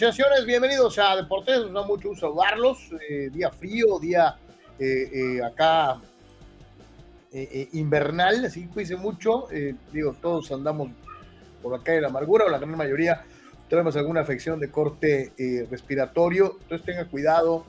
señores. 0.00 0.46
Bienvenidos 0.46 0.98
a 0.98 1.14
Deportes. 1.14 1.58
Nos 1.58 1.74
da 1.74 1.82
mucho 1.82 2.08
gusto 2.08 2.26
saludarlos. 2.26 2.78
Eh, 3.06 3.28
día 3.30 3.50
frío, 3.50 3.98
día 4.00 4.34
eh, 4.78 5.10
eh, 5.12 5.44
acá 5.44 6.00
invernal, 7.72 8.46
así 8.46 8.66
cuídense 8.66 8.96
mucho. 8.96 9.46
digo, 9.92 10.16
todos 10.20 10.50
andamos 10.52 10.90
por 11.62 11.78
acá 11.78 11.92
de 11.92 12.00
la 12.00 12.08
amargura, 12.08 12.46
o 12.46 12.48
la 12.48 12.58
gran 12.58 12.76
mayoría 12.76 13.24
tenemos 13.68 13.94
alguna 13.94 14.22
afección 14.22 14.58
de 14.58 14.70
corte 14.70 15.32
respiratorio. 15.70 16.56
Entonces 16.62 16.86
tenga 16.86 17.04
cuidado. 17.04 17.66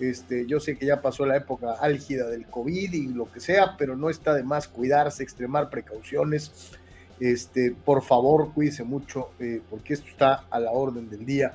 Este, 0.00 0.46
yo 0.46 0.60
sé 0.60 0.78
que 0.78 0.86
ya 0.86 1.02
pasó 1.02 1.26
la 1.26 1.36
época 1.36 1.74
álgida 1.80 2.28
del 2.28 2.46
COVID 2.46 2.94
y 2.94 3.08
lo 3.08 3.30
que 3.30 3.40
sea, 3.40 3.76
pero 3.76 3.94
no 3.94 4.08
está 4.08 4.32
de 4.34 4.42
más 4.42 4.68
cuidarse, 4.68 5.22
extremar 5.22 5.68
precauciones 5.68 6.72
este, 7.20 7.74
por 7.84 8.02
favor, 8.02 8.52
cuídese 8.52 8.84
mucho, 8.84 9.30
eh, 9.38 9.60
porque 9.70 9.94
esto 9.94 10.08
está 10.08 10.44
a 10.50 10.58
la 10.58 10.72
orden 10.72 11.08
del 11.08 11.24
día. 11.24 11.54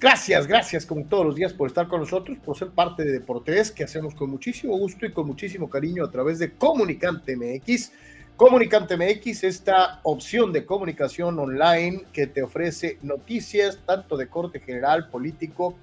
Gracias, 0.00 0.46
gracias 0.46 0.86
como 0.86 1.04
todos 1.06 1.26
los 1.26 1.34
días 1.34 1.52
por 1.52 1.66
estar 1.66 1.88
con 1.88 1.98
nosotros, 1.98 2.38
por 2.38 2.56
ser 2.56 2.70
parte 2.70 3.04
de 3.04 3.10
Deportes, 3.10 3.72
que 3.72 3.82
hacemos 3.82 4.14
con 4.14 4.30
muchísimo 4.30 4.78
gusto 4.78 5.04
y 5.04 5.10
con 5.10 5.26
muchísimo 5.26 5.68
cariño 5.68 6.04
a 6.04 6.10
través 6.10 6.38
de 6.38 6.52
Comunicante 6.52 7.34
MX. 7.36 7.90
Comunicante 8.36 8.96
MX, 8.96 9.42
esta 9.42 9.98
opción 10.04 10.52
de 10.52 10.64
comunicación 10.64 11.36
online 11.40 12.04
que 12.12 12.28
te 12.28 12.44
ofrece 12.44 12.98
noticias 13.02 13.80
tanto 13.84 14.16
de 14.16 14.28
corte 14.28 14.60
general, 14.60 15.08
político, 15.08 15.74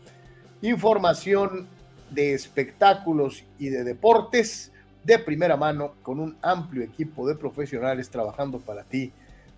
información 0.62 1.68
de 2.10 2.34
espectáculos 2.34 3.44
y 3.60 3.68
de 3.68 3.84
deportes 3.84 4.72
de 5.04 5.20
primera 5.20 5.58
mano 5.58 5.96
con 6.02 6.22
un 6.22 6.38
amplio 6.42 6.84
equipo 6.84 7.28
de 7.28 7.36
profesionales 7.36 8.10
trabajando 8.10 8.60
para 8.60 8.86
ti 8.86 9.12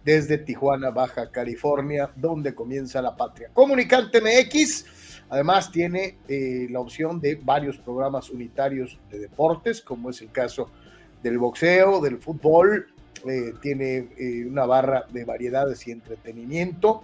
desde 0.07 0.37
Tijuana, 0.37 0.89
Baja 0.89 1.29
California, 1.31 2.09
donde 2.15 2.55
comienza 2.55 3.01
la 3.01 3.17
patria. 3.17 3.49
Comunicante 3.51 4.21
MX, 4.21 4.85
además 5.29 5.69
tiene 5.69 6.15
eh, 6.29 6.65
la 6.71 6.79
opción 6.79 7.19
de 7.19 7.35
varios 7.35 7.77
programas 7.77 8.29
unitarios 8.29 8.97
de 9.11 9.19
deportes, 9.19 9.81
como 9.81 10.09
es 10.09 10.21
el 10.21 10.31
caso 10.31 10.71
del 11.21 11.37
boxeo, 11.37 11.99
del 11.99 12.19
fútbol, 12.19 12.87
eh, 13.27 13.51
tiene 13.61 14.07
eh, 14.17 14.45
una 14.49 14.65
barra 14.65 15.05
de 15.11 15.25
variedades 15.25 15.85
y 15.89 15.91
entretenimiento 15.91 17.03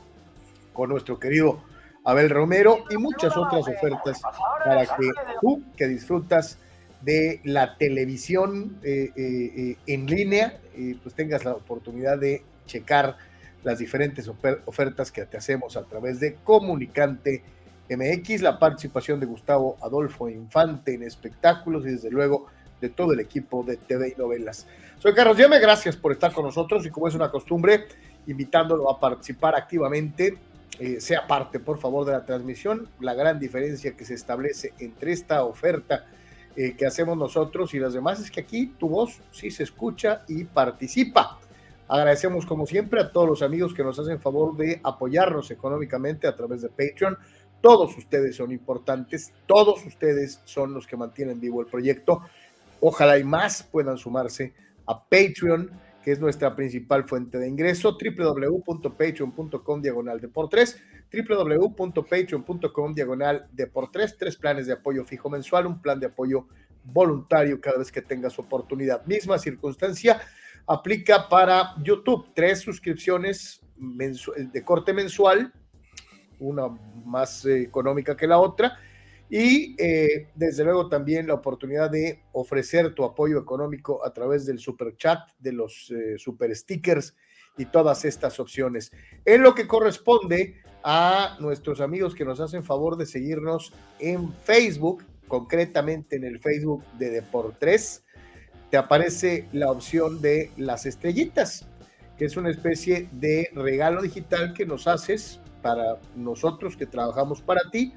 con 0.72 0.88
nuestro 0.88 1.20
querido 1.20 1.62
Abel 2.06 2.30
Romero 2.30 2.86
y 2.90 2.96
muchas 2.96 3.36
otras 3.36 3.68
ofertas 3.68 4.22
para 4.64 4.86
que 4.86 5.10
tú 5.42 5.62
que 5.76 5.90
disfrutas 5.90 6.58
de 7.02 7.42
la 7.44 7.76
televisión 7.78 8.78
en 8.82 10.06
línea, 10.06 10.58
pues 11.02 11.16
tengas 11.16 11.44
la 11.44 11.52
oportunidad 11.52 12.18
de 12.18 12.44
checar 12.66 13.18
las 13.64 13.80
diferentes 13.80 14.30
ofertas 14.66 15.12
que 15.12 15.26
te 15.26 15.38
hacemos 15.38 15.78
a 15.78 15.84
través 15.84 16.20
de 16.20 16.36
Comunicante 16.44 17.44
MX, 17.90 18.42
la 18.42 18.60
participación 18.60 19.20
de 19.20 19.26
Gustavo 19.26 19.78
Adolfo 19.82 20.30
Infante 20.30 20.94
en 20.94 21.04
espectáculos 21.04 21.86
y 21.86 21.92
desde 21.92 22.12
luego 22.12 22.48
de 22.82 22.90
todo 22.90 23.14
el 23.14 23.20
equipo 23.20 23.64
de 23.64 23.78
TV 23.78 24.14
y 24.16 24.20
novelas. 24.20 24.68
Soy 25.00 25.14
Carlos 25.14 25.38
Llame, 25.38 25.60
gracias 25.60 25.96
por 25.96 26.12
estar 26.12 26.34
con 26.34 26.46
nosotros 26.46 26.86
y 26.86 26.90
como 26.90 27.08
es 27.08 27.16
una 27.16 27.32
costumbre, 27.32 27.86
invitándolo 28.28 28.90
a 28.90 29.00
participar 29.00 29.56
activamente, 29.56 30.38
sea 31.00 31.28
parte 31.28 31.60
por 31.60 31.78
favor 31.78 32.06
de 32.06 32.14
la 32.14 32.26
transmisión, 32.26 32.90
la 33.00 33.14
gran 33.14 33.40
diferencia 33.40 33.96
que 33.96 34.06
se 34.06 34.16
establece 34.16 34.74
entre 34.80 35.14
esta 35.14 35.44
oferta 35.46 36.06
eh, 36.56 36.76
que 36.78 36.86
hacemos 36.86 37.18
nosotros 37.18 37.74
y 37.74 37.80
las 37.80 37.94
demás 37.94 38.20
es 38.20 38.30
que 38.30 38.42
aquí 38.42 38.68
tu 38.78 38.88
voz 38.88 39.20
sí 39.32 39.50
se 39.50 39.64
escucha 39.64 40.24
y 40.28 40.44
participa. 40.44 41.40
Agradecemos 41.88 42.46
como 42.46 42.66
siempre 42.66 43.02
a 43.02 43.12
todos 43.12 43.28
los 43.28 43.42
amigos 43.42 43.74
que 43.74 43.84
nos 43.84 44.00
hacen 44.00 44.20
favor 44.20 44.56
de 44.56 44.80
apoyarnos 44.84 45.52
económicamente 45.52 46.28
a 46.28 46.36
través 46.36 46.62
de 46.62 46.70
Patreon. 46.70 47.18
Todos 47.62 47.98
ustedes 47.98 48.36
son 48.36 48.52
importantes, 48.52 49.34
todos 49.46 49.86
ustedes 49.86 50.42
son 50.46 50.74
los 50.74 50.88
que 50.88 50.98
mantienen 50.98 51.40
vivo 51.40 51.62
el 51.62 51.68
proyecto. 51.68 52.22
Ojalá 52.80 53.18
y 53.18 53.24
más 53.24 53.64
puedan 53.64 53.98
sumarse 53.98 54.54
a 54.86 55.02
Patreon, 55.02 55.72
que 56.04 56.12
es 56.12 56.20
nuestra 56.20 56.56
principal 56.56 57.06
fuente 57.06 57.38
de 57.38 57.48
ingreso, 57.48 57.98
www.patreon.com 57.98 59.82
diagonal 59.82 60.20
de 60.20 60.28
por 60.28 60.50
tres 60.50 60.78
www.patreon.com 61.14 62.94
diagonal 62.94 63.48
de 63.52 63.68
por 63.68 63.92
tres, 63.92 64.18
tres 64.18 64.36
planes 64.36 64.66
de 64.66 64.74
apoyo 64.74 65.06
fijo 65.06 65.30
mensual, 65.30 65.68
un 65.68 65.82
plan 65.82 66.00
de 66.00 66.08
apoyo 66.08 66.48
voluntario 66.84 67.62
cada 67.62 67.78
vez 67.78 67.92
que 67.92 68.02
tengas 68.02 68.40
oportunidad. 68.40 69.06
Misma 69.06 69.38
circunstancia 69.38 70.20
aplica 70.68 71.28
para 71.28 71.76
YouTube, 71.82 72.28
tres 72.34 72.60
suscripciones 72.60 73.62
de 73.76 74.64
corte 74.64 74.94
mensual, 74.94 75.54
una 76.40 76.68
más 77.06 77.46
eh, 77.46 77.62
económica 77.62 78.16
que 78.16 78.28
la 78.28 78.40
otra, 78.40 78.78
y 79.30 79.76
eh, 79.82 80.28
desde 80.36 80.64
luego 80.64 80.90
también 80.90 81.28
la 81.28 81.34
oportunidad 81.34 81.90
de 81.90 82.22
ofrecer 82.34 82.94
tu 82.94 83.04
apoyo 83.04 83.40
económico 83.40 84.06
a 84.06 84.14
través 84.14 84.46
del 84.46 84.60
super 84.60 84.96
chat, 84.96 85.20
de 85.40 85.54
los 85.54 85.92
eh, 85.92 86.18
super 86.18 86.56
stickers 86.56 87.16
y 87.58 87.66
todas 87.66 88.06
estas 88.06 88.40
opciones. 88.40 88.92
En 89.26 89.42
lo 89.42 89.56
que 89.56 89.68
corresponde 89.68 90.62
a 90.84 91.38
nuestros 91.40 91.82
amigos 91.82 92.14
que 92.14 92.26
nos 92.26 92.40
hacen 92.40 92.64
favor 92.64 92.98
de 92.98 93.06
seguirnos 93.06 93.74
en 94.00 94.34
Facebook, 94.44 95.04
concretamente 95.28 96.18
en 96.18 96.26
el 96.26 96.40
Facebook 96.40 96.84
de 97.00 97.10
Deportes, 97.10 98.03
te 98.74 98.78
aparece 98.78 99.46
la 99.52 99.70
opción 99.70 100.20
de 100.20 100.50
las 100.58 100.88
estrellitas, 100.88 101.68
que 102.18 102.26
es 102.26 102.38
una 102.38 102.50
especie 102.50 103.08
de 103.12 103.52
regalo 103.54 104.02
digital 104.02 104.56
que 104.56 104.66
nos 104.66 104.88
haces 104.88 105.40
para 105.62 106.00
nosotros 106.16 106.76
que 106.76 106.88
trabajamos 106.88 107.44
para 107.44 107.70
ti 107.70 107.94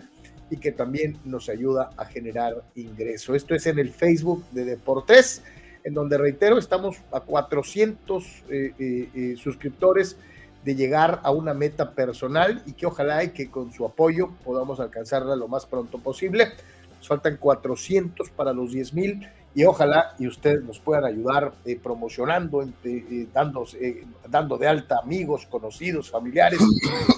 y 0.50 0.58
que 0.58 0.72
también 0.72 1.18
nos 1.24 1.48
ayuda 1.48 1.88
a 1.96 2.04
generar 2.04 2.62
ingreso. 2.74 3.34
Esto 3.34 3.54
es 3.54 3.66
en 3.66 3.78
el 3.78 3.88
Facebook 3.88 4.44
de 4.50 4.66
Deportes 4.66 5.42
en 5.82 5.94
donde 5.94 6.18
reitero, 6.18 6.58
estamos 6.58 6.98
a 7.10 7.20
400 7.20 8.24
eh, 8.50 8.74
eh, 8.78 9.08
eh, 9.14 9.34
suscriptores 9.38 10.18
de 10.62 10.74
llegar 10.74 11.20
a 11.22 11.30
una 11.30 11.54
meta 11.54 11.92
personal 11.92 12.62
y 12.66 12.74
que 12.74 12.84
ojalá 12.84 13.26
que 13.32 13.48
con 13.50 13.72
su 13.72 13.86
apoyo 13.86 14.28
podamos 14.44 14.78
alcanzarla 14.78 15.36
lo 15.36 15.48
más 15.48 15.64
pronto 15.64 16.00
posible. 16.00 16.48
Nos 16.98 17.08
faltan 17.08 17.38
400 17.38 18.28
para 18.28 18.52
los 18.52 18.72
10 18.72 18.92
mil 18.92 19.26
y 19.56 19.64
ojalá 19.64 20.14
y 20.18 20.26
ustedes 20.26 20.62
nos 20.62 20.78
puedan 20.78 21.06
ayudar 21.06 21.54
promocionando, 21.82 22.62
dando, 23.32 23.64
dando 24.28 24.58
de 24.58 24.68
alta 24.68 24.98
amigos, 25.02 25.46
conocidos, 25.46 26.10
familiares 26.10 26.60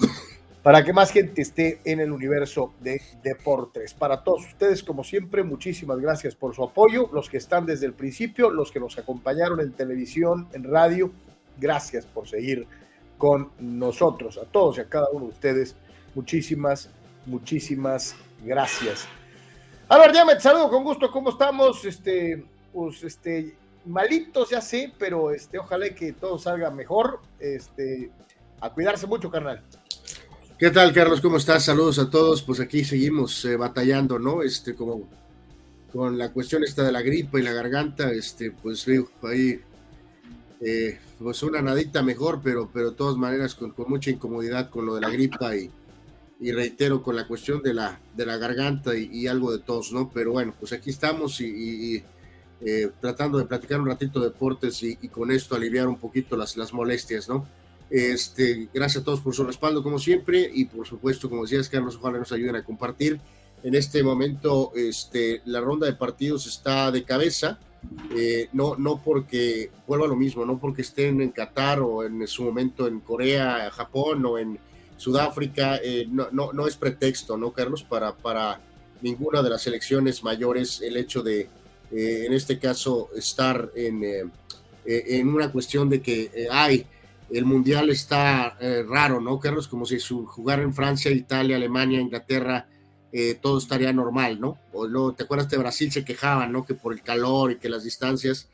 para 0.63 0.81
que 0.85 0.93
más 0.93 1.11
gente 1.11 1.41
esté 1.41 1.81
en 1.83 1.99
el 1.99 2.13
universo 2.13 2.73
de 2.79 3.01
deportes. 3.21 3.93
Para 3.93 4.23
todos 4.23 4.45
ustedes, 4.45 4.83
como 4.83 5.03
siempre, 5.03 5.43
muchísimas 5.43 5.99
gracias 5.99 6.33
por 6.33 6.55
su 6.55 6.63
apoyo, 6.63 7.09
los 7.11 7.29
que 7.29 7.35
están 7.35 7.65
desde 7.65 7.87
el 7.87 7.93
principio, 7.93 8.49
los 8.49 8.71
que 8.71 8.79
nos 8.79 8.97
acompañaron 8.97 9.59
en 9.59 9.73
televisión, 9.73 10.47
en 10.53 10.63
radio, 10.63 11.11
gracias 11.59 12.05
por 12.05 12.25
seguir 12.25 12.65
con 13.17 13.49
nosotros, 13.59 14.37
a 14.37 14.45
todos 14.45 14.77
y 14.77 14.81
a 14.81 14.87
cada 14.87 15.09
uno 15.11 15.25
de 15.25 15.31
ustedes, 15.31 15.75
muchísimas, 16.15 16.89
muchísimas 17.25 18.15
gracias. 18.45 19.09
A 19.91 19.97
ver, 19.97 20.13
ya 20.13 20.23
me 20.23 20.39
saludo 20.39 20.69
con 20.69 20.83
gusto, 20.83 21.09
¿cómo 21.09 21.31
estamos? 21.31 21.83
Este, 21.83 22.45
pues, 22.71 23.03
este, 23.03 23.55
malitos, 23.85 24.51
ya 24.51 24.61
sé, 24.61 24.93
pero 24.99 25.31
este, 25.31 25.57
ojalá 25.57 25.89
que 25.95 26.13
todo 26.13 26.37
salga 26.37 26.69
mejor. 26.69 27.21
Este, 27.39 28.11
a 28.61 28.69
cuidarse 28.69 29.07
mucho, 29.07 29.31
carnal. 29.31 29.63
¿Qué 30.59 30.69
tal, 30.69 30.93
Carlos? 30.93 31.21
¿Cómo 31.21 31.37
estás? 31.37 31.65
Saludos 31.65 31.97
a 31.97 32.07
todos. 32.07 32.43
Pues 32.43 32.59
aquí 32.59 32.83
seguimos 32.83 33.43
eh, 33.45 33.55
batallando, 33.55 34.19
¿no? 34.19 34.43
Este, 34.43 34.75
como 34.75 35.09
con 35.91 36.19
la 36.19 36.31
cuestión 36.31 36.63
esta 36.63 36.83
de 36.83 36.91
la 36.91 37.01
gripa 37.01 37.39
y 37.39 37.41
la 37.41 37.53
garganta, 37.53 38.11
este, 38.11 38.51
pues 38.51 38.85
digo, 38.85 39.09
ahí, 39.23 39.59
eh, 40.61 40.99
pues 41.17 41.41
una 41.41 41.63
nadita 41.63 42.03
mejor, 42.03 42.41
pero, 42.43 42.69
pero 42.71 42.91
de 42.91 42.95
todas 42.95 43.17
maneras 43.17 43.55
con, 43.55 43.73
mucha 43.87 44.11
incomodidad 44.11 44.69
con 44.69 44.85
lo 44.85 44.93
de 44.93 45.01
la 45.01 45.09
gripa 45.09 45.55
y, 45.55 45.71
y 46.39 46.51
reitero 46.51 47.03
con 47.03 47.15
la 47.15 47.27
cuestión 47.27 47.61
de 47.61 47.73
la, 47.73 47.99
de 48.15 48.25
la 48.25 48.37
garganta 48.37 48.95
y, 48.95 49.27
algo 49.27 49.51
de 49.51 49.59
tos, 49.59 49.91
¿no? 49.91 50.09
Pero 50.09 50.31
bueno, 50.31 50.53
pues 50.57 50.71
aquí 50.71 50.89
estamos 50.89 51.41
y, 51.41 52.01
eh, 52.61 52.91
tratando 53.01 53.37
de 53.37 53.45
platicar 53.45 53.81
un 53.81 53.87
ratito 53.87 54.19
de 54.19 54.27
deportes 54.27 54.81
y, 54.83 54.95
con 55.09 55.31
esto 55.31 55.55
aliviar 55.55 55.87
un 55.87 55.97
poquito 55.97 56.37
las, 56.37 56.55
las 56.55 56.71
molestias, 56.71 57.27
¿no? 57.27 57.45
Este, 57.89 58.69
gracias 58.73 59.01
a 59.01 59.05
todos 59.05 59.19
por 59.19 59.33
su 59.33 59.43
respaldo, 59.43 59.83
como 59.83 59.99
siempre, 59.99 60.49
y 60.53 60.65
por 60.65 60.87
supuesto, 60.87 61.29
como 61.29 61.43
decías, 61.43 61.67
Carlos, 61.67 61.97
ojalá 61.97 62.19
nos 62.19 62.31
ayuden 62.31 62.55
a 62.55 62.63
compartir. 62.63 63.19
En 63.61 63.75
este 63.75 64.01
momento, 64.03 64.71
este, 64.75 65.41
la 65.45 65.59
ronda 65.59 65.87
de 65.87 65.93
partidos 65.93 66.47
está 66.47 66.91
de 66.91 67.03
cabeza, 67.03 67.59
eh, 68.15 68.47
no, 68.53 68.75
no 68.77 69.01
porque 69.01 69.71
vuelva 69.87 70.07
lo 70.07 70.15
mismo, 70.15 70.45
no 70.45 70.57
porque 70.57 70.83
estén 70.83 71.19
en 71.21 71.31
Qatar 71.31 71.81
o 71.81 72.05
en 72.05 72.25
su 72.27 72.43
momento 72.43 72.87
en 72.87 73.01
Corea, 73.01 73.69
Japón 73.71 74.25
o 74.25 74.37
en 74.37 74.59
Sudáfrica, 74.99 75.77
eh, 75.83 76.07
no, 76.09 76.27
no, 76.31 76.53
no, 76.53 76.67
es 76.67 76.75
pretexto, 76.75 77.37
¿no, 77.37 77.51
Carlos? 77.51 77.83
Para, 77.83 78.15
para 78.15 78.61
ninguna 79.01 79.41
de 79.41 79.49
las 79.49 79.61
selecciones 79.61 80.23
mayores 80.23 80.81
el 80.81 80.97
hecho 80.97 81.23
de, 81.23 81.49
eh, 81.91 82.23
en 82.25 82.33
este 82.33 82.59
caso, 82.59 83.09
estar 83.15 83.71
en, 83.75 84.31
en 84.85 85.27
una 85.27 85.51
cuestión 85.51 85.89
de 85.89 86.01
que 86.01 86.47
hay 86.51 86.85
el 87.31 87.45
mundial 87.45 87.89
está 87.89 88.57
eh, 88.59 88.83
raro, 88.87 89.21
¿no, 89.21 89.39
Carlos? 89.39 89.67
Como 89.67 89.85
si 89.85 89.99
jugar 89.99 90.59
en 90.61 90.73
Francia, 90.73 91.11
Italia, 91.11 91.57
Alemania, 91.57 92.01
Inglaterra, 92.01 92.67
eh, 93.11 93.37
todo 93.39 93.59
estaría 93.59 93.93
normal, 93.93 94.39
¿no? 94.39 94.57
O 94.73 94.87
no, 94.87 95.13
¿te 95.13 95.23
acuerdas 95.23 95.49
de 95.49 95.57
Brasil? 95.57 95.91
Se 95.91 96.05
quejaban, 96.05 96.51
¿no? 96.51 96.65
Que 96.65 96.73
por 96.73 96.93
el 96.93 97.01
calor 97.01 97.51
y 97.51 97.57
que 97.57 97.69
las 97.69 97.83
distancias. 97.83 98.49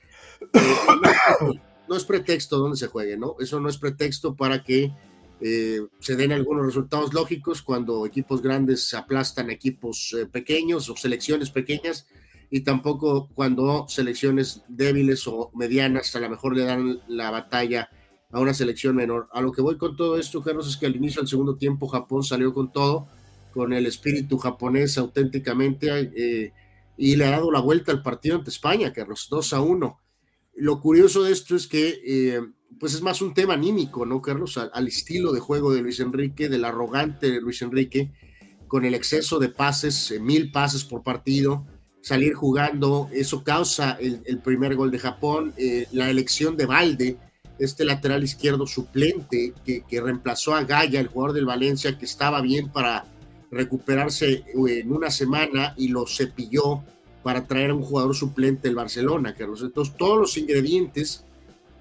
no, 1.87 1.95
es 1.95 2.03
pretexto 2.03 2.57
donde 2.57 2.77
se 2.77 2.87
juegue, 2.87 3.17
¿no? 3.17 3.35
Eso 3.39 3.59
no 3.59 3.69
es 3.69 3.77
pretexto 3.77 4.35
para 4.35 4.61
que 4.63 4.91
se 5.39 6.15
den 6.15 6.31
algunos 6.31 6.65
resultados 6.65 7.13
lógicos 7.13 7.61
cuando 7.61 8.05
equipos 8.05 8.41
grandes 8.41 8.93
aplastan 8.93 9.49
equipos 9.49 10.15
pequeños 10.31 10.89
o 10.89 10.95
selecciones 10.95 11.49
pequeñas 11.51 12.07
y 12.49 12.61
tampoco 12.61 13.29
cuando 13.33 13.85
selecciones 13.89 14.63
débiles 14.67 15.27
o 15.27 15.51
medianas 15.55 16.15
a 16.15 16.19
lo 16.19 16.29
mejor 16.29 16.55
le 16.55 16.63
dan 16.63 17.01
la 17.07 17.31
batalla 17.31 17.89
a 18.31 18.39
una 18.39 18.53
selección 18.53 18.95
menor. 18.95 19.27
A 19.31 19.41
lo 19.41 19.51
que 19.51 19.61
voy 19.61 19.77
con 19.77 19.95
todo 19.95 20.17
esto, 20.17 20.41
Carlos, 20.41 20.67
es 20.67 20.77
que 20.77 20.85
al 20.85 20.95
inicio 20.95 21.21
del 21.21 21.29
segundo 21.29 21.55
tiempo 21.57 21.87
Japón 21.87 22.23
salió 22.23 22.53
con 22.53 22.71
todo, 22.71 23.07
con 23.51 23.73
el 23.73 23.85
espíritu 23.85 24.37
japonés 24.37 24.97
auténticamente 24.97 26.11
eh, 26.15 26.53
y 26.97 27.15
le 27.15 27.25
ha 27.25 27.31
dado 27.31 27.51
la 27.51 27.61
vuelta 27.61 27.91
al 27.91 28.01
partido 28.01 28.35
ante 28.35 28.49
España, 28.49 28.93
Carlos, 28.93 29.27
2 29.29 29.53
a 29.53 29.61
1. 29.61 29.99
Lo 30.55 30.81
curioso 30.81 31.23
de 31.23 31.31
esto 31.31 31.55
es 31.55 31.67
que 31.67 32.01
eh, 32.05 32.41
pues 32.79 32.93
es 32.93 33.01
más 33.01 33.21
un 33.21 33.33
tema 33.33 33.53
anímico, 33.53 34.05
¿no, 34.05 34.21
Carlos? 34.21 34.57
Al, 34.57 34.87
estilo 34.87 35.31
de 35.31 35.39
juego 35.39 35.73
de 35.73 35.81
Luis 35.81 35.99
Enrique, 35.99 36.49
del 36.49 36.65
arrogante 36.65 37.39
Luis 37.41 37.61
Enrique, 37.61 38.11
con 38.67 38.85
el 38.85 38.93
exceso 38.93 39.39
de 39.39 39.49
pases, 39.49 40.11
eh, 40.11 40.19
mil 40.19 40.51
pases 40.51 40.83
por 40.83 41.03
partido, 41.03 41.65
salir 42.01 42.33
jugando, 42.33 43.09
eso 43.13 43.43
causa 43.43 43.97
el, 43.99 44.39
primer 44.39 44.75
gol 44.75 44.91
de 44.91 44.99
Japón, 44.99 45.55
la 45.91 46.09
elección 46.11 46.55
de 46.55 46.67
Valde, 46.67 47.17
este 47.59 47.85
lateral 47.85 48.23
izquierdo 48.23 48.67
suplente 48.67 49.53
que, 49.63 50.01
reemplazó 50.01 50.53
a 50.53 50.63
Gaya, 50.63 50.99
el 50.99 51.07
jugador 51.07 51.33
del 51.33 51.45
Valencia, 51.45 51.97
que 51.97 52.05
estaba 52.05 52.41
bien 52.41 52.69
para 52.69 53.05
recuperarse 53.51 54.31
eh, 54.33 54.43
en 54.55 54.91
una 54.91 55.09
semana 55.09 55.73
y 55.77 55.87
lo 55.87 56.05
cepilló 56.07 56.83
para 57.23 57.47
traer 57.47 57.71
a 57.71 57.75
un 57.75 57.81
jugador 57.81 58.15
suplente 58.15 58.67
del 58.67 58.75
Barcelona, 58.75 59.33
Carlos. 59.33 59.61
Entonces, 59.63 59.95
todos 59.97 60.19
los 60.19 60.37
ingredientes 60.37 61.23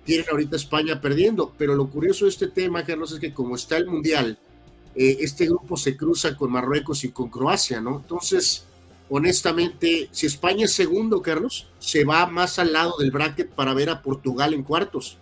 tienen 0.05 0.27
ahorita 0.31 0.57
España 0.57 1.01
perdiendo, 1.01 1.53
pero 1.57 1.75
lo 1.75 1.89
curioso 1.89 2.25
de 2.25 2.31
este 2.31 2.49
tema, 2.49 2.85
Carlos, 2.85 3.13
es 3.13 3.21
que 3.21 3.33
como 3.33 3.57
está 3.57 3.77
el 3.77 3.87
Mundial, 3.87 4.39
eh, 4.95 5.17
este 5.21 5.47
grupo 5.47 5.77
se 5.77 5.97
cruza 5.97 6.37
con 6.37 6.53
Marruecos 6.53 7.05
y 7.05 7.11
con 7.11 7.29
Croacia, 7.29 7.81
¿no? 7.81 7.97
Entonces, 7.97 8.65
honestamente, 9.09 10.09
si 10.13 10.27
España 10.27 10.67
es 10.67 10.75
segundo, 10.75 11.21
Carlos, 11.23 11.69
se 11.79 12.05
va 12.05 12.27
más 12.27 12.59
al 12.59 12.73
lado 12.73 12.95
del 12.99 13.11
bracket 13.11 13.51
para 13.51 13.75
ver 13.75 13.91
a 13.91 14.03
Portugal 14.03 14.55
en 14.55 14.63
cuartos 14.63 15.19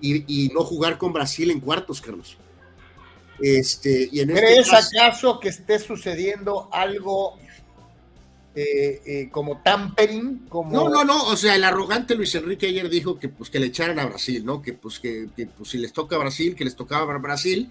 y, 0.00 0.50
no 0.54 0.64
jugar 0.64 0.98
con 0.98 1.12
Brasil 1.12 1.50
en 1.50 1.60
cuartos, 1.60 2.00
Carlos. 2.00 2.36
Este, 3.40 4.08
y 4.12 4.20
en 4.20 4.30
este 4.30 4.42
¿Crees 4.42 4.72
acaso 4.72 5.40
que 5.40 5.48
esté 5.48 5.78
sucediendo 5.78 6.68
algo 6.72 7.38
eh, 8.54 9.00
eh, 9.06 9.28
como 9.30 9.62
tampering? 9.62 10.46
Como... 10.48 10.72
No, 10.72 10.88
no, 10.88 11.04
no, 11.04 11.24
o 11.24 11.36
sea, 11.36 11.54
el 11.54 11.64
arrogante 11.64 12.14
Luis 12.14 12.34
Enrique 12.34 12.66
ayer 12.66 12.88
dijo 12.88 13.18
que 13.18 13.28
pues 13.28 13.50
que 13.50 13.60
le 13.60 13.66
echaran 13.66 13.98
a 13.98 14.06
Brasil, 14.06 14.44
¿no? 14.44 14.60
Que 14.60 14.72
pues 14.72 14.98
que, 14.98 15.28
pues, 15.56 15.70
si 15.70 15.78
les 15.78 15.92
toca 15.92 16.16
a 16.16 16.18
Brasil, 16.18 16.54
que 16.54 16.64
les 16.64 16.76
tocaba 16.76 17.14
a 17.14 17.18
Brasil. 17.18 17.70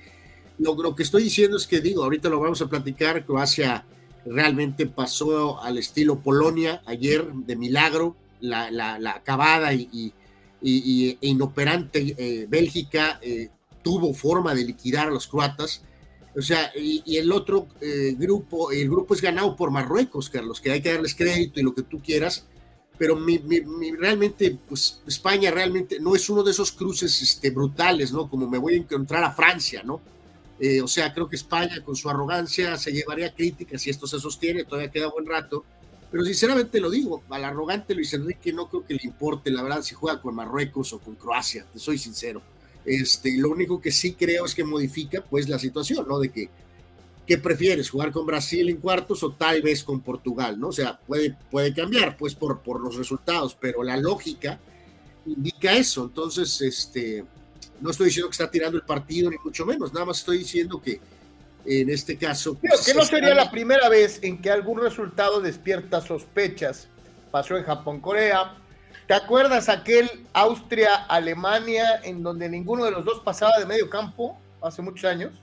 Lo, 0.58 0.76
lo, 0.76 0.96
que 0.96 1.04
estoy 1.04 1.24
diciendo 1.24 1.58
es 1.58 1.68
que 1.68 1.80
digo, 1.82 2.04
ahorita 2.04 2.30
lo 2.30 2.40
vamos 2.40 2.62
a 2.62 2.68
platicar, 2.68 3.26
Croacia 3.26 3.86
realmente 4.26 4.86
pasó 4.86 5.62
al 5.62 5.78
estilo 5.78 6.20
Polonia 6.20 6.82
ayer 6.86 7.26
de 7.32 7.56
milagro, 7.56 8.16
la, 8.42 8.70
la, 8.70 9.00
la 9.00 9.12
acabada 9.12 9.74
y, 9.74 10.14
y, 10.62 11.18
e 11.22 11.28
inoperante 11.28 12.16
eh, 12.18 12.46
Bélgica 12.48 13.20
eh, 13.22 13.50
tuvo 13.84 14.14
forma 14.14 14.54
de 14.54 14.66
liquidar 14.66 15.08
a 15.08 15.12
los 15.12 15.28
croatas. 15.28 15.84
O 16.36 16.42
sea, 16.42 16.72
y, 16.76 17.18
el 17.18 17.32
otro 17.32 17.68
eh, 17.82 18.16
grupo, 18.18 18.72
el 18.72 18.90
grupo 18.90 19.14
es 19.14 19.22
ganado 19.22 19.56
por 19.56 19.72
Marruecos, 19.72 20.30
Carlos, 20.30 20.62
que 20.62 20.72
hay 20.72 20.82
que 20.82 20.94
darles 20.94 21.16
crédito 21.16 21.60
y 21.60 21.64
lo 21.64 21.74
que 21.74 21.84
tú 21.84 22.00
quieras, 22.00 22.46
pero 22.98 23.16
mi, 23.16 23.40
realmente, 23.98 24.58
pues 24.68 25.02
España 25.08 25.52
realmente 25.52 26.00
no 26.00 26.16
es 26.16 26.30
uno 26.30 26.44
de 26.44 26.52
esos 26.52 26.72
cruces 26.72 27.22
este, 27.22 27.50
brutales, 27.50 28.12
¿no? 28.12 28.30
Como 28.30 28.48
me 28.48 28.58
voy 28.58 28.74
a 28.74 28.78
encontrar 28.78 29.24
a 29.24 29.32
Francia, 29.32 29.84
¿no? 29.84 30.02
o 30.84 30.88
sea, 30.90 31.14
creo 31.14 31.30
que 31.30 31.38
España 31.38 31.82
con 31.82 31.96
su 31.96 32.10
arrogancia 32.10 32.76
se 32.76 32.92
llevaría 32.92 33.34
críticas 33.34 33.82
si 33.82 33.92
esto 33.92 34.06
se 34.06 34.20
sostiene, 34.20 34.66
todavía 34.66 34.92
queda 34.92 35.08
buen 35.08 35.26
rato, 35.26 35.64
pero 36.12 36.26
sinceramente 36.26 36.80
lo 36.80 36.90
digo, 36.90 37.24
al 37.30 37.46
arrogante 37.46 37.94
Luis 37.94 38.14
Enrique 38.14 38.52
no 38.52 38.68
creo 38.68 38.84
que 38.84 38.96
le 38.96 39.02
importe, 39.04 39.52
la 39.52 39.62
verdad, 39.62 39.82
si 39.84 39.94
juega 39.94 40.22
con 40.22 40.36
Marruecos 40.36 40.92
o 40.94 41.00
con 41.00 41.16
Croacia, 41.16 41.66
te 41.72 41.80
soy 41.80 41.98
sincero. 41.98 42.42
Este, 42.90 43.38
lo 43.38 43.52
único 43.52 43.80
que 43.80 43.92
sí 43.92 44.14
creo 44.14 44.46
es 44.46 44.56
que 44.56 44.64
modifica 44.64 45.22
pues 45.22 45.48
la 45.48 45.60
situación, 45.60 46.08
¿no? 46.08 46.18
De 46.18 46.32
que, 46.32 46.50
¿qué 47.28 47.38
prefieres? 47.38 47.92
¿Jugar 47.92 48.12
con 48.12 48.26
Brasil 48.26 48.68
en 48.68 48.78
cuartos 48.78 49.22
o 49.22 49.32
tal 49.34 49.62
vez 49.62 49.84
con 49.84 50.02
Portugal, 50.02 50.60
¿no? 50.60 50.70
O 50.70 50.74
sea, 50.74 51.00
puede, 51.00 51.38
puede 51.52 51.72
cambiar 51.72 52.18
pues 52.18 52.34
por, 52.34 52.62
por 52.62 52.82
los 52.82 52.96
resultados, 52.96 53.56
pero 53.60 53.84
la 53.84 53.96
lógica 53.96 54.60
indica 55.28 55.74
eso. 55.74 56.06
Entonces, 56.06 56.60
este, 56.62 57.24
no 57.80 57.92
estoy 57.92 58.08
diciendo 58.08 58.28
que 58.28 58.34
está 58.34 58.50
tirando 58.50 58.78
el 58.78 58.84
partido, 58.84 59.30
ni 59.30 59.38
mucho 59.38 59.68
menos, 59.68 59.94
nada 59.94 60.08
más 60.08 60.18
estoy 60.18 60.40
diciendo 60.40 60.82
que 60.82 61.00
en 61.66 61.92
este 61.92 62.18
caso. 62.18 62.56
Pues, 62.56 62.84
que 62.84 62.96
no 62.96 63.06
sería 63.06 63.36
la 63.36 63.52
primera 63.52 63.88
vez 63.88 64.18
en 64.24 64.42
que 64.42 64.50
algún 64.50 64.82
resultado 64.82 65.42
despierta 65.42 66.02
sospechas. 66.02 66.88
Pasó 67.30 67.56
en 67.56 67.66
Japón-Corea. 67.66 68.56
¿Te 69.10 69.16
acuerdas 69.16 69.70
aquel 69.70 70.08
Austria-Alemania 70.34 72.00
en 72.04 72.22
donde 72.22 72.48
ninguno 72.48 72.86
de 72.86 72.92
los 72.92 73.04
dos 73.04 73.22
pasaba 73.22 73.58
de 73.58 73.66
medio 73.66 73.90
campo 73.90 74.38
hace 74.62 74.84
muchos 74.84 75.06
años? 75.06 75.34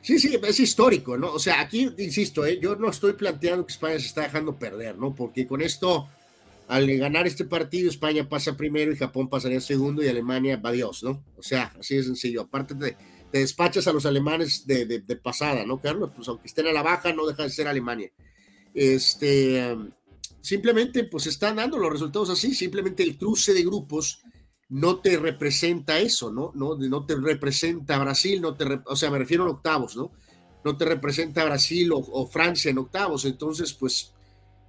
Sí, 0.00 0.18
sí, 0.18 0.40
es 0.42 0.60
histórico, 0.60 1.18
¿no? 1.18 1.30
O 1.30 1.38
sea, 1.38 1.60
aquí, 1.60 1.92
insisto, 1.98 2.46
¿eh? 2.46 2.58
yo 2.58 2.76
no 2.76 2.88
estoy 2.88 3.12
planteando 3.12 3.66
que 3.66 3.72
España 3.72 3.98
se 3.98 4.06
está 4.06 4.22
dejando 4.22 4.58
perder, 4.58 4.96
¿no? 4.96 5.14
Porque 5.14 5.46
con 5.46 5.60
esto, 5.60 6.08
al 6.68 6.90
ganar 6.96 7.26
este 7.26 7.44
partido, 7.44 7.90
España 7.90 8.26
pasa 8.26 8.56
primero 8.56 8.90
y 8.90 8.96
Japón 8.96 9.28
pasaría 9.28 9.60
segundo 9.60 10.02
y 10.02 10.08
Alemania 10.08 10.56
va 10.56 10.72
Dios, 10.72 11.02
¿no? 11.02 11.22
O 11.36 11.42
sea, 11.42 11.74
así 11.78 11.96
de 11.96 12.04
sencillo. 12.04 12.40
Aparte 12.40 12.72
de, 12.72 12.96
te 13.30 13.40
despachas 13.40 13.88
a 13.88 13.92
los 13.92 14.06
alemanes 14.06 14.66
de, 14.66 14.86
de, 14.86 15.16
pasada, 15.16 15.66
¿no, 15.66 15.82
Carlos? 15.82 16.12
Pues 16.16 16.26
aunque 16.28 16.46
estén 16.46 16.66
a 16.66 16.72
la 16.72 16.82
baja, 16.82 17.12
no 17.12 17.26
deja 17.26 17.42
de 17.42 17.50
ser 17.50 17.68
Alemania. 17.68 18.10
Este, 18.72 19.76
simplemente, 20.40 21.04
pues 21.04 21.26
están 21.26 21.56
dando 21.56 21.78
los 21.78 21.92
resultados 21.92 22.30
así, 22.30 22.54
simplemente 22.54 23.02
el 23.02 23.16
cruce 23.16 23.52
de 23.52 23.62
grupos 23.62 24.22
no 24.70 25.00
te 25.00 25.16
representa 25.16 25.98
eso, 25.98 26.32
¿no? 26.32 26.52
No, 26.54 26.76
no 26.76 27.04
te 27.04 27.16
representa 27.16 27.98
Brasil, 27.98 28.40
no 28.40 28.54
te, 28.54 28.80
o 28.86 28.94
sea, 28.94 29.10
me 29.10 29.18
refiero 29.18 29.44
a 29.44 29.50
octavos, 29.50 29.96
¿no? 29.96 30.12
No 30.64 30.76
te 30.76 30.84
representa 30.84 31.44
Brasil 31.44 31.90
o, 31.92 32.26
Francia 32.26 32.70
en 32.70 32.78
octavos, 32.78 33.24
entonces, 33.24 33.72
pues 33.72 34.12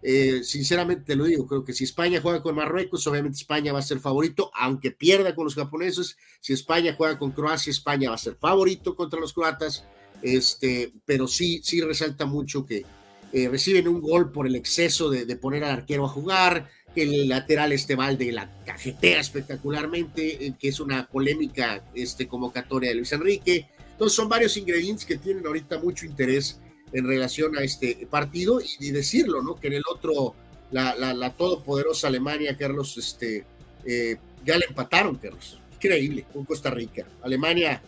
eh, 0.02 0.44
sinceramente 0.44 1.04
te 1.06 1.16
lo 1.16 1.26
digo, 1.26 1.46
creo 1.46 1.64
que 1.64 1.74
si 1.74 1.84
España 1.84 2.20
juega 2.20 2.42
con 2.42 2.56
Marruecos, 2.56 3.06
obviamente 3.06 3.38
España 3.38 3.74
va 3.74 3.80
a 3.80 3.84
ser 3.84 4.00
favorito, 4.00 4.50
aunque 4.56 4.90
pierda 4.90 5.36
con 5.36 5.44
los 5.46 5.54
japoneses. 5.54 6.18
Si 6.40 6.54
España 6.54 6.96
juega 6.98 7.20
con 7.20 7.32
Croacia, 7.32 7.70
España 7.70 8.10
va 8.10 8.16
a 8.16 8.20
ser 8.20 8.36
favorito 8.36 8.96
contra 8.96 9.20
los 9.20 9.34
croatas. 9.34 9.86
Este, 10.24 10.94
pero 11.06 11.28
sí, 11.28 11.62
sí 11.64 11.82
resalta 11.82 12.26
mucho 12.26 12.66
que 12.66 12.86
eh, 13.34 13.48
reciben 13.48 13.88
un 13.88 14.02
gol 14.02 14.32
por 14.32 14.46
el 14.46 14.56
exceso 14.56 15.10
de, 15.10 15.36
poner 15.38 15.64
al 15.64 15.72
arquero 15.72 16.06
a 16.06 16.10
jugar, 16.10 16.70
que 16.94 17.04
el 17.04 17.30
lateral 17.30 17.72
este 17.72 17.96
balde 17.96 18.30
la 18.34 18.62
cajetea 18.66 19.22
espectacularmente, 19.22 20.48
eh, 20.48 20.54
que 20.60 20.68
es 20.68 20.82
una 20.82 21.08
polémica 21.08 21.86
este, 21.96 22.28
convocatoria 22.28 22.90
de 22.90 22.96
Luis 22.96 23.14
Enrique. 23.14 23.68
Entonces 23.92 24.16
son 24.16 24.28
varios 24.28 24.58
ingredientes 24.58 25.06
que 25.06 25.18
tienen 25.18 25.46
ahorita 25.46 25.80
mucho 25.80 26.06
interés 26.06 26.60
en 26.92 27.08
relación 27.08 27.58
a 27.58 27.64
este 27.64 28.06
partido 28.10 28.60
y, 28.80 28.92
decirlo, 28.92 29.42
¿no? 29.42 29.56
Que 29.56 29.68
en 29.68 29.74
el 29.76 29.84
otro, 29.90 30.36
la, 30.72 30.94
la, 30.96 31.30
todopoderosa 31.32 32.08
Alemania, 32.08 32.58
Carlos, 32.58 32.98
este, 32.98 33.46
eh, 33.86 34.18
ya 34.46 34.58
le 34.58 34.66
empataron, 34.66 35.16
Carlos. 35.16 35.58
Increíble, 35.76 36.26
con 36.34 36.44
Costa 36.44 36.70
Rica. 36.70 37.06
Alemania, 37.22 37.82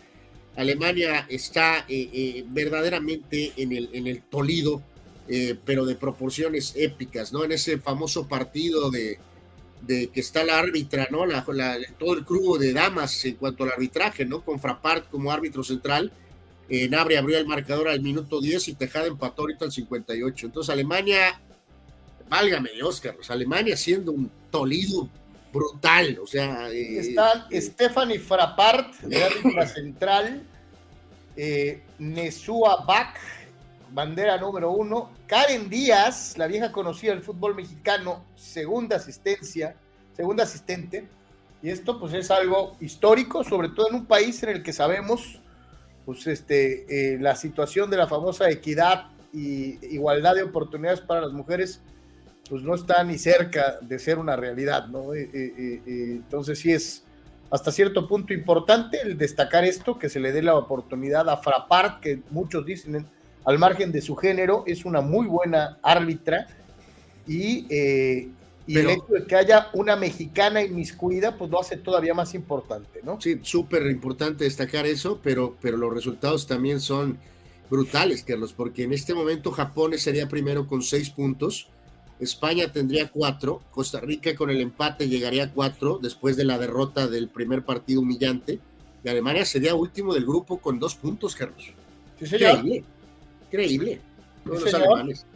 Alemania 0.56 1.26
está 1.28 1.86
verdaderamente 2.46 3.52
en 3.56 3.72
el, 3.72 3.90
en 3.92 4.06
el 4.06 4.22
Tolido, 4.22 4.82
pero 5.64 5.86
de 5.86 5.94
proporciones 5.94 6.74
épicas, 6.76 7.32
¿no? 7.32 7.44
En 7.44 7.52
ese 7.52 7.78
famoso 7.78 8.28
partido 8.28 8.90
de, 8.90 9.18
de 9.82 10.08
que 10.08 10.20
está 10.20 10.44
la 10.44 10.58
árbitra, 10.58 11.08
¿no? 11.10 11.24
La, 11.26 11.44
todo 11.98 12.14
el 12.14 12.24
crudo 12.24 12.58
de 12.58 12.72
damas 12.72 13.24
en 13.24 13.36
cuanto 13.36 13.64
al 13.64 13.72
arbitraje, 13.72 14.24
¿no? 14.24 14.42
Con 14.42 14.60
Frappart 14.60 15.08
como 15.10 15.32
árbitro 15.32 15.64
central 15.64 16.12
Nabri 16.68 17.16
abrió 17.16 17.38
el 17.38 17.46
marcador 17.46 17.88
al 17.88 18.00
minuto 18.00 18.40
10 18.40 18.68
y 18.68 18.74
Tejada 18.74 19.06
empató 19.06 19.42
ahorita 19.42 19.66
al 19.66 19.72
58. 19.72 20.46
Entonces 20.46 20.72
Alemania, 20.72 21.40
válgame 22.28 22.70
Dios, 22.72 23.00
Carlos, 23.00 23.30
Alemania 23.30 23.76
siendo 23.76 24.12
un 24.12 24.30
tolido 24.50 25.08
brutal, 25.52 26.18
o 26.22 26.26
sea... 26.26 26.68
Eh, 26.70 26.98
Están 26.98 27.44
eh, 27.50 27.60
Stephanie 27.60 28.18
Frappart, 28.18 28.92
árbitra 29.04 29.66
central, 29.74 30.42
eh, 31.36 31.82
Nesua 31.98 32.84
Bach, 32.84 33.16
bandera 33.94 34.36
número 34.38 34.72
uno, 34.72 35.12
Karen 35.28 35.70
Díaz, 35.70 36.36
la 36.36 36.48
vieja 36.48 36.72
conocida 36.72 37.12
del 37.12 37.22
fútbol 37.22 37.54
mexicano, 37.54 38.24
segunda 38.34 38.96
asistencia, 38.96 39.76
segunda 40.12 40.42
asistente, 40.42 41.08
Y 41.62 41.70
esto 41.70 41.98
pues 41.98 42.12
es 42.12 42.30
algo 42.30 42.76
histórico, 42.80 43.42
sobre 43.42 43.70
todo 43.70 43.88
en 43.88 43.94
un 43.94 44.04
país 44.04 44.42
en 44.42 44.50
el 44.50 44.62
que 44.62 44.74
sabemos 44.74 45.40
pues 46.04 46.26
este, 46.26 47.14
eh, 47.14 47.18
la 47.18 47.36
situación 47.36 47.88
de 47.88 47.96
la 47.96 48.06
famosa 48.06 48.50
equidad 48.50 49.06
y 49.32 49.78
igualdad 49.86 50.34
de 50.34 50.42
oportunidades 50.42 51.00
para 51.00 51.22
las 51.22 51.32
mujeres 51.32 51.80
pues 52.50 52.62
no 52.62 52.74
está 52.74 53.02
ni 53.02 53.16
cerca 53.16 53.78
de 53.80 53.98
ser 53.98 54.18
una 54.18 54.36
realidad, 54.36 54.88
¿no? 54.88 55.14
Eh, 55.14 55.30
eh, 55.32 55.80
entonces 55.86 56.58
sí 56.58 56.70
es 56.70 57.04
hasta 57.50 57.72
cierto 57.72 58.06
punto 58.06 58.34
importante 58.34 59.00
el 59.02 59.16
destacar 59.16 59.64
esto, 59.64 59.98
que 59.98 60.10
se 60.10 60.20
le 60.20 60.32
dé 60.32 60.42
la 60.42 60.56
oportunidad 60.56 61.30
a 61.30 61.38
Frapart, 61.38 62.00
que 62.00 62.20
muchos 62.30 62.66
dicen 62.66 63.06
al 63.44 63.58
margen 63.58 63.92
de 63.92 64.00
su 64.00 64.16
género, 64.16 64.64
es 64.66 64.84
una 64.84 65.00
muy 65.00 65.26
buena 65.26 65.78
árbitra 65.82 66.46
y, 67.26 67.66
y 68.66 68.78
el 68.78 68.90
hecho 68.90 69.06
de 69.10 69.24
que 69.24 69.36
haya 69.36 69.68
una 69.74 69.96
mexicana 69.96 70.62
inmiscuida, 70.62 71.36
pues 71.36 71.50
lo 71.50 71.60
hace 71.60 71.76
todavía 71.76 72.14
más 72.14 72.34
importante, 72.34 73.00
¿no? 73.02 73.20
Sí, 73.20 73.38
súper 73.42 73.86
importante 73.86 74.44
destacar 74.44 74.86
eso, 74.86 75.20
pero, 75.22 75.56
pero 75.60 75.76
los 75.76 75.92
resultados 75.92 76.46
también 76.46 76.80
son 76.80 77.18
brutales, 77.68 78.22
Carlos, 78.22 78.52
porque 78.52 78.84
en 78.84 78.92
este 78.92 79.14
momento 79.14 79.50
Japón 79.50 79.96
sería 79.98 80.28
primero 80.28 80.66
con 80.66 80.82
seis 80.82 81.10
puntos, 81.10 81.68
España 82.20 82.72
tendría 82.72 83.10
cuatro, 83.10 83.60
Costa 83.70 84.00
Rica 84.00 84.34
con 84.34 84.48
el 84.48 84.60
empate 84.60 85.08
llegaría 85.08 85.44
a 85.44 85.50
cuatro 85.50 85.98
después 86.00 86.36
de 86.36 86.44
la 86.44 86.58
derrota 86.58 87.08
del 87.08 87.28
primer 87.28 87.64
partido 87.64 88.00
humillante, 88.00 88.60
y 89.02 89.08
Alemania 89.08 89.44
sería 89.44 89.74
último 89.74 90.14
del 90.14 90.24
grupo 90.24 90.58
con 90.58 90.78
dos 90.78 90.94
puntos, 90.94 91.34
Carlos. 91.34 91.72
Sí, 92.18 92.26
señor. 92.26 92.64
Increíble, 93.54 94.00
los 94.44 94.74
alemanes. 94.74 95.26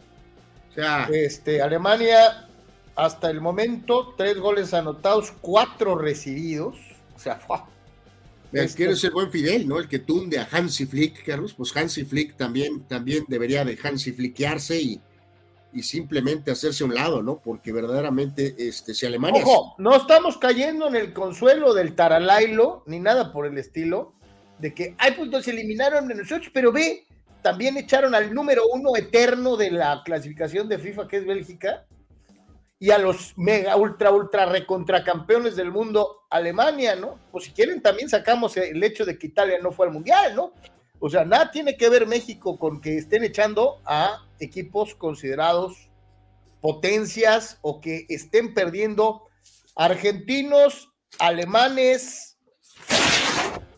O 0.69 0.73
sea, 0.73 1.09
este, 1.11 1.61
Alemania 1.61 2.49
hasta 2.95 3.29
el 3.29 3.39
momento, 3.39 4.13
tres 4.17 4.37
goles 4.37 4.73
anotados, 4.73 5.31
cuatro 5.39 5.95
recibidos. 5.95 6.77
O 7.15 7.19
sea, 7.19 7.35
¡fua! 7.47 7.67
Quiere 8.75 8.95
ser 8.95 9.11
buen 9.11 9.31
Fidel, 9.31 9.67
¿no? 9.67 9.79
El 9.79 9.87
que 9.87 9.99
tunde 9.99 10.39
a 10.39 10.47
Hansi 10.51 10.85
Flick, 10.85 11.23
Carlos. 11.23 11.53
Pues 11.53 11.75
Hansi 11.75 12.03
Flick 12.03 12.35
también, 12.35 12.81
también 12.87 13.23
debería 13.27 13.63
de 13.63 13.77
Hansi 13.81 14.11
Flickearse 14.11 14.81
y, 14.81 14.99
y 15.71 15.83
simplemente 15.83 16.49
hacerse 16.51 16.83
a 16.83 16.87
un 16.87 16.95
lado, 16.95 17.21
¿no? 17.21 17.39
Porque 17.39 17.71
verdaderamente, 17.71 18.55
este, 18.57 18.95
si 18.95 19.05
Alemania. 19.05 19.43
Ojo, 19.45 19.75
no 19.77 19.95
estamos 19.95 20.37
cayendo 20.37 20.87
en 20.87 20.95
el 20.95 21.13
consuelo 21.13 21.75
del 21.75 21.93
Taralailo, 21.93 22.83
ni 22.87 22.99
nada 22.99 23.31
por 23.31 23.45
el 23.45 23.57
estilo, 23.57 24.13
de 24.57 24.73
que, 24.73 24.95
ay, 24.97 25.13
pues 25.15 25.29
nos 25.29 25.47
eliminaron 25.47 26.07
de 26.07 26.15
nosotros, 26.15 26.49
pero 26.51 26.71
ve, 26.71 27.05
también 27.41 27.77
echaron 27.77 28.15
al 28.15 28.33
número 28.33 28.63
uno 28.73 28.95
eterno 28.95 29.55
de 29.55 29.71
la 29.71 30.01
clasificación 30.03 30.67
de 30.67 30.79
FIFA, 30.79 31.07
que 31.07 31.17
es 31.17 31.25
Bélgica, 31.25 31.85
y 32.79 32.91
a 32.91 32.97
los 32.97 33.37
mega, 33.37 33.75
ultra, 33.75 34.11
ultra 34.11 34.45
recontra 34.45 35.03
campeones 35.03 35.55
del 35.55 35.71
mundo, 35.71 36.21
Alemania, 36.29 36.95
¿no? 36.95 37.19
Pues 37.31 37.45
si 37.45 37.51
quieren 37.51 37.81
también 37.81 38.07
sacamos 38.07 38.55
el 38.55 38.81
hecho 38.81 39.05
de 39.05 39.17
que 39.17 39.27
Italia 39.27 39.59
no 39.61 39.71
fue 39.71 39.87
al 39.87 39.93
mundial, 39.93 40.35
¿no? 40.35 40.53
O 40.99 41.09
sea, 41.09 41.25
nada 41.25 41.51
tiene 41.51 41.75
que 41.75 41.89
ver 41.89 42.07
México 42.07 42.57
con 42.57 42.81
que 42.81 42.97
estén 42.97 43.23
echando 43.23 43.81
a 43.85 44.25
equipos 44.39 44.95
considerados 44.95 45.89
potencias 46.61 47.57
o 47.61 47.79
que 47.81 48.05
estén 48.09 48.53
perdiendo 48.53 49.23
argentinos, 49.75 50.89
alemanes, 51.19 52.37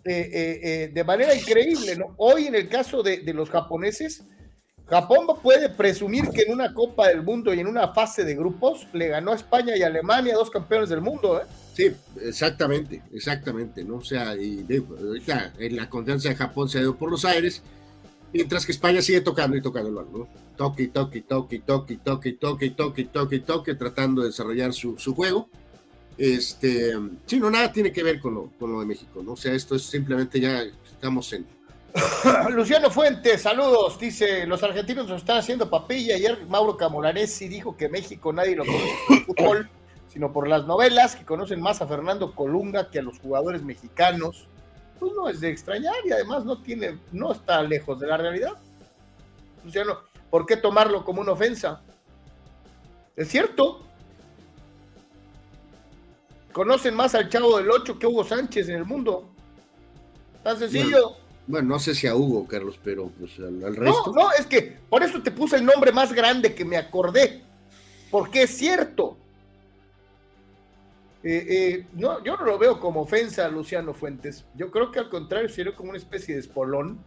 eh, 0.04 0.30
eh, 0.34 0.60
eh, 0.64 0.92
de 0.92 1.04
manera 1.04 1.36
increíble, 1.36 1.96
¿no? 1.96 2.16
Hoy 2.18 2.48
en 2.48 2.56
el 2.56 2.68
caso 2.68 3.04
de, 3.04 3.22
los 3.34 3.52
japoneses, 3.52 4.24
Japón 4.88 5.28
puede 5.44 5.70
presumir 5.70 6.30
que 6.30 6.42
en 6.42 6.54
una 6.54 6.74
Copa 6.74 7.10
del 7.10 7.22
Mundo 7.22 7.54
y 7.54 7.60
en 7.60 7.68
una 7.68 7.94
fase 7.94 8.24
de 8.24 8.36
grupos 8.36 8.88
le 8.94 9.10
ganó 9.10 9.32
a 9.32 9.36
España 9.36 9.78
y 9.78 9.84
Alemania, 9.84 10.34
dos 10.34 10.50
campeones 10.50 10.90
del 10.90 11.02
mundo. 11.02 11.40
¿eh? 11.40 11.46
Sí, 11.76 11.92
exactamente, 12.20 13.04
exactamente, 13.14 13.84
¿no? 13.84 13.98
O 13.98 14.04
sea, 14.04 14.36
y 14.36 14.66
ahorita 14.70 15.54
la 15.58 15.88
confianza 15.88 16.30
de 16.30 16.36
Japón 16.36 16.68
se 16.68 16.80
ha 16.80 16.82
ido 16.82 16.98
por 16.98 17.12
los 17.12 17.24
aires, 17.24 17.62
mientras 18.34 18.66
que 18.66 18.72
España 18.72 19.04
sigue 19.04 19.22
tocando 19.22 19.56
y 19.56 19.62
tocando 19.62 19.92
¿no? 19.92 20.28
Toque, 20.58 20.88
toque, 20.88 21.22
toque, 21.22 21.60
toque, 21.60 21.98
toque, 21.98 22.34
toque, 22.34 22.72
toque, 22.72 23.06
toque, 23.06 23.40
toque, 23.40 23.76
tratando 23.76 24.22
de 24.22 24.30
desarrollar 24.30 24.74
su, 24.74 24.98
su 24.98 25.14
juego. 25.14 25.48
Este, 26.18 26.94
sí, 27.26 27.40
no, 27.40 27.50
nada 27.50 27.72
tiene 27.72 27.92
que 27.92 28.04
ver 28.04 28.20
con 28.20 28.36
lo, 28.36 28.52
con 28.60 28.72
lo 28.72 28.80
de 28.82 28.86
México, 28.86 29.24
¿no? 29.24 29.34
O 29.34 29.38
sea, 29.38 29.54
esto 29.54 29.76
es 29.76 29.84
simplemente 29.84 30.40
ya 30.40 30.64
estamos 30.86 31.32
en, 31.34 31.46
Luciano 32.50 32.90
Fuentes, 32.90 33.42
saludos. 33.42 34.00
Dice: 34.00 34.46
Los 34.46 34.64
argentinos 34.64 35.08
nos 35.08 35.22
están 35.22 35.38
haciendo 35.38 35.70
papilla. 35.70 36.16
Ayer 36.16 36.46
Mauro 36.48 36.78
Camoranesi 36.78 37.48
dijo 37.48 37.76
que 37.76 37.90
México 37.90 38.32
nadie 38.32 38.56
lo 38.56 38.66
conoce 38.66 38.96
por 39.08 39.26
fútbol, 39.26 39.70
sino 40.08 40.32
por 40.32 40.48
las 40.48 40.66
novelas, 40.66 41.16
que 41.16 41.26
conocen 41.26 41.62
más 41.62 41.82
a 41.82 41.88
Fernando 41.88 42.34
Colunga 42.34 42.90
que 42.90 43.00
a 43.00 43.02
los 43.02 43.20
jugadores 43.20 43.64
mexicanos. 43.64 44.48
Pues 45.00 45.14
no 45.14 45.28
es 45.28 45.42
de 45.42 45.50
extrañar 45.50 45.96
y 46.06 46.12
además 46.12 46.46
no 46.46 46.62
tiene, 46.62 47.00
no 47.12 47.32
está 47.32 47.62
lejos 47.64 48.00
de 48.00 48.08
la 48.08 48.18
realidad. 48.18 48.54
Luciano, 49.64 50.00
¿por 50.30 50.46
qué 50.46 50.58
tomarlo 50.58 51.04
como 51.04 51.22
una 51.22 51.32
ofensa? 51.32 51.82
Es 53.16 53.28
cierto. 53.30 53.88
Conocen 56.52 56.96
más 56.96 57.16
al 57.16 57.30
Chavo 57.30 57.58
del 57.58 57.70
Ocho 57.70 57.98
que 57.98 58.08
Hugo 58.08 58.24
Sánchez 58.24 58.70
en 58.70 58.76
el 58.76 58.86
mundo. 58.86 59.30
Tan 60.44 60.58
sencillo. 60.58 61.16
Bueno, 61.48 61.70
no 61.70 61.80
sé 61.80 61.96
si 61.96 62.08
a 62.08 62.16
Hugo, 62.16 62.48
Carlos, 62.48 62.80
pero 62.84 63.12
pues 63.20 63.38
al, 63.40 63.76
resto. 63.76 64.14
No, 64.14 64.24
no, 64.24 64.32
es 64.38 64.46
que 64.46 64.78
por 64.90 65.04
eso 65.04 65.22
te 65.22 65.32
puse 65.32 65.58
el 65.58 65.66
nombre 65.66 65.92
más 65.92 66.14
grande 66.14 66.54
que 66.54 66.66
me 66.66 66.78
acordé. 66.78 67.42
Porque 68.10 68.44
es 68.44 68.52
cierto. 68.52 69.18
Eh, 71.24 71.46
eh, 71.50 71.88
no, 71.94 72.24
yo 72.24 72.36
no 72.36 72.46
lo 72.46 72.58
veo 72.58 72.80
como 72.80 73.02
ofensa 73.02 73.46
a 73.46 73.50
Luciano 73.50 73.94
Fuentes. 73.94 74.46
Yo 74.56 74.72
creo 74.72 74.92
que 74.92 75.00
al 75.00 75.10
contrario, 75.10 75.50
sería 75.50 75.76
como 75.76 75.90
una 75.90 76.00
especie 76.00 76.34
de 76.34 76.42
espolón 76.42 77.00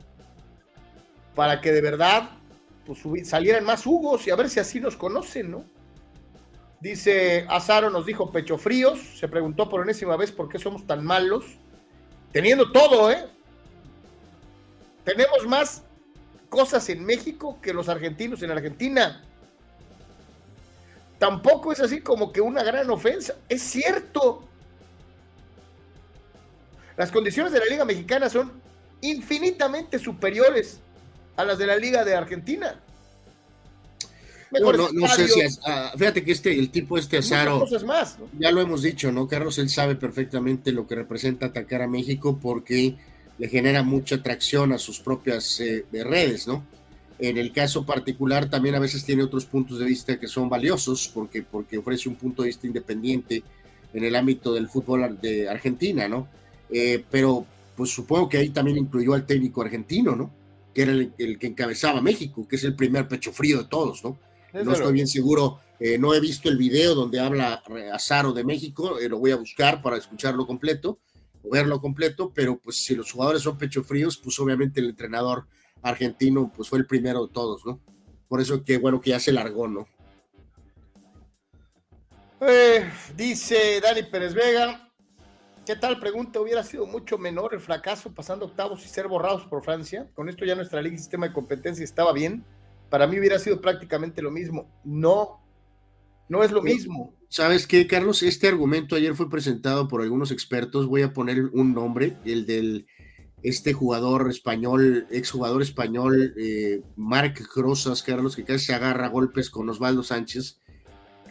para 1.34 1.60
que 1.60 1.72
de 1.72 1.80
verdad 1.80 2.30
pues, 2.86 3.00
salieran 3.28 3.64
más 3.64 3.86
Hugos 3.86 4.26
y 4.26 4.30
a 4.30 4.36
ver 4.36 4.48
si 4.48 4.60
así 4.60 4.80
nos 4.80 4.96
conocen, 4.96 5.50
¿no? 5.50 5.64
Dice 6.84 7.46
Azaro, 7.48 7.88
nos 7.88 8.04
dijo 8.04 8.30
pecho 8.30 8.58
fríos. 8.58 9.00
Se 9.18 9.26
preguntó 9.26 9.70
por 9.70 9.80
enésima 9.80 10.18
vez 10.18 10.30
por 10.30 10.50
qué 10.50 10.58
somos 10.58 10.86
tan 10.86 11.02
malos. 11.02 11.46
Teniendo 12.30 12.70
todo, 12.72 13.10
¿eh? 13.10 13.24
Tenemos 15.02 15.46
más 15.46 15.82
cosas 16.50 16.86
en 16.90 17.02
México 17.02 17.58
que 17.62 17.72
los 17.72 17.88
argentinos 17.88 18.42
en 18.42 18.50
Argentina. 18.50 19.24
Tampoco 21.18 21.72
es 21.72 21.80
así 21.80 22.02
como 22.02 22.34
que 22.34 22.42
una 22.42 22.62
gran 22.62 22.90
ofensa. 22.90 23.34
Es 23.48 23.62
cierto. 23.62 24.46
Las 26.98 27.10
condiciones 27.10 27.50
de 27.54 27.60
la 27.60 27.64
Liga 27.64 27.86
Mexicana 27.86 28.28
son 28.28 28.60
infinitamente 29.00 29.98
superiores 29.98 30.80
a 31.36 31.44
las 31.44 31.56
de 31.56 31.66
la 31.66 31.76
Liga 31.76 32.04
de 32.04 32.14
Argentina. 32.14 32.78
No, 34.60 35.08
sé 35.08 35.28
si, 35.28 35.40
ah, 35.66 35.92
fíjate 35.96 36.24
que 36.24 36.32
este, 36.32 36.58
el 36.58 36.70
tipo 36.70 36.98
este 36.98 37.18
Azaro, 37.18 37.66
más, 37.86 38.18
ya 38.38 38.50
lo 38.50 38.60
hemos 38.60 38.82
dicho, 38.82 39.10
¿no? 39.12 39.26
Carlos, 39.28 39.58
él 39.58 39.68
sabe 39.68 39.96
perfectamente 39.96 40.72
lo 40.72 40.86
que 40.86 40.94
representa 40.94 41.46
atacar 41.46 41.82
a 41.82 41.88
México 41.88 42.38
porque 42.40 42.96
le 43.38 43.48
genera 43.48 43.82
mucha 43.82 44.16
atracción 44.16 44.72
a 44.72 44.78
sus 44.78 45.00
propias 45.00 45.60
eh, 45.60 45.84
redes, 45.92 46.46
¿no? 46.46 46.64
En 47.18 47.38
el 47.38 47.52
caso 47.52 47.86
particular 47.86 48.50
también 48.50 48.74
a 48.74 48.80
veces 48.80 49.04
tiene 49.04 49.22
otros 49.22 49.44
puntos 49.44 49.78
de 49.78 49.84
vista 49.84 50.18
que 50.18 50.26
son 50.26 50.48
valiosos 50.48 51.10
porque, 51.12 51.42
porque 51.42 51.78
ofrece 51.78 52.08
un 52.08 52.16
punto 52.16 52.42
de 52.42 52.48
vista 52.48 52.66
independiente 52.66 53.42
en 53.92 54.04
el 54.04 54.16
ámbito 54.16 54.52
del 54.52 54.68
fútbol 54.68 55.18
de 55.20 55.48
Argentina, 55.48 56.08
¿no? 56.08 56.28
Eh, 56.70 57.04
pero 57.10 57.46
pues 57.76 57.90
supongo 57.90 58.28
que 58.28 58.38
ahí 58.38 58.50
también 58.50 58.78
incluyó 58.78 59.14
al 59.14 59.26
técnico 59.26 59.62
argentino, 59.62 60.16
¿no? 60.16 60.32
Que 60.74 60.82
era 60.82 60.92
el, 60.92 61.38
que 61.38 61.46
encabezaba 61.46 62.00
México, 62.00 62.46
que 62.48 62.56
es 62.56 62.64
el 62.64 62.74
primer 62.74 63.06
pecho 63.06 63.32
frío 63.32 63.58
de 63.58 63.68
todos, 63.68 64.02
¿no? 64.02 64.18
No 64.62 64.72
estoy 64.72 64.92
bien 64.92 65.06
seguro, 65.08 65.60
eh, 65.80 65.98
no 65.98 66.14
he 66.14 66.20
visto 66.20 66.48
el 66.48 66.56
video 66.56 66.94
donde 66.94 67.18
habla 67.18 67.62
Azaro 67.92 68.32
de 68.32 68.44
México, 68.44 68.96
lo 69.08 69.18
voy 69.18 69.32
a 69.32 69.36
buscar 69.36 69.82
para 69.82 69.96
escucharlo 69.96 70.46
completo, 70.46 71.00
verlo 71.42 71.80
completo, 71.80 72.32
pero 72.34 72.58
pues 72.58 72.76
si 72.84 72.94
los 72.94 73.10
jugadores 73.10 73.42
son 73.42 73.58
pecho 73.58 73.82
fríos, 73.82 74.16
pues 74.16 74.38
obviamente 74.38 74.80
el 74.80 74.90
entrenador 74.90 75.46
argentino 75.82 76.52
pues 76.54 76.68
fue 76.68 76.78
el 76.78 76.86
primero 76.86 77.26
de 77.26 77.32
todos, 77.32 77.66
¿no? 77.66 77.80
Por 78.28 78.40
eso 78.40 78.62
que 78.64 78.78
bueno 78.78 79.00
que 79.00 79.10
ya 79.10 79.20
se 79.20 79.32
largó, 79.32 79.68
¿no? 79.68 79.86
Eh, 82.40 82.90
dice 83.16 83.80
Dani 83.80 84.04
Pérez 84.04 84.34
Vega, 84.34 84.90
¿qué 85.66 85.76
tal 85.76 85.98
pregunta? 85.98 86.40
Hubiera 86.40 86.62
sido 86.62 86.86
mucho 86.86 87.18
menor 87.18 87.54
el 87.54 87.60
fracaso 87.60 88.12
pasando 88.12 88.46
octavos 88.46 88.84
y 88.84 88.88
ser 88.88 89.08
borrados 89.08 89.44
por 89.46 89.64
Francia. 89.64 90.10
Con 90.14 90.28
esto 90.28 90.44
ya 90.44 90.54
nuestra 90.54 90.80
liga 90.80 90.94
y 90.94 90.98
sistema 90.98 91.28
de 91.28 91.32
competencia 91.32 91.84
estaba 91.84 92.12
bien. 92.12 92.44
Para 92.94 93.08
mí 93.08 93.18
hubiera 93.18 93.40
sido 93.40 93.60
prácticamente 93.60 94.22
lo 94.22 94.30
mismo. 94.30 94.70
No, 94.84 95.40
no 96.28 96.44
es 96.44 96.52
lo 96.52 96.62
mismo. 96.62 97.12
¿Sabes 97.28 97.66
qué, 97.66 97.88
Carlos? 97.88 98.22
Este 98.22 98.46
argumento 98.46 98.94
ayer 98.94 99.16
fue 99.16 99.28
presentado 99.28 99.88
por 99.88 100.00
algunos 100.00 100.30
expertos. 100.30 100.86
Voy 100.86 101.02
a 101.02 101.12
poner 101.12 101.46
un 101.54 101.74
nombre, 101.74 102.16
el 102.24 102.46
del 102.46 102.86
este 103.42 103.72
jugador 103.72 104.30
español, 104.30 105.08
exjugador 105.10 105.60
español, 105.60 106.34
eh, 106.38 106.82
Marc 106.94 107.44
Rosas, 107.56 108.04
Carlos, 108.04 108.36
que 108.36 108.44
casi 108.44 108.66
se 108.66 108.74
agarra 108.74 109.08
golpes 109.08 109.50
con 109.50 109.68
Osvaldo 109.68 110.04
Sánchez. 110.04 110.60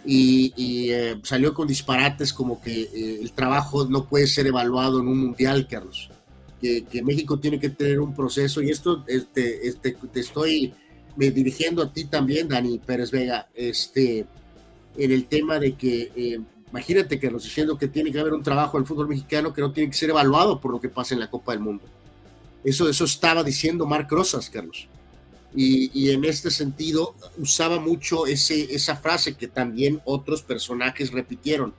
y, 0.06 0.52
eh, 0.92 1.22
salió 1.24 1.54
con 1.54 1.70
disparates 1.70 2.34
como 2.34 2.60
que 2.60 2.82
eh, 2.82 3.20
el 3.22 3.32
trabajo 3.32 3.86
no 3.86 4.10
puede 4.10 4.28
ser 4.28 4.48
evaluado 4.48 5.00
en 5.00 5.08
un 5.08 5.18
mundial, 5.18 5.66
Carlos. 5.70 6.10
Que, 6.60 7.02
México 7.04 7.40
tiene 7.40 7.58
que 7.58 7.70
tener 7.70 8.02
un 8.02 8.14
proceso 8.14 8.62
y 8.62 8.70
esto 8.70 9.06
este, 9.08 9.66
este, 9.66 9.94
te 10.12 10.20
estoy 10.20 10.74
me 11.16 11.32
dirigiendo 11.32 11.84
a 11.84 11.92
ti 11.92 12.06
también, 12.06 12.48
Dani 12.48 12.80
Pérez 12.80 13.12
Vega, 13.12 13.48
este, 13.54 14.26
en 14.98 15.12
el 15.12 15.26
tema 15.26 15.60
de 15.60 15.74
que, 15.74 16.12
eh, 16.16 16.40
imagínate, 16.70 17.20
Carlos, 17.20 17.44
diciendo 17.44 17.78
que 17.78 17.88
tiene 17.88 18.12
que 18.12 18.20
haber 18.20 18.34
un 18.34 18.44
trabajo 18.44 18.78
el 18.78 18.86
fútbol 18.86 19.08
mexicano 19.08 19.54
que 19.54 19.62
no 19.62 19.72
tiene 19.72 19.90
que 19.90 19.98
ser 19.98 20.10
evaluado 20.10 20.60
por 20.60 20.72
lo 20.72 20.82
que 20.82 20.90
pasa 20.90 21.14
en 21.14 21.20
la 21.20 21.30
Copa 21.30 21.52
del 21.52 21.62
Mundo. 21.62 21.84
Eso, 22.64 22.90
eso 22.90 23.06
estaba 23.06 23.44
diciendo 23.44 23.86
Marc 23.86 24.12
Rosas, 24.12 24.50
Carlos. 24.50 24.88
Y, 25.56 26.10
en 26.10 26.26
este 26.26 26.50
sentido 26.50 27.14
usaba 27.38 27.80
mucho 27.80 28.26
ese, 28.26 28.74
esa 28.74 28.96
frase 28.96 29.36
que 29.36 29.48
también 29.48 30.02
otros 30.04 30.42
personajes 30.42 31.12
repitieron, 31.12 31.76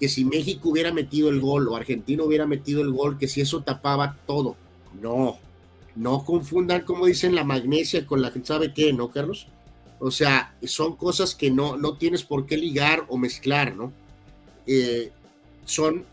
que 0.00 0.08
si 0.08 0.24
México 0.24 0.70
hubiera 0.70 0.92
metido 0.92 1.28
el 1.28 1.38
gol 1.38 1.68
o 1.68 1.76
Argentina 1.76 2.24
hubiera 2.24 2.44
metido 2.44 2.82
el 2.82 2.90
gol, 2.90 3.16
que 3.16 3.28
si 3.28 3.40
eso 3.40 3.62
tapaba 3.62 4.16
todo. 4.26 4.56
No, 5.00 5.38
no 5.96 6.24
confundan, 6.24 6.82
como 6.82 7.06
dicen, 7.06 7.34
la 7.34 7.44
magnesia 7.44 8.06
con 8.06 8.20
la 8.20 8.32
que 8.32 8.44
sabe 8.44 8.72
qué, 8.72 8.92
¿no, 8.92 9.10
Carlos? 9.10 9.46
O 10.00 10.10
sea, 10.10 10.54
son 10.64 10.96
cosas 10.96 11.34
que 11.34 11.50
no, 11.50 11.76
no 11.76 11.96
tienes 11.96 12.24
por 12.24 12.46
qué 12.46 12.56
ligar 12.56 13.06
o 13.08 13.16
mezclar, 13.16 13.74
¿no? 13.76 13.92
Eh, 14.66 15.10
son 15.64 16.04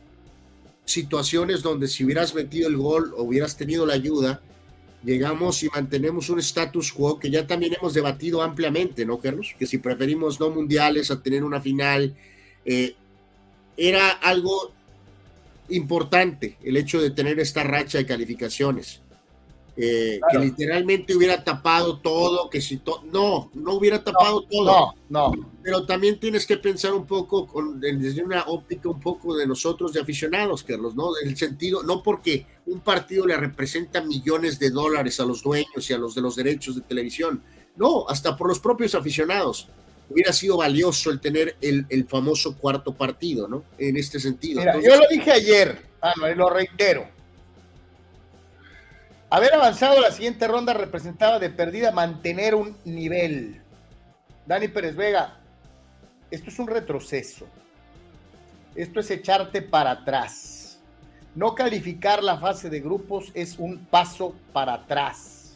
situaciones 0.86 1.62
donde 1.62 1.88
si 1.88 2.04
hubieras 2.04 2.36
metido 2.36 2.68
el 2.68 2.78
gol 2.78 3.14
o 3.18 3.24
hubieras 3.24 3.58
tenido 3.58 3.86
la 3.86 3.94
ayuda, 3.94 4.42
llegamos 5.04 5.64
y 5.64 5.70
mantenemos 5.70 6.30
un 6.30 6.40
status 6.40 6.94
quo 6.94 7.18
que 7.18 7.32
ya 7.32 7.48
también 7.48 7.74
hemos 7.74 7.94
debatido 7.94 8.42
ampliamente, 8.42 9.06
¿no, 9.06 9.18
Carlos? 9.18 9.56
Que 9.58 9.66
si 9.66 9.78
preferimos 9.80 10.40
no 10.40 10.50
mundiales 10.50 11.10
a 11.12 11.22
tener 11.22 11.44
una 11.44 11.62
final, 11.62 12.16
eh, 12.66 12.96
era 13.78 14.12
algo 14.12 14.74
importante 15.70 16.58
el 16.64 16.78
hecho 16.78 17.02
de 17.02 17.12
tener 17.12 17.40
esta 17.40 17.64
racha 17.64 17.98
de 17.98 18.06
calificaciones. 18.06 19.02
Eh, 19.78 20.20
que 20.30 20.38
literalmente 20.38 21.16
hubiera 21.16 21.42
tapado 21.44 22.00
todo, 22.00 22.50
que 22.50 22.60
si 22.60 22.82
no, 23.12 23.50
no 23.54 23.74
hubiera 23.74 24.04
tapado 24.04 24.42
todo. 24.44 24.94
No, 25.10 25.32
no. 25.32 25.54
Pero 25.64 25.86
también 25.86 26.20
tienes 26.20 26.46
que 26.46 26.58
pensar 26.58 26.94
un 26.94 27.06
poco 27.06 27.48
con, 27.48 27.80
desde 27.80 28.22
una 28.22 28.44
óptica 28.48 28.90
un 28.90 29.00
poco 29.00 29.36
de 29.36 29.48
nosotros 29.48 29.94
de 29.94 30.02
aficionados, 30.02 30.64
Carlos, 30.64 30.94
¿no? 30.94 31.12
El 31.24 31.38
sentido, 31.38 31.84
no 31.84 32.04
porque 32.04 32.46
un 32.66 32.82
partido 32.82 33.26
le 33.26 33.38
representa 33.38 34.02
millones 34.02 34.60
de 34.60 34.72
dólares 34.72 35.20
a 35.22 35.26
los 35.26 35.42
dueños 35.42 35.90
y 35.90 35.94
a 35.94 35.98
los 35.98 36.16
de 36.16 36.22
los 36.22 36.36
derechos 36.36 36.76
de 36.76 36.82
televisión, 36.82 37.42
no, 37.78 38.08
hasta 38.10 38.36
por 38.36 38.50
los 38.50 38.60
propios 38.60 38.94
aficionados. 38.94 39.70
Hubiera 40.10 40.34
sido 40.34 40.58
valioso 40.58 41.10
el 41.10 41.22
tener 41.22 41.56
el, 41.62 41.86
el 41.88 42.06
famoso 42.06 42.58
cuarto 42.58 42.94
partido, 42.94 43.48
¿no? 43.48 43.64
En 43.78 43.96
este 43.96 44.20
sentido. 44.20 44.60
Mira, 44.60 44.82
yo 44.82 44.98
lo 44.98 45.08
dije 45.10 45.32
ayer, 45.32 45.82
ah, 46.02 46.12
no, 46.20 46.28
lo 46.36 46.50
reitero 46.50 47.21
Haber 49.34 49.54
avanzado 49.56 49.98
a 49.98 50.02
la 50.02 50.12
siguiente 50.12 50.46
ronda 50.46 50.74
representaba 50.74 51.40
de 51.40 51.50
perdida 51.50 51.94
mantener 51.94 52.54
un 52.54 52.76
nivel. 52.84 53.62
Dani 54.46 54.68
Pérez 54.68 54.94
Vega, 54.94 55.40
esto 56.30 56.50
es 56.50 56.60
un 56.60 56.68
retroceso. 56.68 57.48
Esto 58.76 59.00
es 59.00 59.10
echarte 59.10 59.62
para 59.62 59.92
atrás. 59.92 60.82
No 61.34 61.56
calificar 61.56 62.22
la 62.22 62.40
fase 62.40 62.70
de 62.70 62.82
grupos 62.82 63.32
es 63.34 63.58
un 63.58 63.78
paso 63.86 64.36
para 64.52 64.74
atrás. 64.74 65.56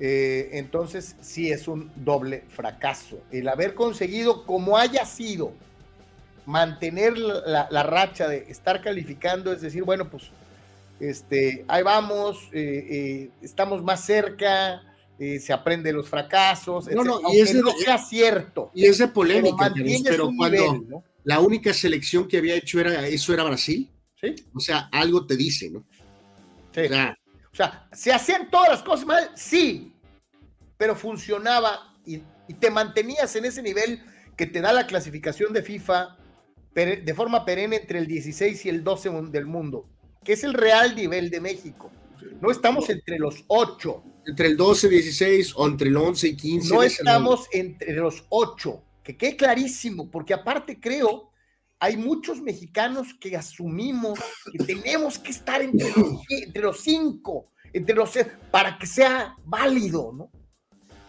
Eh, 0.00 0.50
entonces 0.54 1.14
sí 1.20 1.52
es 1.52 1.68
un 1.68 1.92
doble 1.94 2.42
fracaso. 2.48 3.22
El 3.30 3.46
haber 3.46 3.76
conseguido, 3.76 4.44
como 4.44 4.76
haya 4.76 5.06
sido, 5.06 5.52
mantener 6.44 7.16
la 7.18 7.82
racha 7.84 8.26
de 8.26 8.38
estar 8.48 8.82
calificando, 8.82 9.52
es 9.52 9.60
decir, 9.60 9.84
bueno, 9.84 10.10
pues 10.10 10.32
este, 11.00 11.64
ahí 11.68 11.82
vamos, 11.82 12.48
eh, 12.52 12.86
eh, 12.90 13.30
estamos 13.42 13.82
más 13.82 14.04
cerca, 14.04 14.82
eh, 15.18 15.38
se 15.40 15.52
aprende 15.52 15.92
los 15.92 16.08
fracasos, 16.08 16.88
no, 16.88 17.04
no, 17.04 17.20
y 17.32 17.40
ese, 17.40 17.60
no 17.60 17.70
sea 17.72 17.98
cierto. 17.98 18.70
Y 18.74 18.86
es 18.86 18.98
de 18.98 19.08
polémica, 19.08 19.72
pero, 20.04 20.30
cuando 20.36 21.04
la 21.24 21.40
única 21.40 21.72
selección 21.72 22.28
que 22.28 22.38
había 22.38 22.54
hecho 22.54 22.80
era 22.80 23.06
eso 23.06 23.32
era 23.32 23.44
Brasil, 23.44 23.90
¿Sí? 24.20 24.34
o 24.54 24.60
sea, 24.60 24.88
algo 24.92 25.26
te 25.26 25.36
dice, 25.36 25.70
¿no? 25.70 25.84
Sí. 26.72 26.82
O 27.52 27.56
sea, 27.56 27.88
¿se 27.92 28.12
hacían 28.12 28.50
todas 28.50 28.70
las 28.70 28.82
cosas 28.82 29.06
mal? 29.06 29.30
Sí, 29.36 29.92
pero 30.76 30.96
funcionaba 30.96 31.94
y, 32.04 32.20
y 32.48 32.54
te 32.54 32.70
mantenías 32.70 33.34
en 33.36 33.44
ese 33.44 33.62
nivel 33.62 34.02
que 34.36 34.46
te 34.46 34.60
da 34.60 34.72
la 34.72 34.86
clasificación 34.86 35.52
de 35.52 35.62
FIFA 35.62 36.18
de 36.74 37.14
forma 37.14 37.44
perenne 37.44 37.76
entre 37.76 38.00
el 38.00 38.08
16 38.08 38.66
y 38.66 38.68
el 38.68 38.82
12 38.82 39.10
del 39.30 39.46
mundo 39.46 39.88
que 40.24 40.32
es 40.32 40.44
el 40.44 40.54
real 40.54 40.96
nivel 40.96 41.30
de 41.30 41.40
México. 41.40 41.90
No 42.40 42.50
estamos 42.50 42.88
entre 42.90 43.18
los 43.18 43.44
ocho. 43.46 44.02
Entre 44.26 44.48
el 44.48 44.56
12, 44.56 44.88
16 44.88 45.52
o 45.56 45.66
entre 45.66 45.88
el 45.88 45.96
11 45.96 46.28
y 46.28 46.36
15. 46.36 46.74
No 46.74 46.82
estamos 46.82 47.46
entre 47.52 47.92
los 47.92 48.24
ocho, 48.30 48.82
que 49.02 49.16
quede 49.16 49.36
clarísimo, 49.36 50.10
porque 50.10 50.32
aparte 50.32 50.80
creo, 50.80 51.30
hay 51.78 51.98
muchos 51.98 52.40
mexicanos 52.40 53.08
que 53.20 53.36
asumimos 53.36 54.18
que 54.50 54.64
tenemos 54.64 55.18
que 55.18 55.30
estar 55.30 55.60
entre 55.60 55.88
los, 55.90 56.22
entre 56.30 56.62
los 56.62 56.80
cinco, 56.80 57.50
entre 57.72 57.94
los 57.94 58.12
para 58.50 58.78
que 58.78 58.86
sea 58.86 59.36
válido, 59.44 60.10
¿no? 60.12 60.30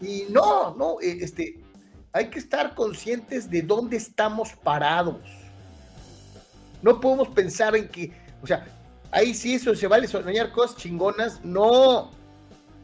Y 0.02 0.26
no, 0.30 0.76
no, 0.76 1.00
eh, 1.00 1.20
este, 1.22 1.62
hay 2.12 2.30
que 2.30 2.40
estar 2.40 2.76
conscientes 2.76 3.50
de 3.50 3.62
dónde 3.62 3.96
estamos 3.96 4.52
parados. 4.52 5.22
No 6.82 7.00
podemos 7.00 7.30
pensar 7.30 7.76
en 7.76 7.88
que, 7.88 8.12
o 8.42 8.48
sea, 8.48 8.75
Ahí 9.16 9.34
sí, 9.34 9.54
eso 9.54 9.74
se 9.74 9.88
vale 9.88 10.10
soñar 10.10 10.52
cosas 10.52 10.76
chingonas. 10.76 11.40
No. 11.42 12.12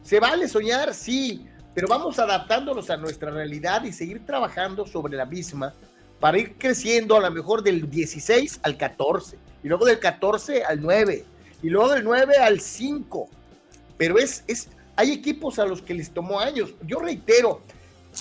Se 0.02 0.17
vale 0.17 0.48
soñar, 0.48 0.94
sí, 0.94 1.46
pero 1.76 1.89
vamos 1.89 2.20
adaptándonos 2.20 2.89
a 2.89 2.96
nuestra 2.96 3.32
realidad 3.32 3.84
y 3.84 3.91
seguir 3.91 4.26
trabajando 4.26 4.88
sobre 4.88 5.17
la 5.17 5.26
misma 5.26 5.74
para 6.22 6.38
ir 6.38 6.58
creciendo 6.58 7.17
a 7.17 7.20
lo 7.20 7.30
mejor 7.32 7.63
del 7.63 7.89
16 7.89 8.62
al 8.63 8.78
14 8.78 9.38
y 9.62 9.67
luego 9.67 9.86
del 9.86 10.00
14 10.00 10.63
al 10.63 10.82
9 10.82 11.26
y 11.63 11.70
luego 11.70 11.89
del 11.89 12.06
9 12.06 12.38
al 12.38 12.62
5. 12.62 13.30
Pero 13.98 14.17
es, 14.17 14.46
es, 14.48 14.70
hay 14.96 15.12
equipos 15.12 15.60
a 15.60 15.65
los 15.65 15.82
que 15.82 15.94
les 15.94 16.12
tomó 16.12 16.39
años. 16.39 16.74
Yo 16.88 17.00
reitero, 17.00 17.62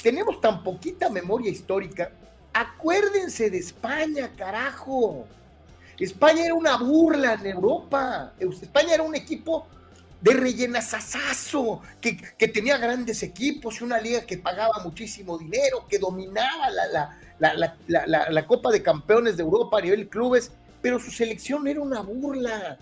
tenemos 0.02 0.40
tan 0.40 0.64
poquita 0.64 1.08
memoria 1.10 1.48
histórica. 1.48 2.10
Acuérdense 2.54 3.50
de 3.50 3.58
España, 3.58 4.32
carajo. 4.36 5.28
España 6.00 6.46
era 6.46 6.54
una 6.54 6.76
burla 6.78 7.34
en 7.34 7.46
Europa. 7.46 8.32
España 8.38 8.94
era 8.94 9.02
un 9.02 9.14
equipo 9.14 9.66
de 10.20 10.32
rellenazazazo, 10.32 11.80
que, 12.00 12.16
que 12.16 12.48
tenía 12.48 12.76
grandes 12.78 13.22
equipos 13.22 13.80
una 13.80 13.98
liga 13.98 14.22
que 14.22 14.38
pagaba 14.38 14.82
muchísimo 14.82 15.38
dinero, 15.38 15.86
que 15.88 15.98
dominaba 15.98 16.68
la, 17.38 18.46
Copa 18.46 18.70
de 18.70 18.82
Campeones 18.82 19.36
de 19.36 19.42
Europa 19.42 19.78
a 19.78 19.82
nivel 19.82 20.08
clubes, 20.08 20.52
pero 20.82 20.98
su 20.98 21.10
selección 21.10 21.66
era 21.68 21.80
una 21.80 22.00
burla. 22.00 22.78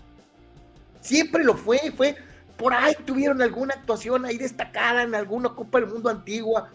Siempre 1.01 1.43
lo 1.43 1.55
fue, 1.55 1.93
fue 1.95 2.15
por 2.57 2.73
ahí 2.73 2.93
tuvieron 3.05 3.41
alguna 3.41 3.73
actuación 3.73 4.25
ahí 4.25 4.37
destacada 4.37 5.03
en 5.03 5.15
alguna 5.15 5.49
Copa 5.49 5.79
del 5.79 5.89
Mundo 5.89 6.09
antigua. 6.09 6.69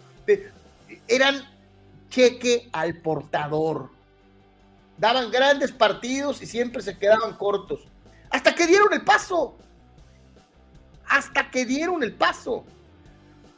Eran 1.07 1.43
cheque 2.09 2.69
al 2.71 2.95
portador 3.01 3.94
daban 4.97 5.31
grandes 5.31 5.71
partidos 5.71 6.41
y 6.41 6.45
siempre 6.45 6.81
se 6.81 6.97
quedaban 6.97 7.35
cortos. 7.37 7.81
Hasta 8.29 8.53
que 8.53 8.67
dieron 8.67 8.93
el 8.93 9.03
paso. 9.03 9.57
Hasta 11.07 11.49
que 11.51 11.65
dieron 11.65 12.03
el 12.03 12.13
paso. 12.13 12.65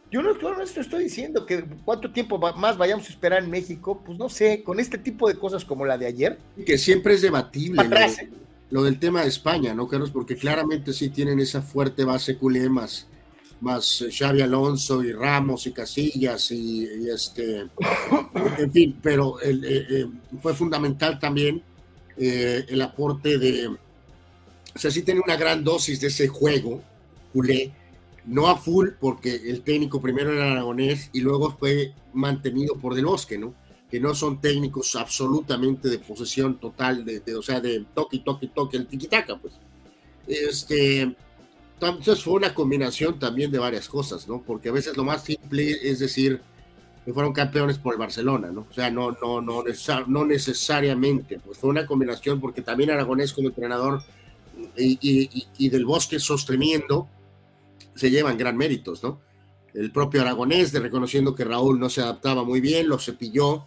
Yo 0.10 0.22
no, 0.22 0.32
estoy 0.62 1.04
diciendo 1.04 1.46
que 1.46 1.66
cuánto 1.84 2.12
tiempo 2.12 2.38
más 2.38 2.78
vayamos 2.78 3.08
a 3.08 3.10
esperar 3.10 3.44
en 3.44 3.50
México, 3.50 4.02
pues 4.06 4.18
no 4.18 4.30
sé, 4.30 4.64
con 4.64 4.80
este 4.80 4.98
tipo 4.98 5.28
de 5.28 5.36
cosas 5.36 5.66
como 5.66 5.86
la 5.86 5.98
de 5.98 6.06
ayer. 6.06 6.38
Que 6.66 6.78
siempre 6.78 7.14
es 7.14 7.22
debatible 7.22 7.84
¿eh? 7.84 8.30
lo, 8.70 8.84
del 8.84 9.00
tema 9.00 9.24
de 9.24 9.28
España, 9.28 9.74
¿no, 9.74 9.88
Carlos? 9.88 10.12
Porque 10.12 10.38
claramente 10.38 10.94
sí 10.94 11.10
tienen 11.10 11.40
esa 11.40 11.62
fuerte 11.62 12.06
base 12.06 12.38
culemas 12.38 13.08
más 13.62 14.06
Xavi 14.12 14.42
Alonso 14.42 15.04
y 15.04 15.12
Ramos 15.12 15.68
y 15.68 15.72
Casillas 15.72 16.52
y, 16.52 16.88
este, 17.10 17.68
en 18.58 18.72
fin, 18.72 19.00
pero 19.02 19.42
eh, 19.42 19.60
eh, 19.64 20.06
fue 20.42 20.54
fundamental 20.54 21.20
también 21.20 21.64
eh, 22.18 22.66
el 22.68 22.82
aporte 22.82 23.38
de, 23.38 23.68
o 23.68 24.80
sea, 24.80 24.92
sí 24.92 25.04
tiene 25.04 25.22
una 25.22 25.36
gran 25.36 25.64
dosis 25.64 26.00
de 26.00 26.08
ese 26.08 26.28
juego, 26.28 26.84
culé, 27.34 27.74
no 28.26 28.48
a 28.48 28.58
full 28.58 28.90
porque 29.00 29.36
el 29.36 29.62
técnico 29.62 30.02
primero 30.02 30.34
era 30.34 30.52
aragonés 30.52 31.10
y 31.14 31.22
luego 31.22 31.56
fue 31.58 31.94
mantenido 32.14 32.76
por 32.76 32.94
Del 32.94 33.06
Bosque, 33.06 33.38
¿no? 33.38 33.54
Que 33.90 34.00
no 34.00 34.14
son 34.14 34.42
técnicos 34.42 34.96
absolutamente 34.98 35.88
de 35.88 36.00
posesión 36.00 36.60
total, 36.60 37.06
de, 37.06 37.22
o 37.36 37.42
sea, 37.42 37.62
de 37.62 37.86
toque, 37.94 38.20
toque, 38.20 38.48
toque, 38.48 38.78
el 38.78 38.88
tiquitaca, 38.88 39.38
pues. 39.38 39.54
Este, 40.28 41.16
entonces 41.80 42.24
fue 42.24 42.34
una 42.34 42.54
combinación 42.54 43.20
también 43.20 43.52
de 43.52 43.60
varias 43.60 43.88
cosas, 43.88 44.28
¿no? 44.28 44.42
Porque 44.42 44.70
a 44.70 44.72
veces 44.72 44.98
lo 44.98 45.04
más 45.04 45.24
simple 45.24 45.72
es 45.84 46.00
decir, 46.00 46.42
que 47.06 47.14
fueron 47.14 47.34
campeones 47.34 47.78
por 47.78 47.94
el 47.94 48.00
Barcelona, 48.00 48.52
¿no? 48.52 48.68
O 48.70 48.74
sea, 48.74 48.90
no, 48.90 49.12
no, 49.12 49.42
no, 49.42 49.64
no 50.08 50.26
necesariamente, 50.26 51.40
pues 51.40 51.58
fue 51.58 51.70
una 51.70 51.86
combinación 51.86 52.42
porque 52.42 52.62
también 52.62 52.92
Aragonés 52.92 53.32
como 53.32 53.50
entrenador 53.50 54.02
y, 54.76 55.70
del 55.70 55.86
Bosque 55.86 56.20
sosteniendo 56.20 57.08
se 57.96 58.10
llevan 58.10 58.38
gran 58.38 58.58
méritos, 58.58 59.04
¿no? 59.04 59.22
El 59.74 59.92
propio 59.92 60.22
Aragonés 60.22 60.72
de 60.72 60.80
reconociendo 60.80 61.36
que 61.36 61.46
Raúl 61.46 61.80
no 61.80 61.90
se 61.90 62.02
adaptaba 62.02 62.44
muy 62.44 62.60
bien, 62.60 62.90
lo 62.90 62.98
cepilló, 62.98 63.66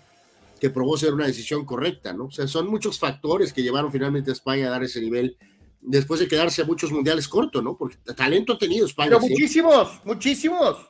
que 0.60 0.70
probó 0.70 0.98
ser 0.98 1.14
una 1.14 1.26
decisión 1.26 1.64
correcta, 1.64 2.12
¿no? 2.12 2.24
O 2.24 2.30
sea, 2.30 2.46
son 2.46 2.68
muchos 2.68 2.98
factores 2.98 3.52
que 3.52 3.62
llevaron 3.62 3.92
finalmente 3.92 4.30
a 4.30 4.34
España 4.34 4.66
a 4.66 4.70
dar 4.70 4.82
ese 4.82 5.00
nivel 5.00 5.36
después 5.80 6.20
de 6.20 6.28
quedarse 6.28 6.62
a 6.62 6.64
muchos 6.64 6.92
mundiales 6.92 7.28
corto, 7.28 7.62
¿no? 7.62 7.76
Porque 7.76 7.96
talento 8.14 8.52
ha 8.52 8.58
tenido 8.58 8.86
España. 8.86 9.10
Pero 9.10 9.20
muchísimos, 9.20 10.00
muchísimos. 10.04 10.88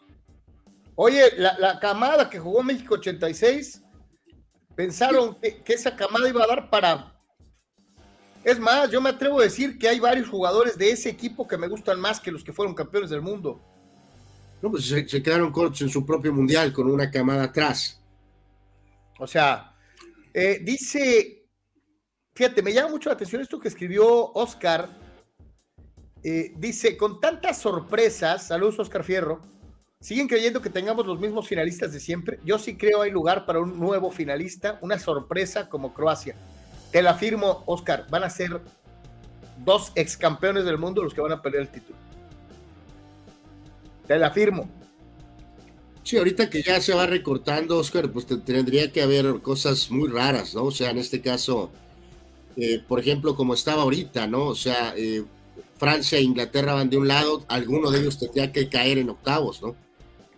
Oye, 0.94 1.22
la, 1.36 1.78
camada 1.80 2.28
que 2.28 2.38
jugó 2.38 2.62
México 2.62 2.94
86, 2.94 3.82
pensaron 4.74 5.36
que, 5.40 5.72
esa 5.72 5.96
camada 5.96 6.28
iba 6.28 6.44
a 6.44 6.46
dar 6.46 6.68
para... 6.68 7.16
Es 8.44 8.58
más, 8.58 8.90
yo 8.90 9.00
me 9.00 9.10
atrevo 9.10 9.40
a 9.40 9.44
decir 9.44 9.78
que 9.78 9.88
hay 9.88 10.00
varios 10.00 10.28
jugadores 10.28 10.76
de 10.76 10.90
ese 10.90 11.10
equipo 11.10 11.46
que 11.46 11.58
me 11.58 11.68
gustan 11.68 12.00
más 12.00 12.20
que 12.20 12.30
los 12.30 12.42
que 12.42 12.52
fueron 12.52 12.74
campeones 12.74 13.10
del 13.10 13.22
mundo. 13.22 13.60
No, 14.62 14.70
pues 14.70 14.86
se, 14.86 15.06
quedaron 15.06 15.52
cortos 15.52 15.80
en 15.82 15.88
su 15.88 16.04
propio 16.04 16.32
mundial 16.32 16.72
con 16.72 16.90
una 16.90 17.10
camada 17.10 17.44
atrás. 17.44 18.02
O 19.18 19.26
sea, 19.26 19.74
eh, 20.32 20.60
dice, 20.62 21.39
fíjate, 22.40 22.62
me 22.62 22.72
llama 22.72 22.92
mucho 22.92 23.10
la 23.10 23.16
atención 23.16 23.42
esto 23.42 23.60
que 23.60 23.68
escribió 23.68 24.32
Oscar. 24.32 24.88
Eh, 26.22 26.54
dice, 26.56 26.96
con 26.96 27.20
tantas 27.20 27.58
sorpresas, 27.58 28.46
saludos 28.46 28.78
Oscar 28.78 29.04
Fierro, 29.04 29.42
¿Siguen 30.00 30.26
creyendo 30.26 30.62
que 30.62 30.70
tengamos 30.70 31.06
los 31.06 31.20
mismos 31.20 31.46
finalistas 31.46 31.92
de 31.92 32.00
siempre? 32.00 32.40
Yo 32.42 32.58
sí 32.58 32.78
creo 32.78 33.02
hay 33.02 33.10
lugar 33.10 33.44
para 33.44 33.60
un 33.60 33.78
nuevo 33.78 34.10
finalista, 34.10 34.78
una 34.80 34.98
sorpresa 34.98 35.68
como 35.68 35.92
Croacia. 35.92 36.34
Te 36.90 37.02
la 37.02 37.10
afirmo, 37.10 37.62
Oscar, 37.66 38.06
van 38.08 38.24
a 38.24 38.30
ser 38.30 38.62
dos 39.62 39.92
ex 39.94 40.16
campeones 40.16 40.64
del 40.64 40.78
mundo 40.78 41.02
los 41.04 41.12
que 41.12 41.20
van 41.20 41.32
a 41.32 41.42
pelear 41.42 41.64
el 41.64 41.68
título. 41.68 41.98
Te 44.06 44.18
la 44.18 44.28
afirmo. 44.28 44.66
Sí, 46.02 46.16
ahorita 46.16 46.48
que 46.48 46.62
ya 46.62 46.80
se 46.80 46.94
va 46.94 47.04
recortando, 47.04 47.76
Oscar, 47.76 48.10
pues 48.10 48.24
tendría 48.24 48.90
que 48.90 49.02
haber 49.02 49.42
cosas 49.42 49.90
muy 49.90 50.08
raras, 50.08 50.54
¿no? 50.54 50.64
O 50.64 50.70
sea, 50.70 50.88
en 50.88 50.96
este 50.96 51.20
caso, 51.20 51.70
eh, 52.60 52.82
por 52.86 53.00
ejemplo, 53.00 53.34
como 53.34 53.54
estaba 53.54 53.82
ahorita, 53.82 54.26
¿no? 54.26 54.46
O 54.46 54.54
sea, 54.54 54.94
eh, 54.96 55.24
Francia 55.78 56.18
e 56.18 56.22
Inglaterra 56.22 56.74
van 56.74 56.90
de 56.90 56.98
un 56.98 57.08
lado, 57.08 57.42
alguno 57.48 57.90
de 57.90 58.00
ellos 58.00 58.18
tendría 58.18 58.52
que 58.52 58.68
caer 58.68 58.98
en 58.98 59.08
octavos, 59.08 59.62
¿no? 59.62 59.74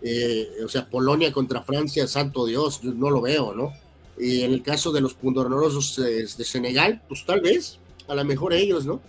Eh, 0.02 0.48
o 0.64 0.68
sea, 0.68 0.88
Polonia 0.88 1.32
contra 1.32 1.62
Francia, 1.62 2.06
santo 2.06 2.46
Dios, 2.46 2.84
no 2.84 3.10
lo 3.10 3.20
veo, 3.20 3.54
¿no? 3.54 3.72
Y 4.18 4.42
en 4.42 4.52
el 4.52 4.62
caso 4.62 4.92
de 4.92 5.00
los 5.00 5.14
pundonorosos 5.14 5.96
de 5.96 6.44
Senegal, 6.44 7.02
pues 7.08 7.24
tal 7.26 7.40
vez, 7.40 7.78
a 8.06 8.14
lo 8.14 8.24
mejor 8.24 8.52
ellos, 8.52 8.86
¿no? 8.86 9.00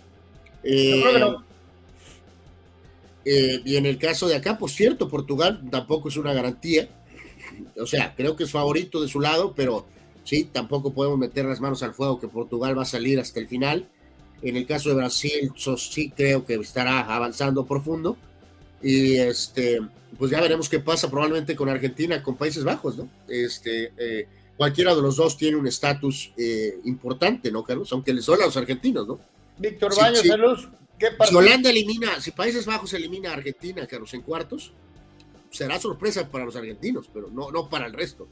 Eh, 3.24 3.62
y 3.64 3.76
en 3.76 3.86
el 3.86 3.98
caso 3.98 4.26
de 4.26 4.34
acá, 4.34 4.58
pues 4.58 4.74
cierto, 4.74 5.08
Portugal 5.08 5.62
tampoco 5.70 6.08
es 6.08 6.16
una 6.16 6.32
garantía. 6.32 6.88
O 7.80 7.86
sea, 7.86 8.14
creo 8.16 8.34
que 8.36 8.44
es 8.44 8.50
favorito 8.50 9.00
de 9.00 9.08
su 9.08 9.20
lado, 9.20 9.54
pero 9.54 9.86
sí, 10.24 10.48
tampoco 10.50 10.92
podemos 10.92 11.18
meter 11.18 11.44
las 11.44 11.60
manos 11.60 11.82
al 11.82 11.94
fuego 11.94 12.20
que 12.20 12.28
Portugal 12.28 12.76
va 12.76 12.82
a 12.82 12.86
salir 12.86 13.20
hasta 13.20 13.40
el 13.40 13.46
final. 13.46 13.88
En 14.42 14.56
el 14.56 14.66
caso 14.66 14.88
de 14.88 14.96
Brasil, 14.96 15.52
sí 15.76 16.12
creo 16.14 16.44
que 16.44 16.54
estará 16.54 17.00
avanzando 17.14 17.64
profundo. 17.64 18.16
Y 18.82 19.16
este, 19.16 19.80
pues 20.18 20.30
ya 20.30 20.40
veremos 20.40 20.68
qué 20.68 20.80
pasa 20.80 21.10
probablemente 21.10 21.56
con 21.56 21.68
Argentina, 21.68 22.22
con 22.22 22.36
Países 22.36 22.64
Bajos, 22.64 22.96
¿no? 22.96 23.08
Este, 23.28 23.92
eh, 23.96 24.28
cualquiera 24.56 24.94
de 24.94 25.00
los 25.00 25.16
dos 25.16 25.36
tiene 25.36 25.56
un 25.56 25.66
estatus 25.66 26.32
eh, 26.36 26.78
importante, 26.84 27.50
¿no, 27.50 27.64
Carlos? 27.64 27.90
Aunque 27.92 28.12
les 28.12 28.26
duele 28.26 28.42
a 28.42 28.46
los 28.46 28.56
argentinos, 28.56 29.06
¿no? 29.06 29.20
Víctor 29.58 29.96
Baños, 29.96 30.20
saludos. 30.20 30.68
¿Qué 30.98 31.08
si 31.28 31.34
Holanda 31.34 31.70
elimina, 31.70 32.20
si 32.20 32.30
Países 32.30 32.66
Bajos 32.66 32.92
elimina 32.92 33.30
a 33.30 33.34
Argentina, 33.34 33.86
Carlos, 33.86 34.14
en 34.14 34.22
cuartos, 34.22 34.72
será 35.50 35.80
sorpresa 35.80 36.28
para 36.28 36.44
los 36.44 36.54
argentinos, 36.56 37.08
pero 37.12 37.30
no, 37.30 37.50
no 37.50 37.68
para 37.68 37.86
el 37.86 37.92
resto. 37.92 38.28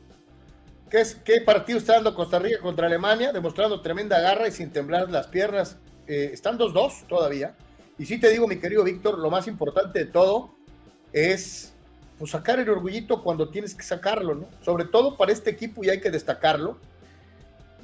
¿Qué, 0.92 1.00
es, 1.00 1.14
¿Qué 1.14 1.40
partido 1.40 1.78
está 1.78 1.94
dando 1.94 2.14
Costa 2.14 2.38
Rica 2.38 2.60
contra 2.60 2.86
Alemania? 2.86 3.32
Demostrando 3.32 3.80
tremenda 3.80 4.20
garra 4.20 4.46
y 4.46 4.52
sin 4.52 4.70
temblar 4.70 5.10
las 5.10 5.26
piernas. 5.26 5.78
Eh, 6.06 6.28
están 6.34 6.58
2-2 6.58 7.06
todavía. 7.06 7.54
Y 7.98 8.04
sí 8.04 8.20
te 8.20 8.28
digo, 8.28 8.46
mi 8.46 8.58
querido 8.58 8.84
Víctor, 8.84 9.18
lo 9.18 9.30
más 9.30 9.48
importante 9.48 10.00
de 10.00 10.04
todo 10.04 10.54
es 11.14 11.72
pues, 12.18 12.32
sacar 12.32 12.60
el 12.60 12.68
orgullito 12.68 13.22
cuando 13.22 13.48
tienes 13.48 13.74
que 13.74 13.84
sacarlo, 13.84 14.34
¿no? 14.34 14.48
Sobre 14.62 14.84
todo 14.84 15.16
para 15.16 15.32
este 15.32 15.48
equipo 15.48 15.82
y 15.82 15.88
hay 15.88 15.98
que 15.98 16.10
destacarlo. 16.10 16.76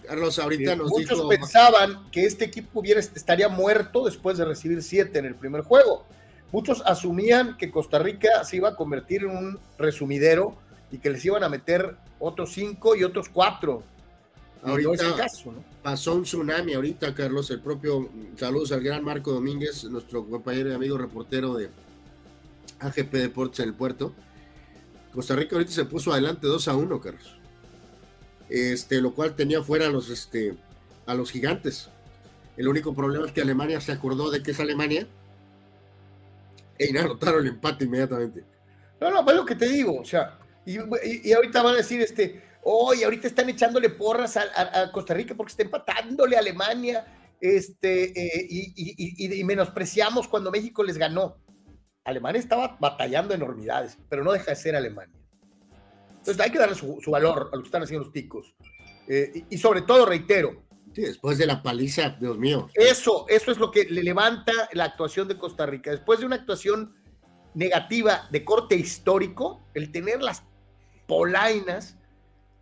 Carlos, 0.06 0.38
ahorita 0.38 0.76
nos 0.76 0.90
muchos 0.90 1.26
pensaban 1.30 2.10
que 2.10 2.26
este 2.26 2.44
equipo 2.44 2.80
hubiera, 2.80 3.00
estaría 3.00 3.48
muerto 3.48 4.04
después 4.04 4.36
de 4.36 4.44
recibir 4.44 4.82
siete 4.82 5.18
en 5.18 5.24
el 5.24 5.34
primer 5.34 5.62
juego. 5.62 6.04
Muchos 6.52 6.82
asumían 6.84 7.56
que 7.56 7.70
Costa 7.70 8.00
Rica 8.00 8.44
se 8.44 8.56
iba 8.56 8.68
a 8.68 8.76
convertir 8.76 9.22
en 9.22 9.30
un 9.30 9.58
resumidero 9.78 10.58
y 10.90 10.98
que 10.98 11.08
les 11.08 11.24
iban 11.24 11.42
a 11.42 11.48
meter 11.48 11.96
otros 12.18 12.52
cinco 12.52 12.94
y 12.96 13.04
otros 13.04 13.28
cuatro. 13.28 13.82
Ahorita 14.62 15.16
caso, 15.16 15.52
¿no? 15.52 15.64
pasó 15.82 16.14
un 16.14 16.24
tsunami 16.24 16.74
ahorita, 16.74 17.14
Carlos, 17.14 17.50
el 17.50 17.60
propio, 17.60 18.08
saludos 18.36 18.72
al 18.72 18.82
gran 18.82 19.04
Marco 19.04 19.32
Domínguez, 19.32 19.84
nuestro 19.84 20.26
compañero 20.26 20.70
y 20.70 20.74
amigo 20.74 20.98
reportero 20.98 21.54
de 21.54 21.70
AGP 22.80 23.12
Deportes 23.12 23.60
en 23.60 23.68
el 23.68 23.74
puerto. 23.74 24.12
Costa 25.12 25.36
Rica 25.36 25.56
ahorita 25.56 25.72
se 25.72 25.84
puso 25.84 26.12
adelante 26.12 26.46
2 26.46 26.68
a 26.68 26.76
1, 26.76 27.00
Carlos. 27.00 27.38
Este, 28.48 29.00
lo 29.00 29.14
cual 29.14 29.36
tenía 29.36 29.62
fuera 29.62 29.86
a 29.86 29.90
los, 29.90 30.10
este, 30.10 30.56
a 31.06 31.14
los 31.14 31.30
gigantes. 31.30 31.88
El 32.56 32.68
único 32.68 32.94
problema 32.94 33.26
es 33.26 33.32
que 33.32 33.40
Alemania 33.40 33.80
se 33.80 33.92
acordó 33.92 34.30
de 34.30 34.42
que 34.42 34.50
es 34.50 34.60
Alemania 34.60 35.06
e 36.78 36.98
anotaron 36.98 37.42
el 37.42 37.52
empate 37.52 37.84
inmediatamente. 37.84 38.44
No, 39.00 39.10
no, 39.10 39.30
es 39.30 39.36
lo 39.36 39.44
que 39.44 39.54
te 39.54 39.68
digo, 39.68 40.00
o 40.00 40.04
sea, 40.04 40.38
y, 40.76 41.28
y 41.28 41.32
ahorita 41.32 41.62
van 41.62 41.74
a 41.74 41.78
decir, 41.78 42.00
este, 42.00 42.42
hoy 42.70 43.02
ahorita 43.02 43.26
están 43.26 43.48
echándole 43.48 43.90
porras 43.90 44.36
a, 44.36 44.92
Costa 44.92 45.14
Rica 45.14 45.34
porque 45.34 45.50
está 45.50 45.62
empatándole 45.62 46.36
a 46.36 46.40
Alemania 46.40 47.06
este, 47.40 48.10
eh, 48.10 48.46
y, 48.50 49.44
menospreciamos 49.44 50.28
cuando 50.28 50.50
México 50.50 50.82
les 50.82 50.98
ganó. 50.98 51.38
Alemania 52.04 52.40
estaba 52.40 52.76
batallando 52.80 53.34
enormidades, 53.34 53.98
pero 54.08 54.24
no 54.24 54.32
deja 54.32 54.50
de 54.50 54.56
ser 54.56 54.76
Alemania. 54.76 55.14
Entonces 56.10 56.40
hay 56.40 56.50
que 56.50 56.58
darle 56.58 56.74
su, 56.74 57.00
valor 57.10 57.50
a 57.52 57.56
lo 57.56 57.62
que 57.62 57.68
están 57.68 57.82
haciendo 57.82 58.04
los 58.04 58.12
ticos. 58.12 58.54
Eh, 59.08 59.44
y, 59.48 59.58
sobre 59.58 59.82
todo, 59.82 60.04
reitero. 60.04 60.64
después 60.86 61.38
de 61.38 61.46
la 61.46 61.62
paliza, 61.62 62.10
Dios 62.10 62.38
mío. 62.38 62.68
Eso, 62.74 63.26
eso 63.28 63.50
es 63.50 63.58
lo 63.58 63.70
que 63.70 63.84
le 63.84 64.02
levanta 64.02 64.52
la 64.72 64.84
actuación 64.84 65.28
de 65.28 65.38
Costa 65.38 65.64
Rica. 65.64 65.90
Después 65.90 66.20
de 66.20 66.26
una 66.26 66.36
actuación 66.36 66.94
negativa 67.54 68.28
de 68.30 68.44
corte 68.44 68.76
histórico, 68.76 69.66
el 69.74 69.90
tener 69.90 70.22
las 70.22 70.47
polainas 71.08 71.96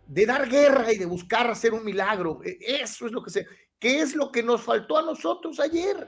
de 0.07 0.25
dar 0.25 0.49
guerra 0.49 0.91
y 0.91 0.97
de 0.97 1.05
buscar 1.05 1.51
hacer 1.51 1.73
un 1.73 1.85
milagro. 1.85 2.39
E, 2.43 2.57
eso 2.81 3.05
es 3.05 3.11
lo 3.11 3.21
que 3.21 3.29
se. 3.29 3.45
¿Qué 3.77 3.99
es 3.99 4.15
lo 4.15 4.31
que 4.31 4.41
nos 4.41 4.63
faltó 4.63 4.97
a 4.97 5.03
nosotros 5.03 5.59
ayer? 5.59 6.07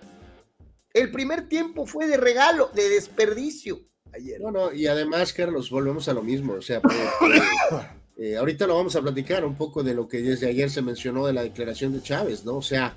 El 0.92 1.12
primer 1.12 1.48
tiempo 1.48 1.86
fue 1.86 2.08
de 2.08 2.18
regalo, 2.18 2.72
de 2.74 2.90
desperdicio 2.90 3.82
ayer. 4.12 4.42
No, 4.42 4.50
no, 4.50 4.74
y 4.74 4.88
además, 4.88 5.34
Carlos, 5.34 5.70
volvemos 5.70 6.08
a 6.08 6.14
lo 6.14 6.24
mismo. 6.24 6.54
O 6.54 6.62
sea, 6.62 6.82
pues, 6.82 6.96
eh, 6.96 7.42
eh, 8.18 8.38
ahorita 8.38 8.66
lo 8.66 8.76
vamos 8.76 8.96
a 8.96 9.02
platicar 9.02 9.46
un 9.46 9.56
poco 9.56 9.84
de 9.84 9.94
lo 9.94 10.08
que 10.08 10.22
desde 10.22 10.48
ayer 10.48 10.72
se 10.72 10.82
mencionó 10.82 11.28
de 11.28 11.34
la 11.34 11.44
declaración 11.44 11.94
de 11.94 12.02
Chávez, 12.02 12.44
¿no? 12.44 12.56
O 12.56 12.62
sea, 12.64 12.96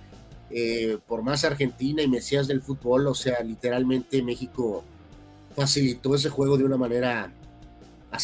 eh, 0.51 0.99
por 1.07 1.23
más 1.23 1.45
Argentina 1.45 2.03
y 2.03 2.09
Mesías 2.09 2.47
del 2.47 2.63
fútbol, 2.63 3.09
o 3.09 3.15
sea, 3.15 3.43
literalmente 3.43 4.23
México 4.23 4.85
facilitó 5.55 6.15
ese 6.15 6.31
juego 6.31 6.57
de 6.57 6.65
una 6.65 6.79
manera 6.79 7.31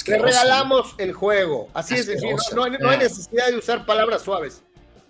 le 0.07 0.19
regalamos 0.19 0.95
el 0.99 1.13
juego. 1.13 1.69
Así 1.75 1.95
es 1.95 2.07
decir, 2.07 2.35
no, 2.55 2.65
hay, 2.65 2.99
necesidad 2.99 3.49
de 3.49 3.57
usar 3.57 3.87
palabras 3.87 4.23
suaves. 4.23 4.63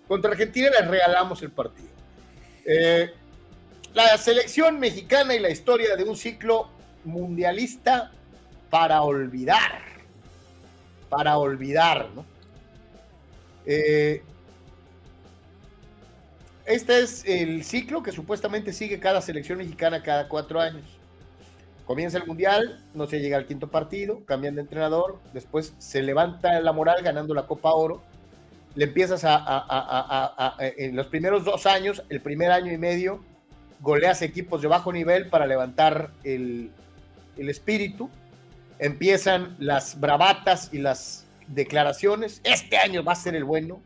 Contra 0.07 0.31
Argentina 0.31 0.69
les 0.69 0.87
regalamos 0.87 1.41
el 1.41 1.51
partido. 1.51 1.89
Eh, 2.65 3.11
la 3.93 4.17
selección 4.17 4.79
mexicana 4.79 5.35
y 5.35 5.39
la 5.39 5.49
historia 5.49 5.95
de 5.95 6.03
un 6.03 6.15
ciclo 6.15 6.69
mundialista 7.03 8.11
para 8.69 9.01
olvidar. 9.01 9.83
Para 11.09 11.37
olvidar, 11.37 12.09
¿no? 12.15 12.25
Eh, 13.65 14.23
este 16.65 16.99
es 16.99 17.25
el 17.25 17.63
ciclo 17.63 18.03
que 18.03 18.11
supuestamente 18.11 18.73
sigue 18.73 18.99
cada 18.99 19.21
selección 19.21 19.57
mexicana 19.57 20.03
cada 20.03 20.27
cuatro 20.27 20.59
años. 20.59 20.98
Comienza 21.89 22.19
el 22.19 22.27
Mundial, 22.27 22.85
no 22.93 23.07
se 23.07 23.19
llega 23.19 23.35
al 23.35 23.47
quinto 23.47 23.71
partido, 23.71 24.23
cambian 24.25 24.53
de 24.53 24.61
entrenador, 24.61 25.17
después 25.33 25.73
se 25.79 26.03
levanta 26.03 26.61
la 26.61 26.71
moral 26.71 27.01
ganando 27.01 27.33
la 27.33 27.47
Copa 27.47 27.71
Oro, 27.73 28.03
le 28.75 28.85
empiezas 28.85 29.23
a, 29.25 30.55
en 30.59 30.95
los 30.95 31.07
primeros 31.07 31.45
dos 31.45 31.65
años, 31.65 32.03
el 32.09 32.21
primer 32.21 32.51
año 32.51 32.71
y 32.71 32.77
medio, 32.77 33.23
goleas 33.79 34.21
equipos 34.21 34.61
de 34.61 34.67
bajo 34.67 34.93
nivel 34.93 35.29
para 35.29 35.47
levantar 35.47 36.11
el, 36.23 36.69
el 37.37 37.49
espíritu, 37.49 38.07
empiezan 38.77 39.55
las 39.57 39.99
bravatas 39.99 40.71
y 40.71 40.77
las 40.77 41.25
declaraciones, 41.47 42.39
este 42.43 42.77
año 42.77 43.03
va 43.03 43.13
a 43.13 43.15
ser 43.15 43.33
el 43.33 43.45
bueno. 43.45 43.81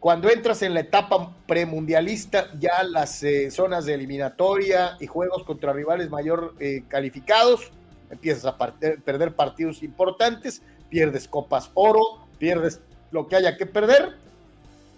Cuando 0.00 0.30
entras 0.30 0.62
en 0.62 0.74
la 0.74 0.80
etapa 0.80 1.34
premundialista, 1.46 2.48
ya 2.58 2.82
las 2.84 3.22
eh, 3.22 3.50
zonas 3.50 3.86
de 3.86 3.94
eliminatoria 3.94 4.96
y 5.00 5.06
juegos 5.06 5.42
contra 5.44 5.72
rivales 5.72 6.10
mayor 6.10 6.54
eh, 6.60 6.84
calificados, 6.88 7.72
empiezas 8.10 8.44
a 8.44 8.56
perder 8.56 9.34
partidos 9.34 9.82
importantes, 9.82 10.62
pierdes 10.90 11.26
copas 11.26 11.70
oro, 11.74 12.26
pierdes 12.38 12.80
lo 13.10 13.26
que 13.26 13.36
haya 13.36 13.56
que 13.56 13.66
perder 13.66 14.16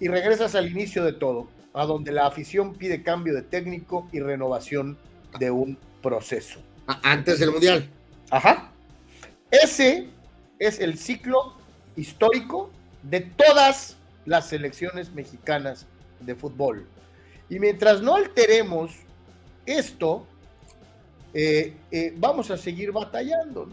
y 0.01 0.09
regresas 0.09 0.55
al 0.55 0.69
inicio 0.69 1.05
de 1.05 1.13
todo, 1.13 1.49
a 1.73 1.87
donde 1.87 2.13
la 2.13 2.27
afición 2.27 2.75
pide 2.75 3.03
cambio 3.03 3.35
de 3.35 3.43
técnico 3.43 4.09
y 4.13 4.21
renovación 4.21 4.99
de 5.39 5.51
un 5.51 5.79
proceso. 6.03 6.61
Antes 7.03 7.39
del 7.39 7.53
Mundial. 7.53 7.89
Ajá. 8.31 8.71
Ese 9.51 10.09
es 10.59 10.81
el 10.81 10.99
ciclo 10.99 11.55
histórico 11.97 12.71
de 13.03 13.21
todas 13.21 13.98
las 14.29 14.49
selecciones 14.49 15.13
mexicanas 15.13 15.87
de 16.21 16.35
fútbol. 16.35 16.87
Y 17.49 17.59
mientras 17.59 18.03
no 18.03 18.15
alteremos 18.15 18.93
esto, 19.65 20.27
eh, 21.33 21.75
eh, 21.91 22.15
vamos 22.17 22.51
a 22.51 22.57
seguir 22.57 22.93
batallando. 22.93 23.69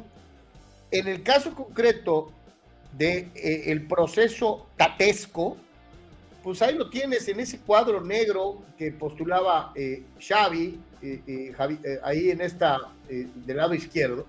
En 0.91 1.07
el 1.07 1.23
caso 1.23 1.53
concreto 1.53 2.31
del 2.97 3.31
de, 3.33 3.71
eh, 3.71 3.85
proceso 3.87 4.67
tatesco, 4.77 5.57
pues 6.43 6.61
ahí 6.61 6.75
lo 6.75 6.89
tienes 6.89 7.27
en 7.27 7.39
ese 7.39 7.59
cuadro 7.59 8.01
negro 8.01 8.61
que 8.77 8.91
postulaba 8.91 9.73
Xavi, 10.19 10.79
ahí 12.03 12.29
en 12.29 12.41
esta, 12.41 12.77
del 13.09 13.57
lado 13.57 13.73
izquierdo, 13.73 14.27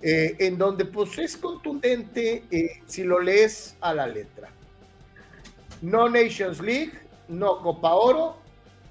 en 0.00 0.56
donde 0.56 0.86
pues 0.86 1.18
es 1.18 1.36
contundente 1.36 2.44
si 2.86 3.04
lo 3.04 3.20
lees 3.20 3.76
a 3.82 3.92
la 3.92 4.06
letra. 4.06 4.50
No 5.82 6.08
Nations 6.08 6.60
League, 6.60 6.92
no 7.28 7.60
Copa 7.60 7.94
Oro, 7.94 8.36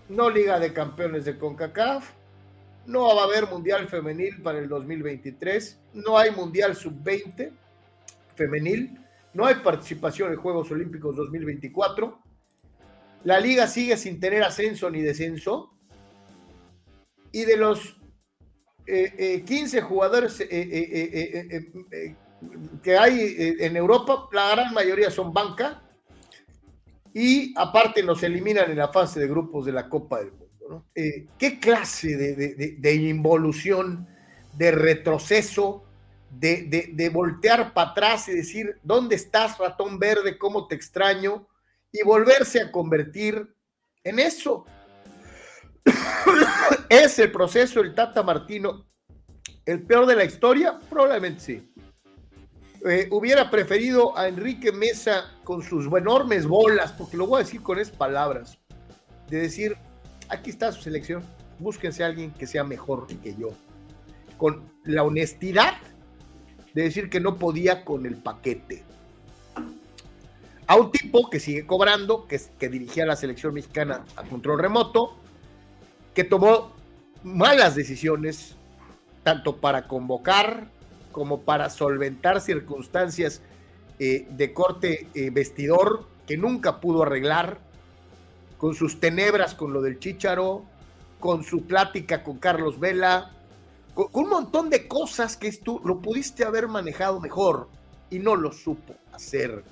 no 0.10 0.30
Liga 0.30 0.60
de 0.60 0.74
Campeones 0.74 1.24
de 1.24 1.38
CONCACAF, 1.38 2.12
no 2.86 3.16
va 3.16 3.22
a 3.22 3.26
haber 3.26 3.48
Mundial 3.48 3.88
Femenil 3.88 4.42
para 4.42 4.60
el 4.60 4.68
2023, 4.68 5.80
no 5.94 6.18
hay 6.18 6.32
Mundial 6.32 6.76
Sub-20 6.76 7.52
femenil, 8.36 9.00
no 9.34 9.46
hay 9.46 9.56
participación 9.56 10.34
en 10.34 10.40
Juegos 10.40 10.70
Olímpicos 10.72 11.16
2024, 11.16 12.20
la 13.24 13.40
liga 13.40 13.68
sigue 13.68 13.96
sin 13.96 14.20
tener 14.20 14.44
ascenso 14.44 14.90
ni 14.90 15.02
descenso, 15.02 15.72
y 17.32 17.46
de 17.46 17.56
los 17.56 17.98
15 18.86 18.88
eh, 18.88 19.46
eh, 19.48 19.82
jugadores 19.82 20.42
eh, 20.42 22.16
que 22.84 22.98
hay 22.98 23.36
en 23.60 23.78
Europa, 23.78 24.28
la 24.34 24.52
gran 24.52 24.74
mayoría 24.74 25.10
son 25.10 25.32
banca, 25.32 25.84
y 27.14 27.54
aparte 27.58 28.04
nos 28.04 28.24
eliminan 28.24 28.72
en 28.72 28.78
la 28.78 28.90
fase 28.90 29.20
de 29.20 29.28
grupos 29.28 29.66
de 29.66 29.72
la 29.72 29.90
Copa 29.90 30.20
del 30.20 30.32
Mundo. 30.32 30.86
Eh, 30.96 31.28
¿Qué 31.38 31.60
clase 31.60 32.16
de, 32.16 32.94
involución, 32.96 34.08
de 34.58 34.72
retroceso, 34.72 35.84
de, 36.30 37.12
voltear 37.14 37.74
para 37.74 37.92
atrás 37.92 38.30
y 38.30 38.34
decir, 38.34 38.78
¿dónde 38.84 39.16
estás, 39.16 39.58
ratón 39.58 40.00
verde? 40.00 40.38
¿Cómo 40.38 40.68
te 40.68 40.76
extraño? 40.76 41.48
Y 41.92 42.04
volverse 42.04 42.62
a 42.62 42.72
convertir 42.72 43.54
en 44.04 44.20
eso. 44.20 44.66
¿Es 46.90 47.20
el 47.20 47.32
proceso 47.32 47.82
el 47.82 47.94
Tata 47.94 48.24
Martino 48.24 48.86
el 49.66 49.84
peor 49.84 50.06
de 50.06 50.16
la 50.16 50.24
historia? 50.24 50.80
Probablemente 50.90 51.42
sí. 51.42 51.74
Eh, 52.84 53.08
hubiera 53.12 53.52
preferido 53.52 54.18
a 54.18 54.28
Enrique 54.28 54.72
Mesa 54.72 55.26
con 55.44 55.62
sus 55.62 55.86
enormes 55.86 56.48
bolas, 56.48 56.92
porque 56.94 57.16
lo 57.16 57.28
voy 57.28 57.42
a 57.42 57.44
decir 57.44 57.62
con 57.62 57.78
esas 57.78 57.96
palabras, 57.96 58.58
de 59.30 59.42
decir, 59.42 59.78
aquí 60.30 60.50
está 60.50 60.72
su 60.72 60.82
selección, 60.82 61.24
búsquense 61.60 62.04
a 62.04 62.08
alguien 62.08 62.32
que 62.32 62.48
sea 62.48 62.64
mejor 62.64 63.06
que 63.06 63.36
yo, 63.36 63.50
con 64.38 64.64
la 64.84 65.04
honestidad 65.04 65.76
de 66.74 66.84
decir 66.84 67.12
que 67.12 67.20
no 67.20 67.38
podía 67.38 67.86
con 67.86 68.08
el 68.08 68.16
paquete. 68.16 68.84
A 70.66 70.76
un 70.76 70.92
tipo 70.92 71.30
que 71.30 71.40
sigue 71.40 71.68
cobrando, 71.68 72.26
que, 72.28 72.42
que 72.58 72.68
dirigía 72.68 73.06
la 73.06 73.16
selección 73.16 73.54
mexicana 73.54 74.06
a 74.16 74.24
control 74.24 74.58
remoto, 74.58 75.18
que 76.16 76.24
tomó 76.24 76.74
malas 77.22 77.76
decisiones, 77.76 78.56
tanto 79.24 79.58
para 79.58 79.88
convocar 79.88 80.68
como 81.12 81.42
para 81.42 81.70
solventar 81.70 82.42
circunstancias 82.42 83.42
eh, 84.00 84.28
de 84.30 84.54
corte 84.54 85.08
eh, 85.14 85.30
vestidor 85.30 86.06
que 86.26 86.38
nunca 86.38 86.80
pudo 86.80 87.04
arreglar, 87.04 87.60
con 88.58 88.76
sus 88.76 89.00
tenebras 89.00 89.56
con 89.56 89.74
lo 89.74 89.82
del 89.82 90.00
Chícharo, 90.00 90.64
con 91.20 91.44
su 91.44 91.66
plática 91.66 92.24
con 92.24 92.38
Carlos 92.38 92.80
Vela, 92.80 93.32
con, 93.94 94.08
un 94.14 94.30
montón 94.30 94.70
de 94.70 94.88
cosas 94.88 95.36
que 95.36 95.52
tú 95.52 95.82
lo 95.84 96.00
pudiste 96.00 96.46
haber 96.46 96.68
manejado 96.68 97.20
mejor 97.20 97.70
y 98.10 98.20
no 98.20 98.36
lo 98.36 98.52
supo 98.52 98.96
hacer. 99.14 99.64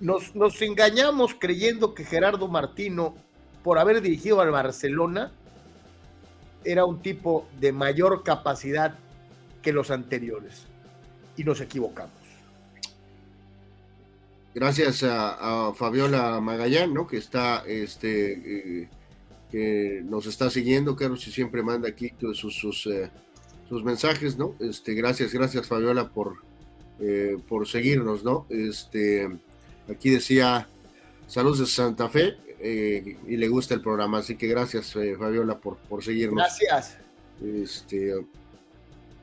Nos, 0.00 0.34
nos 0.34 0.60
engañamos 0.60 1.34
creyendo 1.38 1.94
que 1.94 2.04
Gerardo 2.04 2.48
Martino, 2.48 3.14
por 3.62 3.78
haber 3.78 4.00
dirigido 4.00 4.40
al 4.40 4.50
Barcelona, 4.50 5.32
era 6.64 6.84
un 6.84 7.00
tipo 7.00 7.46
de 7.60 7.72
mayor 7.72 8.22
capacidad 8.22 8.98
que 9.66 9.72
los 9.72 9.90
anteriores. 9.90 10.62
Y 11.36 11.42
nos 11.42 11.60
equivocamos. 11.60 12.14
Gracias 14.54 15.02
a, 15.02 15.72
Fabiola 15.74 16.40
Magallán, 16.40 16.94
¿no? 16.94 17.08
Que 17.08 17.16
está, 17.16 17.64
este, 17.66 18.82
eh, 18.82 18.88
que 19.50 20.02
nos 20.04 20.26
está 20.26 20.50
siguiendo, 20.50 20.94
Carlos, 20.94 21.26
y 21.26 21.32
siempre 21.32 21.64
manda 21.64 21.88
aquí 21.88 22.12
sus, 22.32 22.54
sus, 22.54 22.86
eh, 22.86 23.10
sus 23.68 23.82
mensajes, 23.82 24.38
¿no? 24.38 24.54
Este, 24.60 24.94
gracias, 24.94 25.32
gracias 25.32 25.66
Fabiola 25.66 26.10
por, 26.10 26.36
eh, 27.00 27.36
por 27.48 27.66
seguirnos, 27.66 28.22
¿no? 28.22 28.46
Este, 28.48 29.28
aquí 29.90 30.10
decía, 30.10 30.68
saludos 31.26 31.58
de 31.58 31.66
Santa 31.66 32.08
Fe, 32.08 32.36
y 32.62 33.36
le 33.36 33.48
gusta 33.48 33.74
el 33.74 33.80
programa, 33.80 34.18
así 34.18 34.36
que 34.36 34.46
gracias 34.46 34.92
Fabiola 34.92 35.58
por, 35.58 35.76
por 35.76 36.04
seguirnos. 36.04 36.36
Gracias. 36.36 36.98
Este, 37.42 38.14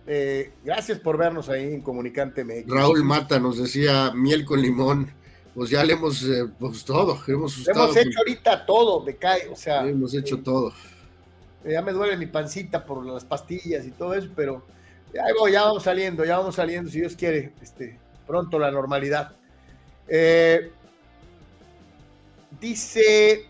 eh, 0.05 0.51
gracias 0.63 0.99
por 0.99 1.17
vernos 1.17 1.49
ahí 1.49 1.73
en 1.73 1.81
Comunicante 1.81 2.45
Raúl 2.67 3.03
Mata 3.03 3.39
nos 3.39 3.57
decía 3.57 4.11
miel 4.13 4.45
con 4.45 4.61
limón. 4.61 5.11
Pues 5.55 5.69
ya 5.69 5.83
le 5.83 5.93
hemos, 5.93 6.23
eh, 6.23 6.45
pues 6.59 6.83
todo, 6.83 7.19
hemos, 7.27 7.67
hemos 7.67 7.95
hecho 7.95 8.17
ahorita 8.17 8.65
todo, 8.65 9.03
me 9.03 9.15
cae, 9.15 9.47
o 9.49 9.55
sea. 9.55 9.87
hemos 9.87 10.15
hecho 10.15 10.39
todo. 10.39 10.73
Ya 11.63 11.81
me 11.83 11.91
duele 11.91 12.17
mi 12.17 12.25
pancita 12.25 12.83
por 12.83 13.05
las 13.05 13.23
pastillas 13.23 13.85
y 13.85 13.91
todo 13.91 14.15
eso, 14.15 14.29
pero 14.35 14.65
ya, 15.13 15.25
ya 15.51 15.63
vamos 15.63 15.83
saliendo, 15.83 16.25
ya 16.25 16.39
vamos 16.39 16.55
saliendo, 16.55 16.89
si 16.89 17.01
Dios 17.01 17.15
quiere, 17.15 17.53
este, 17.61 17.99
pronto 18.25 18.57
la 18.57 18.71
normalidad. 18.71 19.35
Eh, 20.07 20.71
dice 22.59 23.45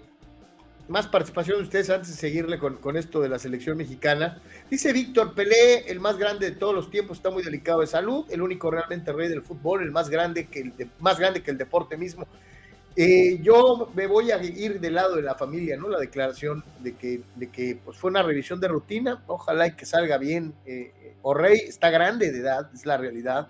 más 0.87 1.07
participación 1.07 1.57
de 1.57 1.63
ustedes 1.63 1.89
antes 1.89 2.09
de 2.09 2.15
seguirle 2.15 2.59
con, 2.59 2.97
esto 2.97 3.21
de 3.21 3.29
la 3.29 3.39
selección 3.39 3.77
mexicana. 3.77 4.41
Dice 4.69 4.91
Víctor 4.91 5.33
Pelé, 5.33 5.89
el 5.89 5.99
más 5.99 6.17
grande 6.17 6.51
de 6.51 6.55
todos 6.55 6.75
los 6.75 6.89
tiempos, 6.89 7.17
está 7.17 7.29
muy 7.29 7.43
delicado 7.43 7.81
de 7.81 7.87
salud, 7.87 8.25
el 8.29 8.41
único 8.41 8.69
realmente 8.69 9.11
rey 9.13 9.29
del 9.29 9.41
fútbol, 9.41 9.83
el 9.83 9.91
más 9.91 10.09
grande 10.09 10.47
que 10.47 10.59
el, 10.59 10.89
más 10.99 11.19
grande 11.19 11.41
que 11.41 11.51
el 11.51 11.57
deporte 11.57 11.97
mismo. 11.97 12.27
Eh, 12.95 13.39
yo 13.41 13.91
me 13.95 14.05
voy 14.05 14.31
a 14.31 14.43
ir 14.43 14.79
del 14.79 14.95
lado 14.95 15.15
de 15.15 15.23
la 15.23 15.33
familia, 15.33 15.77
¿no? 15.77 15.89
La 15.89 15.99
declaración 15.99 16.63
de 16.79 16.95
que, 16.95 17.21
de 17.35 17.49
que 17.49 17.79
pues, 17.83 17.97
fue 17.97 18.11
una 18.11 18.21
revisión 18.21 18.59
de 18.59 18.67
rutina, 18.67 19.23
ojalá 19.25 19.67
y 19.67 19.75
que 19.75 19.85
salga 19.85 20.17
bien. 20.17 20.53
Eh, 20.65 20.93
Rey 21.33 21.59
está 21.59 21.89
grande 21.89 22.31
de 22.31 22.39
edad, 22.39 22.69
es 22.73 22.85
la 22.85 22.97
realidad. 22.97 23.47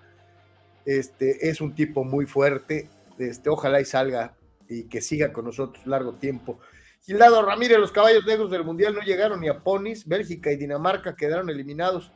Este, 0.85 1.49
es 1.49 1.59
un 1.59 1.73
tipo 1.73 2.03
muy 2.03 2.25
fuerte, 2.25 2.89
este, 3.17 3.49
ojalá 3.49 3.81
y 3.81 3.85
salga 3.85 4.35
y 4.69 4.83
que 4.83 5.01
siga 5.01 5.33
con 5.33 5.45
nosotros 5.45 5.85
largo 5.87 6.13
tiempo. 6.13 6.59
Gildardo 7.05 7.41
Ramírez, 7.41 7.77
los 7.79 7.91
caballos 7.91 8.25
negros 8.25 8.49
del 8.49 8.63
Mundial 8.63 8.93
no 8.93 9.01
llegaron 9.01 9.41
ni 9.41 9.49
a 9.49 9.61
Ponis, 9.61 10.07
Bélgica 10.07 10.49
y 10.51 10.55
Dinamarca 10.55 11.17
quedaron 11.17 11.49
eliminados. 11.49 12.13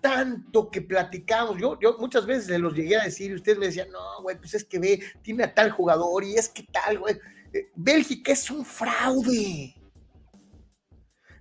Tanto 0.00 0.70
que 0.70 0.82
platicamos, 0.82 1.58
yo, 1.58 1.76
yo 1.80 1.98
muchas 1.98 2.26
veces 2.26 2.46
se 2.46 2.58
los 2.58 2.72
llegué 2.72 2.96
a 2.96 3.04
decir 3.04 3.32
y 3.32 3.34
ustedes 3.34 3.58
me 3.58 3.66
decían, 3.66 3.90
no, 3.90 4.22
güey, 4.22 4.38
pues 4.38 4.54
es 4.54 4.64
que 4.64 4.78
ve, 4.78 5.02
tiene 5.22 5.42
a 5.42 5.52
tal 5.52 5.72
jugador 5.72 6.22
y 6.22 6.36
es 6.36 6.48
que 6.48 6.62
tal, 6.62 7.00
güey. 7.00 7.18
Eh, 7.52 7.72
Bélgica 7.74 8.30
es 8.30 8.48
un 8.52 8.64
fraude. 8.64 9.74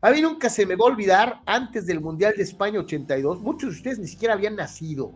A 0.02 0.10
mí 0.10 0.22
nunca 0.22 0.50
se 0.50 0.66
me 0.66 0.76
va 0.76 0.86
a 0.86 0.92
olvidar, 0.92 1.42
antes 1.46 1.86
del 1.86 2.02
Mundial 2.02 2.34
de 2.36 2.44
España 2.44 2.80
82, 2.80 3.40
muchos 3.40 3.70
de 3.70 3.76
ustedes 3.76 4.00
ni 4.00 4.08
siquiera 4.08 4.34
habían 4.34 4.56
nacido. 4.56 5.14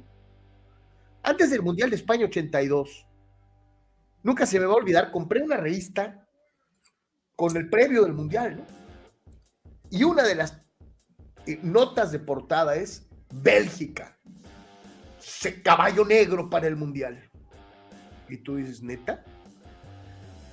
Antes 1.24 1.50
del 1.50 1.64
Mundial 1.64 1.90
de 1.90 1.96
España 1.96 2.26
82, 2.26 3.08
nunca 4.22 4.46
se 4.46 4.60
me 4.60 4.68
va 4.68 4.74
a 4.74 4.78
olvidar, 4.78 5.12
compré 5.12 5.42
una 5.42 5.58
revista 5.58 6.23
con 7.36 7.56
el 7.58 7.70
previo 7.70 8.04
del 8.04 8.14
Mundial, 8.14 8.58
¿no? 8.58 8.64
Y 9.90 10.04
una 10.04 10.24
de 10.24 10.36
las 10.36 10.58
eh, 11.46 11.60
notas 11.62 12.12
de 12.12 12.20
portada 12.20 12.76
es 12.76 13.08
Bélgica, 13.32 14.18
caballo 15.64 16.06
negro 16.06 16.50
para 16.50 16.68
el 16.68 16.76
Mundial. 16.76 17.30
Y 18.30 18.38
tú 18.38 18.56
dices, 18.56 18.82
neta. 18.82 19.24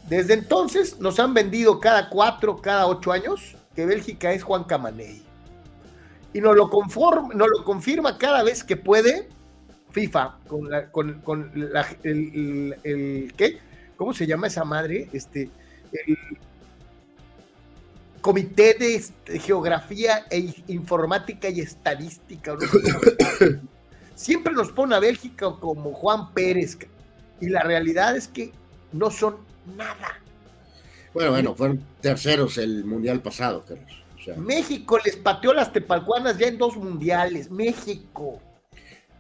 Desde 0.09 0.35
entonces 0.35 0.99
nos 0.99 1.21
han 1.21 1.35
vendido 1.35 1.81
cada 1.81 2.11
cuatro, 2.11 2.61
cada 2.61 2.87
ocho 2.87 3.13
años 3.13 3.57
que 3.75 3.87
Bélgica 3.87 4.33
es 4.33 4.43
Juan 4.43 4.65
Camaney. 4.65 5.23
Y 6.33 6.41
nos 6.41 6.57
lo, 6.57 6.69
conforma, 6.69 7.35
nos 7.35 7.49
lo 7.49 7.65
confirma 7.65 8.19
cada 8.19 8.43
vez 8.43 8.63
que 8.63 8.77
puede 8.77 9.29
FIFA 9.91 10.39
con, 10.47 10.71
la, 10.71 10.91
con, 10.91 11.21
con 11.23 11.51
la, 11.55 11.87
el, 12.03 13.33
¿qué? 13.37 13.59
¿Cómo 13.97 14.13
se 14.15 14.27
llama 14.27 14.47
esa 14.47 14.65
madre? 14.65 15.09
Este, 15.13 15.51
Comité 18.21 18.75
de 18.75 19.39
Geografía 19.39 20.27
e 20.31 20.53
Informática 20.69 21.49
y 21.49 21.61
Estadística. 21.61 22.57
Siempre 24.15 24.53
nos 24.53 24.71
pone 24.71 24.95
a 24.95 25.01
Bélgica 25.01 25.47
como 25.59 25.93
Juan 25.95 26.33
Pérez. 26.35 26.77
Y 27.41 27.49
la 27.49 27.63
realidad 27.63 28.17
es 28.17 28.29
que 28.29 28.53
no 28.93 29.11
son 29.11 29.37
nada. 29.77 30.21
Bueno, 31.15 31.31
bueno, 31.31 31.55
fueron 31.55 31.83
terceros 32.01 32.59
el 32.59 32.85
mundial 32.85 33.23
pasado, 33.23 33.65
Carlos. 33.67 34.01
México 34.37 34.99
les 35.05 35.17
pateó 35.17 35.55
las 35.55 35.73
tepalcuanas 35.73 36.37
ya 36.39 36.49
en 36.49 36.59
dos 36.59 36.77
mundiales. 36.77 37.51
México. 37.51 38.41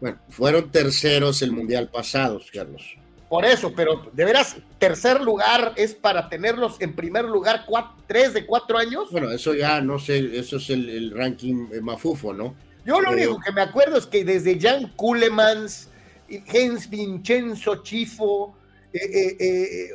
Bueno, 0.00 0.18
fueron 0.28 0.70
terceros 0.70 1.42
el 1.42 1.52
mundial 1.52 1.88
pasado, 1.90 2.40
Carlos. 2.52 2.96
Por 3.30 3.44
eso, 3.44 3.72
pero 3.76 4.10
de 4.12 4.24
veras, 4.24 4.56
tercer 4.80 5.20
lugar 5.20 5.72
es 5.76 5.94
para 5.94 6.28
tenerlos 6.28 6.80
en 6.80 6.96
primer 6.96 7.26
lugar 7.26 7.64
tres 8.08 8.34
de 8.34 8.44
cuatro 8.44 8.76
años. 8.76 9.08
Bueno, 9.12 9.30
eso 9.30 9.54
ya 9.54 9.80
no 9.80 10.00
sé, 10.00 10.36
eso 10.36 10.56
es 10.56 10.68
el, 10.68 11.12
ranking 11.12 11.68
eh, 11.72 11.80
mafufo, 11.80 12.32
¿no? 12.32 12.56
Yo 12.84 13.00
lo 13.00 13.12
único 13.12 13.38
que 13.38 13.52
me 13.52 13.60
acuerdo 13.60 13.98
es 13.98 14.06
que 14.06 14.24
desde 14.24 14.58
Jan 14.58 14.92
Kulemans, 14.96 15.90
Jens 16.46 16.90
Vincenzo 16.90 17.84
Chifo, 17.84 18.56
eh, 18.92 19.36
eh, 19.38 19.90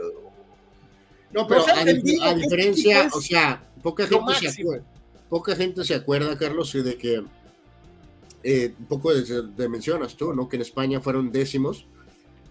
no, 1.34 1.46
pero 1.46 1.66
a, 1.68 2.34
diferencia, 2.34 3.10
o 3.14 3.20
sea, 3.20 3.62
poca 3.84 4.08
gente, 4.08 4.34
se 4.50 4.62
acuerda, 4.62 4.86
poca 5.28 5.56
gente 5.58 5.84
se 5.84 5.94
acuerda, 5.94 6.38
Carlos, 6.38 6.72
de 6.72 6.96
que 6.96 7.20
un 7.20 8.86
poco 8.88 9.14
de, 9.14 9.68
mencionas 9.68 10.16
tú, 10.16 10.34
¿no? 10.34 10.48
Que 10.48 10.56
en 10.56 10.62
España 10.62 11.02
fueron 11.02 11.34
décimos 11.34 11.86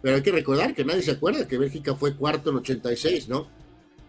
pero 0.05 0.17
hay 0.17 0.23
que 0.23 0.33
recordar 0.33 0.75
que 0.75 0.85
nadie 0.85 1.01
se 1.01 1.13
acuerda 1.13 1.49
que 1.49 1.57
Bélgica 1.57 1.95
fue 1.95 2.15
cuarto 2.15 2.51
en 2.51 2.57
86, 2.57 3.27
¿no? 3.27 3.49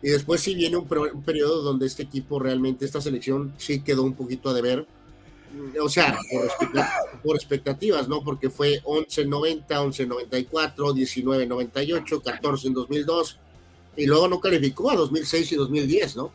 Y 0.01 0.09
después 0.09 0.41
sí 0.41 0.53
viene 0.53 0.75
un, 0.75 0.89
periodo 1.23 1.61
donde 1.61 1.85
este 1.85 2.03
equipo 2.03 2.37
realmente, 2.37 2.83
esta 2.83 2.99
selección 2.99 3.53
sí 3.55 3.79
quedó 3.79 4.03
un 4.03 4.13
poquito 4.13 4.49
a 4.49 4.53
deber. 4.53 4.85
O 5.81 5.87
sea, 5.87 6.19
por, 7.23 7.37
expectativas, 7.37 8.09
¿no? 8.09 8.25
Porque 8.25 8.49
fue 8.49 8.83
11-90, 8.83 9.67
11-94, 9.67 10.75
19-98, 10.75 12.21
14 12.21 12.67
en 12.67 12.73
2002, 12.73 13.39
y 13.95 14.05
luego 14.05 14.27
no 14.27 14.41
calificó 14.41 14.91
a 14.91 14.97
2006 14.97 15.53
y 15.53 15.55
2010, 15.55 16.17
¿no? 16.17 16.33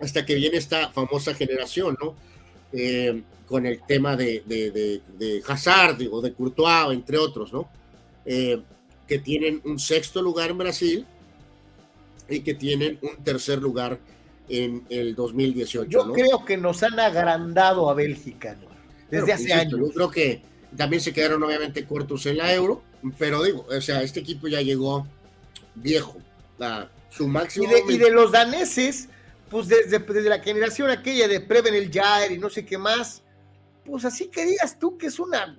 Hasta 0.00 0.26
que 0.26 0.34
viene 0.34 0.56
esta 0.56 0.90
famosa 0.90 1.32
generación, 1.32 1.96
¿no? 2.02 2.16
Eh, 2.72 3.22
con 3.46 3.66
el 3.66 3.86
tema 3.86 4.16
de, 4.16 4.42
de, 4.44 5.00
de 5.16 5.42
Hazard 5.46 5.98
o 6.10 6.20
de 6.20 6.32
Courtois, 6.32 6.92
entre 6.92 7.18
otros, 7.18 7.52
¿no? 7.52 7.68
Eh, 8.24 8.62
que 9.06 9.18
tienen 9.18 9.60
un 9.64 9.78
sexto 9.78 10.22
lugar 10.22 10.50
en 10.50 10.58
Brasil 10.58 11.06
y 12.28 12.40
que 12.40 12.54
tienen 12.54 12.98
un 13.02 13.22
tercer 13.22 13.60
lugar 13.60 13.98
en 14.48 14.84
el 14.88 15.14
2018. 15.14 15.88
Yo 15.90 16.12
creo 16.12 16.44
que 16.44 16.56
nos 16.56 16.82
han 16.82 16.98
agrandado 16.98 17.90
a 17.90 17.94
Bélgica 17.94 18.56
desde 19.10 19.32
hace 19.32 19.52
años. 19.52 19.78
Yo 19.78 19.90
creo 19.90 20.10
que 20.10 20.42
también 20.76 21.02
se 21.02 21.12
quedaron 21.12 21.42
obviamente 21.42 21.84
cortos 21.84 22.24
en 22.26 22.38
la 22.38 22.52
Euro, 22.54 22.82
pero 23.18 23.42
digo, 23.42 23.66
o 23.68 23.80
sea, 23.80 24.02
este 24.02 24.20
equipo 24.20 24.48
ya 24.48 24.60
llegó 24.60 25.06
viejo, 25.74 26.16
a 26.60 26.88
su 27.10 27.28
máximo. 27.28 27.66
Y 27.88 27.98
de, 27.98 28.10
los 28.10 28.32
daneses, 28.32 29.08
pues 29.50 29.68
desde, 29.68 29.98
desde, 29.98 30.28
la 30.28 30.38
generación 30.38 30.90
aquella 30.90 31.28
de 31.28 31.40
Preven 31.40 31.74
el 31.74 31.90
Jair 31.92 32.32
y 32.32 32.38
no 32.38 32.48
sé 32.48 32.64
qué 32.64 32.78
más, 32.78 33.22
pues 33.84 34.04
así 34.04 34.28
querías 34.28 34.78
tú 34.78 34.96
que 34.96 35.08
es 35.08 35.18
una 35.18 35.56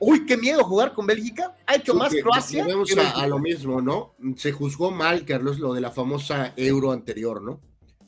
uy, 0.00 0.26
qué 0.26 0.36
miedo 0.36 0.64
jugar 0.64 0.94
con 0.94 1.06
Bélgica. 1.06 1.56
Ha 1.66 1.76
hecho 1.76 1.94
más 1.94 2.12
Croacia. 2.14 2.66
Vamos 2.66 2.94
a, 2.96 3.26
lo 3.26 3.38
mismo, 3.38 3.80
¿no? 3.80 4.14
Se 4.36 4.52
juzgó 4.52 4.90
mal, 4.90 5.24
Carlos, 5.24 5.58
lo 5.58 5.74
de 5.74 5.80
la 5.80 5.90
famosa 5.90 6.52
euro 6.56 6.92
anterior, 6.92 7.42
¿no? 7.42 7.60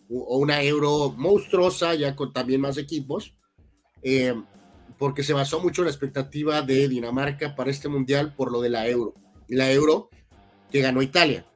O 0.08 0.38
una 0.38 0.62
euro 0.62 1.12
monstruosa, 1.16 1.94
ya 1.94 2.14
con 2.14 2.32
también 2.32 2.60
más 2.60 2.78
equipos, 2.78 3.36
eh, 4.02 4.34
porque 4.98 5.22
se 5.22 5.32
basó 5.32 5.60
mucho 5.60 5.82
en 5.82 5.86
la 5.86 5.90
expectativa 5.90 6.62
de 6.62 6.88
Dinamarca 6.88 7.54
para 7.54 7.70
este 7.70 7.88
mundial 7.88 8.34
por 8.34 8.52
lo 8.52 8.60
de 8.60 8.70
la 8.70 8.86
euro. 8.88 9.14
La 9.48 9.70
euro 9.70 10.10
que 10.70 10.80
ganó 10.80 11.02
Italia. 11.02 11.46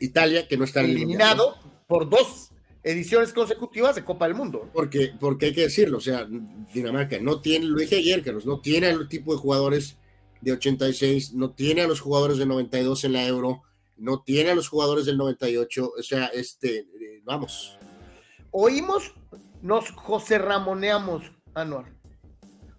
Italia 0.00 0.46
que 0.48 0.56
no 0.56 0.64
está 0.64 0.80
eliminado 0.80 1.56
por 1.86 2.08
dos 2.08 2.53
ediciones 2.84 3.32
consecutivas 3.32 3.96
de 3.96 4.04
Copa 4.04 4.26
del 4.26 4.36
Mundo. 4.36 4.68
Porque, 4.72 5.12
porque 5.18 5.46
hay 5.46 5.54
que 5.54 5.62
decirlo, 5.62 5.98
o 5.98 6.00
sea, 6.00 6.28
Dinamarca 6.72 7.18
no 7.18 7.40
tiene, 7.40 7.66
lo 7.66 7.78
dije 7.78 7.96
ayer, 7.96 8.22
Carlos, 8.22 8.46
no 8.46 8.60
tiene 8.60 8.90
el 8.90 9.08
tipo 9.08 9.32
de 9.32 9.38
jugadores 9.38 9.96
de 10.42 10.52
86, 10.52 11.32
no 11.32 11.50
tiene 11.50 11.82
a 11.82 11.88
los 11.88 12.00
jugadores 12.00 12.36
de 12.36 12.46
92 12.46 13.04
en 13.04 13.14
la 13.14 13.26
Euro, 13.26 13.62
no 13.96 14.22
tiene 14.22 14.50
a 14.50 14.54
los 14.54 14.68
jugadores 14.68 15.06
del 15.06 15.16
98, 15.16 15.92
o 15.98 16.02
sea, 16.02 16.26
este, 16.26 16.80
eh, 16.80 17.22
vamos. 17.24 17.78
Oímos, 18.50 19.14
nos 19.62 19.90
José 19.90 20.38
Ramoneamos, 20.38 21.32
Anuar. 21.54 21.86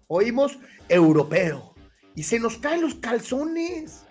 Oímos 0.06 0.58
europeo 0.88 1.74
y 2.14 2.22
se 2.22 2.38
nos 2.38 2.58
caen 2.58 2.82
los 2.82 2.94
calzones. 2.94 4.05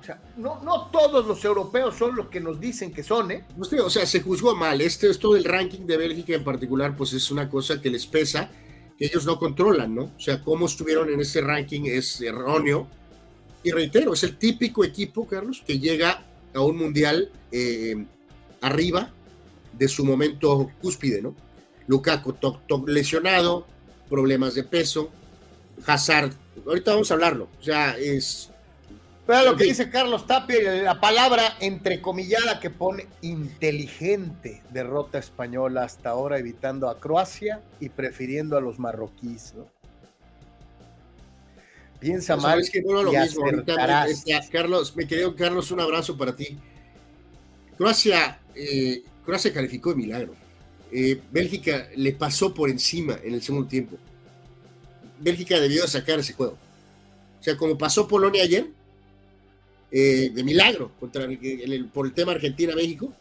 O 0.00 0.02
sea, 0.02 0.18
no, 0.38 0.60
no 0.62 0.86
todos 0.86 1.26
los 1.26 1.44
europeos 1.44 1.96
son 1.96 2.16
los 2.16 2.28
que 2.28 2.40
nos 2.40 2.58
dicen 2.58 2.90
que 2.90 3.02
son, 3.02 3.30
¿eh? 3.32 3.44
o 3.58 3.90
sea, 3.90 4.06
se 4.06 4.22
juzgó 4.22 4.56
mal. 4.56 4.80
Este, 4.80 5.10
esto 5.10 5.34
del 5.34 5.44
ranking 5.44 5.80
de 5.80 5.98
Bélgica 5.98 6.34
en 6.34 6.42
particular, 6.42 6.96
pues 6.96 7.12
es 7.12 7.30
una 7.30 7.50
cosa 7.50 7.82
que 7.82 7.90
les 7.90 8.06
pesa, 8.06 8.50
que 8.96 9.04
ellos 9.04 9.26
no 9.26 9.38
controlan, 9.38 9.94
¿no? 9.94 10.04
O 10.04 10.20
sea, 10.20 10.40
cómo 10.42 10.66
estuvieron 10.66 11.10
en 11.10 11.20
ese 11.20 11.42
ranking 11.42 11.82
es 11.84 12.20
erróneo. 12.22 12.88
Y 13.62 13.72
reitero, 13.72 14.14
es 14.14 14.22
el 14.24 14.38
típico 14.38 14.84
equipo, 14.84 15.26
Carlos, 15.26 15.62
que 15.66 15.78
llega 15.78 16.24
a 16.54 16.62
un 16.62 16.78
mundial 16.78 17.30
eh, 17.52 18.06
arriba 18.62 19.10
de 19.76 19.86
su 19.86 20.04
momento 20.04 20.70
cúspide, 20.80 21.20
¿no? 21.20 21.34
Lukaku 21.86 22.34
lesionado, 22.86 23.66
problemas 24.08 24.54
de 24.54 24.64
peso, 24.64 25.10
Hazard, 25.86 26.32
ahorita 26.66 26.92
vamos 26.92 27.10
a 27.10 27.14
hablarlo, 27.14 27.48
o 27.58 27.62
sea, 27.62 27.96
es 27.98 28.50
Vea 29.30 29.44
lo 29.44 29.56
que 29.56 29.62
dice 29.62 29.88
Carlos 29.90 30.26
Tapia, 30.26 30.82
la 30.82 31.00
palabra 31.00 31.56
entrecomillada 31.60 32.58
que 32.58 32.68
pone 32.68 33.06
inteligente 33.22 34.60
derrota 34.72 35.18
española 35.20 35.84
hasta 35.84 36.10
ahora, 36.10 36.40
evitando 36.40 36.90
a 36.90 36.98
Croacia 36.98 37.60
y 37.78 37.90
prefiriendo 37.90 38.56
a 38.56 38.60
los 38.60 38.80
marroquíes, 38.80 39.54
¿no? 39.54 39.68
Piensa 42.00 42.36
mal. 42.36 42.58
Es 42.58 42.70
que 42.70 42.82
no 42.82 43.04
lo 43.04 43.12
mismo. 43.12 43.44
Carlos, 44.50 44.96
me 44.96 45.06
querido 45.06 45.36
Carlos, 45.36 45.70
un 45.70 45.78
abrazo 45.78 46.16
para 46.16 46.34
ti. 46.34 46.58
Croacia, 47.78 48.40
eh, 48.56 49.04
Croacia 49.24 49.54
calificó 49.54 49.90
de 49.90 49.96
milagro. 49.96 50.34
Eh, 50.90 51.22
Bélgica 51.30 51.88
le 51.94 52.14
pasó 52.14 52.52
por 52.52 52.68
encima 52.68 53.16
en 53.22 53.34
el 53.34 53.42
segundo 53.42 53.68
tiempo. 53.68 53.96
Bélgica 55.20 55.60
debió 55.60 55.86
sacar 55.86 56.18
ese 56.18 56.32
juego. 56.32 56.58
O 57.38 57.42
sea, 57.44 57.56
como 57.56 57.78
pasó 57.78 58.08
Polonia 58.08 58.42
ayer, 58.42 58.66
eh, 59.92 60.30
de 60.32 60.44
milagro 60.44 60.92
contra 61.00 61.24
el, 61.24 61.88
por 61.92 62.06
el 62.06 62.12
tema 62.12 62.32
Argentina-México, 62.32 63.12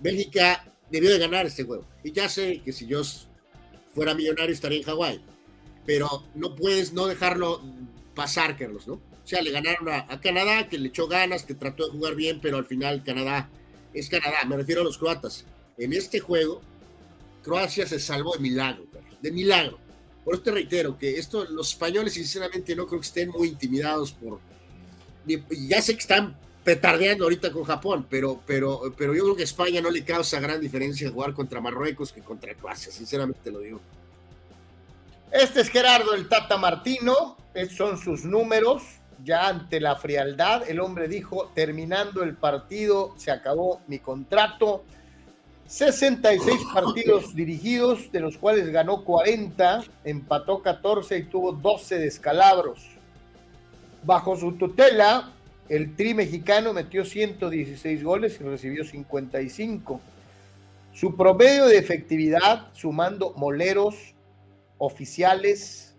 Bélgica 0.00 0.64
debió 0.90 1.10
de 1.10 1.18
ganar 1.18 1.46
este 1.46 1.64
juego. 1.64 1.86
Y 2.02 2.12
ya 2.12 2.28
sé 2.28 2.60
que 2.64 2.72
si 2.72 2.86
yo 2.86 3.02
fuera 3.94 4.14
millonario 4.14 4.54
estaría 4.54 4.78
en 4.78 4.84
Hawái, 4.84 5.22
pero 5.84 6.24
no 6.34 6.54
puedes 6.54 6.92
no 6.92 7.06
dejarlo 7.06 7.62
pasar, 8.14 8.56
Carlos, 8.56 8.86
¿no? 8.86 8.94
O 8.94 9.26
sea, 9.26 9.42
le 9.42 9.50
ganaron 9.50 9.88
a, 9.88 10.20
Canadá, 10.20 10.68
que 10.68 10.78
le 10.78 10.88
echó 10.88 11.06
ganas, 11.06 11.44
que 11.44 11.54
trató 11.54 11.86
de 11.86 11.92
jugar 11.92 12.14
bien, 12.14 12.40
pero 12.40 12.56
al 12.56 12.64
final 12.64 13.04
Canadá 13.04 13.48
es 13.94 14.08
Canadá, 14.08 14.44
me 14.46 14.56
refiero 14.56 14.80
a 14.80 14.84
los 14.84 14.98
croatas. 14.98 15.44
En 15.78 15.92
este 15.92 16.18
juego, 16.18 16.60
Croacia 17.42 17.86
se 17.86 18.00
salvó 18.00 18.34
de 18.34 18.40
milagro, 18.40 18.86
de 19.20 19.30
milagro. 19.30 19.78
Por 20.24 20.34
eso 20.34 20.42
te 20.42 20.50
reitero 20.52 20.96
que 20.98 21.18
esto, 21.18 21.44
los 21.44 21.70
españoles 21.70 22.14
sinceramente 22.14 22.74
no 22.74 22.86
creo 22.86 23.00
que 23.00 23.06
estén 23.06 23.30
muy 23.30 23.48
intimidados 23.48 24.12
por, 24.12 24.40
ya 25.26 25.80
sé 25.82 25.94
que 25.94 26.00
están 26.00 26.36
petardeando 26.64 27.24
ahorita 27.24 27.50
con 27.50 27.64
Japón, 27.64 28.06
pero, 28.08 28.40
pero, 28.46 28.92
pero 28.96 29.14
yo 29.14 29.24
creo 29.24 29.36
que 29.36 29.42
España 29.42 29.80
no 29.80 29.90
le 29.90 30.04
causa 30.04 30.38
gran 30.40 30.60
diferencia 30.60 31.10
jugar 31.10 31.32
contra 31.32 31.60
Marruecos 31.60 32.12
que 32.12 32.22
contra 32.22 32.54
Croacia, 32.54 32.92
sinceramente 32.92 33.50
lo 33.50 33.60
digo. 33.60 33.80
Este 35.32 35.62
es 35.62 35.70
Gerardo 35.70 36.14
el 36.14 36.28
Tata 36.28 36.56
Martino, 36.58 37.36
estos 37.54 37.76
son 37.76 37.98
sus 37.98 38.24
números, 38.24 38.82
ya 39.24 39.48
ante 39.48 39.80
la 39.80 39.96
frialdad, 39.96 40.68
el 40.68 40.80
hombre 40.80 41.08
dijo, 41.08 41.50
terminando 41.54 42.22
el 42.22 42.36
partido, 42.36 43.14
se 43.16 43.30
acabó 43.30 43.80
mi 43.88 43.98
contrato, 43.98 44.84
66 45.66 46.60
partidos 46.74 47.34
dirigidos, 47.34 48.12
de 48.12 48.20
los 48.20 48.36
cuales 48.36 48.68
ganó 48.70 49.04
40, 49.04 49.84
empató 50.04 50.62
14 50.62 51.18
y 51.18 51.22
tuvo 51.24 51.52
12 51.52 51.98
descalabros 51.98 52.91
bajo 54.04 54.36
su 54.36 54.52
tutela, 54.52 55.32
el 55.68 55.96
Tri 55.96 56.14
mexicano 56.14 56.72
metió 56.72 57.04
116 57.04 58.02
goles 58.02 58.40
y 58.40 58.44
recibió 58.44 58.84
55. 58.84 60.00
Su 60.92 61.16
promedio 61.16 61.66
de 61.66 61.78
efectividad, 61.78 62.72
sumando 62.74 63.32
moleros 63.36 64.14
oficiales, 64.78 65.96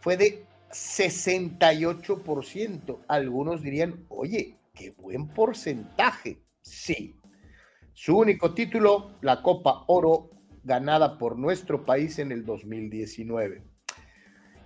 fue 0.00 0.16
de 0.16 0.44
68%. 0.70 2.98
Algunos 3.08 3.62
dirían, 3.62 4.06
oye, 4.08 4.56
qué 4.74 4.90
buen 4.90 5.28
porcentaje. 5.28 6.42
Sí. 6.62 7.16
Su 7.94 8.18
único 8.18 8.54
título, 8.54 9.12
la 9.22 9.42
Copa 9.42 9.84
Oro, 9.88 10.30
ganada 10.62 11.18
por 11.18 11.38
nuestro 11.38 11.84
país 11.84 12.18
en 12.18 12.30
el 12.30 12.44
2019. 12.44 13.75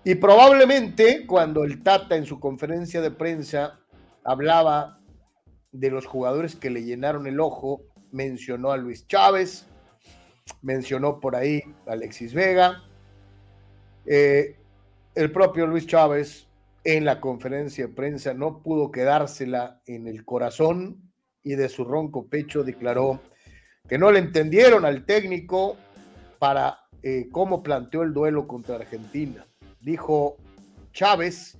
Y 0.02 0.14
probablemente 0.14 1.26
cuando 1.26 1.62
el 1.64 1.82
Tata 1.82 2.16
en 2.16 2.24
su 2.24 2.40
conferencia 2.40 3.02
de 3.02 3.10
prensa 3.10 3.80
hablaba 4.24 4.98
de 5.72 5.90
los 5.90 6.06
jugadores 6.06 6.56
que 6.56 6.70
le 6.70 6.84
llenaron 6.84 7.26
el 7.26 7.38
ojo, 7.38 7.82
mencionó 8.10 8.72
a 8.72 8.78
Luis 8.78 9.06
Chávez, 9.06 9.66
mencionó 10.62 11.20
por 11.20 11.36
ahí 11.36 11.62
a 11.86 11.92
Alexis 11.92 12.32
Vega. 12.32 12.82
Eh, 14.06 14.56
el 15.14 15.30
propio 15.32 15.66
Luis 15.66 15.86
Chávez 15.86 16.48
en 16.82 17.04
la 17.04 17.20
conferencia 17.20 17.86
de 17.86 17.92
prensa 17.92 18.32
no 18.32 18.62
pudo 18.62 18.90
quedársela 18.90 19.82
en 19.86 20.08
el 20.08 20.24
corazón 20.24 21.12
y 21.42 21.56
de 21.56 21.68
su 21.68 21.84
ronco 21.84 22.26
pecho 22.26 22.64
declaró 22.64 23.20
que 23.86 23.98
no 23.98 24.10
le 24.10 24.20
entendieron 24.20 24.86
al 24.86 25.04
técnico 25.04 25.76
para 26.38 26.78
eh, 27.02 27.28
cómo 27.30 27.62
planteó 27.62 28.02
el 28.02 28.14
duelo 28.14 28.46
contra 28.46 28.76
Argentina. 28.76 29.46
Dijo 29.80 30.36
Chávez, 30.92 31.56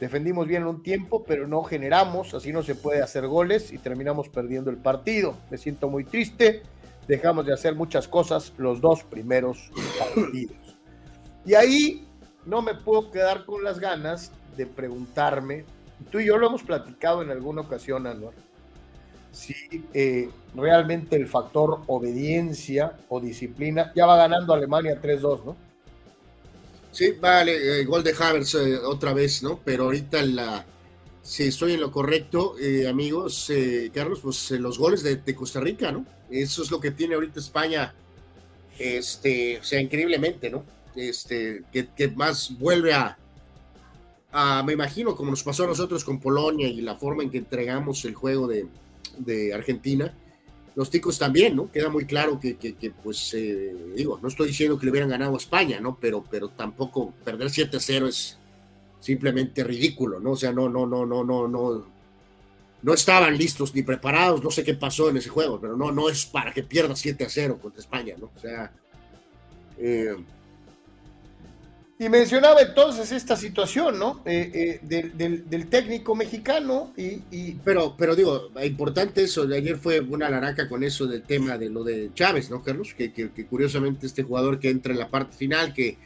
defendimos 0.00 0.48
bien 0.48 0.66
un 0.66 0.82
tiempo, 0.82 1.24
pero 1.24 1.46
no 1.46 1.62
generamos, 1.62 2.34
así 2.34 2.52
no 2.52 2.62
se 2.62 2.74
puede 2.74 3.02
hacer 3.02 3.26
goles 3.26 3.72
y 3.72 3.78
terminamos 3.78 4.28
perdiendo 4.28 4.70
el 4.70 4.78
partido. 4.78 5.36
Me 5.50 5.58
siento 5.58 5.88
muy 5.88 6.04
triste, 6.04 6.62
dejamos 7.06 7.46
de 7.46 7.52
hacer 7.52 7.74
muchas 7.74 8.08
cosas 8.08 8.52
los 8.56 8.80
dos 8.80 9.04
primeros 9.04 9.70
partidos. 9.98 10.56
Y 11.44 11.54
ahí 11.54 12.06
no 12.46 12.62
me 12.62 12.74
puedo 12.74 13.10
quedar 13.10 13.44
con 13.44 13.62
las 13.62 13.78
ganas 13.78 14.32
de 14.56 14.66
preguntarme, 14.66 15.64
tú 16.10 16.20
y 16.20 16.26
yo 16.26 16.38
lo 16.38 16.46
hemos 16.46 16.62
platicado 16.62 17.22
en 17.22 17.30
alguna 17.30 17.62
ocasión, 17.62 18.06
Anuar, 18.06 18.34
si 19.32 19.54
eh, 19.94 20.28
realmente 20.54 21.16
el 21.16 21.28
factor 21.28 21.82
obediencia 21.86 22.94
o 23.08 23.20
disciplina 23.20 23.92
ya 23.94 24.06
va 24.06 24.16
ganando 24.16 24.52
Alemania 24.52 25.00
3-2, 25.00 25.44
¿no? 25.44 25.69
Sí, 26.92 27.12
vale, 27.20 27.80
eh, 27.80 27.84
gol 27.84 28.02
de 28.02 28.14
Havers 28.18 28.54
eh, 28.54 28.76
otra 28.78 29.12
vez, 29.12 29.42
¿no? 29.42 29.60
Pero 29.64 29.84
ahorita 29.84 30.22
la, 30.22 30.64
si 31.22 31.44
estoy 31.44 31.74
en 31.74 31.80
lo 31.80 31.90
correcto, 31.90 32.56
amigos, 32.88 33.52
Carlos, 33.94 34.20
pues 34.22 34.50
los 34.52 34.78
goles 34.78 35.02
de, 35.02 35.34
Costa 35.34 35.60
Rica, 35.60 35.92
¿no? 35.92 36.04
Eso 36.30 36.62
es 36.62 36.70
lo 36.70 36.80
que 36.80 36.90
tiene 36.90 37.14
ahorita 37.14 37.38
España, 37.38 37.94
este, 38.78 39.58
o 39.58 39.62
sea, 39.62 39.80
increíblemente, 39.80 40.50
¿no? 40.50 40.64
Este, 40.96 41.62
que, 41.72 41.88
que 41.88 42.08
más 42.08 42.58
vuelve 42.58 42.92
a, 42.92 43.16
a, 44.32 44.62
me 44.62 44.72
imagino, 44.72 45.16
como 45.16 45.30
nos 45.30 45.42
pasó 45.42 45.64
a 45.64 45.68
nosotros 45.68 46.04
con 46.04 46.20
Polonia 46.20 46.68
y 46.68 46.80
la 46.80 46.96
forma 46.96 47.22
en 47.22 47.30
que 47.30 47.38
entregamos 47.38 48.04
el 48.04 48.14
juego 48.14 48.46
de, 48.46 48.66
de 49.18 49.54
Argentina, 49.54 50.14
los 50.74 50.90
ticos 50.90 51.18
también, 51.18 51.56
¿no? 51.56 51.70
Queda 51.70 51.88
muy 51.88 52.04
claro 52.04 52.38
que, 52.38 52.56
pues, 53.02 53.34
eh, 53.34 53.74
digo, 53.96 54.18
no 54.22 54.28
estoy 54.28 54.48
diciendo 54.48 54.78
que 54.78 54.86
le 54.86 54.92
hubieran 54.92 55.10
ganado 55.10 55.34
a 55.34 55.38
España, 55.38 55.80
¿no? 55.80 55.98
Pero, 56.00 56.24
pero 56.30 56.50
tampoco 56.50 57.12
perder 57.24 57.48
7-0 57.48 58.08
es 58.08 58.38
simplemente 59.00 59.64
ridículo, 59.64 60.20
¿no? 60.20 60.32
O 60.32 60.36
sea, 60.36 60.52
no, 60.52 60.68
no, 60.68 60.86
no, 60.86 61.04
no, 61.04 61.24
no, 61.24 61.48
no, 61.48 61.86
no 62.82 62.94
estaban 62.94 63.36
listos 63.36 63.74
ni 63.74 63.82
preparados, 63.82 64.42
no 64.42 64.50
sé 64.50 64.62
qué 64.62 64.74
pasó 64.74 65.10
en 65.10 65.16
ese 65.16 65.28
juego, 65.28 65.60
pero 65.60 65.76
no, 65.76 65.90
no 65.90 66.08
es 66.08 66.26
para 66.26 66.52
que 66.52 66.62
pierda 66.62 66.94
7-0 66.94 67.58
contra 67.58 67.80
España, 67.80 68.14
¿no? 68.18 68.30
O 68.34 68.40
sea, 68.40 68.72
eh, 69.78 70.16
y 72.00 72.08
mencionaba 72.08 72.62
entonces 72.62 73.12
esta 73.12 73.36
situación, 73.36 73.98
¿no? 73.98 74.22
Eh, 74.24 74.80
eh, 74.90 75.12
del, 75.12 75.66
técnico 75.66 76.14
mexicano 76.14 76.94
y, 76.96 77.52
Pero, 77.62 77.94
pero 77.94 78.16
digo, 78.16 78.48
importante 78.64 79.22
eso, 79.22 79.42
ayer 79.42 79.76
fue 79.76 80.00
una 80.00 80.30
laraca 80.30 80.66
con 80.66 80.82
eso 80.82 81.06
del 81.06 81.24
tema 81.24 81.58
de 81.58 81.68
lo 81.68 81.84
de 81.84 82.10
Chávez, 82.14 82.48
¿no, 82.48 82.62
Carlos? 82.62 82.94
Que, 82.94 83.12
curiosamente 83.50 84.06
este 84.06 84.22
jugador 84.22 84.58
que 84.58 84.70
entra 84.70 84.94
en 84.94 84.98
la 84.98 85.10
parte 85.10 85.36
final, 85.36 85.74
que 85.74 85.98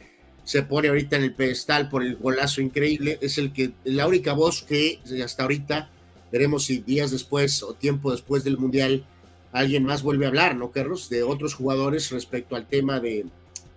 se 0.43 0.63
pone 0.63 0.89
ahorita 0.89 1.15
en 1.15 1.23
el 1.23 1.33
pedestal 1.33 1.87
por 1.87 2.03
el 2.03 2.17
golazo 2.17 2.59
increíble, 2.59 3.17
es 3.21 3.37
el 3.37 3.53
que, 3.53 3.71
la 3.85 4.05
única 4.05 4.33
voz 4.33 4.63
que 4.63 4.99
hasta 5.23 5.43
ahorita, 5.43 5.89
veremos 6.29 6.65
si 6.65 6.79
días 6.79 7.11
después 7.11 7.63
o 7.63 7.73
tiempo 7.73 8.11
después 8.11 8.43
del 8.43 8.57
Mundial, 8.57 9.05
alguien 9.53 9.85
más 9.85 10.03
vuelve 10.03 10.25
a 10.25 10.27
hablar, 10.27 10.57
¿no, 10.57 10.71
Carlos? 10.71 11.07
De 11.09 11.23
otros 11.23 11.53
jugadores 11.53 12.11
respecto 12.11 12.57
al 12.57 12.67
tema 12.67 12.99
de, 12.99 13.25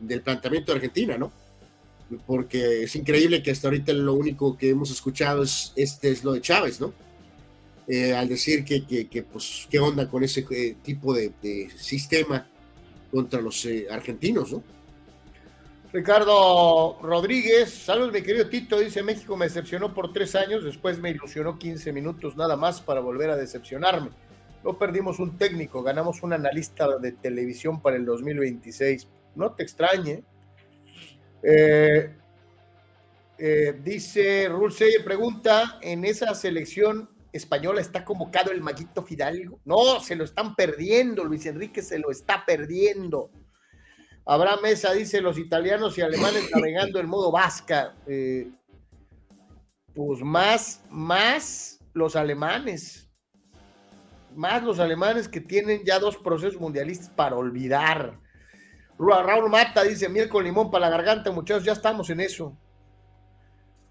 del 0.01 0.21
planteamiento 0.21 0.73
de 0.73 0.79
Argentina, 0.79 1.17
¿no? 1.17 1.31
Porque 2.27 2.85
es 2.85 2.97
increíble 2.97 3.43
que 3.43 3.51
hasta 3.51 3.69
ahorita 3.69 3.93
lo 3.93 4.15
único 4.15 4.57
que 4.57 4.71
hemos 4.71 4.91
escuchado 4.91 5.43
es, 5.43 5.73
este 5.77 6.11
es 6.11 6.25
lo 6.25 6.33
de 6.33 6.41
Chávez, 6.41 6.81
¿no? 6.81 6.93
Eh, 7.87 8.15
al 8.15 8.29
decir 8.29 8.65
que, 8.65 8.85
que, 8.85 9.23
pues, 9.23 9.67
qué 9.71 9.79
onda 9.79 10.09
con 10.09 10.23
ese 10.23 10.47
eh, 10.51 10.77
tipo 10.83 11.15
de, 11.15 11.71
sistema 11.77 12.47
contra 13.11 13.41
los 13.41 13.65
eh, 13.65 13.87
argentinos, 13.91 14.53
¿no? 14.53 14.63
Ricardo 15.91 16.99
Rodríguez, 17.01 17.71
saludos 17.73 18.13
mi 18.13 18.21
querido 18.21 18.47
Tito, 18.51 18.79
dice 18.79 19.03
México 19.03 19.39
me 19.39 19.47
decepcionó 19.47 19.95
por 19.95 20.13
tres 20.13 20.35
años, 20.35 20.63
después 20.63 20.99
me 20.99 21.11
ilusionó 21.11 21.59
15 21.59 21.95
minutos 21.95 22.37
nada 22.37 22.57
más 22.57 22.83
para 22.83 23.01
volver 23.01 23.31
a 23.31 23.37
decepcionarme. 23.37 24.11
No 24.63 24.77
perdimos 24.77 25.19
un 25.19 25.39
técnico, 25.39 25.83
ganamos 25.83 26.23
un 26.23 26.35
analista 26.35 26.99
de 26.99 27.13
televisión 27.13 27.81
para 27.81 27.97
el 27.97 28.05
2026. 28.05 29.09
No 29.35 29.53
te 29.53 29.63
extrañe, 29.63 30.25
eh, 31.43 32.15
eh, 33.39 33.81
dice 33.85 34.49
Rulseyer, 34.49 35.05
pregunta, 35.05 35.79
¿en 35.81 36.05
esa 36.05 36.35
selección 36.35 37.09
española 37.33 37.81
está 37.81 38.05
convocado 38.05 38.51
el 38.51 38.61
Maguito 38.61 39.03
Fidalgo? 39.05 39.61
No, 39.65 40.01
se 40.01 40.17
lo 40.17 40.25
están 40.25 40.57
perdiendo, 40.57 41.25
Luis 41.25 41.47
Enrique 41.47 41.83
se 41.83 41.99
lo 41.99 42.11
está 42.11 42.45
perdiendo. 42.45 43.31
Abraham 44.27 44.61
Mesa 44.63 44.93
dice, 44.93 45.21
los 45.21 45.39
italianos 45.39 45.97
y 45.97 46.03
alemanes 46.03 46.51
navegando 46.55 46.99
en 46.99 47.09
modo 47.09 47.31
vasca. 47.31 47.95
Eh, 48.07 48.51
pues 49.95 50.21
más, 50.21 50.85
más 50.91 51.81
los 51.93 52.17
alemanes, 52.17 53.09
más 54.35 54.63
los 54.63 54.81
alemanes 54.81 55.29
que 55.29 55.41
tienen 55.41 55.83
ya 55.85 55.99
dos 55.99 56.17
procesos 56.17 56.61
mundialistas 56.61 57.11
para 57.11 57.37
olvidar 57.37 58.21
Raúl 58.99 59.49
Mata 59.49 59.85
dice, 59.85 60.09
miel 60.09 60.29
con 60.29 60.45
limón 60.45 60.71
para 60.71 60.89
la 60.89 60.97
garganta, 60.97 61.31
muchachos, 61.31 61.65
ya 61.65 61.73
estamos 61.73 62.11
en 62.11 62.21
eso. 62.21 62.57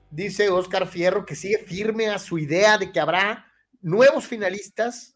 Dice 0.10 0.49
Oscar 0.49 0.88
Fierro 0.88 1.26
que 1.26 1.36
sigue 1.36 1.60
firme 1.60 2.08
a 2.10 2.20
su 2.20 2.38
idea 2.38 2.78
de 2.78 2.91
que 2.91 2.99
habrá 2.99 3.45
nuevos 3.82 4.26
finalistas 4.26 5.16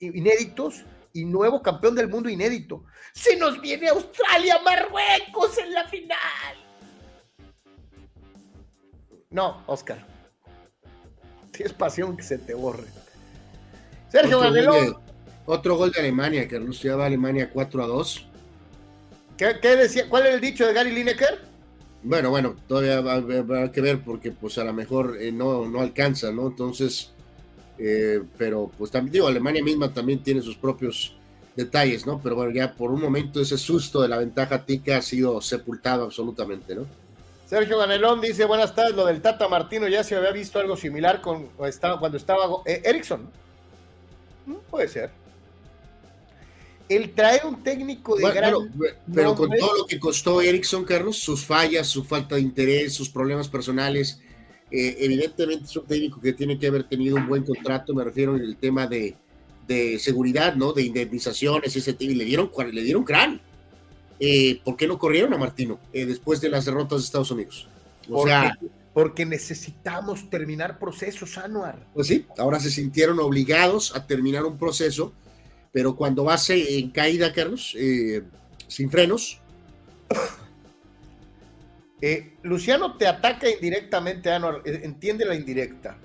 inéditos 0.00 0.84
y 1.12 1.24
nuevo 1.24 1.62
campeón 1.62 1.94
del 1.94 2.08
mundo 2.08 2.28
inédito. 2.28 2.84
Se 3.12 3.36
nos 3.36 3.60
viene 3.60 3.88
Australia, 3.88 4.58
Marruecos 4.64 5.58
en 5.58 5.72
la 5.72 5.88
final. 5.88 6.56
No, 9.30 9.62
Oscar. 9.66 10.04
Tienes 11.52 11.72
pasión 11.72 12.16
que 12.16 12.22
se 12.22 12.38
te 12.38 12.54
borre. 12.54 12.86
Sergio 14.08 14.40
Ganelón. 14.40 14.98
Otro 15.46 15.76
gol 15.76 15.92
de 15.92 16.00
Alemania, 16.00 16.48
que 16.48 16.56
anunciaba 16.56 17.06
Alemania 17.06 17.50
4 17.52 17.84
a 17.84 17.86
2. 17.86 18.28
¿Qué, 19.36 19.76
decía? 19.76 20.08
¿Cuál 20.08 20.26
es 20.26 20.34
el 20.34 20.40
dicho 20.40 20.66
de 20.66 20.72
Gary 20.72 20.92
Lineker? 20.92 21.40
Bueno, 22.02 22.30
bueno, 22.30 22.56
todavía 22.66 22.98
a 22.98 23.72
que 23.72 23.80
ver 23.80 24.02
porque 24.02 24.30
pues 24.30 24.56
a 24.58 24.64
lo 24.64 24.72
mejor 24.72 25.18
eh, 25.20 25.32
no, 25.32 25.68
no 25.68 25.80
alcanza, 25.80 26.32
¿no? 26.32 26.46
Entonces, 26.46 27.12
eh, 27.78 28.22
pero 28.38 28.70
pues 28.78 28.90
también 28.90 29.12
digo, 29.12 29.26
Alemania 29.26 29.62
misma 29.62 29.92
también 29.92 30.22
tiene 30.22 30.40
sus 30.40 30.56
propios 30.56 31.16
detalles, 31.54 32.06
¿no? 32.06 32.20
Pero 32.22 32.36
bueno, 32.36 32.52
ya 32.52 32.72
por 32.74 32.90
un 32.90 33.00
momento 33.00 33.40
ese 33.40 33.58
susto 33.58 34.00
de 34.00 34.08
la 34.08 34.18
ventaja 34.18 34.64
tica 34.64 34.98
ha 34.98 35.02
sido 35.02 35.40
sepultado 35.40 36.04
absolutamente, 36.04 36.74
¿no? 36.74 36.86
Sergio 37.46 37.78
Ganelón 37.78 38.20
dice, 38.20 38.44
buenas 38.44 38.74
tardes, 38.74 38.96
lo 38.96 39.06
del 39.06 39.20
Tata 39.20 39.48
Martino 39.48 39.86
ya 39.86 40.02
se 40.02 40.16
había 40.16 40.32
visto 40.32 40.58
algo 40.58 40.76
similar 40.76 41.20
con, 41.20 41.48
cuando 41.56 42.16
estaba 42.16 42.44
eh, 42.64 42.82
Erickson. 42.84 43.28
Mm, 44.46 44.54
puede 44.70 44.88
ser 44.88 45.25
el 46.88 47.12
traer 47.14 47.46
un 47.46 47.62
técnico 47.62 48.16
de 48.16 48.30
gran. 48.30 48.54
pero 49.12 49.34
con 49.34 49.50
todo 49.50 49.78
lo 49.78 49.86
que 49.86 49.98
costó 49.98 50.40
Erickson, 50.40 50.84
Carlos, 50.84 51.18
sus 51.18 51.44
fallas, 51.44 51.86
su 51.86 52.04
falta 52.04 52.36
de 52.36 52.42
interés, 52.42 52.94
sus 52.94 53.08
problemas 53.08 53.48
personales, 53.48 54.20
eh, 54.70 54.96
evidentemente 55.00 55.64
es 55.64 55.76
un 55.76 55.86
técnico 55.86 56.20
que 56.20 56.32
tiene 56.32 56.58
que 56.58 56.66
haber 56.66 56.84
tenido 56.84 57.16
un 57.16 57.26
buen 57.26 57.44
contrato, 57.44 57.94
me 57.94 58.04
refiero 58.04 58.36
en 58.36 58.42
el 58.42 58.56
tema 58.56 58.86
de, 58.86 59.16
seguridad, 59.98 60.54
¿no? 60.54 60.72
De 60.72 60.82
indemnizaciones, 60.82 61.74
ese 61.74 61.96
y 61.98 62.14
le 62.14 62.24
dieron, 62.24 62.50
le 62.72 62.82
dieron 62.82 63.04
crán. 63.04 63.40
Eh, 64.18 64.60
¿Por 64.64 64.76
qué 64.76 64.86
no 64.86 64.98
corrieron 64.98 65.34
a 65.34 65.38
Martino 65.38 65.78
eh, 65.92 66.06
después 66.06 66.40
de 66.40 66.48
las 66.48 66.64
derrotas 66.64 67.00
de 67.00 67.04
Estados 67.04 67.30
Unidos? 67.30 67.68
O 68.08 68.24
sea, 68.24 68.56
porque 68.96 69.26
necesitamos 69.26 70.30
terminar 70.30 70.78
procesos, 70.78 71.36
Anuar. 71.36 71.86
Pues 71.92 72.06
sí, 72.06 72.24
ahora 72.38 72.58
se 72.58 72.70
sintieron 72.70 73.18
obligados 73.20 73.94
a 73.94 74.06
terminar 74.06 74.46
un 74.46 74.56
proceso, 74.56 75.12
pero 75.76 75.94
cuando 75.94 76.24
vas 76.24 76.48
en 76.48 76.88
caída, 76.88 77.34
Carlos, 77.34 77.76
eh, 77.78 78.22
sin 78.66 78.90
frenos. 78.90 79.38
Eh, 82.00 82.32
Luciano 82.44 82.96
te 82.96 83.06
ataca 83.06 83.46
indirectamente, 83.46 84.32
Anuar. 84.32 84.62
Eh, 84.64 84.80
entiende 84.84 85.26
la 85.26 85.34
indirecta. 85.34 85.98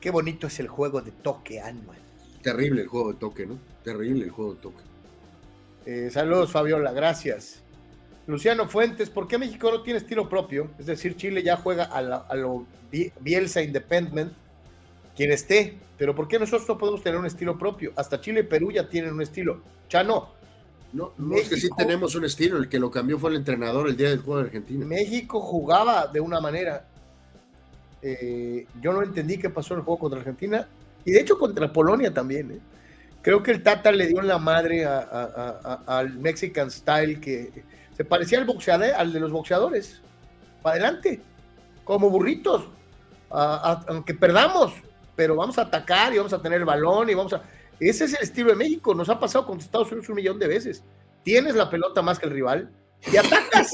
Qué 0.00 0.10
bonito 0.10 0.46
es 0.46 0.60
el 0.60 0.68
juego 0.68 1.00
de 1.00 1.10
toque, 1.10 1.60
Anuar. 1.60 1.98
Terrible 2.40 2.82
el 2.82 2.86
juego 2.86 3.12
de 3.12 3.18
toque, 3.18 3.46
¿no? 3.46 3.58
Terrible 3.82 4.26
el 4.26 4.30
juego 4.30 4.54
de 4.54 4.60
toque. 4.60 4.82
Eh, 5.84 6.10
saludos, 6.12 6.52
Fabiola, 6.52 6.92
gracias. 6.92 7.62
Luciano 8.28 8.68
Fuentes, 8.68 9.10
¿por 9.10 9.26
qué 9.26 9.38
México 9.38 9.72
no 9.72 9.82
tiene 9.82 9.98
estilo 9.98 10.28
propio? 10.28 10.70
Es 10.78 10.86
decir, 10.86 11.16
Chile 11.16 11.42
ya 11.42 11.56
juega 11.56 11.86
a, 11.86 12.36
lo 12.36 12.64
Bielsa 13.18 13.60
Independent, 13.60 14.32
quien 15.16 15.30
esté, 15.30 15.78
pero 15.98 16.14
¿por 16.14 16.28
qué 16.28 16.38
nosotros 16.38 16.68
no 16.68 16.78
podemos 16.78 17.02
tener 17.02 17.18
un 17.18 17.26
estilo 17.26 17.58
propio? 17.58 17.92
Hasta 17.96 18.20
Chile 18.20 18.40
y 18.40 18.44
Perú 18.44 18.70
ya 18.72 18.88
tienen 18.88 19.14
un 19.14 19.22
estilo. 19.22 19.60
Ya 19.88 20.02
no. 20.02 20.30
No, 20.92 21.12
es 21.34 21.48
que 21.48 21.56
sí 21.56 21.68
tenemos 21.74 22.14
un 22.14 22.26
estilo, 22.26 22.58
el 22.58 22.68
que 22.68 22.78
lo 22.78 22.90
cambió 22.90 23.18
fue 23.18 23.30
el 23.30 23.36
entrenador 23.36 23.88
el 23.88 23.96
día 23.96 24.10
del 24.10 24.20
juego 24.20 24.40
de 24.40 24.46
Argentina. 24.46 24.84
México 24.84 25.40
jugaba 25.40 26.06
de 26.06 26.20
una 26.20 26.38
manera. 26.38 26.86
Eh, 28.02 28.66
yo 28.80 28.92
no 28.92 29.02
entendí 29.02 29.38
qué 29.38 29.48
pasó 29.48 29.72
en 29.72 29.80
el 29.80 29.84
juego 29.84 30.00
contra 30.00 30.18
Argentina 30.18 30.68
y 31.04 31.12
de 31.12 31.20
hecho 31.20 31.38
contra 31.38 31.72
Polonia 31.72 32.12
también. 32.12 32.50
¿eh? 32.50 32.58
Creo 33.22 33.42
que 33.42 33.52
el 33.52 33.62
Tata 33.62 33.90
le 33.90 34.06
dio 34.06 34.20
en 34.20 34.28
la 34.28 34.38
madre 34.38 34.84
al 34.84 36.18
Mexican 36.18 36.70
Style 36.70 37.20
que 37.20 37.64
se 37.96 38.04
parecía 38.04 38.38
al 38.38 38.44
boxeador, 38.44 38.90
al 38.94 39.12
de 39.12 39.20
los 39.20 39.30
boxeadores. 39.30 40.02
Para 40.60 40.76
adelante, 40.76 41.22
como 41.84 42.10
burritos. 42.10 42.68
aunque 43.30 44.12
perdamos, 44.12 44.74
pero 45.22 45.36
vamos 45.36 45.56
a 45.56 45.62
atacar 45.62 46.12
y 46.12 46.16
vamos 46.16 46.32
a 46.32 46.42
tener 46.42 46.58
el 46.58 46.64
balón 46.64 47.08
y 47.08 47.14
vamos 47.14 47.32
a. 47.32 47.44
Ese 47.78 48.06
es 48.06 48.14
el 48.14 48.24
estilo 48.24 48.50
de 48.50 48.56
México. 48.56 48.92
Nos 48.92 49.08
ha 49.08 49.20
pasado 49.20 49.46
con 49.46 49.56
Estados 49.56 49.86
Unidos 49.92 50.08
un 50.08 50.16
millón 50.16 50.36
de 50.36 50.48
veces. 50.48 50.82
Tienes 51.22 51.54
la 51.54 51.70
pelota 51.70 52.02
más 52.02 52.18
que 52.18 52.26
el 52.26 52.32
rival 52.32 52.72
y 53.06 53.16
atacas, 53.16 53.70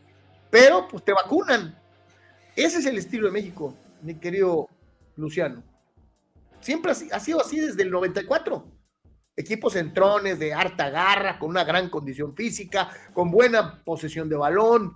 pero 0.50 0.88
pues 0.88 1.04
te 1.04 1.12
vacunan. 1.12 1.78
Ese 2.56 2.78
es 2.78 2.86
el 2.86 2.96
estilo 2.96 3.26
de 3.26 3.32
México, 3.34 3.76
mi 4.00 4.14
querido 4.14 4.70
Luciano. 5.16 5.62
Siempre 6.60 6.92
ha 6.92 7.20
sido 7.20 7.42
así 7.42 7.60
desde 7.60 7.82
el 7.82 7.90
94 7.90 8.66
equipos 9.36 9.74
centrones 9.74 10.38
de 10.38 10.54
harta 10.54 10.88
garra, 10.88 11.38
con 11.38 11.50
una 11.50 11.64
gran 11.64 11.90
condición 11.90 12.34
física, 12.34 12.88
con 13.12 13.30
buena 13.30 13.84
posesión 13.84 14.30
de 14.30 14.36
balón, 14.36 14.94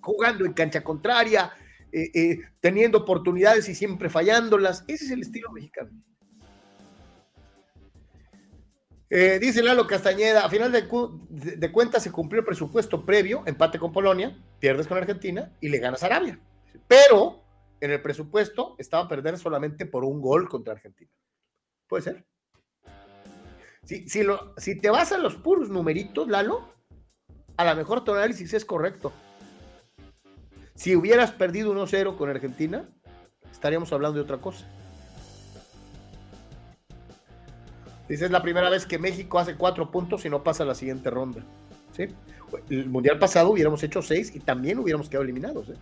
jugando 0.00 0.46
en 0.46 0.54
cancha 0.54 0.82
contraria, 0.82 1.52
eh, 1.96 2.10
eh, 2.12 2.40
teniendo 2.58 2.98
oportunidades 2.98 3.68
y 3.68 3.74
siempre 3.76 4.10
fallándolas. 4.10 4.82
Ese 4.88 5.04
es 5.04 5.10
el 5.12 5.20
estilo 5.20 5.52
mexicano. 5.52 5.92
Eh, 9.08 9.38
dice 9.40 9.62
Lalo 9.62 9.86
Castañeda, 9.86 10.44
a 10.44 10.50
final 10.50 10.72
de, 10.72 11.70
cuentas 11.70 12.02
se 12.02 12.10
cumplió 12.10 12.40
el 12.40 12.46
presupuesto 12.46 13.06
previo, 13.06 13.44
empate 13.46 13.78
con 13.78 13.92
Polonia, 13.92 14.36
pierdes 14.58 14.88
con 14.88 14.98
Argentina 14.98 15.52
y 15.60 15.68
le 15.68 15.78
ganas 15.78 16.02
a 16.02 16.06
Arabia. 16.06 16.40
Pero 16.88 17.44
en 17.80 17.92
el 17.92 18.02
presupuesto 18.02 18.74
estaba 18.76 19.04
a 19.04 19.08
perder 19.08 19.38
solamente 19.38 19.86
por 19.86 20.04
un 20.04 20.20
gol 20.20 20.48
contra 20.48 20.72
Argentina. 20.72 21.12
Puede 21.86 22.02
ser. 22.02 22.24
Si, 23.84 24.08
si 24.08 24.80
te 24.80 24.90
vas 24.90 25.12
a 25.12 25.18
los 25.18 25.36
puros 25.36 25.68
numeritos, 25.68 26.26
Lalo, 26.26 26.74
a 27.56 27.64
lo 27.64 27.76
mejor 27.76 28.02
tu 28.02 28.12
análisis 28.12 28.52
es 28.52 28.64
correcto. 28.64 29.12
Si 30.74 30.96
hubieras 30.96 31.30
perdido 31.30 31.72
1-0 31.72 32.16
con 32.16 32.28
Argentina, 32.28 32.84
estaríamos 33.50 33.92
hablando 33.92 34.16
de 34.16 34.22
otra 34.22 34.38
cosa. 34.38 34.66
Dice, 38.08 38.26
es 38.26 38.30
la 38.30 38.42
primera 38.42 38.68
vez 38.68 38.84
que 38.84 38.98
México 38.98 39.38
hace 39.38 39.54
cuatro 39.54 39.90
puntos 39.90 40.24
y 40.24 40.28
no 40.28 40.42
pasa 40.42 40.64
la 40.64 40.74
siguiente 40.74 41.10
ronda. 41.10 41.42
¿Sí? 41.96 42.08
El 42.68 42.90
mundial 42.90 43.18
pasado 43.18 43.50
hubiéramos 43.50 43.82
hecho 43.82 44.02
seis 44.02 44.34
y 44.34 44.40
también 44.40 44.78
hubiéramos 44.78 45.08
quedado 45.08 45.24
eliminados. 45.24 45.68
¿eh? 45.70 45.74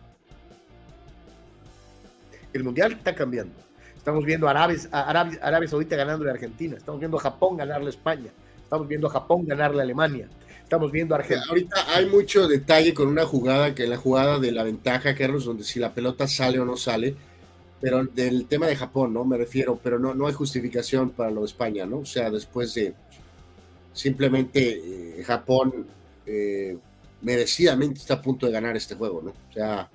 El 2.53 2.65
mundial 2.65 2.93
está 2.93 3.15
cambiando. 3.15 3.55
Estamos 3.97 4.25
viendo 4.25 4.47
a 4.47 4.51
Arabia, 4.51 4.79
Arabia, 4.93 5.69
Saudita 5.69 5.97
ganando 5.97 6.29
a 6.29 6.33
Argentina. 6.33 6.77
Estamos 6.77 7.01
viendo 7.01 7.17
a 7.17 7.21
Japón 7.21 7.57
ganarle 7.57 7.87
a 7.87 7.91
España. 7.91 8.31
Estamos 8.63 8.87
viendo 8.89 9.07
a 9.07 9.11
Japón 9.11 9.47
ganarle 9.47 9.81
a 9.81 9.85
Alemania. 9.85 10.29
Estamos 10.73 10.91
viendo 10.91 11.15
a 11.15 11.19
Argentina. 11.19 11.45
Ahorita 11.51 11.95
hay 11.95 12.07
mucho 12.07 12.49
detalle 12.49 12.95
con 12.95 13.07
una 13.07 13.27
jugada, 13.27 13.75
que 13.75 13.83
es 13.83 13.89
la 13.91 13.99
jugada 13.99 14.39
de 14.39 14.53
la 14.53 14.63
ventaja, 14.63 15.15
Carlos, 15.15 15.45
donde 15.45 15.65
si 15.65 15.79
la 15.79 15.93
pelota 15.93 16.27
sale 16.27 16.59
o 16.59 16.65
no 16.65 16.79
sale. 16.79 17.15
Pero 17.79 18.03
del 18.07 18.47
tema 18.47 18.69
de 18.69 18.75
Japón, 18.75 19.13
¿no? 19.13 19.23
Me 19.27 19.37
refiero, 19.37 19.79
pero 19.83 19.99
no, 19.99 20.15
no 20.15 20.29
hay 20.29 20.33
justificación 20.33 21.11
para 21.11 21.31
lo 21.31 21.41
de 21.41 21.47
España, 21.49 21.85
¿no? 21.85 21.99
O 21.99 22.07
sea, 22.07 22.31
después 22.31 22.73
de 22.73 22.95
simplemente 23.93 25.19
eh, 25.19 25.23
Japón 25.25 25.89
eh, 26.25 26.79
merecidamente 27.21 28.01
está 28.01 28.15
a 28.15 28.23
punto 28.23 28.47
de 28.47 28.53
ganar 28.53 28.75
este 28.75 28.95
juego, 28.95 29.21
¿no? 29.21 29.33
O 29.51 29.53
sea, 29.53 29.91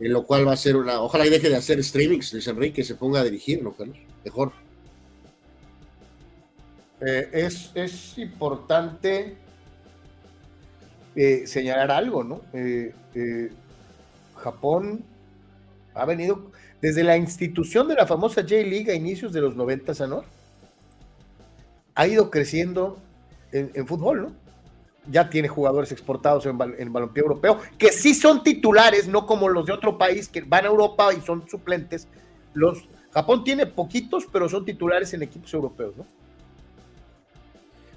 en 0.00 0.10
lo 0.10 0.22
cual 0.22 0.48
va 0.48 0.54
a 0.54 0.56
ser 0.56 0.76
una. 0.76 1.02
Ojalá 1.02 1.26
y 1.26 1.28
deje 1.28 1.50
de 1.50 1.56
hacer 1.56 1.84
streamings, 1.84 2.32
Luis 2.32 2.48
Enrique, 2.48 2.82
se 2.82 2.94
ponga 2.94 3.20
a 3.20 3.24
dirigir, 3.24 3.62
¿no, 3.62 3.74
Carlos? 3.74 3.98
Mejor. 4.24 4.52
Eh, 7.02 7.28
es, 7.74 8.16
importante 8.16 9.36
eh, 11.20 11.46
señalar 11.46 11.90
algo, 11.90 12.22
¿no? 12.22 12.40
Eh, 12.52 12.92
Japón 14.36 15.04
ha 15.94 16.04
venido 16.04 16.52
desde 16.80 17.02
la 17.02 17.16
institución 17.16 17.88
de 17.88 17.96
la 17.96 18.06
famosa 18.06 18.42
J-League 18.42 18.92
a 18.92 18.94
inicios 18.94 19.32
de 19.32 19.40
los 19.40 19.56
90, 19.56 20.06
¿no? 20.06 20.22
Ha 21.96 22.06
ido 22.06 22.30
creciendo 22.30 22.98
en, 23.50 23.72
en 23.74 23.86
fútbol, 23.86 24.22
¿no? 24.22 24.48
ya 25.10 25.30
tiene 25.30 25.48
jugadores 25.48 25.90
exportados 25.92 26.46
en, 26.46 26.56
el 26.78 26.90
balompié 26.90 27.22
europeo, 27.22 27.58
que 27.78 27.92
sí 27.92 28.14
son 28.14 28.42
titulares, 28.42 29.08
no 29.08 29.26
como 29.26 29.48
los 29.48 29.66
de 29.66 29.72
otro 29.72 29.98
país 29.98 30.28
que 30.28 30.42
van 30.42 30.64
a 30.66 30.68
Europa 30.68 31.12
y 31.14 31.20
son 31.20 31.48
suplentes. 31.48 32.06
Los 32.54 32.86
Japón 33.10 33.42
tiene 33.42 33.66
poquitos, 33.66 34.26
pero 34.30 34.48
son 34.48 34.64
titulares 34.64 35.12
en 35.14 35.22
equipos 35.22 35.52
europeos, 35.54 35.96
¿no? 35.96 36.06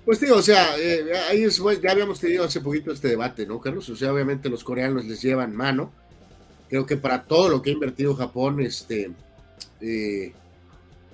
Pues 0.05 0.19
digo, 0.19 0.37
o 0.37 0.41
sea, 0.41 0.77
eh, 0.79 1.11
ahí 1.29 1.43
es, 1.43 1.61
ya 1.81 1.91
habíamos 1.91 2.19
tenido 2.19 2.43
hace 2.43 2.61
poquito 2.61 2.91
este 2.91 3.09
debate, 3.09 3.45
¿no, 3.45 3.59
Carlos? 3.59 3.87
O 3.89 3.95
sea, 3.95 4.11
obviamente 4.11 4.49
los 4.49 4.63
coreanos 4.63 5.05
les 5.05 5.21
llevan 5.21 5.55
mano. 5.55 5.91
Creo 6.69 6.85
que 6.85 6.97
para 6.97 7.23
todo 7.23 7.49
lo 7.49 7.61
que 7.61 7.69
ha 7.69 7.73
invertido 7.73 8.15
Japón, 8.15 8.61
este, 8.61 9.11
eh, 9.81 10.33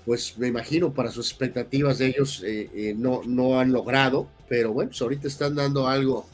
pues 0.05 0.37
me 0.37 0.47
imagino 0.47 0.93
para 0.93 1.11
sus 1.11 1.29
expectativas 1.29 1.97
de 1.97 2.07
ellos 2.07 2.41
eh, 2.45 2.95
no, 2.97 3.21
no 3.25 3.59
han 3.59 3.73
logrado 3.73 4.29
pero 4.47 4.71
bueno, 4.73 4.89
pues 4.89 5.01
ahorita 5.01 5.27
están 5.27 5.55
dando 5.55 5.87
algo. 5.87 6.27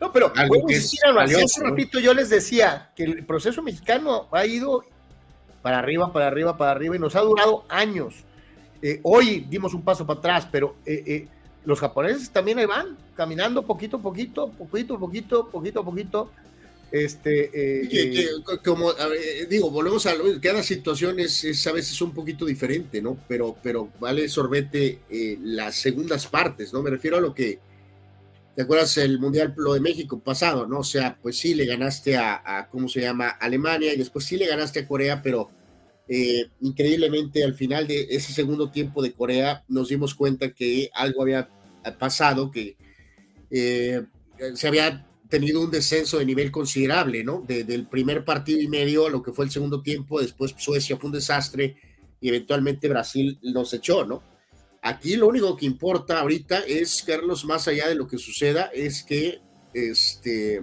No, 0.00 0.12
pero 0.12 0.32
algo 0.34 0.66
que 0.66 0.76
es 0.76 0.96
valioso, 1.14 1.62
repito, 1.64 1.98
yo 1.98 2.14
les 2.14 2.30
decía 2.30 2.90
que 2.94 3.04
el 3.04 3.26
proceso 3.26 3.62
mexicano 3.62 4.28
ha 4.30 4.46
ido 4.46 4.84
para 5.60 5.78
arriba, 5.80 6.12
para 6.12 6.28
arriba, 6.28 6.56
para 6.56 6.70
arriba 6.70 6.96
y 6.96 6.98
nos 6.98 7.16
ha 7.16 7.20
durado 7.20 7.64
años. 7.68 8.14
Hoy 9.02 9.44
dimos 9.48 9.74
un 9.74 9.82
paso 9.82 10.06
para 10.06 10.20
atrás, 10.20 10.48
pero 10.50 10.76
los 11.68 11.80
japoneses 11.80 12.30
también 12.30 12.58
ahí 12.58 12.64
van, 12.64 12.96
caminando 13.14 13.62
poquito 13.62 13.98
a 13.98 14.02
poquito, 14.02 14.50
poquito 14.50 14.94
a 14.94 14.98
poquito, 14.98 15.50
poquito 15.50 15.80
a 15.80 15.84
poquito. 15.84 16.30
Este, 16.90 18.26
como 18.64 18.94
digo, 19.50 19.70
volvemos 19.70 20.06
a 20.06 20.14
cada 20.40 20.62
situación 20.62 21.20
es, 21.20 21.66
a 21.66 21.72
veces 21.72 22.00
un 22.00 22.14
poquito 22.14 22.46
diferente, 22.46 23.02
¿no? 23.02 23.18
Pero, 23.28 23.54
pero 23.62 23.90
vale 24.00 24.30
sorbete 24.30 25.00
las 25.42 25.74
segundas 25.74 26.26
partes, 26.26 26.72
¿no? 26.72 26.82
Me 26.82 26.88
refiero 26.88 27.18
a 27.18 27.20
lo 27.20 27.34
que, 27.34 27.58
¿te 28.56 28.62
acuerdas 28.62 28.96
el 28.96 29.18
Mundial 29.18 29.52
lo 29.58 29.74
de 29.74 29.80
México 29.80 30.18
pasado, 30.20 30.66
¿no? 30.66 30.78
O 30.78 30.84
sea, 30.84 31.18
pues 31.20 31.36
sí 31.36 31.52
le 31.52 31.66
ganaste 31.66 32.16
a, 32.16 32.66
¿cómo 32.70 32.88
se 32.88 33.02
llama? 33.02 33.28
Alemania 33.28 33.92
y 33.92 33.98
después 33.98 34.24
sí 34.24 34.38
le 34.38 34.46
ganaste 34.46 34.80
a 34.80 34.88
Corea, 34.88 35.20
pero 35.22 35.50
increíblemente 36.62 37.44
al 37.44 37.52
final 37.52 37.86
de 37.86 38.06
ese 38.08 38.32
segundo 38.32 38.70
tiempo 38.70 39.02
de 39.02 39.12
Corea 39.12 39.62
nos 39.68 39.90
dimos 39.90 40.14
cuenta 40.14 40.54
que 40.54 40.88
algo 40.94 41.20
había 41.20 41.50
pasado, 41.96 42.50
que 42.50 42.76
se 43.50 44.68
había 44.68 45.06
tenido 45.28 45.60
un 45.60 45.70
descenso 45.70 46.18
de 46.18 46.24
nivel 46.24 46.50
considerable, 46.50 47.22
¿no? 47.22 47.44
del 47.46 47.86
primer 47.86 48.24
partido 48.24 48.60
y 48.60 48.68
medio 48.68 49.06
a 49.06 49.10
lo 49.10 49.22
que 49.22 49.32
fue 49.32 49.44
el 49.44 49.50
segundo 49.50 49.82
tiempo, 49.82 50.20
después 50.20 50.54
Suecia 50.56 50.96
fue 50.96 51.08
un 51.08 51.14
desastre 51.14 51.76
y 52.20 52.28
eventualmente 52.28 52.88
Brasil 52.88 53.38
nos 53.42 53.72
echó, 53.74 54.04
¿no? 54.04 54.22
Aquí 54.82 55.16
lo 55.16 55.28
único 55.28 55.56
que 55.56 55.66
importa 55.66 56.20
ahorita 56.20 56.60
es, 56.60 57.02
Carlos, 57.06 57.44
más 57.44 57.68
allá 57.68 57.88
de 57.88 57.94
lo 57.94 58.06
que 58.06 58.18
suceda, 58.18 58.70
es 58.72 59.02
que, 59.02 59.40
este, 59.74 60.62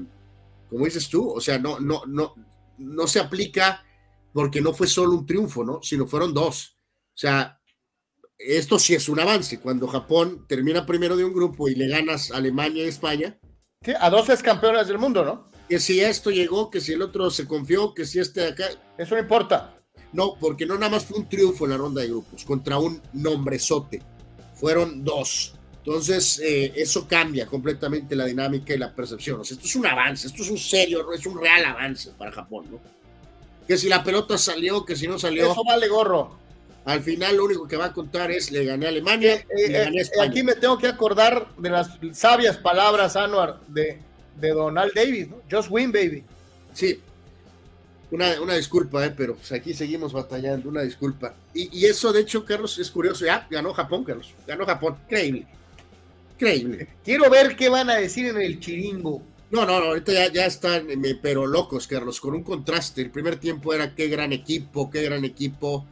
como 0.70 0.86
dices 0.86 1.10
tú, 1.10 1.30
o 1.30 1.42
sea, 1.42 1.60
no, 1.60 1.80
no, 1.80 2.06
no, 2.06 2.34
no 2.78 3.08
se 3.08 3.20
aplica 3.20 3.84
porque 4.34 4.62
no 4.62 4.74
fue 4.74 4.88
solo 4.88 5.14
un 5.14 5.26
triunfo, 5.26 5.64
¿no? 5.64 5.82
Sino 5.82 6.08
fueron 6.08 6.34
dos. 6.34 6.78
O 7.14 7.18
sea, 7.18 7.60
esto 8.38 8.80
sí 8.80 8.96
es 8.96 9.10
un 9.10 9.20
avance. 9.20 9.60
Cuando 9.60 9.88
Japón 9.88 10.46
termina 10.48 10.86
primero 10.86 11.16
de 11.16 11.26
un 11.26 11.34
grupo 11.34 11.68
y 11.68 11.76
le 11.76 11.88
ganas 11.88 12.32
a 12.32 12.38
Alemania 12.38 12.84
y 12.84 12.88
España, 12.88 13.40
a 14.00 14.10
dos 14.10 14.28
campeonas 14.42 14.88
del 14.88 14.98
mundo, 14.98 15.24
¿no? 15.24 15.56
que 15.68 15.80
si 15.80 16.00
esto 16.00 16.30
llegó, 16.30 16.70
que 16.70 16.82
si 16.82 16.94
el 16.94 17.02
otro 17.02 17.30
se 17.32 17.48
confió, 17.48 17.94
que 17.94 18.06
si 18.06 18.20
este 18.20 18.42
de 18.42 18.48
acá. 18.50 18.66
Eso 18.98 19.16
no 19.16 19.22
importa. 19.22 19.76
No, 20.14 20.36
porque 20.40 20.66
no 20.66 20.76
nada 20.76 20.92
más 20.92 21.06
fue 21.06 21.18
un 21.18 21.28
triunfo 21.28 21.66
en 21.66 21.72
la 21.72 21.78
ronda 21.78 22.02
de 22.02 22.08
grupos 22.08 22.46
contra 22.46 22.78
un 22.78 23.02
nombrezote. 23.14 24.02
Fueron 24.54 25.04
dos. 25.04 25.56
Entonces, 25.78 26.40
eh, 26.40 26.74
eso 26.76 27.08
cambia 27.08 27.46
completamente 27.46 28.16
la 28.16 28.26
dinámica 28.26 28.74
y 28.74 28.78
la 28.78 28.96
percepción. 28.96 29.42
O 29.42 29.44
sea, 29.44 29.56
esto 29.56 29.68
es 29.68 29.76
un 29.76 29.86
avance, 29.86 30.28
esto 30.28 30.42
es 30.42 30.50
un 30.50 30.58
serio, 30.58 31.12
es 31.12 31.26
un 31.26 31.40
real 31.40 31.66
avance 31.66 32.12
para 32.18 32.32
Japón, 32.32 32.66
¿no? 32.72 32.80
Que 33.68 33.78
si 33.78 33.90
la 33.90 34.04
pelota 34.04 34.38
salió, 34.38 34.86
que 34.86 34.96
si 34.96 35.08
no 35.08 35.20
salió. 35.20 35.52
Eso 35.52 35.64
vale 35.64 35.88
gorro. 35.88 36.45
Al 36.86 37.02
final, 37.02 37.38
lo 37.38 37.46
único 37.46 37.68
que 37.68 37.78
va 37.78 37.86
a 37.86 37.94
contar 37.94 38.32
es: 38.32 38.52
le 38.52 38.64
gané 38.64 38.86
a 38.86 38.90
Alemania, 38.90 39.34
eh, 39.34 39.46
eh, 39.50 39.70
le 39.70 39.80
gané 39.80 40.00
a 40.00 40.02
España. 40.04 40.30
Aquí 40.30 40.44
me 40.44 40.56
tengo 40.56 40.78
que 40.78 40.88
acordar 40.88 41.48
de 41.58 41.70
las 41.70 41.90
sabias 42.14 42.58
palabras, 42.58 43.16
Anuar, 43.16 43.60
de, 43.68 44.00
de 44.40 44.50
Donald 44.50 44.92
Davis, 44.94 45.28
¿no? 45.30 45.38
Just 45.52 45.70
win, 45.72 45.92
baby. 45.92 46.24
Sí, 46.74 47.00
una, 48.12 48.40
una, 48.40 48.54
disculpa, 48.54 49.06
¿eh? 49.06 49.14
pero 49.16 49.36
pues 49.36 49.52
aquí 49.52 49.74
seguimos 49.74 50.14
batallando, 50.14 50.70
una 50.70 50.84
disculpa. 50.84 51.34
Y, 51.54 51.80
y, 51.80 51.86
eso, 51.86 52.14
de 52.14 52.22
hecho, 52.22 52.46
Carlos, 52.46 52.78
es 52.78 52.92
curioso. 52.92 53.26
Ya 53.26 53.48
ganó 53.50 53.74
Japón, 53.74 54.04
Carlos. 54.04 54.34
Ganó 54.46 54.66
Japón. 54.66 54.98
Increíble. 55.06 55.48
Increíble. 56.34 56.88
Quiero 57.04 57.30
ver 57.30 57.56
qué 57.56 57.68
van 57.70 57.90
a 57.90 57.96
decir 57.96 58.28
en 58.28 58.40
el 58.40 58.60
chiringo. 58.60 59.22
No, 59.52 59.66
no, 59.66 59.80
no, 59.80 59.88
ahorita 59.88 60.12
ya, 60.12 60.32
ya 60.32 60.46
están, 60.46 60.88
pero 61.22 61.48
locos, 61.48 61.88
Carlos, 61.88 62.20
con 62.20 62.36
un 62.36 62.44
contraste. 62.44 63.02
El 63.02 63.10
primer 63.10 63.38
tiempo 63.38 63.74
era 63.74 63.96
qué 63.96 64.08
gran 64.08 64.34
equipo, 64.34 64.90
qué 64.92 65.04
gran 65.04 65.26
equipo. 65.26 65.86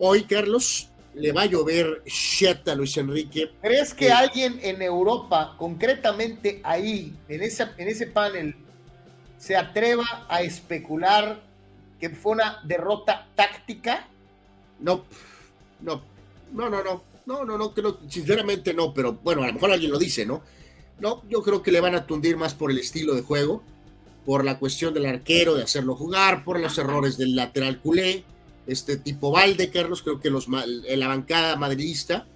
Hoy, 0.00 0.24
Carlos, 0.24 0.88
le 1.14 1.32
va 1.32 1.42
a 1.42 1.46
llover 1.46 2.02
shit 2.06 2.68
a 2.68 2.74
Luis 2.76 2.96
Enrique. 2.96 3.50
¿Crees 3.60 3.92
que 3.92 4.06
eh, 4.06 4.12
alguien 4.12 4.60
en 4.62 4.80
Europa, 4.80 5.56
concretamente 5.58 6.60
ahí, 6.62 7.12
en, 7.28 7.42
esa, 7.42 7.74
en 7.76 7.88
ese 7.88 8.06
panel, 8.06 8.54
se 9.38 9.56
atreva 9.56 10.26
a 10.28 10.42
especular 10.42 11.42
que 11.98 12.10
fue 12.10 12.32
una 12.32 12.60
derrota 12.64 13.26
táctica? 13.34 14.06
No, 14.78 15.04
no, 15.80 16.02
no, 16.52 16.70
no, 16.70 16.84
no. 16.84 17.08
No, 17.26 17.44
no, 17.44 17.58
no, 17.58 17.74
creo, 17.74 17.98
sinceramente 18.08 18.72
no, 18.72 18.94
pero 18.94 19.12
bueno, 19.12 19.42
a 19.42 19.48
lo 19.48 19.52
mejor 19.52 19.70
alguien 19.70 19.90
lo 19.90 19.98
dice, 19.98 20.24
¿no? 20.24 20.40
No, 20.98 21.22
yo 21.28 21.42
creo 21.42 21.62
que 21.62 21.70
le 21.70 21.80
van 21.80 21.94
a 21.94 22.06
tundir 22.06 22.38
más 22.38 22.54
por 22.54 22.70
el 22.70 22.78
estilo 22.78 23.14
de 23.14 23.20
juego, 23.20 23.62
por 24.24 24.46
la 24.46 24.58
cuestión 24.58 24.94
del 24.94 25.04
arquero, 25.04 25.54
de 25.54 25.64
hacerlo 25.64 25.94
jugar, 25.94 26.42
por 26.42 26.58
los 26.58 26.78
errores 26.78 27.18
del 27.18 27.36
lateral 27.36 27.80
culé, 27.80 28.24
este 28.68 28.98
tipo 28.98 29.32
Valde, 29.32 29.70
Carlos, 29.70 30.02
creo 30.02 30.20
que 30.20 30.30
los, 30.30 30.46
la 30.48 31.08
bancada 31.08 31.56
madridista, 31.56 32.26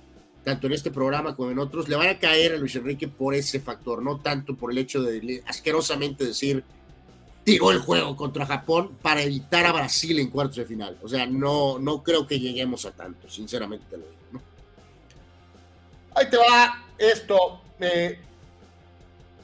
tanto 0.45 0.67
en 0.67 0.73
este 0.73 0.91
programa 0.91 1.37
como 1.37 1.51
en 1.51 1.59
otros, 1.59 1.89
le 1.89 1.97
van 1.97 2.09
a 2.09 2.19
caer 2.19 2.55
a 2.55 2.57
Luis 2.57 2.75
Enrique 2.75 3.07
por 3.07 3.35
ese 3.35 3.61
factor, 3.61 4.03
no 4.03 4.19
tanto 4.21 4.57
por 4.57 4.73
el 4.73 4.79
hecho 4.79 5.03
de 5.03 5.43
asquerosamente 5.47 6.25
decir 6.25 6.65
tiró 7.45 7.71
el 7.71 7.79
juego 7.79 8.17
contra 8.17 8.47
Japón 8.47 8.97
para 9.03 9.23
evitar 9.23 9.67
a 9.67 9.73
Brasil 9.73 10.19
en 10.19 10.31
cuartos 10.31 10.57
de 10.57 10.65
final. 10.65 10.99
O 11.03 11.09
sea, 11.09 11.27
no, 11.27 11.79
no 11.79 12.03
creo 12.03 12.27
que 12.27 12.41
lleguemos 12.41 12.87
a 12.87 12.93
tanto, 12.93 13.29
sinceramente 13.29 13.97
lo 13.97 14.05
digo. 14.05 14.23
¿no? 14.33 14.43
Ahí 16.15 16.31
te 16.31 16.37
va 16.37 16.87
esto. 16.99 17.61
Eh, 17.81 18.19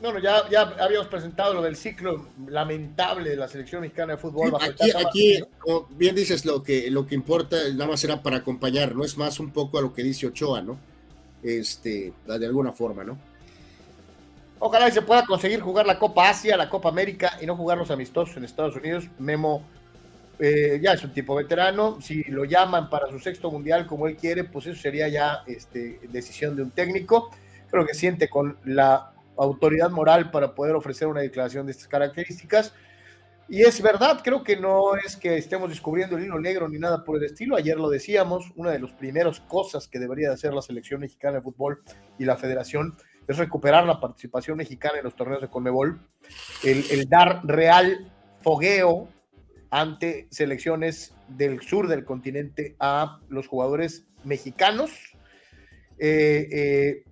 bueno, 0.00 0.18
ya, 0.18 0.48
ya 0.48 0.62
habíamos 0.80 1.08
presentado 1.08 1.54
lo 1.54 1.62
del 1.62 1.76
ciclo 1.76 2.28
lamentable 2.46 3.30
de 3.30 3.36
la 3.36 3.48
selección 3.48 3.82
mexicana 3.82 4.14
de 4.14 4.18
fútbol. 4.18 4.52
aquí, 4.60 4.90
aquí 4.90 5.42
como 5.58 5.86
bien 5.90 6.14
dices, 6.14 6.44
lo 6.44 6.62
que, 6.62 6.90
lo 6.90 7.06
que 7.06 7.14
importa 7.14 7.56
nada 7.72 7.86
más 7.90 8.04
era 8.04 8.22
para 8.22 8.38
acompañar, 8.38 8.94
no 8.94 9.04
es 9.04 9.16
más 9.16 9.40
un 9.40 9.50
poco 9.50 9.78
a 9.78 9.82
lo 9.82 9.92
que 9.92 10.02
dice 10.02 10.26
Ochoa, 10.26 10.62
¿no? 10.62 10.78
Este, 11.42 12.12
de 12.26 12.46
alguna 12.46 12.72
forma, 12.72 13.04
¿no? 13.04 13.18
Ojalá 14.60 14.88
y 14.88 14.92
se 14.92 15.02
pueda 15.02 15.24
conseguir 15.24 15.60
jugar 15.60 15.86
la 15.86 15.98
Copa 15.98 16.28
Asia, 16.30 16.56
la 16.56 16.68
Copa 16.68 16.88
América 16.88 17.38
y 17.40 17.46
no 17.46 17.56
jugar 17.56 17.78
los 17.78 17.90
amistosos 17.90 18.36
en 18.36 18.44
Estados 18.44 18.74
Unidos. 18.74 19.04
Memo 19.18 19.64
eh, 20.40 20.80
ya 20.82 20.92
es 20.92 21.04
un 21.04 21.12
tipo 21.12 21.34
veterano, 21.34 22.00
si 22.00 22.24
lo 22.24 22.44
llaman 22.44 22.90
para 22.90 23.08
su 23.08 23.18
sexto 23.18 23.50
mundial 23.50 23.86
como 23.86 24.06
él 24.06 24.16
quiere, 24.16 24.44
pues 24.44 24.66
eso 24.66 24.80
sería 24.80 25.08
ya 25.08 25.42
este, 25.46 26.00
decisión 26.10 26.56
de 26.56 26.62
un 26.62 26.70
técnico. 26.70 27.30
Creo 27.70 27.86
que 27.86 27.94
siente 27.94 28.28
con 28.28 28.56
la 28.64 29.12
autoridad 29.38 29.90
moral 29.90 30.30
para 30.30 30.54
poder 30.54 30.74
ofrecer 30.74 31.08
una 31.08 31.20
declaración 31.20 31.66
de 31.66 31.72
estas 31.72 31.88
características. 31.88 32.74
Y 33.48 33.62
es 33.62 33.80
verdad, 33.80 34.20
creo 34.22 34.44
que 34.44 34.56
no 34.56 34.96
es 34.96 35.16
que 35.16 35.38
estemos 35.38 35.70
descubriendo 35.70 36.16
el 36.16 36.24
hilo 36.24 36.38
negro 36.38 36.68
ni 36.68 36.78
nada 36.78 37.02
por 37.02 37.16
el 37.16 37.24
estilo. 37.24 37.56
Ayer 37.56 37.78
lo 37.78 37.88
decíamos, 37.88 38.52
una 38.56 38.70
de 38.70 38.78
las 38.78 38.92
primeras 38.92 39.40
cosas 39.40 39.88
que 39.88 39.98
debería 39.98 40.28
de 40.28 40.34
hacer 40.34 40.52
la 40.52 40.60
selección 40.60 41.00
mexicana 41.00 41.36
de 41.36 41.42
fútbol 41.42 41.82
y 42.18 42.26
la 42.26 42.36
federación 42.36 42.94
es 43.26 43.38
recuperar 43.38 43.86
la 43.86 44.00
participación 44.00 44.58
mexicana 44.58 44.98
en 44.98 45.04
los 45.04 45.16
torneos 45.16 45.40
de 45.40 45.48
Conmebol, 45.48 45.98
el, 46.62 46.84
el 46.90 47.08
dar 47.08 47.40
real 47.44 48.12
fogueo 48.40 49.08
ante 49.70 50.28
selecciones 50.30 51.14
del 51.28 51.60
sur 51.60 51.88
del 51.88 52.04
continente 52.04 52.76
a 52.80 53.20
los 53.28 53.46
jugadores 53.48 54.06
mexicanos 54.24 54.90
eh, 55.98 56.48
eh, 56.52 57.04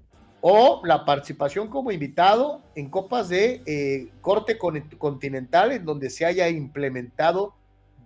o 0.49 0.81
la 0.85 1.05
participación 1.05 1.67
como 1.67 1.91
invitado 1.91 2.63
en 2.77 2.89
copas 2.89 3.29
de 3.29 3.63
eh, 3.67 4.13
corte 4.21 4.57
continental 4.57 5.73
en 5.73 5.85
donde 5.85 6.09
se 6.09 6.25
haya 6.25 6.49
implementado 6.49 7.57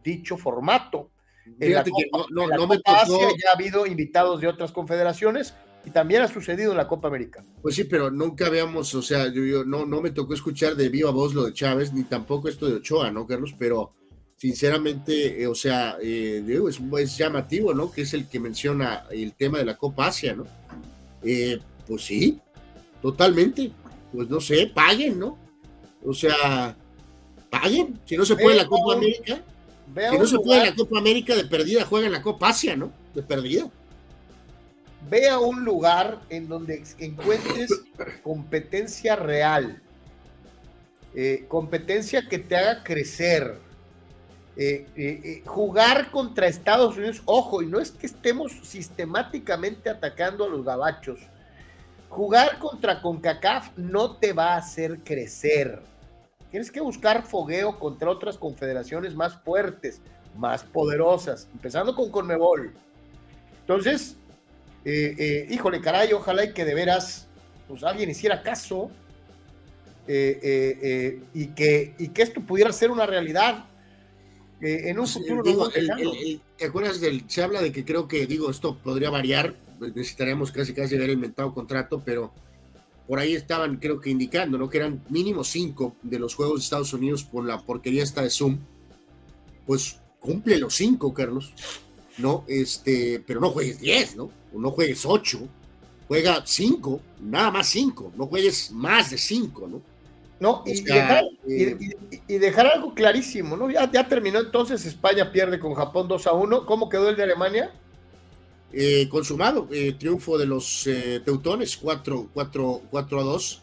dicho 0.03 0.39
formato. 0.39 1.11
En 1.61 1.75
la 1.75 1.85
Copa, 1.85 2.27
no, 2.31 2.45
Asia 2.87 3.29
ya 3.29 3.51
ha 3.51 3.57
habido 3.57 3.87
invitados 3.87 4.41
de 4.41 4.47
otras 4.47 4.73
confederaciones 4.73 5.53
y 5.85 5.91
también 5.91 6.23
ha 6.23 6.29
sucedido 6.29 6.71
en 6.71 6.79
la 6.79 6.89
Copa 6.89 7.09
América. 7.09 7.45
Pues 7.61 7.75
sí, 7.75 7.85
pero 7.85 8.11
nunca 8.11 8.47
habíamos, 8.47 8.95
o 8.95 9.03
sea, 9.03 9.31
yo, 9.31 9.63
no, 9.67 9.85
no 9.85 10.01
me 10.01 10.11
tocó 10.11 10.33
escuchar 10.33 10.77
de 10.77 10.89
viva 10.89 11.11
voz 11.11 11.35
lo 11.35 11.45
de 11.45 11.53
Chávez, 11.53 11.93
ni 11.93 12.05
tampoco 12.05 12.49
esto 12.49 12.67
de 12.67 12.77
Ochoa, 12.77 13.11
¿no, 13.11 13.27
Carlos? 13.27 13.55
Pero 13.59 13.93
sinceramente, 14.37 15.43
eh, 15.43 15.47
o 15.47 15.55
sea, 15.55 15.99
eh, 16.01 16.43
es, 16.99 17.19
llamativo, 17.19 17.75
¿no? 17.75 17.93
Que 17.93 18.01
es 18.01 18.15
el 18.15 18.29
que 18.31 18.41
menciona 18.41 19.05
el 19.11 19.35
tema 19.35 19.59
de 19.59 19.67
la 19.67 19.77
Copa 19.77 20.07
Asia, 20.07 20.35
¿no? 20.35 20.47
Eh, 21.23 21.61
pues 21.91 22.05
sí, 22.05 22.41
totalmente. 23.03 23.73
Pues 24.13 24.31
no 24.31 24.41
sé, 24.41 24.71
paguen, 24.73 25.19
¿no? 25.19 25.37
O 26.05 26.15
sea, 26.15 26.77
paguen. 27.51 27.99
Si 28.05 28.17
no 28.17 28.25
se 28.25 28.37
puede 28.37 28.57
la 28.57 28.69
Copa 28.69 28.95
América, 28.95 29.43
si 30.13 30.19
no 30.19 30.27
se 30.27 30.39
puede 30.39 30.67
la 30.67 30.75
Copa 30.77 31.01
América 31.01 31.35
de 31.35 31.45
perdida, 31.47 31.85
juegan 31.85 32.13
la 32.13 32.23
Copa 32.23 32.51
Asia, 32.51 32.77
¿no? 32.77 32.93
De 33.13 33.25
perdida. 33.25 33.69
Ve 35.11 35.29
a 35.29 35.41
un 35.41 35.65
lugar 35.65 36.21
en 36.29 36.49
donde 36.49 36.85
encuentres 37.01 37.71
competencia 38.23 39.17
real, 39.17 39.83
competencia 41.49 42.29
que 42.29 42.39
te 42.39 42.55
haga 42.55 42.85
crecer 42.85 43.59
eh, 44.57 44.87
eh, 44.95 45.21
eh, 45.25 45.43
jugar 45.47 46.11
contra 46.11 46.47
Estados 46.47 46.97
Unidos, 46.99 47.23
ojo, 47.25 47.63
y 47.63 47.67
no 47.67 47.81
es 47.81 47.93
que 47.93 48.07
estemos 48.07 48.53
sistemáticamente 48.63 49.89
atacando 49.89 50.45
a 50.45 50.49
los 50.49 50.65
gabachos. 50.65 51.19
Jugar 52.11 52.59
contra 52.59 53.01
CONCACAF 53.01 53.79
no 53.79 54.17
te 54.17 54.33
va 54.33 54.55
a 54.55 54.57
hacer 54.57 54.99
crecer. 55.05 55.81
Tienes 56.51 56.71
que 56.71 56.81
buscar 56.81 57.25
fogueo 57.25 57.79
contra 57.79 58.11
otras 58.11 58.37
confederaciones 58.37 59.15
más 59.15 59.37
fuertes, 59.43 60.01
más 60.37 60.65
poderosas, 60.65 61.49
empezando 61.53 61.95
con 61.95 62.11
Conmebol. 62.11 62.75
Entonces, 63.61 64.17
híjole, 64.85 65.81
caray, 65.81 66.13
ojalá 66.13 66.45
y 66.45 66.53
que 66.53 66.65
de 66.65 66.75
veras 66.75 67.29
pues, 67.69 67.85
alguien 67.85 68.11
hiciera 68.11 68.43
caso 68.43 68.91
y, 70.09 71.47
que, 71.55 71.95
y 71.97 72.09
que 72.09 72.23
esto 72.23 72.41
pudiera 72.41 72.73
ser 72.73 72.91
una 72.91 73.07
realidad 73.07 73.67
en 74.61 74.99
un 74.99 75.07
futuro 75.07 75.71
¿Te 76.57 76.67
acuerdas 76.67 77.01
del, 77.01 77.25
se 77.29 77.43
habla 77.43 77.63
de 77.63 77.71
que 77.71 77.85
creo 77.85 78.09
que, 78.09 78.27
digo, 78.27 78.51
esto 78.51 78.77
podría 78.77 79.11
variar, 79.11 79.55
pues, 79.81 79.97
necesitaríamos 79.97 80.53
casi 80.53 80.75
casi 80.75 80.97
ver 80.97 81.09
el 81.09 81.15
inventado 81.15 81.53
contrato, 81.53 82.03
pero 82.05 82.33
por 83.09 83.19
ahí 83.19 83.35
estaban, 83.35 83.79
creo 83.79 83.99
que 83.99 84.11
indicando, 84.11 84.59
¿no? 84.59 84.69
Que 84.69 84.77
eran 84.79 85.03
mínimo 85.09 85.43
cinco 85.43 85.97
de 86.03 86.21
los 86.21 86.37
Juegos 86.37 86.61
de 86.61 86.65
Estados 86.65 86.93
Unidos 86.93 87.25
por 87.25 87.45
la 87.45 87.61
porquería 87.65 88.03
esta 88.05 88.23
de 88.23 88.31
Zoom. 88.31 88.59
Pues 89.67 89.99
cumple 90.21 90.59
los 90.59 90.77
cinco, 90.77 91.13
Carlos, 91.13 91.53
¿no? 92.19 92.45
Este, 92.47 93.25
pero 93.27 93.41
no 93.41 93.51
juegues 93.51 93.81
diez, 93.81 94.15
¿no? 94.15 94.31
O 94.55 94.61
no 94.61 94.71
juegues 94.71 95.05
ocho, 95.07 95.49
juega 96.07 96.43
cinco, 96.45 97.01
nada 97.21 97.51
más 97.51 97.69
cinco, 97.69 98.13
no 98.17 98.27
juegues 98.27 98.71
más 98.71 99.11
de 99.11 99.19
cinco, 99.19 99.67
¿no? 99.67 99.83
¿no? 100.41 100.63
Y, 100.67 102.39
dejar, 102.39 102.67
algo 102.67 102.95
clarísimo, 102.95 103.57
¿no? 103.57 103.71
Ya, 103.71 103.91
ya 103.91 104.09
terminó 104.09 104.41
entonces, 104.41 104.85
España 104.87 105.33
pierde 105.33 105.59
con 105.59 105.75
Japón 105.75 106.09
2 106.09 106.27
a 106.27 106.33
1. 106.33 106.67
¿Cómo 106.67 106.89
quedó 106.89 107.11
el 107.11 107.17
de 107.17 107.25
Alemania? 107.25 107.71
Eh, 108.73 109.09
consumado, 109.09 109.69
eh, 109.73 109.97
triunfo 109.99 110.39
de 110.39 110.47
los 110.47 110.87
eh, 110.87 111.21
teutones, 111.25 111.77
4, 111.77 112.31
4, 112.33 112.83
4 112.89 113.21
a 113.21 113.23
2, 113.25 113.63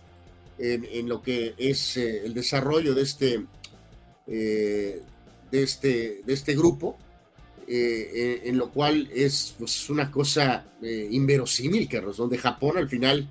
en, 0.59 1.07
lo 1.07 1.21
que 1.21 1.53
es 1.57 1.97
el 1.97 2.33
desarrollo 2.33 2.95
de 2.95 3.03
este, 3.03 3.45
de 4.25 5.03
este, 5.51 6.21
de 6.25 6.33
este 6.33 6.55
grupo, 6.55 6.97
en 7.67 8.57
lo 8.57 8.71
cual 8.71 9.07
es 9.13 9.53
pues, 9.59 9.87
una 9.91 10.09
cosa 10.09 10.65
inverosímil, 10.81 11.87
Carlos, 11.87 12.17
donde 12.17 12.39
Japón 12.39 12.79
al 12.79 12.89
final 12.89 13.29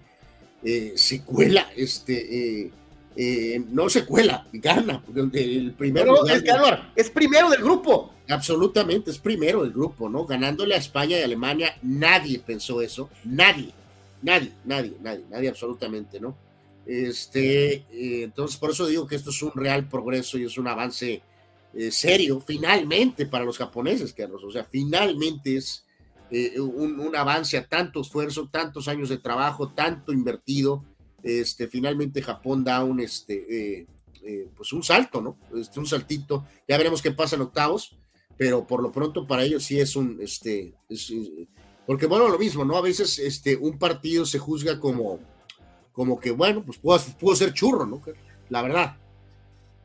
se 0.95 1.23
cuela 1.23 1.69
este, 1.75 2.71
eh, 3.19 3.65
no 3.71 3.89
se 3.89 4.05
cuela, 4.05 4.47
gana. 4.53 5.03
El 5.33 5.73
primero 5.73 6.27
es, 6.27 6.45
es 6.95 7.11
primero 7.11 7.49
del 7.49 7.63
grupo. 7.63 8.13
Absolutamente, 8.29 9.11
es 9.11 9.19
primero 9.19 9.63
del 9.63 9.73
grupo, 9.73 10.09
¿no? 10.09 10.27
Ganándole 10.27 10.75
a 10.75 10.79
España 10.79 11.19
y 11.19 11.23
Alemania, 11.23 11.79
nadie 11.83 12.41
pensó 12.41 12.83
eso, 12.83 13.09
nadie, 13.25 13.71
nadie, 14.21 14.53
nadie, 14.65 14.97
nadie, 15.01 15.25
nadie 15.31 15.49
absolutamente, 15.49 16.21
¿no? 16.21 16.37
Este, 16.85 17.75
eh, 17.91 18.23
entonces, 18.25 18.59
por 18.59 18.71
eso 18.71 18.87
digo 18.87 19.07
que 19.07 19.17
esto 19.17 19.31
es 19.31 19.43
un 19.43 19.53
real 19.55 19.89
progreso 19.89 20.37
y 20.37 20.45
es 20.45 20.59
un 20.59 20.69
avance 20.69 21.23
eh, 21.73 21.91
serio, 21.91 22.43
finalmente, 22.45 23.25
para 23.25 23.45
los 23.45 23.57
japoneses, 23.57 24.13
Carlos. 24.13 24.45
O 24.45 24.51
sea, 24.51 24.65
finalmente 24.65 25.57
es 25.57 25.85
un, 26.59 27.15
avance 27.17 27.57
a 27.57 27.67
tanto 27.67 28.03
esfuerzo, 28.03 28.49
tantos 28.51 28.89
años 28.89 29.09
de 29.09 29.19
trabajo, 29.19 29.71
tanto 29.71 30.13
invertido. 30.13 30.85
Este, 31.23 31.69
finalmente 31.69 32.23
Japón 32.23 32.63
da 32.65 32.85
un, 32.85 33.01
este, 33.01 33.87
pues 34.55 34.73
un 34.73 34.83
salto, 34.83 35.21
¿no? 35.21 35.39
Este, 35.59 35.81
un 35.81 35.87
saltito. 35.87 36.45
Ya 36.69 36.77
veremos 36.77 37.03
qué 37.03 37.13
pasa 37.13 37.37
en 37.37 37.43
octavos, 37.43 37.97
pero 38.37 38.67
por 38.67 38.83
lo 38.83 38.93
pronto 38.93 39.27
para 39.27 39.45
ellos 39.45 39.65
sí 39.65 39.81
es 39.81 39.97
un, 39.97 40.19
este, 40.21 40.75
porque 41.87 42.07
bueno, 42.07 42.29
lo 42.29 42.39
mismo, 42.39 42.65
¿no? 42.65 42.77
A 42.77 42.83
veces 42.83 43.19
este, 43.19 43.57
un 43.57 43.79
partido 43.79 44.27
se 44.27 44.39
juzga 44.39 44.79
como 44.79 45.21
como 45.97 46.21
que, 46.21 46.31
bueno, 46.31 46.63
pues 46.63 46.77
pudo, 46.77 47.35
ser 47.35 47.55
churro, 47.55 47.87
¿no? 47.87 48.03
La 48.51 48.61
verdad. 48.61 48.99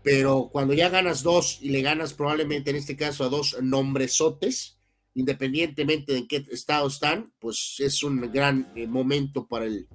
Pero 0.04 0.50
cuando 0.52 0.74
ya 0.74 0.90
ganas 0.90 1.24
dos 1.24 1.60
y 1.62 1.70
le 1.70 1.82
ganas 1.82 2.14
probablemente 2.14 2.70
en 2.70 2.76
este 2.76 2.98
caso 2.98 3.24
a 3.24 3.30
dos 3.30 3.56
nombresotes, 3.62 4.78
independientemente 5.16 6.12
de 6.12 6.18
en 6.20 6.28
qué 6.28 6.46
estado 6.52 6.90
están, 6.90 7.32
pues 7.40 7.78
es 7.80 8.04
un 8.04 8.30
gran 8.30 8.70
eh, 8.76 8.88
momento 8.88 9.48
para 9.48 9.64
el, 9.64 9.88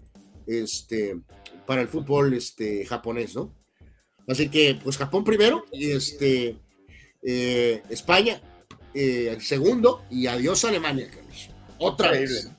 este, 0.47 1.21
para 1.67 1.83
el 1.83 1.89
fútbol 1.89 2.35
este, 2.35 2.85
japonés, 2.87 3.35
¿no? 3.35 3.55
Así 4.29 4.49
que, 4.49 4.79
pues 4.83 4.97
Japón 4.97 5.25
primero, 5.25 5.65
y 5.73 5.93
este, 5.93 6.57
eh, 7.23 7.83
España 7.91 8.41
eh, 8.95 9.37
segundo, 9.41 10.05
y 10.11 10.27
adiós 10.27 10.65
Alemania, 10.65 11.09
Carlos. 11.09 11.51
Otra 11.79 12.13
vez. 12.13 12.51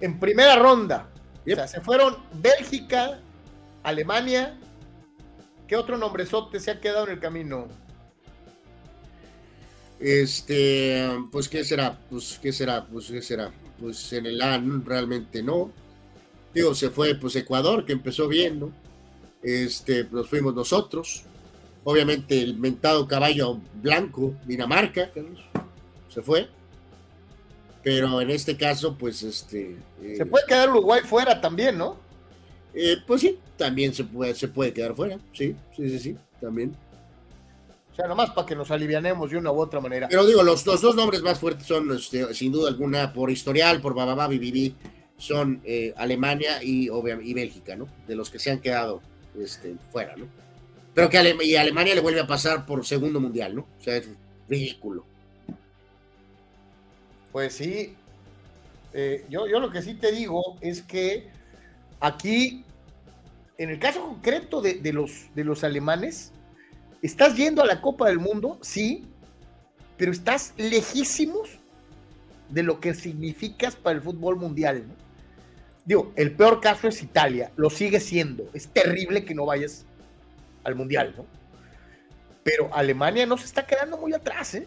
En 0.00 0.20
primera 0.20 0.56
ronda, 0.56 1.10
o 1.46 1.54
sea, 1.54 1.66
se 1.66 1.80
fueron 1.80 2.16
Bélgica, 2.34 3.20
Alemania. 3.82 4.58
¿Qué 5.66 5.76
otro 5.76 5.98
nombrezote 5.98 6.60
se 6.60 6.70
ha 6.70 6.80
quedado 6.80 7.06
en 7.06 7.12
el 7.14 7.20
camino? 7.20 7.68
Este, 9.98 11.08
pues, 11.32 11.48
¿qué 11.48 11.64
será? 11.64 11.98
Pues, 12.10 12.38
¿qué 12.40 12.52
será? 12.52 12.86
Pues, 12.86 13.06
¿qué 13.06 13.22
será? 13.22 13.52
Pues 13.78 14.12
en 14.12 14.26
el 14.26 14.40
AN 14.40 14.84
realmente 14.84 15.42
no. 15.42 15.72
Digo, 16.54 16.74
se 16.74 16.90
fue, 16.90 17.14
pues, 17.16 17.36
Ecuador, 17.36 17.84
que 17.84 17.92
empezó 17.92 18.28
bien, 18.28 18.60
¿no? 18.60 18.72
Este, 19.42 20.04
pues 20.04 20.28
fuimos 20.28 20.54
nosotros. 20.54 21.24
Obviamente 21.82 22.40
el 22.40 22.56
mentado 22.56 23.06
caballo 23.06 23.60
blanco, 23.82 24.34
Dinamarca, 24.46 25.10
se 26.08 26.22
fue 26.22 26.48
pero 27.84 28.18
en 28.22 28.30
este 28.30 28.56
caso, 28.56 28.96
pues 28.96 29.22
este... 29.22 29.76
se 30.00 30.22
eh, 30.22 30.26
puede 30.26 30.46
quedar 30.46 30.70
Uruguay 30.70 31.02
fuera 31.04 31.38
también, 31.38 31.76
¿no? 31.76 31.98
Eh, 32.72 32.96
pues 33.06 33.20
sí, 33.20 33.38
también 33.58 33.92
se 33.92 34.04
puede, 34.04 34.34
se 34.34 34.48
puede 34.48 34.72
quedar 34.72 34.96
fuera, 34.96 35.18
sí, 35.34 35.54
sí, 35.76 35.90
sí, 35.90 35.98
sí, 35.98 36.16
también. 36.40 36.74
O 37.92 37.94
sea, 37.94 38.08
nomás 38.08 38.30
para 38.30 38.46
que 38.46 38.56
nos 38.56 38.70
alivianemos 38.70 39.30
de 39.30 39.36
una 39.36 39.52
u 39.52 39.60
otra 39.60 39.80
manera. 39.80 40.08
Pero 40.08 40.26
digo, 40.26 40.42
los, 40.42 40.64
dos 40.64 40.96
nombres 40.96 41.22
más 41.22 41.38
fuertes 41.38 41.66
son, 41.66 41.94
este, 41.94 42.32
sin 42.32 42.50
duda 42.50 42.70
alguna, 42.70 43.12
por 43.12 43.30
historial, 43.30 43.82
por 43.82 43.94
bababá, 43.94 44.28
bibibi, 44.28 44.74
son 45.24 45.62
eh, 45.64 45.94
Alemania 45.96 46.62
y, 46.62 46.88
Bélgica, 47.32 47.76
¿no? 47.76 47.88
De 48.06 48.14
los 48.14 48.30
que 48.30 48.38
se 48.38 48.50
han 48.50 48.60
quedado 48.60 49.00
este, 49.38 49.76
fuera, 49.90 50.14
¿no? 50.16 50.26
Pero 50.92 51.08
que 51.08 51.36
y 51.42 51.56
Alemania 51.56 51.94
le 51.94 52.00
vuelve 52.00 52.20
a 52.20 52.26
pasar 52.26 52.66
por 52.66 52.84
segundo 52.84 53.20
mundial, 53.20 53.56
¿no? 53.56 53.62
O 53.62 53.82
sea, 53.82 53.96
es 53.96 54.08
ridículo. 54.48 55.04
Pues 57.32 57.54
sí, 57.54 57.94
eh, 58.92 59.24
yo, 59.28 59.48
yo 59.48 59.58
lo 59.58 59.70
que 59.70 59.82
sí 59.82 59.94
te 59.94 60.12
digo 60.12 60.56
es 60.60 60.82
que 60.82 61.28
aquí, 62.00 62.62
en 63.58 63.70
el 63.70 63.78
caso 63.78 64.02
concreto 64.02 64.60
de, 64.60 64.92
los, 64.92 65.34
de 65.34 65.42
los 65.42 65.64
alemanes, 65.64 66.32
estás 67.02 67.34
yendo 67.34 67.62
a 67.62 67.66
la 67.66 67.80
Copa 67.80 68.08
del 68.08 68.18
Mundo, 68.18 68.58
sí, 68.60 69.04
pero 69.96 70.12
estás 70.12 70.52
lejísimos 70.58 71.48
de 72.50 72.62
lo 72.62 72.78
que 72.78 72.94
significas 72.94 73.74
para 73.74 73.96
el 73.96 74.02
fútbol 74.02 74.36
mundial. 74.36 74.84
Digo, 75.84 76.12
el 76.16 76.32
peor 76.32 76.60
caso 76.60 76.88
es 76.88 77.02
Italia, 77.02 77.50
lo 77.56 77.68
sigue 77.68 78.00
siendo. 78.00 78.48
Es 78.54 78.68
terrible 78.68 79.24
que 79.24 79.34
no 79.34 79.44
vayas 79.44 79.84
al 80.62 80.74
mundial, 80.74 81.14
¿no? 81.16 81.26
Pero 82.42 82.74
Alemania 82.74 83.26
no 83.26 83.36
se 83.36 83.44
está 83.44 83.66
quedando 83.66 83.98
muy 83.98 84.12
atrás, 84.12 84.54
¿eh? 84.54 84.66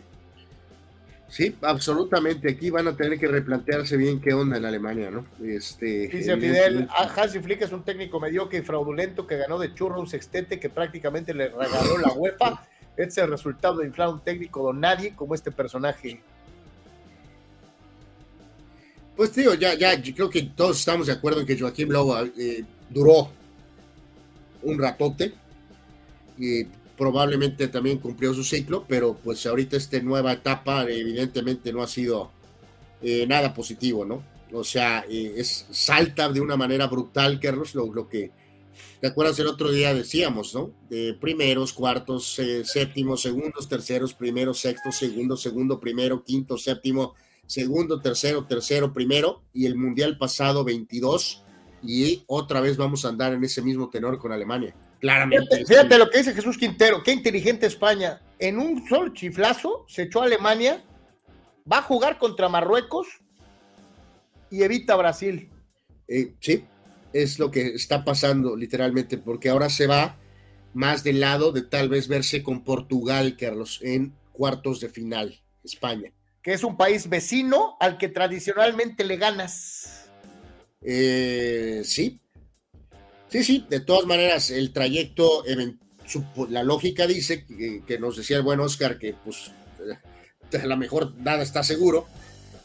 Sí, 1.28 1.56
absolutamente. 1.62 2.50
Aquí 2.50 2.70
van 2.70 2.88
a 2.88 2.96
tener 2.96 3.20
que 3.20 3.28
replantearse 3.28 3.98
bien 3.98 4.22
qué 4.22 4.34
onda 4.34 4.58
en 4.58 4.66
Alemania, 4.66 5.12
¿no? 5.12 5.26
Este, 5.44 6.08
Dice 6.08 6.38
Fidel, 6.38 6.88
ah, 6.90 7.12
Hansi 7.16 7.40
Flick 7.40 7.62
es 7.62 7.72
un 7.72 7.84
técnico 7.84 8.20
mediocre 8.20 8.60
y 8.60 8.62
fraudulento 8.62 9.28
que 9.28 9.38
ganó 9.38 9.60
de 9.60 9.74
churro 9.74 10.00
un 10.00 10.08
sextete 10.08 10.60
que 10.60 10.70
prácticamente 10.70 11.34
le 11.34 11.50
regaló 11.50 11.98
la 11.98 12.14
UEFA. 12.14 12.64
Este 12.96 13.04
es 13.04 13.18
el 13.18 13.30
resultado 13.30 13.78
de 13.78 13.88
inflar 13.88 14.10
un 14.10 14.24
técnico 14.24 14.64
don 14.64 14.80
nadie 14.80 15.16
como 15.16 15.36
este 15.36 15.52
personaje. 15.52 16.22
Pues 19.18 19.36
digo, 19.36 19.56
ya, 19.56 19.74
ya, 19.74 20.02
creo 20.02 20.30
que 20.30 20.44
todos 20.44 20.80
estamos 20.80 21.08
de 21.08 21.14
acuerdo 21.14 21.42
en 21.42 21.48
que 21.48 21.60
Joaquín 21.60 21.92
Lowe 21.92 22.32
eh, 22.38 22.64
duró 22.90 23.32
un 24.62 24.80
ratote. 24.80 25.34
Y 26.38 26.66
probablemente 26.98 27.68
también 27.68 28.00
cumplió 28.00 28.34
su 28.34 28.44
ciclo, 28.44 28.86
pero 28.88 29.16
pues 29.16 29.46
ahorita 29.46 29.78
esta 29.78 30.00
nueva 30.02 30.34
etapa 30.34 30.84
evidentemente 30.84 31.72
no 31.72 31.84
ha 31.84 31.88
sido 31.88 32.32
eh, 33.02 33.26
nada 33.28 33.54
positivo, 33.54 34.04
¿no? 34.04 34.24
O 34.52 34.64
sea, 34.64 35.06
eh, 35.08 35.34
es 35.38 35.68
salta 35.72 36.30
de 36.30 36.42
una 36.42 36.58
manera 36.58 36.88
brutal, 36.88 37.40
Carlos, 37.40 37.76
lo, 37.76 37.94
lo, 37.94 38.10
que, 38.10 38.32
¿te 39.00 39.08
acuerdas 39.08 39.38
el 39.40 39.48
otro 39.48 39.72
día 39.72 39.94
decíamos, 39.94 40.56
¿no? 40.56 40.72
De 40.90 41.14
primeros, 41.14 41.74
cuartos, 41.74 42.40
eh, 42.40 42.64
séptimos, 42.66 43.22
segundos, 43.22 43.68
terceros, 43.68 44.14
primeros, 44.14 44.60
sexto, 44.60 44.92
segundo, 44.92 45.38
segundo, 45.38 45.80
primero, 45.80 46.24
quinto, 46.24 46.58
séptimo, 46.58 47.14
segundo, 47.48 48.02
tercero, 48.02 48.46
tercero, 48.46 48.94
primero, 48.94 49.44
y 49.54 49.66
el 49.66 49.76
Mundial 49.76 50.18
pasado 50.18 50.64
22, 50.64 51.44
y 51.82 52.24
otra 52.28 52.62
vez 52.62 52.78
vamos 52.78 53.06
a 53.06 53.10
andar 53.10 53.34
en 53.34 53.44
ese 53.44 53.62
mismo 53.62 53.90
tenor 53.90 54.20
con 54.20 54.32
Alemania. 54.32 54.74
Claramente. 55.00 55.66
Fíjate, 55.66 55.98
lo 55.98 56.10
que 56.10 56.20
dice 56.20 56.34
Jesús 56.34 56.58
Quintero, 56.58 57.04
qué 57.04 57.12
inteligente 57.12 57.68
España. 57.68 58.22
En 58.40 58.60
un 58.60 58.88
solo 58.88 59.14
chiflazo 59.14 59.86
se 59.88 60.04
echó 60.04 60.22
a 60.22 60.26
Alemania, 60.26 60.84
va 61.72 61.80
a 61.80 61.84
jugar 61.84 62.18
contra 62.18 62.50
Marruecos 62.50 63.08
y 64.50 64.64
evita 64.64 64.96
Brasil. 64.96 65.50
Eh, 66.08 66.34
sí, 66.40 66.66
es 67.14 67.40
lo 67.40 67.52
que 67.52 67.76
está 67.76 68.04
pasando 68.04 68.56
literalmente, 68.56 69.18
porque 69.18 69.50
ahora 69.50 69.70
se 69.70 69.88
va 69.88 70.18
más 70.74 71.04
del 71.04 71.20
lado 71.20 71.52
de 71.52 71.62
tal 71.64 71.90
vez 71.90 72.08
verse 72.08 72.44
con 72.44 72.64
Portugal, 72.64 73.36
Carlos, 73.38 73.80
en 73.84 74.14
cuartos 74.32 74.80
de 74.80 74.90
final, 74.90 75.40
España. 75.64 76.12
Que 76.48 76.54
es 76.54 76.64
un 76.64 76.78
país 76.78 77.10
vecino 77.10 77.76
al 77.82 77.98
que 77.98 78.08
tradicionalmente 78.08 79.04
le 79.04 79.18
ganas. 79.18 80.08
Eh, 80.82 81.82
sí, 81.84 82.22
Sí, 83.30 83.44
sí, 83.44 83.66
de 83.70 83.82
todas 83.82 84.06
maneras, 84.06 84.52
el 84.52 84.72
trayecto, 84.72 85.44
la 86.50 86.64
lógica 86.64 87.08
dice 87.08 87.46
que, 87.46 88.00
nos 88.00 88.16
decía 88.16 88.38
el 88.38 88.44
buen 88.44 88.60
Oscar 88.60 88.98
que 88.98 89.14
pues 89.14 89.52
eh, 90.54 90.58
a 90.64 90.66
lo 90.66 90.78
mejor 90.78 91.14
nada 91.18 91.44
está 91.44 91.64
seguro, 91.64 92.08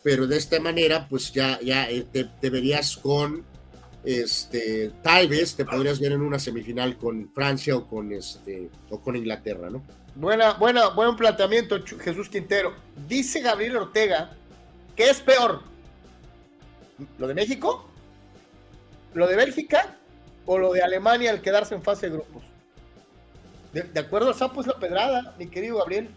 pero 0.03 0.27
de 0.27 0.37
esta 0.37 0.61
manera 0.61 1.09
pues 1.09 1.33
ya, 1.33 1.59
ya 1.61 1.91
eh, 1.91 2.07
te, 2.13 2.51
verías 2.51 2.97
con, 2.97 3.45
este, 4.05 4.93
tal 5.03 5.27
vez 5.27 5.57
te 5.57 5.65
podrías 5.65 5.99
ver 5.99 6.13
en 6.13 6.21
una 6.21 6.39
semifinal 6.39 6.97
con 6.97 7.29
Francia 7.31 7.77
o 7.77 7.89
con, 7.89 8.13
este, 8.13 8.71
o 8.91 9.01
con 9.01 9.17
Inglaterra, 9.17 9.69
¿no? 9.69 9.83
Buena, 10.15 10.53
buena, 10.55 10.89
buen 10.89 11.17
planteamiento, 11.17 11.77
Jesús 12.01 12.29
Quintero. 12.29 12.75
Dice 13.09 13.41
Gabriel 13.41 13.77
Ortega 13.79 14.31
que 14.97 15.09
es 15.09 15.21
peor, 15.21 15.63
lo 17.19 17.27
de 17.27 17.35
México, 17.35 17.89
lo 19.15 19.27
de 19.27 19.37
Bélgica 19.37 19.97
o 20.45 20.59
lo 20.59 20.73
de 20.73 20.83
Alemania 20.83 21.31
al 21.31 21.41
quedarse 21.41 21.75
en 21.75 21.83
fase 21.83 22.09
de 22.11 22.17
grupos. 22.17 22.43
De, 23.73 24.01
acuerdo 24.01 24.31
a 24.31 24.35
Sapo 24.35 24.61
es 24.61 24.67
la 24.67 24.79
pedrada, 24.79 25.35
mi 25.39 25.47
querido 25.47 25.79
Gabriel. 25.79 26.11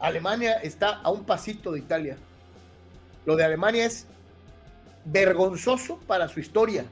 Alemania 0.00 0.54
está 0.54 1.00
a 1.04 1.10
un 1.10 1.24
pasito 1.24 1.70
de 1.70 1.78
Italia. 1.78 2.16
Lo 3.24 3.36
de 3.36 3.44
Alemania 3.44 3.86
es 3.86 4.06
vergonzoso 5.04 6.00
para 6.08 6.26
su 6.26 6.40
historia, 6.40 6.84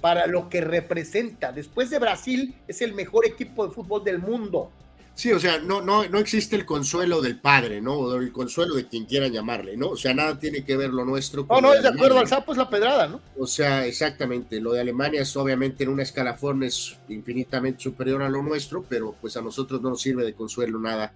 para 0.00 0.26
lo 0.26 0.48
que 0.48 0.60
representa. 0.60 1.52
Después 1.52 1.90
de 1.90 1.98
Brasil, 1.98 2.54
es 2.68 2.82
el 2.82 2.94
mejor 2.94 3.26
equipo 3.26 3.66
de 3.66 3.74
fútbol 3.74 4.04
del 4.04 4.18
mundo. 4.18 4.70
Sí, 5.16 5.32
o 5.32 5.40
sea, 5.40 5.58
no, 5.58 5.80
no, 5.80 6.06
no 6.06 6.18
existe 6.18 6.56
el 6.56 6.66
consuelo 6.66 7.22
del 7.22 7.40
padre, 7.40 7.80
¿no? 7.80 7.94
O 7.94 8.16
el 8.16 8.30
consuelo 8.32 8.74
de 8.74 8.86
quien 8.86 9.06
quiera 9.06 9.28
llamarle, 9.28 9.74
¿no? 9.74 9.88
O 9.88 9.96
sea, 9.96 10.12
nada 10.12 10.38
tiene 10.38 10.62
que 10.62 10.76
ver 10.76 10.90
lo 10.90 11.06
nuestro 11.06 11.46
con. 11.46 11.62
No, 11.62 11.68
no, 11.68 11.74
es 11.74 11.82
de 11.82 11.88
acuerdo 11.88 12.18
al 12.18 12.28
sapo, 12.28 12.52
es 12.52 12.58
la 12.58 12.68
pedrada, 12.68 13.08
¿no? 13.08 13.22
O 13.38 13.46
sea, 13.46 13.86
exactamente. 13.86 14.60
Lo 14.60 14.74
de 14.74 14.82
Alemania 14.82 15.22
es 15.22 15.34
obviamente 15.34 15.84
en 15.84 15.90
una 15.90 16.02
escalafón 16.02 16.62
es 16.64 16.98
infinitamente 17.08 17.82
superior 17.82 18.22
a 18.22 18.28
lo 18.28 18.42
nuestro, 18.42 18.84
pero 18.86 19.16
pues 19.18 19.38
a 19.38 19.40
nosotros 19.40 19.80
no 19.80 19.88
nos 19.88 20.02
sirve 20.02 20.22
de 20.22 20.34
consuelo 20.34 20.78
nada 20.78 21.14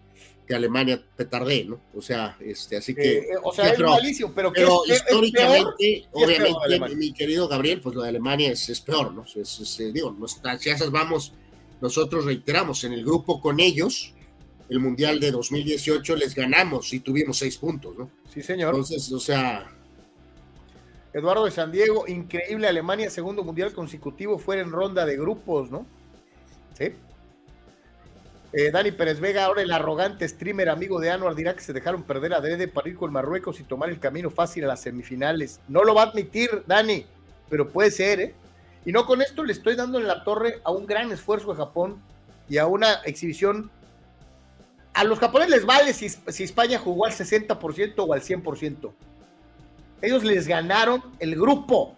que 0.51 0.57
Alemania 0.57 1.01
petardee, 1.17 1.65
¿no? 1.65 1.81
O 1.95 2.03
sea, 2.03 2.37
este, 2.41 2.77
así 2.77 2.93
que. 2.93 3.19
Eh, 3.19 3.27
o 3.41 3.53
sea, 3.53 3.69
es 3.69 3.79
malicio, 3.79 4.33
pero, 4.35 4.53
que 4.53 4.67
históricamente, 4.89 6.09
obviamente, 6.11 6.97
mi 6.97 7.13
querido 7.13 7.47
Gabriel, 7.47 7.81
pues 7.81 7.95
lo 7.95 8.03
de 8.03 8.09
Alemania 8.09 8.51
es, 8.51 8.81
peor, 8.81 9.13
¿no? 9.13 9.25
Es, 9.33 9.79
eh, 9.79 9.93
digo, 9.93 10.17
si 10.59 10.71
esas 10.71 10.91
vamos 10.91 11.33
nosotros 11.81 12.25
reiteramos, 12.25 12.83
en 12.83 12.95
el 12.95 13.05
grupo 13.05 13.41
con 13.41 13.61
ellos, 13.61 14.13
el 14.69 14.81
Mundial 14.81 15.21
de 15.21 15.31
2018 15.31 16.17
les 16.17 16.35
ganamos 16.35 16.93
y 16.93 16.99
tuvimos 16.99 17.39
seis 17.39 17.57
puntos, 17.57 17.97
¿no? 17.97 18.11
Sí, 18.29 18.43
señor. 18.43 18.71
Entonces, 18.75 19.11
o 19.13 19.21
sea... 19.21 19.71
Eduardo 21.13 21.45
de 21.45 21.53
San 21.53 21.71
Diego, 21.71 22.09
increíble, 22.09 22.67
Alemania, 22.67 23.09
segundo 23.09 23.45
Mundial 23.45 23.73
consecutivo, 23.73 24.37
fuera 24.37 24.63
en 24.63 24.73
ronda 24.73 25.07
de 25.07 25.17
grupos, 25.17 25.71
¿no? 25.71 25.87
Sí. 26.77 26.93
Eh, 28.53 28.73
Dani 28.73 28.91
Pérez 28.91 29.21
Vega, 29.21 29.45
ahora 29.45 29.63
el 29.63 29.71
arrogante 29.71 30.27
streamer 30.27 30.71
amigo 30.71 30.99
de 30.99 31.11
Anuar 31.11 31.37
dirá 31.37 31.55
que 31.55 31.61
se 31.61 31.73
dejaron 31.73 32.03
perder 32.03 32.35
a 32.35 32.41
Dede 32.41 32.67
para 32.67 32.89
ir 32.89 32.97
con 32.97 33.13
Marruecos 33.13 33.61
y 33.61 33.63
tomar 33.63 33.91
el 33.91 34.01
camino 34.01 34.29
fácil 34.29 34.65
a 34.65 34.69
las 34.69 34.81
semifinales. 34.81 35.61
No 35.69 35.85
lo 35.85 35.95
va 35.95 36.03
a 36.03 36.07
admitir, 36.07 36.65
Dani, 36.67 37.07
pero 37.49 37.69
puede 37.69 37.93
ser, 37.93 38.21
¿eh? 38.21 38.35
Y 38.85 38.93
no 38.93 39.07
con 39.07 39.23
esto 39.23 39.45
le 39.45 39.53
estoy 39.53 39.77
dando 39.77 39.99
en 39.99 40.07
la 40.07 40.25
torre 40.25 40.61
a 40.65 40.73
un 40.73 40.87
gran 40.87 41.13
esfuerzo 41.13 41.51
de 41.53 41.59
Japón 41.59 42.03
y 42.49 42.59
a 42.59 42.67
una 42.67 42.95
exhibición. 43.05 43.71
A 44.95 45.05
los 45.05 45.21
japoneses 45.21 45.55
les 45.55 45.67
vale 45.67 45.93
si, 45.93 46.07
España 46.43 46.79
jugó 46.79 47.07
al 47.07 47.13
60% 47.13 47.95
o 47.99 48.13
al 48.13 48.23
100%. 48.23 48.93
Ellos 50.03 50.25
les 50.25 50.49
ganaron 50.49 51.03
el 51.21 51.37
grupo. 51.37 51.97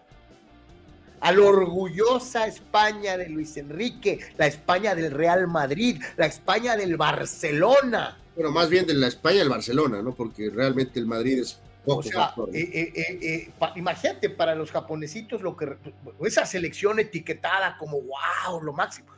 A 1.23 1.33
la 1.33 1.43
orgullosa 1.43 2.47
España 2.47 3.17
de 3.17 3.29
Luis 3.29 3.57
Enrique, 3.57 4.19
la 4.37 4.47
España 4.47 4.95
del 4.95 5.11
Real 5.11 5.49
Madrid, 5.49 6.03
la 6.17 6.27
España 6.27 6.77
del 6.77 6.97
Barcelona. 6.97 8.19
Bueno, 8.35 8.51
más 8.51 8.69
bien 8.69 8.87
de 8.87 8.95
la 8.95 9.07
España 9.07 9.39
del 9.39 9.49
Barcelona, 9.49 10.03
¿no? 10.03 10.15
Porque 10.15 10.51
realmente 10.51 10.99
el 10.99 11.07
Madrid 11.07 11.41
es 11.41 11.61
o 11.85 12.03
sea, 12.03 12.33
eh, 12.53 12.93
eh, 12.95 13.19
eh, 13.23 13.53
imagínate 13.75 14.31
para 14.31 14.55
los 14.55 14.71
japonesitos 14.71 15.43
lo 15.43 15.57
que 15.57 15.77
esa 16.25 16.47
selección 16.47 17.01
etiquetada 17.01 17.77
como 17.77 18.01
wow, 18.01 18.63
lo 18.63 18.73
máximo. 18.73 19.09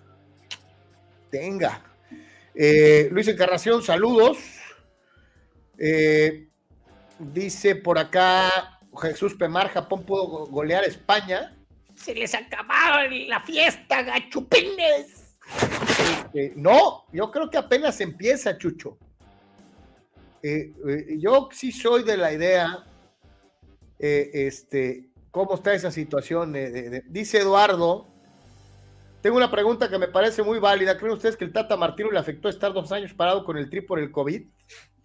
Tenga. 1.30 1.82
Luis 2.54 3.28
Encarnación, 3.28 3.82
saludos. 3.82 4.38
dice 7.18 7.76
por 7.76 7.98
acá 7.98 8.80
Jesús 9.02 9.34
Pemar, 9.34 9.68
Japón 9.68 10.04
pudo 10.04 10.46
golear 10.46 10.84
a 10.84 10.86
España. 10.86 11.54
Se 12.04 12.14
les 12.14 12.34
acababa 12.34 13.08
la 13.08 13.40
fiesta, 13.40 14.02
gachupines. 14.02 15.36
no, 16.54 17.06
yo 17.12 17.30
creo 17.30 17.48
que 17.48 17.56
apenas 17.56 17.98
empieza, 18.02 18.58
Chucho. 18.58 18.98
Eh, 20.42 20.74
eh, 20.86 21.16
yo 21.18 21.48
sí 21.50 21.72
soy 21.72 22.02
de 22.02 22.18
la 22.18 22.30
idea, 22.30 22.84
eh, 23.98 24.30
este, 24.34 25.08
¿cómo 25.30 25.54
está 25.54 25.72
esa 25.72 25.90
situación? 25.90 26.54
dice 27.08 27.38
Eduardo, 27.38 28.06
tengo 29.22 29.38
una 29.38 29.50
pregunta 29.50 29.88
que 29.88 29.98
me 29.98 30.08
parece 30.08 30.42
muy 30.42 30.58
válida. 30.58 30.98
¿Creen 30.98 31.14
ustedes 31.14 31.38
que 31.38 31.46
el 31.46 31.54
Tata 31.54 31.78
Martino 31.78 32.10
le 32.10 32.18
afectó 32.18 32.50
estar 32.50 32.74
dos 32.74 32.92
años 32.92 33.14
parado 33.14 33.46
con 33.46 33.56
el 33.56 33.70
tri 33.70 33.80
por 33.80 33.98
el 33.98 34.12
COVID? 34.12 34.42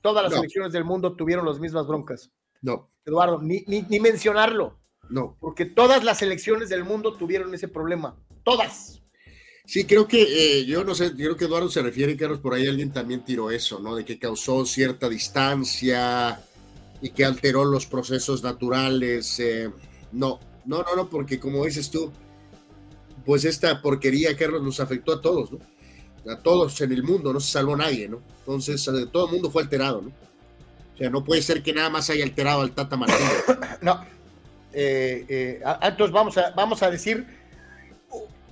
Todas 0.02 0.22
las 0.26 0.38
elecciones 0.38 0.74
del 0.74 0.84
mundo 0.84 1.16
tuvieron 1.16 1.46
las 1.46 1.60
mismas 1.60 1.88
broncas. 1.88 2.30
No. 2.62 2.90
Eduardo, 3.06 3.42
ni, 3.42 3.62
ni 3.66 4.00
mencionarlo. 4.02 4.78
No. 5.10 5.38
Porque 5.40 5.66
todas 5.66 6.04
las 6.04 6.22
elecciones 6.22 6.70
del 6.70 6.84
mundo 6.84 7.16
tuvieron 7.16 7.54
ese 7.54 7.68
problema. 7.68 8.16
Todas. 8.44 9.02
Sí, 9.66 9.86
creo 9.86 10.08
que, 10.08 10.24
eh, 10.24 10.66
yo 10.66 10.84
no 10.84 10.96
sé, 10.96 11.14
creo 11.14 11.38
que 11.38 11.46
Eduardo 11.46 11.70
se 11.70 11.84
refiere, 11.84 12.18
Carlos, 12.18 12.40
por 12.40 12.56
ahí 12.56 12.68
alguien 12.68 12.92
también 12.92 13.24
tiró 13.24 13.52
eso, 13.52 13.80
¿no? 13.80 13.96
De 13.96 14.04
que 14.04 14.18
causó 14.18 14.66
cierta 14.66 15.08
distancia 15.08 16.42
y 17.02 17.12
que 17.12 17.24
alteró 17.24 17.66
los 17.66 17.86
procesos 17.86 18.42
naturales. 18.42 19.40
Eh, 19.40 19.70
no, 20.12 20.40
no, 20.66 20.82
no, 20.82 20.96
no, 20.96 21.10
porque 21.10 21.40
como 21.40 21.66
dices 21.66 21.92
tú, 21.92 22.12
pues 23.26 23.46
esta 23.46 23.80
porquería, 23.80 24.36
Carlos, 24.36 24.64
nos 24.64 24.80
afectó 24.80 25.14
a 25.14 25.22
todos, 25.22 25.52
¿no? 25.52 25.60
A 26.32 26.42
todos 26.42 26.82
en 26.82 26.92
el 26.92 27.04
mundo, 27.04 27.32
no 27.32 27.40
se 27.40 27.52
salvó 27.52 27.78
nadie, 27.78 28.10
¿no? 28.10 28.24
Entonces, 28.40 28.88
eh, 28.88 29.06
todo 29.12 29.28
el 29.28 29.34
mundo 29.34 29.52
fue 29.52 29.62
alterado, 29.62 30.02
¿no? 30.02 30.10
O 30.10 30.98
sea, 30.98 31.12
no 31.12 31.24
puede 31.24 31.44
ser 31.44 31.62
que 31.62 31.74
nada 31.74 31.92
más 31.92 32.10
haya 32.10 32.24
alterado 32.24 32.62
al 32.62 32.72
Tata 32.72 32.98
Martínez. 32.98 33.44
No. 33.82 34.04
Entonces 34.72 36.12
vamos 36.12 36.38
a, 36.38 36.52
vamos 36.52 36.84
a 36.84 36.92
decir 36.92 37.26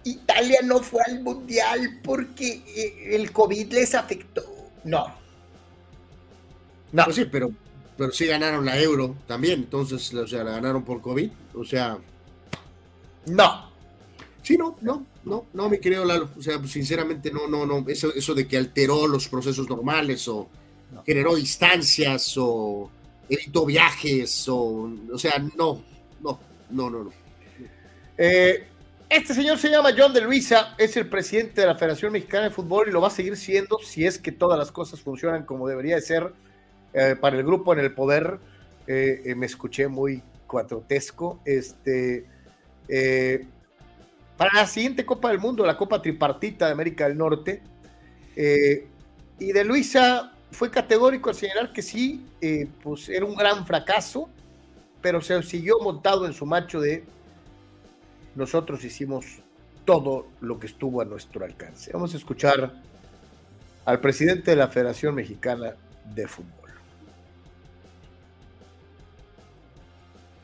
Italia 0.08 0.60
no 0.64 0.80
fue 0.80 1.02
al 1.06 1.22
mundial 1.22 2.00
porque 2.04 2.64
eh, 2.66 3.16
el 3.16 3.32
COVID 3.32 3.72
les 3.74 3.94
afectó. 3.94 4.44
No. 4.84 5.08
No. 6.94 7.04
Pues 7.04 7.16
sí, 7.16 7.26
pero, 7.30 7.52
pero 7.98 8.12
sí 8.12 8.26
ganaron 8.26 8.66
la 8.66 8.80
euro 8.80 9.16
también, 9.28 9.60
entonces, 9.60 10.14
o 10.14 10.28
sea, 10.28 10.44
la 10.44 10.52
ganaron 10.52 10.84
por 10.84 11.02
COVID, 11.02 11.30
o 11.54 11.66
sea. 11.66 11.98
No. 13.26 13.68
Sí, 14.42 14.58
no, 14.58 14.78
no, 14.80 15.06
no, 15.26 15.46
no, 15.54 15.70
mi 15.70 15.80
querido 15.80 16.06
Lalo. 16.06 16.30
O 16.38 16.42
sea, 16.42 16.58
pues, 16.58 16.72
sinceramente, 16.72 17.30
no, 17.30 17.48
no, 17.48 17.66
no. 17.66 17.84
Eso, 17.90 18.14
eso 18.14 18.34
de 18.34 18.48
que 18.48 18.56
alteró 18.56 19.08
los 19.08 19.28
procesos 19.28 19.68
normales 19.68 20.26
o 20.30 20.48
generó 21.06 21.36
distancias 21.36 22.34
o 22.38 22.90
evitó 23.28 23.66
viajes 23.66 24.48
o. 24.48 24.90
O 25.12 25.18
sea, 25.18 25.38
no, 25.58 25.84
no, 26.22 26.40
no, 26.70 26.90
no, 26.90 27.04
no. 27.06 27.12
Eh, 28.18 28.68
este 29.10 29.34
señor 29.34 29.58
se 29.58 29.70
llama 29.70 29.92
John 29.98 30.12
de 30.12 30.22
Luisa, 30.22 30.76
es 30.78 30.98
el 30.98 31.08
presidente 31.08 31.62
de 31.62 31.68
la 31.68 31.76
Federación 31.76 32.12
Mexicana 32.12 32.46
de 32.46 32.50
Fútbol 32.50 32.90
y 32.90 32.92
lo 32.92 33.00
va 33.00 33.08
a 33.08 33.12
seguir 33.12 33.38
siendo 33.38 33.80
si 33.80 34.06
es 34.06 34.18
que 34.18 34.32
todas 34.32 34.58
las 34.58 34.72
cosas 34.72 35.00
funcionan 35.02 35.46
como 35.46 35.68
debería 35.68 35.96
de 35.96 36.02
ser 36.02 36.34
eh, 36.94 37.16
para 37.20 37.38
el 37.38 37.44
grupo 37.44 37.74
en 37.74 37.80
el 37.80 37.94
poder. 37.94 38.40
Eh, 38.88 39.34
me 39.38 39.46
escuché 39.46 39.88
muy 39.88 40.24
cuatrotesco. 40.46 41.40
Este, 41.46 42.26
para 44.36 44.54
la 44.54 44.68
siguiente 44.68 45.06
Copa 45.06 45.30
del 45.30 45.40
Mundo, 45.40 45.66
la 45.66 45.78
Copa 45.78 46.02
Tripartita 46.02 46.66
de 46.66 46.72
América 46.72 47.08
del 47.08 47.18
Norte. 47.18 47.62
y 48.36 49.52
de 49.52 49.64
Luisa 49.64 50.34
fue 50.52 50.72
categórico 50.72 51.30
al 51.30 51.36
señalar 51.36 51.72
que 51.72 51.82
sí, 51.82 52.26
pues 52.84 53.08
era 53.10 53.26
un 53.26 53.36
gran 53.36 53.66
fracaso, 53.66 54.30
pero 55.02 55.22
se 55.22 55.42
siguió 55.44 55.80
montado 55.80 56.26
en 56.26 56.34
su 56.34 56.46
macho 56.46 56.80
de 56.80 57.06
nosotros 58.36 58.84
hicimos 58.84 59.26
todo 59.86 60.28
lo 60.42 60.60
que 60.60 60.68
estuvo 60.68 61.02
a 61.02 61.06
nuestro 61.06 61.44
alcance. 61.44 61.92
Vamos 61.94 62.14
a 62.14 62.18
escuchar 62.18 62.74
al 63.86 64.00
presidente 64.00 64.52
de 64.52 64.58
la 64.58 64.68
Federación 64.68 65.16
Mexicana 65.16 65.74
de 66.14 66.28
Fútbol. 66.28 66.52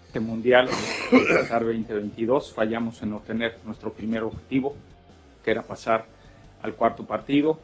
Este 0.07 0.19
mundial, 0.19 0.69
Qatar 1.27 1.65
2022, 1.65 2.53
fallamos 2.53 3.01
en 3.01 3.13
obtener 3.13 3.57
nuestro 3.65 3.91
primer 3.91 4.23
objetivo, 4.23 4.75
que 5.43 5.51
era 5.51 5.61
pasar 5.61 6.05
al 6.61 6.75
cuarto 6.75 7.05
partido, 7.05 7.59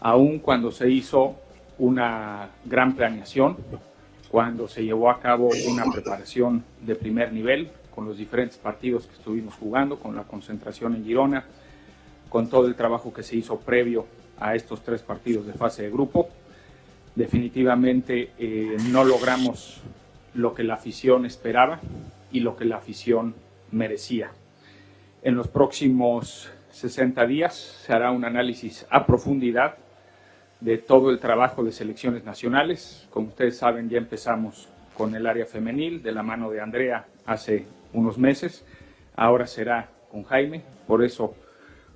aun 0.00 0.38
cuando 0.38 0.72
se 0.72 0.90
hizo 0.90 1.36
una 1.78 2.48
gran 2.64 2.96
planeación, 2.96 3.56
cuando 4.32 4.66
se 4.66 4.82
llevó 4.82 5.10
a 5.10 5.20
cabo 5.20 5.50
una 5.68 5.84
preparación 5.92 6.64
de 6.80 6.94
primer 6.94 7.34
nivel, 7.34 7.68
con 7.94 8.06
los 8.06 8.16
diferentes 8.16 8.56
partidos 8.56 9.06
que 9.06 9.12
estuvimos 9.12 9.52
jugando, 9.56 9.98
con 9.98 10.16
la 10.16 10.22
concentración 10.22 10.96
en 10.96 11.04
Girona, 11.04 11.44
con 12.30 12.48
todo 12.48 12.66
el 12.66 12.74
trabajo 12.74 13.12
que 13.12 13.22
se 13.22 13.36
hizo 13.36 13.60
previo 13.60 14.06
a 14.40 14.54
estos 14.54 14.80
tres 14.80 15.02
partidos 15.02 15.46
de 15.46 15.52
fase 15.52 15.82
de 15.82 15.90
grupo. 15.90 16.30
Definitivamente 17.14 18.30
eh, 18.38 18.78
no 18.90 19.04
logramos 19.04 19.82
lo 20.32 20.54
que 20.54 20.64
la 20.64 20.74
afición 20.74 21.26
esperaba 21.26 21.80
y 22.32 22.40
lo 22.40 22.56
que 22.56 22.64
la 22.64 22.76
afición 22.76 23.34
merecía. 23.70 24.30
En 25.22 25.34
los 25.34 25.48
próximos 25.48 26.48
60 26.70 27.26
días 27.26 27.54
se 27.54 27.92
hará 27.92 28.10
un 28.10 28.24
análisis 28.24 28.86
a 28.88 29.04
profundidad 29.04 29.76
de 30.62 30.78
todo 30.78 31.10
el 31.10 31.18
trabajo 31.18 31.64
de 31.64 31.72
selecciones 31.72 32.24
nacionales. 32.24 33.08
Como 33.10 33.28
ustedes 33.28 33.56
saben, 33.58 33.88
ya 33.88 33.98
empezamos 33.98 34.68
con 34.96 35.14
el 35.14 35.26
área 35.26 35.44
femenil 35.44 36.02
de 36.02 36.12
la 36.12 36.22
mano 36.22 36.50
de 36.50 36.60
Andrea 36.60 37.06
hace 37.26 37.66
unos 37.92 38.16
meses, 38.16 38.64
ahora 39.16 39.46
será 39.46 39.88
con 40.10 40.22
Jaime, 40.24 40.62
por 40.86 41.02
eso 41.02 41.34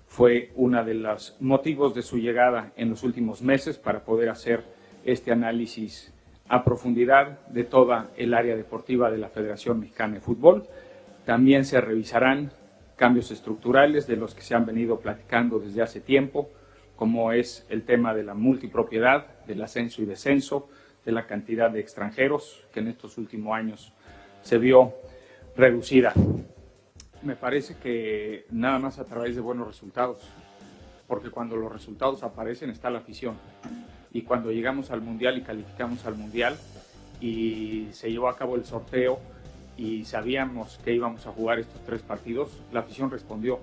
fue 0.08 0.50
uno 0.56 0.84
de 0.84 0.94
los 0.94 1.36
motivos 1.40 1.94
de 1.94 2.02
su 2.02 2.18
llegada 2.18 2.72
en 2.76 2.90
los 2.90 3.02
últimos 3.02 3.42
meses 3.42 3.78
para 3.78 4.00
poder 4.00 4.30
hacer 4.30 4.64
este 5.04 5.30
análisis 5.30 6.12
a 6.48 6.64
profundidad 6.64 7.46
de 7.48 7.64
toda 7.64 8.10
el 8.16 8.34
área 8.34 8.56
deportiva 8.56 9.10
de 9.10 9.18
la 9.18 9.28
Federación 9.28 9.80
Mexicana 9.80 10.14
de 10.14 10.20
Fútbol. 10.20 10.64
También 11.24 11.64
se 11.64 11.80
revisarán 11.80 12.50
cambios 12.96 13.30
estructurales 13.30 14.06
de 14.06 14.16
los 14.16 14.34
que 14.34 14.42
se 14.42 14.54
han 14.54 14.64
venido 14.64 14.98
platicando 14.98 15.58
desde 15.58 15.82
hace 15.82 16.00
tiempo, 16.00 16.48
como 16.96 17.32
es 17.32 17.66
el 17.68 17.84
tema 17.84 18.14
de 18.14 18.24
la 18.24 18.34
multipropiedad, 18.34 19.44
del 19.46 19.62
ascenso 19.62 20.02
y 20.02 20.06
descenso, 20.06 20.68
de 21.04 21.12
la 21.12 21.26
cantidad 21.26 21.70
de 21.70 21.80
extranjeros 21.80 22.66
que 22.72 22.80
en 22.80 22.88
estos 22.88 23.16
últimos 23.18 23.54
años 23.54 23.92
se 24.42 24.58
vio 24.58 24.94
reducida. 25.56 26.12
Me 27.22 27.36
parece 27.36 27.76
que 27.76 28.46
nada 28.50 28.78
más 28.78 28.98
a 28.98 29.04
través 29.04 29.34
de 29.34 29.40
buenos 29.40 29.66
resultados, 29.66 30.20
porque 31.06 31.30
cuando 31.30 31.56
los 31.56 31.72
resultados 31.72 32.22
aparecen 32.22 32.70
está 32.70 32.90
la 32.90 32.98
afición. 32.98 33.36
Y 34.12 34.22
cuando 34.22 34.50
llegamos 34.50 34.90
al 34.90 35.00
Mundial 35.00 35.38
y 35.38 35.42
calificamos 35.42 36.04
al 36.06 36.16
Mundial 36.16 36.56
y 37.20 37.88
se 37.92 38.10
llevó 38.10 38.28
a 38.28 38.36
cabo 38.36 38.56
el 38.56 38.64
sorteo 38.64 39.18
y 39.76 40.04
sabíamos 40.04 40.80
que 40.84 40.94
íbamos 40.94 41.26
a 41.26 41.32
jugar 41.32 41.58
estos 41.58 41.84
tres 41.84 42.02
partidos, 42.02 42.50
la 42.72 42.80
afición 42.80 43.10
respondió. 43.10 43.60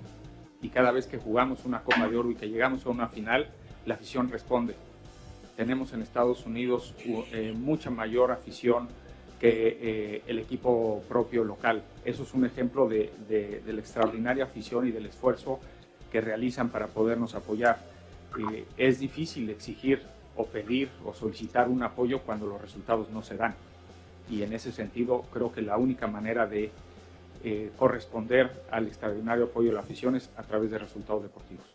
Y 0.64 0.70
cada 0.70 0.91
vez 0.91 1.07
que 1.07 1.18
jugamos 1.18 1.66
una 1.66 1.82
Copa 1.82 2.07
de 2.07 2.16
Oro 2.16 2.32
y 2.32 2.36
que 2.36 2.47
llegamos 2.47 2.86
a 2.86 2.89
una 2.89 3.09
final, 3.09 3.49
la 3.86 3.95
afición 3.95 4.32
responde. 4.32 4.76
Tenemos 5.57 5.91
en 5.91 6.01
Estados 6.01 6.45
Unidos 6.45 6.95
eh, 7.05 7.53
mucha 7.55 7.89
mayor 7.89 8.32
afición 8.32 8.88
que 9.41 9.78
eh, 9.82 10.22
el 10.26 10.39
equipo 10.39 11.03
propio 11.09 11.43
local. 11.43 11.84
Eso 12.05 12.24
es 12.24 12.34
un 12.34 12.45
ejemplo 12.45 12.88
de, 12.88 13.61
la 13.68 13.80
extraordinaria 13.80 14.45
afición 14.45 14.88
y 14.88 14.91
del 14.91 15.05
esfuerzo 15.05 15.59
que 16.09 16.22
realizan 16.22 16.70
para 16.70 16.88
podernos 16.88 17.36
apoyar. 17.36 17.80
Eh, 18.39 18.64
es 18.78 18.99
difícil 18.99 19.49
exigir 19.49 20.01
o 20.38 20.45
pedir 20.45 20.89
o 21.03 21.14
solicitar 21.14 21.68
un 21.68 21.84
apoyo 21.84 22.22
cuando 22.22 22.47
los 22.47 22.61
resultados 22.61 23.09
no 23.09 23.22
se 23.22 23.36
dan. 23.36 23.53
Y 24.30 24.43
en 24.43 24.53
ese 24.53 24.72
sentido 24.72 25.26
creo 25.34 25.51
que 25.51 25.61
la 25.61 25.76
única 25.76 26.07
manera 26.07 26.47
de 26.47 26.72
eh, 27.43 27.71
corresponder 27.77 28.63
al 28.71 28.87
extraordinario 28.87 29.45
apoyo 29.45 29.69
de 29.69 29.75
la 29.75 29.81
afición 29.81 30.15
es 30.15 30.29
a 30.37 30.43
través 30.43 30.71
de 30.71 30.77
resultados 30.77 31.23
deportivos. 31.23 31.65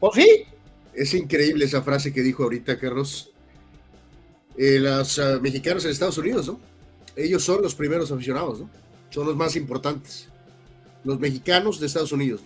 ¿O 0.00 0.08
¿Oh, 0.08 0.12
sí? 0.14 0.44
Es 0.92 1.14
increíble 1.14 1.64
esa 1.64 1.80
frase 1.80 2.12
que 2.12 2.22
dijo 2.22 2.42
ahorita 2.42 2.78
Carlos. 2.78 3.30
Eh, 4.58 4.78
los 4.78 5.18
ah, 5.18 5.38
mexicanos 5.40 5.84
en 5.84 5.92
Estados 5.92 6.18
Unidos, 6.18 6.46
¿no? 6.48 6.60
Ellos 7.16 7.42
son 7.42 7.62
los 7.62 7.74
primeros 7.74 8.12
aficionados, 8.12 8.60
¿no? 8.60 8.68
son 9.12 9.26
los 9.26 9.36
más 9.36 9.56
importantes. 9.56 10.28
Los 11.04 11.18
mexicanos 11.18 11.80
de 11.80 11.86
Estados 11.86 12.12
Unidos, 12.12 12.40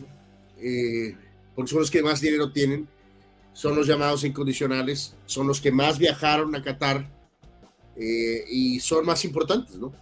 eh, 0.59 1.17
porque 1.55 1.71
son 1.71 1.81
los 1.81 1.91
que 1.91 2.03
más 2.03 2.21
dinero 2.21 2.53
tienen, 2.53 2.89
son 3.53 3.75
los 3.75 3.87
llamados 3.87 4.25
incondicionales, 4.25 5.15
son 5.27 5.47
los 5.47 5.61
que 5.61 5.73
más 5.73 5.99
viajaron 5.99 6.55
a 6.55 6.63
Qatar 6.63 7.16
eh, 7.99 8.45
y 8.51 8.81
son 8.81 9.07
más 9.07 9.25
importantes, 9.25 9.77
¿no? 9.77 9.93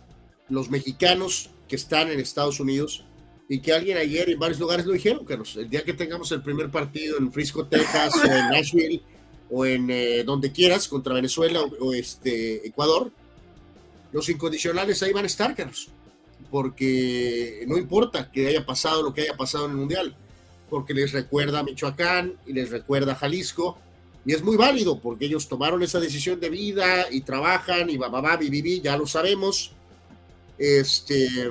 Los 0.49 0.71
mexicanos 0.71 1.51
que 1.69 1.77
están 1.77 2.11
en 2.11 2.21
Estados 2.21 2.61
Unidos 2.61 3.05
y 3.49 3.61
que 3.61 3.73
alguien 3.73 3.99
ayer 3.99 4.31
en 4.31 4.39
varios 4.39 4.59
lugares 4.59 4.87
lo 4.87 4.93
dijeron, 4.93 5.25
Carlos, 5.25 5.57
el 5.57 5.69
día 5.69 5.85
que 5.85 5.93
tengamos 5.93 6.31
el 6.33 6.43
primer 6.43 6.71
partido 6.71 7.19
en 7.19 7.33
Frisco, 7.33 7.67
Texas, 7.67 8.15
o 8.17 8.25
en 8.25 8.51
Nashville, 8.51 9.03
o 9.51 9.67
en 9.67 9.91
eh, 9.91 10.25
donde 10.25 10.53
quieras, 10.53 10.89
contra 10.89 11.15
Venezuela 11.15 11.61
o, 11.81 11.95
este, 11.95 12.67
Ecuador, 12.67 13.11
los 14.13 14.29
incondicionales 14.29 15.03
ahí 15.03 15.13
van 15.13 15.25
a 15.25 15.27
estar, 15.27 15.55
Carlos 15.55 15.91
porque 16.55 17.65
no 17.67 17.77
importa 17.77 18.31
que 18.31 18.47
haya 18.47 18.65
pasado 18.65 19.03
lo 19.03 19.13
que 19.13 19.23
haya 19.23 19.37
pasado 19.37 19.65
en 19.65 19.73
el 19.73 19.77
Mundial, 19.77 20.17
porque 20.71 20.95
les 20.95 21.11
recuerda 21.11 21.59
a 21.59 21.63
Michoacán 21.65 22.35
y 22.47 22.53
les 22.53 22.71
recuerda 22.71 23.11
a 23.11 23.17
Jalisco, 23.17 23.77
y 24.27 24.33
es 24.33 24.43
muy 24.43 24.57
válido 24.57 24.99
porque 24.99 25.27
ellos 25.27 25.49
tomaron 25.49 25.83
esa 25.83 26.01
decisión 26.01 26.41
de 26.41 26.49
vida 26.49 27.07
y 27.11 27.21
trabajan 27.21 27.91
y 27.91 27.97
va, 27.97 28.09
va, 28.09 28.39
ya 28.41 28.97
lo 28.97 29.07
sabemos. 29.07 29.73
Este, 30.57 31.51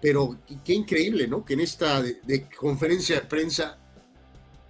pero 0.00 0.36
qué, 0.64 0.74
increíble, 0.74 1.26
¿no? 1.26 1.44
Que 1.44 1.54
en 1.54 1.60
esta 1.60 2.02
de, 2.02 2.46
conferencia 2.56 3.16
de 3.16 3.26
prensa 3.26 3.78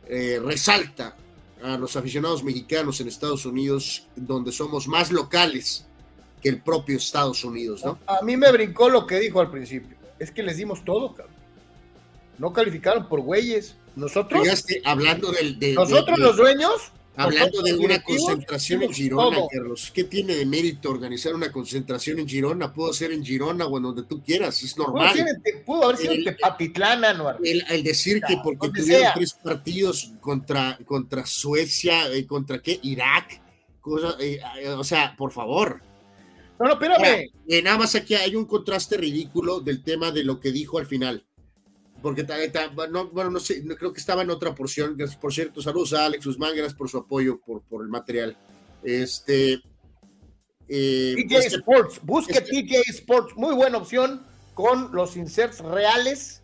eh, 0.09 0.41
resalta 0.43 1.17
a 1.63 1.77
los 1.77 1.97
aficionados 1.97 2.45
mexicanos 2.45 3.01
en 3.01 3.09
Estados 3.09 3.45
Unidos, 3.45 4.07
donde 4.15 4.53
somos 4.53 4.87
más 4.87 5.11
locales 5.11 5.87
que 6.41 6.51
el 6.51 6.63
propio 6.63 6.97
Estados 6.99 7.43
Unidos, 7.45 7.83
¿no? 7.85 7.99
A 8.07 8.23
mí 8.23 8.37
me 8.37 8.53
brincó 8.53 8.89
lo 8.89 9.07
que 9.07 9.19
dijo 9.19 9.41
al 9.41 9.51
principio. 9.51 9.97
Es 10.19 10.31
que 10.31 10.43
les 10.43 10.57
dimos 10.57 10.85
todo, 10.85 11.15
cabrón. 11.15 11.35
No 12.39 12.53
calificaron 12.53 13.09
por 13.09 13.21
güeyes. 13.21 13.77
Nosotros. 13.97 14.47
hablando 14.85 15.31
del. 15.31 15.59
De, 15.59 15.75
nosotros 15.75 16.19
los 16.19 16.37
dueños. 16.37 16.93
Hablando 17.17 17.63
de 17.63 17.75
una 17.75 18.03
concentración 18.03 18.83
en 18.83 18.93
Girona, 18.93 19.39
Carlos. 19.51 19.93
¿Qué 19.95 20.05
tiene 20.05 20.35
de 20.35 20.45
mérito 20.47 20.91
organizar 20.91 21.35
una 21.35 21.53
concentración 21.53 22.19
en 22.19 22.29
Girona? 22.29 22.73
Puedo 22.73 22.93
ser 22.93 23.13
en 23.13 23.25
Girona 23.25 23.67
o 23.67 23.77
en 23.77 23.85
donde 23.85 24.03
tú 24.03 24.23
quieras, 24.23 24.63
es 24.63 24.77
normal. 24.77 25.15
Pudo, 25.65 25.85
haber 25.85 25.97
sido 25.97 26.13
en 26.13 26.25
Tepatitlán, 26.25 27.05
Anuar. 27.05 27.39
El, 27.45 27.65
el, 27.71 27.83
decir 27.85 28.21
que 28.27 28.37
porque 28.43 28.69
tuvieron 28.69 29.13
tres 29.15 29.33
partidos 29.35 30.13
contra, 30.21 30.79
contra 30.85 31.25
Suecia, 31.25 32.11
eh, 32.13 32.27
contra 32.27 32.61
qué, 32.61 32.81
Irak, 32.83 33.41
cosa, 33.81 34.17
eh, 34.19 34.41
eh, 34.61 34.69
o 34.71 34.83
sea, 34.83 35.15
por 35.17 35.31
favor. 35.31 35.83
No, 36.59 36.67
no, 36.67 36.73
espérame. 36.73 37.31
Eh, 37.49 37.63
nada 37.63 37.79
más 37.79 37.95
aquí 37.95 38.15
hay 38.15 38.37
un 38.37 38.47
contraste 38.47 38.97
ridículo 38.97 39.61
del 39.61 39.83
tema 39.83 40.11
de 40.11 40.25
lo 40.25 40.41
que 40.41 40.51
dijo 40.51 40.79
al 40.79 40.87
final. 40.87 41.25
Porque 42.05 42.27
no, 42.91 43.09
bueno, 43.09 43.31
no 43.31 43.41
sé, 43.41 43.65
creo 43.79 43.91
que 43.91 43.99
estaba 43.99 44.21
en 44.21 44.29
otra 44.29 44.55
porción. 44.55 44.95
Por 45.19 45.33
cierto, 45.33 45.63
saludos 45.63 45.95
a 45.95 46.05
Alex 46.05 46.27
Guzmán, 46.27 46.55
gracias 46.55 46.75
por 46.75 46.91
su 46.91 46.99
apoyo, 46.99 47.41
por, 47.41 47.63
por 47.63 47.81
el 47.81 47.89
material. 47.89 48.37
Este. 48.83 49.63
Eh, 50.69 51.15
TJ 51.17 51.47
Sports, 51.47 52.01
busque 52.03 52.43
TJ 52.43 52.91
Sports, 52.91 53.35
muy 53.37 53.55
buena 53.55 53.79
opción 53.79 54.23
con 54.53 54.95
los 54.95 55.17
inserts 55.17 55.61
reales 55.61 56.43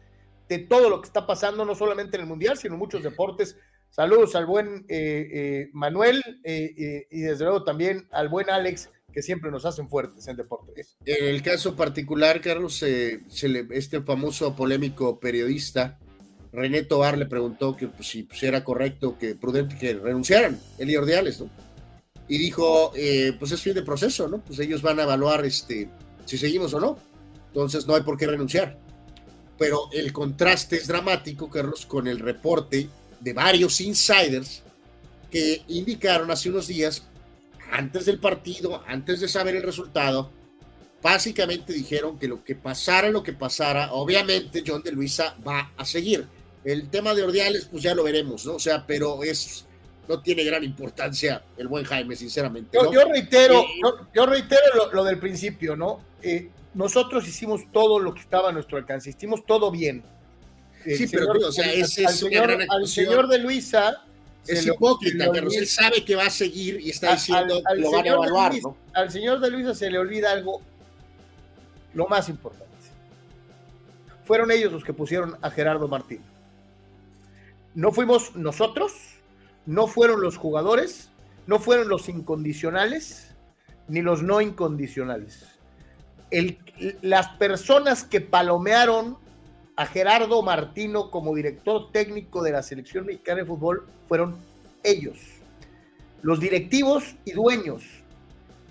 de 0.48 0.60
todo 0.60 0.88
lo 0.88 1.02
que 1.02 1.08
está 1.08 1.26
pasando, 1.26 1.66
no 1.66 1.74
solamente 1.74 2.16
en 2.16 2.22
el 2.22 2.28
Mundial, 2.28 2.56
sino 2.56 2.72
en 2.72 2.78
muchos 2.78 3.02
deportes. 3.02 3.54
Saludos 3.90 4.34
al 4.36 4.46
buen 4.46 4.86
eh, 4.88 5.68
Manuel 5.74 6.22
y 6.42 7.20
desde 7.20 7.44
luego 7.44 7.64
también 7.64 8.08
al 8.12 8.30
buen 8.30 8.48
Alex 8.48 8.88
que 9.12 9.22
siempre 9.22 9.50
nos 9.50 9.64
hacen 9.64 9.88
fuertes 9.88 10.26
en 10.28 10.36
deportes. 10.36 10.96
En 11.04 11.26
el 11.26 11.42
caso 11.42 11.76
particular, 11.76 12.40
Carlos, 12.40 12.82
eh, 12.82 13.20
este 13.70 14.02
famoso 14.02 14.54
polémico 14.54 15.18
periodista, 15.18 15.98
René 16.52 16.82
Tobar, 16.82 17.18
le 17.18 17.26
preguntó 17.26 17.76
que 17.76 17.88
pues, 17.88 18.08
si 18.08 18.24
pues, 18.24 18.42
era 18.42 18.64
correcto, 18.64 19.18
que 19.18 19.34
prudente 19.34 19.76
que 19.76 19.94
renunciaran, 19.94 20.60
Eli 20.78 20.96
Ordiales, 20.96 21.40
¿no? 21.40 21.50
Y 22.28 22.38
dijo, 22.38 22.92
eh, 22.94 23.34
pues 23.38 23.50
es 23.50 23.60
fin 23.60 23.74
de 23.74 23.82
proceso, 23.82 24.28
¿no? 24.28 24.38
Pues 24.44 24.58
ellos 24.60 24.82
van 24.82 25.00
a 25.00 25.02
evaluar 25.02 25.44
este, 25.44 25.88
si 26.26 26.38
seguimos 26.38 26.72
o 26.74 26.80
no. 26.80 26.98
Entonces 27.48 27.86
no 27.86 27.96
hay 27.96 28.02
por 28.02 28.16
qué 28.16 28.28
renunciar. 28.28 28.78
Pero 29.58 29.88
el 29.92 30.12
contraste 30.12 30.76
es 30.76 30.86
dramático, 30.86 31.50
Carlos, 31.50 31.84
con 31.86 32.06
el 32.06 32.20
reporte 32.20 32.88
de 33.20 33.32
varios 33.32 33.80
insiders 33.80 34.62
que 35.30 35.62
indicaron 35.68 36.30
hace 36.30 36.50
unos 36.50 36.66
días 36.66 37.02
antes 37.70 38.06
del 38.06 38.18
partido, 38.18 38.82
antes 38.86 39.20
de 39.20 39.28
saber 39.28 39.56
el 39.56 39.62
resultado, 39.62 40.30
básicamente 41.02 41.72
dijeron 41.72 42.18
que 42.18 42.28
lo 42.28 42.44
que 42.44 42.54
pasara, 42.54 43.08
lo 43.10 43.22
que 43.22 43.32
pasara, 43.32 43.92
obviamente 43.92 44.62
John 44.66 44.82
de 44.82 44.92
Luisa 44.92 45.36
va 45.46 45.72
a 45.76 45.84
seguir. 45.84 46.26
El 46.64 46.90
tema 46.90 47.14
de 47.14 47.22
Ordiales, 47.22 47.66
pues 47.70 47.82
ya 47.82 47.94
lo 47.94 48.02
veremos, 48.02 48.44
¿no? 48.44 48.54
O 48.54 48.58
sea, 48.58 48.84
pero 48.86 49.22
es, 49.22 49.64
no 50.08 50.20
tiene 50.20 50.44
gran 50.44 50.62
importancia 50.62 51.42
el 51.56 51.68
buen 51.68 51.84
Jaime, 51.84 52.16
sinceramente. 52.16 52.76
Yo, 52.92 53.04
reitero, 53.06 53.64
yo, 54.14 54.26
reitero 54.26 54.92
lo, 54.92 55.04
del 55.04 55.18
principio, 55.18 55.74
¿no? 55.74 56.00
Eh, 56.22 56.50
nosotros 56.74 57.26
hicimos 57.26 57.62
todo 57.72 57.98
lo 57.98 58.12
que 58.12 58.20
estaba 58.20 58.50
a 58.50 58.52
nuestro 58.52 58.76
alcance, 58.76 59.10
hicimos 59.10 59.46
todo 59.46 59.70
bien. 59.70 60.02
sí, 60.84 61.06
pero 61.10 61.32
o 61.32 61.52
sea, 61.52 61.72
es, 61.72 61.98
al 61.98 62.86
señor 62.86 63.28
de 63.28 63.38
Luisa 63.38 64.04
es 64.46 64.66
hipócrita, 64.66 65.30
pero 65.32 65.48
él 65.50 65.66
sabe 65.66 66.04
que 66.04 66.16
va 66.16 66.26
a 66.26 66.30
seguir 66.30 66.80
y 66.80 66.90
está 66.90 67.12
diciendo 67.12 67.62
que 67.68 67.80
lo 67.80 67.90
van 67.90 68.04
a 68.04 68.08
evaluar. 68.08 68.52
Al 68.92 69.10
señor 69.10 69.40
de 69.40 69.50
Luisa 69.50 69.74
se 69.74 69.90
le 69.90 69.98
olvida 69.98 70.32
algo, 70.32 70.62
lo 71.94 72.08
más 72.08 72.28
importante. 72.28 72.70
Fueron 74.24 74.50
ellos 74.50 74.72
los 74.72 74.84
que 74.84 74.92
pusieron 74.92 75.36
a 75.42 75.50
Gerardo 75.50 75.88
Martín. 75.88 76.20
No 77.74 77.92
fuimos 77.92 78.34
nosotros, 78.36 78.92
no 79.66 79.86
fueron 79.86 80.20
los 80.20 80.36
jugadores, 80.36 81.10
no 81.46 81.58
fueron 81.58 81.88
los 81.88 82.08
incondicionales, 82.08 83.34
ni 83.88 84.02
los 84.02 84.22
no 84.22 84.40
incondicionales. 84.40 85.46
El, 86.30 86.58
las 87.02 87.28
personas 87.30 88.04
que 88.04 88.20
palomearon 88.20 89.18
a 89.76 89.86
Gerardo 89.86 90.42
Martino 90.42 91.10
como 91.10 91.34
director 91.34 91.90
técnico 91.92 92.42
de 92.42 92.52
la 92.52 92.62
selección 92.62 93.06
mexicana 93.06 93.40
de 93.40 93.46
fútbol 93.46 93.86
fueron 94.08 94.36
ellos, 94.82 95.18
los 96.22 96.40
directivos 96.40 97.16
y 97.24 97.32
dueños. 97.32 97.82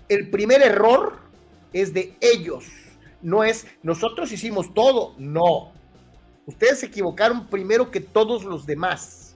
El 0.08 0.30
primer 0.30 0.62
error 0.62 1.18
es 1.72 1.92
de 1.92 2.14
ellos, 2.20 2.66
no 3.22 3.44
es 3.44 3.66
nosotros 3.82 4.32
hicimos 4.32 4.72
todo, 4.74 5.14
no. 5.18 5.72
Ustedes 6.46 6.80
se 6.80 6.86
equivocaron 6.86 7.46
primero 7.46 7.90
que 7.90 8.00
todos 8.00 8.44
los 8.44 8.66
demás 8.66 9.34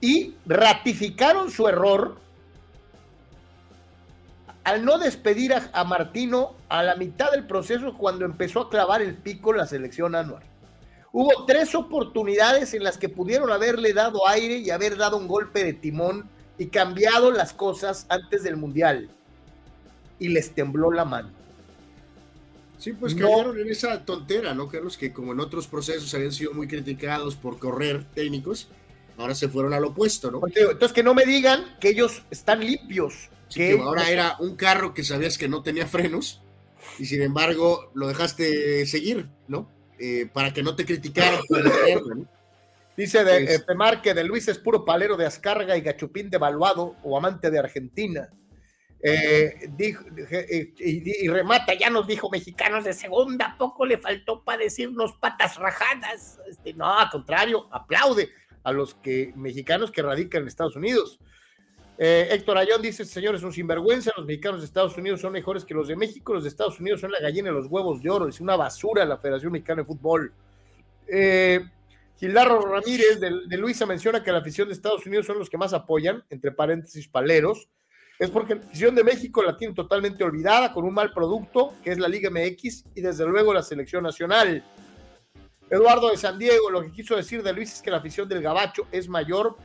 y 0.00 0.34
ratificaron 0.46 1.50
su 1.50 1.68
error 1.68 2.18
al 4.64 4.84
no 4.84 4.98
despedir 4.98 5.54
a, 5.54 5.84
Martino 5.84 6.54
a 6.68 6.82
la 6.82 6.96
mitad 6.96 7.30
del 7.30 7.46
proceso 7.46 7.96
cuando 7.96 8.24
empezó 8.24 8.60
a 8.60 8.70
clavar 8.70 9.02
el 9.02 9.14
pico 9.14 9.52
la 9.52 9.66
selección 9.66 10.14
anual. 10.14 10.42
Hubo 11.12 11.44
tres 11.44 11.74
oportunidades 11.74 12.74
en 12.74 12.84
las 12.84 12.98
que 12.98 13.08
pudieron 13.08 13.50
haberle 13.50 13.92
dado 13.92 14.28
aire 14.28 14.58
y 14.58 14.70
haber 14.70 14.96
dado 14.96 15.16
un 15.16 15.26
golpe 15.26 15.64
de 15.64 15.72
timón 15.72 16.28
y 16.56 16.66
cambiado 16.66 17.30
las 17.32 17.52
cosas 17.52 18.06
antes 18.08 18.42
del 18.42 18.56
Mundial. 18.56 19.10
Y 20.18 20.28
les 20.28 20.54
tembló 20.54 20.92
la 20.92 21.04
mano. 21.04 21.30
Sí, 22.78 22.92
pues 22.92 23.14
cayeron 23.14 23.58
en 23.58 23.68
esa 23.68 24.04
tontera, 24.04 24.54
¿no, 24.54 24.68
Carlos? 24.68 24.96
Que 24.96 25.12
como 25.12 25.32
en 25.32 25.40
otros 25.40 25.66
procesos 25.66 26.14
habían 26.14 26.32
sido 26.32 26.52
muy 26.52 26.68
criticados 26.68 27.34
por 27.34 27.58
correr 27.58 28.04
técnicos, 28.14 28.68
ahora 29.18 29.34
se 29.34 29.48
fueron 29.48 29.74
al 29.74 29.84
opuesto, 29.84 30.30
¿no? 30.30 30.40
Entonces 30.46 30.92
que 30.92 31.02
no 31.02 31.12
me 31.12 31.26
digan 31.26 31.76
que 31.80 31.90
ellos 31.90 32.22
están 32.30 32.60
limpios. 32.60 33.28
Que, 33.54 33.72
ahora 33.72 34.10
era 34.10 34.36
un 34.38 34.56
carro 34.56 34.94
que 34.94 35.04
sabías 35.04 35.38
que 35.38 35.48
no 35.48 35.62
tenía 35.62 35.86
frenos 35.86 36.42
y 36.98 37.06
sin 37.06 37.22
embargo 37.22 37.90
lo 37.94 38.08
dejaste 38.08 38.86
seguir, 38.86 39.28
¿no? 39.48 39.70
Eh, 39.98 40.28
para 40.32 40.52
que 40.52 40.62
no 40.62 40.74
te 40.74 40.86
criticaran 40.86 41.40
Dice 42.96 43.24
de 43.24 43.54
eh, 43.54 43.60
Pemar 43.60 44.02
que 44.02 44.12
de 44.12 44.24
Luis 44.24 44.48
es 44.48 44.58
puro 44.58 44.84
palero 44.84 45.16
de 45.16 45.24
Ascarga 45.24 45.76
y 45.76 45.80
gachupín 45.80 46.28
devaluado 46.28 46.96
o 47.02 47.16
amante 47.16 47.50
de 47.50 47.58
Argentina. 47.58 48.28
Eh, 49.02 49.70
y, 50.78 51.28
remata, 51.28 51.72
ya 51.72 51.88
nos 51.88 52.06
dijo 52.06 52.28
mexicanos 52.28 52.84
de 52.84 52.92
segunda, 52.92 53.56
poco 53.58 53.86
le 53.86 53.96
faltó 53.96 54.44
para 54.44 54.58
decirnos 54.58 55.14
patas 55.14 55.56
rajadas. 55.56 56.38
Este, 56.50 56.74
no, 56.74 56.98
al 56.98 57.08
contrario, 57.08 57.68
aplaude 57.72 58.30
a 58.62 58.72
los 58.72 58.94
que 58.94 59.32
mexicanos 59.34 59.90
que 59.90 60.02
radican 60.02 60.42
en 60.42 60.48
Estados 60.48 60.76
Unidos. 60.76 61.20
Eh, 62.02 62.28
Héctor 62.30 62.56
Ayón 62.56 62.80
dice, 62.80 63.04
señores, 63.04 63.42
un 63.42 63.52
sinvergüenza, 63.52 64.10
los 64.16 64.24
mexicanos 64.24 64.60
de 64.62 64.66
Estados 64.66 64.96
Unidos 64.96 65.20
son 65.20 65.34
mejores 65.34 65.66
que 65.66 65.74
los 65.74 65.86
de 65.86 65.96
México, 65.96 66.32
los 66.32 66.44
de 66.44 66.48
Estados 66.48 66.80
Unidos 66.80 67.02
son 67.02 67.12
la 67.12 67.20
gallina 67.20 67.50
de 67.50 67.54
los 67.54 67.66
huevos 67.66 68.02
de 68.02 68.08
oro, 68.08 68.26
es 68.26 68.40
una 68.40 68.56
basura 68.56 69.04
la 69.04 69.18
Federación 69.18 69.52
Mexicana 69.52 69.82
de 69.82 69.86
Fútbol. 69.86 70.32
Eh, 71.06 71.60
Gildarro 72.18 72.62
Ramírez 72.62 73.20
de, 73.20 73.56
Luisa 73.58 73.84
menciona 73.84 74.24
que 74.24 74.32
la 74.32 74.38
afición 74.38 74.68
de 74.68 74.72
Estados 74.72 75.04
Unidos 75.04 75.26
son 75.26 75.38
los 75.38 75.50
que 75.50 75.58
más 75.58 75.74
apoyan, 75.74 76.24
entre 76.30 76.52
paréntesis, 76.52 77.06
paleros. 77.06 77.68
Es 78.18 78.30
porque 78.30 78.54
la 78.54 78.62
afición 78.62 78.94
de 78.94 79.04
México 79.04 79.42
la 79.42 79.58
tiene 79.58 79.74
totalmente 79.74 80.24
olvidada 80.24 80.72
con 80.72 80.86
un 80.86 80.94
mal 80.94 81.12
producto, 81.12 81.74
que 81.84 81.90
es 81.92 81.98
la 81.98 82.08
Liga 82.08 82.30
MX 82.30 82.86
y 82.94 83.02
desde 83.02 83.26
luego 83.26 83.52
la 83.52 83.62
selección 83.62 84.04
nacional. 84.04 84.64
Eduardo 85.68 86.10
de 86.10 86.16
San 86.16 86.38
Diego, 86.38 86.70
lo 86.70 86.80
que 86.80 86.92
quiso 86.92 87.14
decir 87.14 87.42
de 87.42 87.52
Luis 87.52 87.74
es 87.74 87.82
que 87.82 87.90
la 87.90 87.98
afición 87.98 88.26
del 88.26 88.40
Gabacho 88.40 88.86
es 88.90 89.06
mayor 89.06 89.58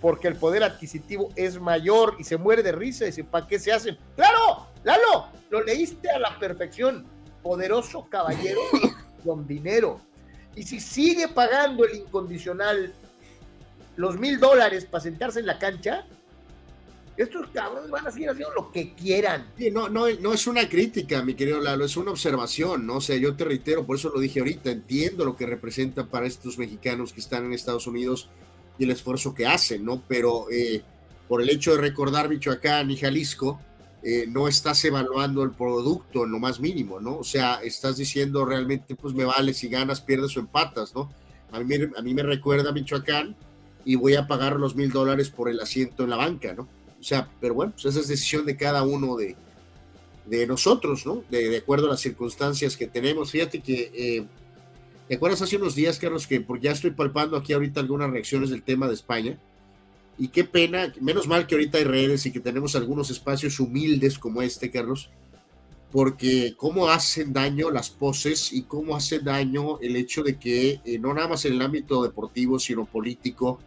porque 0.00 0.28
el 0.28 0.36
poder 0.36 0.62
adquisitivo 0.62 1.30
es 1.36 1.60
mayor 1.60 2.16
y 2.18 2.24
se 2.24 2.36
muere 2.36 2.62
de 2.62 2.72
risa 2.72 3.04
y 3.04 3.08
dice, 3.08 3.24
¿para 3.24 3.46
qué 3.46 3.58
se 3.58 3.72
hacen? 3.72 3.98
¡Claro! 4.16 4.68
¡Lalo! 4.82 5.26
Lo 5.50 5.62
leíste 5.62 6.10
a 6.10 6.18
la 6.18 6.38
perfección. 6.38 7.06
Poderoso 7.42 8.06
caballero 8.08 8.60
con 9.24 9.46
dinero. 9.46 10.00
Y 10.54 10.62
si 10.62 10.80
sigue 10.80 11.28
pagando 11.28 11.84
el 11.84 11.96
incondicional 11.96 12.92
los 13.96 14.18
mil 14.18 14.40
dólares 14.40 14.86
para 14.86 15.02
sentarse 15.02 15.40
en 15.40 15.46
la 15.46 15.58
cancha, 15.58 16.06
estos 17.16 17.48
cabrones 17.48 17.90
van 17.90 18.06
a 18.06 18.10
seguir 18.10 18.30
haciendo 18.30 18.54
lo 18.54 18.72
que 18.72 18.94
quieran. 18.94 19.52
no, 19.72 19.90
no, 19.90 20.08
no 20.08 20.32
es 20.32 20.46
una 20.46 20.68
crítica, 20.68 21.22
mi 21.22 21.34
querido 21.34 21.60
Lalo, 21.60 21.84
es 21.84 21.96
una 21.98 22.12
observación, 22.12 22.86
¿no? 22.86 22.96
O 22.96 23.00
sea, 23.00 23.16
yo 23.16 23.36
te 23.36 23.44
reitero, 23.44 23.84
por 23.84 23.96
eso 23.96 24.08
lo 24.08 24.20
dije 24.20 24.40
ahorita, 24.40 24.70
entiendo 24.70 25.26
lo 25.26 25.36
que 25.36 25.44
representa 25.44 26.06
para 26.06 26.26
estos 26.26 26.56
mexicanos 26.56 27.12
que 27.12 27.20
están 27.20 27.44
en 27.44 27.52
Estados 27.52 27.86
Unidos 27.86 28.30
y 28.80 28.84
el 28.84 28.90
esfuerzo 28.90 29.34
que 29.34 29.46
hacen, 29.46 29.84
¿no? 29.84 30.02
Pero 30.08 30.50
eh, 30.50 30.82
por 31.28 31.42
el 31.42 31.50
hecho 31.50 31.72
de 31.72 31.82
recordar 31.82 32.30
Michoacán 32.30 32.90
y 32.90 32.96
Jalisco, 32.96 33.60
eh, 34.02 34.24
no 34.26 34.48
estás 34.48 34.82
evaluando 34.86 35.42
el 35.42 35.50
producto 35.50 36.24
en 36.24 36.32
lo 36.32 36.38
más 36.38 36.60
mínimo, 36.60 36.98
¿no? 36.98 37.18
O 37.18 37.24
sea, 37.24 37.60
estás 37.62 37.98
diciendo 37.98 38.42
realmente, 38.46 38.94
pues 38.94 39.12
me 39.12 39.24
vale 39.24 39.52
si 39.52 39.68
ganas, 39.68 40.00
pierdes 40.00 40.34
o 40.38 40.40
empatas, 40.40 40.94
¿no? 40.94 41.12
A 41.52 41.60
mí, 41.60 42.14
me 42.14 42.22
recuerda 42.22 42.72
Michoacán 42.72 43.36
y 43.84 43.96
voy 43.96 44.14
a 44.14 44.26
pagar 44.26 44.56
los 44.56 44.74
mil 44.74 44.90
dólares 44.90 45.28
por 45.28 45.50
el 45.50 45.60
asiento 45.60 46.04
en 46.04 46.10
la 46.10 46.16
banca, 46.16 46.54
¿no? 46.54 46.66
O 46.98 47.02
sea, 47.02 47.28
pero 47.38 47.52
bueno, 47.52 47.72
pues 47.72 47.84
esa 47.84 48.00
es 48.00 48.08
decisión 48.08 48.46
de 48.46 48.56
cada 48.56 48.82
uno 48.82 49.14
de, 49.14 49.36
de 50.24 50.46
nosotros, 50.46 51.04
¿no? 51.04 51.22
De, 51.28 51.50
de, 51.50 51.58
acuerdo 51.58 51.88
a 51.88 51.90
las 51.90 52.00
circunstancias 52.00 52.78
que 52.78 52.86
tenemos. 52.86 53.30
Fíjate 53.30 53.60
que 53.60 53.90
eh, 53.94 54.26
¿Te 55.10 55.16
acuerdas 55.16 55.42
hace 55.42 55.56
unos 55.56 55.74
días, 55.74 55.98
Carlos, 55.98 56.24
que 56.28 56.40
porque 56.40 56.66
ya 56.66 56.70
estoy 56.70 56.92
palpando 56.92 57.36
aquí 57.36 57.52
ahorita 57.52 57.80
algunas 57.80 58.12
reacciones 58.12 58.48
del 58.50 58.62
tema 58.62 58.86
de 58.86 58.94
España? 58.94 59.36
Y 60.16 60.28
qué 60.28 60.44
pena, 60.44 60.94
menos 61.00 61.26
mal 61.26 61.48
que 61.48 61.56
ahorita 61.56 61.78
hay 61.78 61.82
redes 61.82 62.26
y 62.26 62.30
que 62.30 62.38
tenemos 62.38 62.76
algunos 62.76 63.10
espacios 63.10 63.58
humildes 63.58 64.20
como 64.20 64.40
este, 64.40 64.70
Carlos, 64.70 65.10
porque 65.90 66.54
cómo 66.56 66.88
hacen 66.88 67.32
daño 67.32 67.72
las 67.72 67.90
poses 67.90 68.52
y 68.52 68.62
cómo 68.62 68.94
hace 68.94 69.18
daño 69.18 69.80
el 69.80 69.96
hecho 69.96 70.22
de 70.22 70.38
que 70.38 70.78
eh, 70.84 71.00
no 71.00 71.12
nada 71.12 71.26
más 71.26 71.44
en 71.44 71.54
el 71.54 71.62
ámbito 71.62 72.04
deportivo, 72.04 72.60
sino 72.60 72.84
político, 72.84 73.58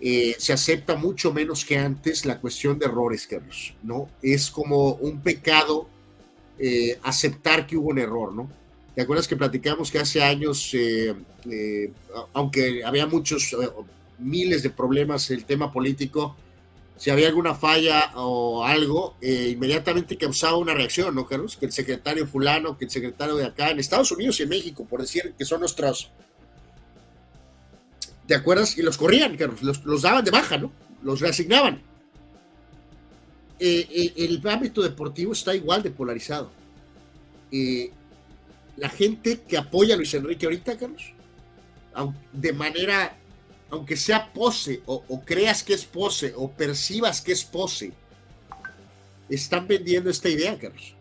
eh, 0.00 0.34
se 0.40 0.52
acepta 0.52 0.96
mucho 0.96 1.32
menos 1.32 1.64
que 1.64 1.78
antes 1.78 2.26
la 2.26 2.40
cuestión 2.40 2.80
de 2.80 2.86
errores, 2.86 3.28
Carlos, 3.28 3.74
¿no? 3.84 4.08
Es 4.22 4.50
como 4.50 4.94
un 4.94 5.20
pecado 5.20 5.88
eh, 6.58 6.98
aceptar 7.04 7.64
que 7.64 7.76
hubo 7.76 7.90
un 7.90 8.00
error, 8.00 8.34
¿no? 8.34 8.50
¿Te 8.98 9.02
acuerdas 9.02 9.28
que 9.28 9.36
platicamos 9.36 9.92
que 9.92 10.00
hace 10.00 10.20
años, 10.20 10.74
eh, 10.74 11.14
eh, 11.48 11.92
aunque 12.32 12.82
había 12.84 13.06
muchos, 13.06 13.52
eh, 13.52 13.70
miles 14.18 14.64
de 14.64 14.70
problemas, 14.70 15.30
el 15.30 15.44
tema 15.44 15.70
político, 15.70 16.34
si 16.96 17.08
había 17.10 17.28
alguna 17.28 17.54
falla 17.54 18.10
o 18.16 18.64
algo, 18.64 19.16
inmediatamente 19.22 20.16
causaba 20.16 20.56
una 20.56 20.74
reacción, 20.74 21.14
¿no, 21.14 21.28
Carlos? 21.28 21.56
Que 21.56 21.66
el 21.66 21.72
secretario 21.72 22.26
fulano, 22.26 22.76
que 22.76 22.86
el 22.86 22.90
secretario 22.90 23.36
de 23.36 23.44
acá, 23.44 23.70
en 23.70 23.78
Estados 23.78 24.10
Unidos 24.10 24.40
y 24.40 24.42
en 24.42 24.48
México, 24.48 24.84
por 24.84 25.00
decir 25.00 25.32
que 25.38 25.44
son 25.44 25.60
nuestros... 25.60 26.10
¿Te 28.26 28.34
acuerdas? 28.34 28.76
Y 28.76 28.82
los 28.82 28.98
corrían, 28.98 29.36
Carlos, 29.36 29.84
los, 29.84 30.02
daban 30.02 30.24
de 30.24 30.32
baja, 30.32 30.58
¿no? 30.58 30.72
Los 31.04 31.20
reasignaban. 31.20 31.80
el 33.60 34.42
ámbito 34.44 34.82
deportivo 34.82 35.34
está 35.34 35.54
igual 35.54 35.84
de 35.84 35.92
polarizado 35.92 36.50
la 38.78 38.88
gente 38.88 39.40
que 39.40 39.58
apoya 39.58 39.94
a 39.94 39.96
Luis 39.96 40.14
Enrique 40.14 40.46
ahorita, 40.46 40.76
Carlos, 40.78 41.12
de 42.32 42.52
manera, 42.52 43.16
aunque 43.70 43.96
sea 43.96 44.32
pose, 44.32 44.82
o, 44.86 45.22
creas 45.24 45.64
que 45.64 45.74
es 45.74 45.84
pose, 45.84 46.32
o 46.36 46.50
percibas 46.52 47.20
que 47.20 47.32
es 47.32 47.44
pose, 47.44 47.92
están 49.28 49.66
vendiendo 49.66 50.10
esta 50.10 50.28
idea, 50.28 50.56
Carlos. 50.58 50.94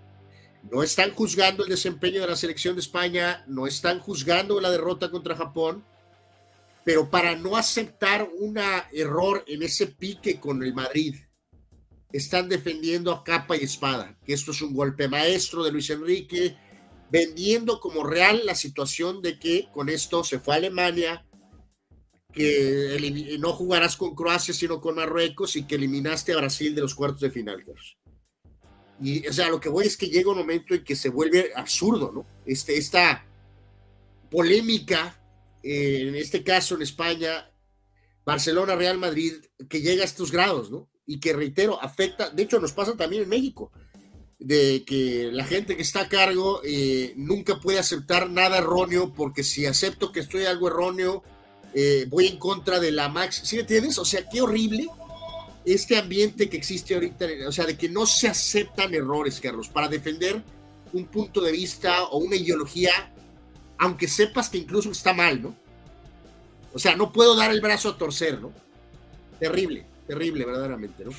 No 0.71 0.83
están 0.83 1.11
juzgando 1.13 1.63
el 1.63 1.69
desempeño 1.69 2.21
de 2.21 2.27
la 2.27 2.35
selección 2.35 2.75
de 2.75 2.81
España, 2.81 3.43
no 3.47 3.67
están 3.67 3.99
juzgando 3.99 4.59
la 4.59 4.71
derrota 4.71 5.11
contra 5.11 5.35
Japón, 5.35 5.83
pero 6.83 7.09
para 7.09 7.35
no 7.35 7.57
aceptar 7.57 8.27
un 8.39 8.59
error 8.91 9.43
en 9.47 9.61
ese 9.61 9.87
pique 9.87 10.39
con 10.39 10.63
el 10.63 10.73
Madrid, 10.73 11.15
están 12.11 12.49
defendiendo 12.49 13.11
a 13.11 13.23
capa 13.23 13.55
y 13.55 13.63
espada, 13.63 14.17
que 14.25 14.33
esto 14.33 14.51
es 14.51 14.61
un 14.61 14.73
golpe 14.73 15.07
maestro 15.07 15.63
de 15.63 15.71
Luis 15.71 15.89
Enrique, 15.89 16.57
vendiendo 17.09 17.79
como 17.79 18.03
real 18.03 18.41
la 18.45 18.55
situación 18.55 19.21
de 19.21 19.39
que 19.39 19.67
con 19.73 19.89
esto 19.89 20.23
se 20.23 20.39
fue 20.39 20.55
a 20.55 20.57
Alemania, 20.57 21.25
que 22.33 23.37
no 23.39 23.53
jugarás 23.53 23.95
con 23.95 24.13
Croacia 24.13 24.53
sino 24.53 24.79
con 24.81 24.95
Marruecos 24.95 25.55
y 25.55 25.65
que 25.65 25.75
eliminaste 25.75 26.33
a 26.33 26.37
Brasil 26.37 26.75
de 26.75 26.81
los 26.81 26.95
cuartos 26.95 27.21
de 27.21 27.31
final. 27.31 27.63
Y 29.01 29.25
o 29.27 29.33
sea, 29.33 29.49
lo 29.49 29.59
que 29.59 29.69
voy 29.69 29.85
es 29.85 29.97
que 29.97 30.07
llega 30.07 30.31
un 30.31 30.37
momento 30.37 30.73
en 30.73 30.83
que 30.83 30.95
se 30.95 31.09
vuelve 31.09 31.51
absurdo, 31.55 32.11
¿no? 32.11 32.25
Este, 32.45 32.77
esta 32.77 33.25
polémica, 34.29 35.19
eh, 35.63 36.05
en 36.07 36.15
este 36.15 36.43
caso 36.43 36.75
en 36.75 36.81
España, 36.81 37.49
Barcelona, 38.25 38.75
Real 38.75 38.97
Madrid, 38.97 39.33
que 39.69 39.81
llega 39.81 40.01
a 40.01 40.05
estos 40.05 40.31
grados, 40.31 40.69
¿no? 40.69 40.89
Y 41.05 41.19
que 41.19 41.31
reitero, 41.31 41.81
afecta, 41.81 42.29
de 42.29 42.43
hecho 42.43 42.59
nos 42.59 42.73
pasa 42.73 42.97
también 42.97 43.23
en 43.23 43.29
México 43.29 43.71
de 44.39 44.83
que 44.85 45.29
la 45.31 45.45
gente 45.45 45.75
que 45.75 45.81
está 45.81 46.01
a 46.01 46.09
cargo 46.09 46.61
eh, 46.63 47.13
nunca 47.15 47.59
puede 47.59 47.79
aceptar 47.79 48.29
nada 48.29 48.59
erróneo, 48.59 49.13
porque 49.13 49.43
si 49.43 49.65
acepto 49.65 50.11
que 50.11 50.19
estoy 50.19 50.45
algo 50.45 50.67
erróneo, 50.67 51.23
eh, 51.73 52.05
voy 52.09 52.27
en 52.27 52.37
contra 52.37 52.79
de 52.79 52.91
la 52.91 53.09
Max. 53.09 53.41
¿Sí 53.43 53.55
me 53.55 53.61
entiendes? 53.61 53.97
O 53.97 54.05
sea, 54.05 54.27
qué 54.29 54.41
horrible 54.41 54.87
este 55.65 55.97
ambiente 55.97 56.49
que 56.49 56.57
existe 56.57 56.93
ahorita, 56.93 57.27
o 57.47 57.51
sea, 57.51 57.65
de 57.65 57.77
que 57.77 57.89
no 57.89 58.05
se 58.05 58.27
aceptan 58.27 58.93
errores, 58.93 59.41
Carlos, 59.41 59.67
para 59.67 59.89
defender 59.89 60.41
un 60.93 61.05
punto 61.07 61.41
de 61.41 61.51
vista 61.51 62.03
o 62.05 62.19
una 62.19 62.37
ideología, 62.37 62.91
aunque 63.77 64.07
sepas 64.07 64.49
que 64.49 64.59
incluso 64.59 64.91
está 64.91 65.13
mal, 65.13 65.41
¿no? 65.41 65.55
O 66.73 66.79
sea, 66.79 66.95
no 66.95 67.11
puedo 67.11 67.35
dar 67.35 67.51
el 67.51 67.59
brazo 67.59 67.89
a 67.89 67.97
torcer, 67.97 68.39
¿no? 68.39 68.53
Terrible, 69.39 69.85
terrible, 70.07 70.45
verdaderamente, 70.45 71.03
¿no? 71.03 71.11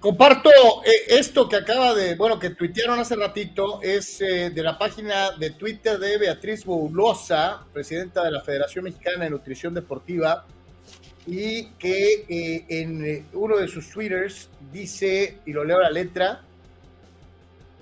Comparto 0.00 0.48
eh, 0.84 1.18
esto 1.18 1.48
que 1.48 1.56
acaba 1.56 1.92
de, 1.92 2.14
bueno, 2.14 2.38
que 2.38 2.50
tuitearon 2.50 3.00
hace 3.00 3.16
ratito, 3.16 3.80
es 3.82 4.20
eh, 4.20 4.50
de 4.50 4.62
la 4.62 4.78
página 4.78 5.32
de 5.32 5.50
Twitter 5.50 5.98
de 5.98 6.18
Beatriz 6.18 6.64
Boulosa, 6.64 7.64
presidenta 7.72 8.22
de 8.22 8.30
la 8.30 8.40
Federación 8.40 8.84
Mexicana 8.84 9.24
de 9.24 9.30
Nutrición 9.30 9.74
Deportiva, 9.74 10.46
y 11.26 11.64
que 11.80 12.24
eh, 12.28 12.64
en 12.68 13.26
uno 13.32 13.56
de 13.56 13.66
sus 13.66 13.90
twitters 13.90 14.48
dice, 14.72 15.38
y 15.44 15.52
lo 15.52 15.64
leo 15.64 15.80
la 15.80 15.90
letra, 15.90 16.42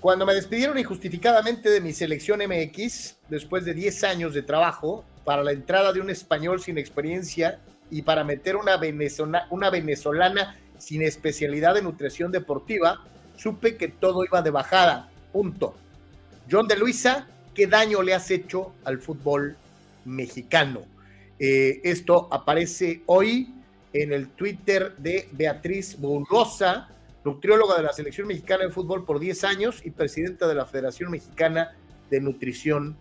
Cuando 0.01 0.25
me 0.25 0.35
despidieron 0.35 0.79
injustificadamente 0.79 1.69
de 1.69 1.81
mi 1.81 1.93
selección 1.93 2.41
MX, 2.41 3.17
después 3.29 3.65
de 3.65 3.75
10 3.75 4.05
años 4.05 4.35
de 4.35 4.43
trabajo, 4.43 5.05
para 5.25 5.43
la 5.43 5.53
entrada 5.53 5.93
de 5.93 6.01
un 6.01 6.09
español 6.09 6.63
sin 6.63 6.79
experiencia 6.79 7.59
y 7.91 8.03
para 8.03 8.25
meter 8.25 8.57
una, 8.57 8.77
venezolana, 8.77 9.49
una 9.51 9.69
venezolana 9.69 10.57
sin 10.79 11.03
especialidad 11.03 11.75
de 11.75 11.83
nutrición 11.83 12.33
deportiva, 12.33 13.05
supe 13.37 13.77
que 13.77 13.89
todo 13.89 14.25
iba 14.25 14.43
de 14.43 14.51
bajada. 14.51 15.11
Punto. 15.33 15.75
John 16.51 16.69
de 16.69 16.77
Luisa, 16.77 17.27
¿qué 17.55 17.67
daño 17.67 18.03
le 18.03 18.15
has 18.15 18.31
hecho 18.31 18.73
al 18.85 18.99
fútbol 18.99 19.57
mexicano? 20.05 20.83
Eh, 21.39 21.81
esto 21.85 22.29
aparece 22.31 23.03
hoy 23.07 23.53
en 23.93 24.13
el 24.13 24.29
Twitter 24.29 24.95
de 24.97 25.29
Beatriz 25.33 25.99
Burrosa, 25.99 26.89
nutrióloga 27.25 27.77
de 27.77 27.83
la 27.83 27.93
Selección 27.93 28.29
Mexicana 28.29 28.65
de 28.65 28.71
Fútbol 28.71 29.05
por 29.05 29.19
10 29.19 29.45
años 29.45 29.83
y 29.85 29.91
presidenta 29.91 30.47
de 30.47 30.55
la 30.55 30.67
Federación 30.67 31.11
Mexicana 31.11 31.77
de 32.11 32.21
Nutrición 32.21 32.97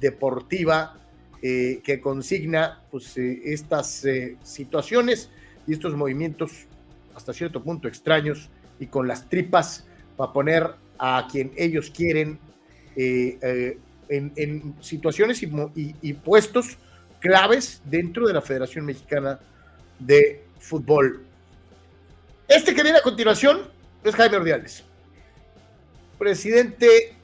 Deportiva, 0.00 0.98
eh, 1.42 1.80
que 1.84 2.00
consigna 2.00 2.82
pues, 2.90 3.16
eh, 3.16 3.40
estas 3.44 4.04
situaciones 4.42 5.30
y 5.66 5.72
estos 5.72 5.94
movimientos 5.94 6.66
hasta 7.14 7.32
cierto 7.32 7.62
punto 7.62 7.88
extraños 7.88 8.48
y 8.78 8.86
con 8.86 9.06
las 9.06 9.28
tripas 9.28 9.86
para 10.16 10.32
poner 10.32 10.70
a 10.98 11.26
quien 11.30 11.52
ellos 11.56 11.90
quieren 11.90 12.38
en, 12.96 14.74
situaciones 14.80 15.42
y 15.42 16.12
puestos 16.14 16.78
claves 17.22 17.80
dentro 17.84 18.26
de 18.26 18.34
la 18.34 18.42
Federación 18.42 18.84
Mexicana 18.84 19.38
de 19.98 20.44
Fútbol. 20.58 21.24
Este 22.48 22.74
que 22.74 22.82
viene 22.82 22.98
a 22.98 23.02
continuación 23.02 23.62
es 24.04 24.14
Jaime 24.14 24.36
Ordiales, 24.36 24.84
presidente, 26.18 27.14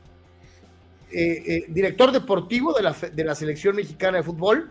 eh, 1.12 1.43
eh, 1.47 1.65
director 1.69 2.12
deportivo 2.12 2.73
de 2.73 2.82
la, 2.82 2.93
de 2.93 3.24
la, 3.24 3.35
selección 3.35 3.77
mexicana 3.77 4.19
de 4.19 4.23
fútbol, 4.23 4.70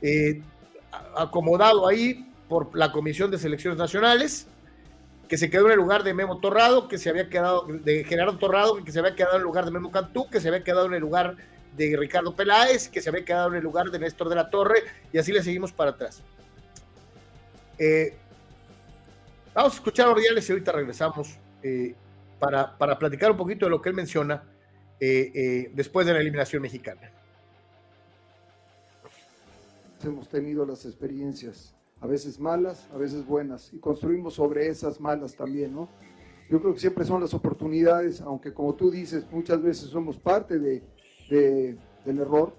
eh, 0.00 0.40
acomodado 1.16 1.86
ahí 1.86 2.31
por 2.52 2.76
la 2.76 2.92
Comisión 2.92 3.30
de 3.30 3.38
Selecciones 3.38 3.78
Nacionales, 3.78 4.46
que 5.26 5.38
se 5.38 5.48
quedó 5.48 5.64
en 5.64 5.72
el 5.72 5.78
lugar 5.78 6.02
de 6.02 6.12
Memo 6.12 6.38
Torrado, 6.38 6.86
que 6.86 6.98
se 6.98 7.08
había 7.08 7.30
quedado, 7.30 7.66
de 7.66 8.04
Gerardo 8.04 8.36
Torrado, 8.36 8.84
que 8.84 8.92
se 8.92 8.98
había 8.98 9.14
quedado 9.14 9.36
en 9.36 9.38
el 9.38 9.44
lugar 9.44 9.64
de 9.64 9.70
Memo 9.70 9.90
Cantú, 9.90 10.28
que 10.28 10.38
se 10.38 10.48
había 10.48 10.62
quedado 10.62 10.84
en 10.84 10.92
el 10.92 11.00
lugar 11.00 11.36
de 11.78 11.96
Ricardo 11.98 12.36
Peláez, 12.36 12.90
que 12.90 13.00
se 13.00 13.08
había 13.08 13.24
quedado 13.24 13.48
en 13.48 13.54
el 13.54 13.62
lugar 13.62 13.90
de 13.90 13.98
Néstor 13.98 14.28
de 14.28 14.34
la 14.34 14.50
Torre, 14.50 14.80
y 15.14 15.16
así 15.16 15.32
le 15.32 15.42
seguimos 15.42 15.72
para 15.72 15.92
atrás. 15.92 16.22
Eh, 17.78 18.16
Vamos 19.54 19.72
a 19.72 19.76
escuchar 19.76 20.08
a 20.08 20.10
Ordiales 20.10 20.46
y 20.46 20.52
ahorita 20.52 20.72
regresamos 20.72 21.38
eh, 21.62 21.94
para, 22.38 22.76
para, 22.76 22.98
platicar 22.98 23.30
un 23.30 23.38
poquito 23.38 23.64
de 23.64 23.70
lo 23.70 23.80
que 23.80 23.88
él 23.88 23.94
menciona 23.94 24.42
eh, 25.00 25.70
después 25.72 26.06
de 26.06 26.12
la 26.12 26.20
eliminación 26.20 26.60
mexicana. 26.60 27.10
Hemos 30.04 30.28
tenido 30.28 30.66
las 30.66 30.84
experiencias, 30.84 31.74
a 32.02 32.06
veces 32.06 32.38
malas, 32.38 32.88
a 32.92 32.98
veces 32.98 33.24
buenas, 33.24 33.72
y 33.72 33.78
construimos 33.78 34.34
sobre 34.34 34.68
esas 34.68 35.00
malas 35.00 35.34
también, 35.34 35.72
¿no? 35.72 35.88
Yo 36.50 36.60
creo 36.60 36.74
que 36.74 36.80
siempre 36.80 37.04
son 37.04 37.22
las 37.22 37.32
oportunidades, 37.32 38.20
aunque 38.20 38.52
como 38.52 38.74
tú 38.74 38.90
dices, 38.90 39.24
muchas 39.30 39.62
veces 39.62 39.88
somos 39.88 40.18
parte 40.18 40.58
de, 40.58 40.82
de 41.30 41.78
del 42.04 42.18
error, 42.18 42.52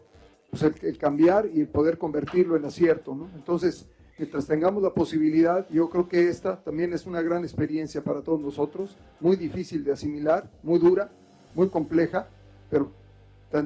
pues 0.50 0.64
el, 0.64 0.74
el, 0.82 0.98
cambiar 0.98 1.50
y 1.54 1.60
el 1.60 1.68
poder 1.68 1.98
convertirlo 1.98 2.56
en 2.56 2.66
acierto, 2.66 3.14
¿no? 3.14 3.30
Entonces, 3.36 3.86
mientras 4.18 4.48
tengamos 4.48 4.82
la 4.82 4.94
posibilidad, 4.94 5.68
yo 5.70 5.90
creo 5.90 6.08
que 6.08 6.30
esta 6.30 6.64
también 6.64 6.94
es 6.94 7.06
una 7.06 7.22
gran 7.22 7.44
experiencia 7.44 8.02
para 8.02 8.22
todos 8.22 8.40
nosotros, 8.40 8.96
muy 9.20 9.36
difícil 9.36 9.84
de 9.84 9.92
asimilar, 9.92 10.50
muy 10.64 10.80
dura, 10.80 11.12
muy 11.54 11.68
compleja, 11.68 12.28
pero 12.70 12.92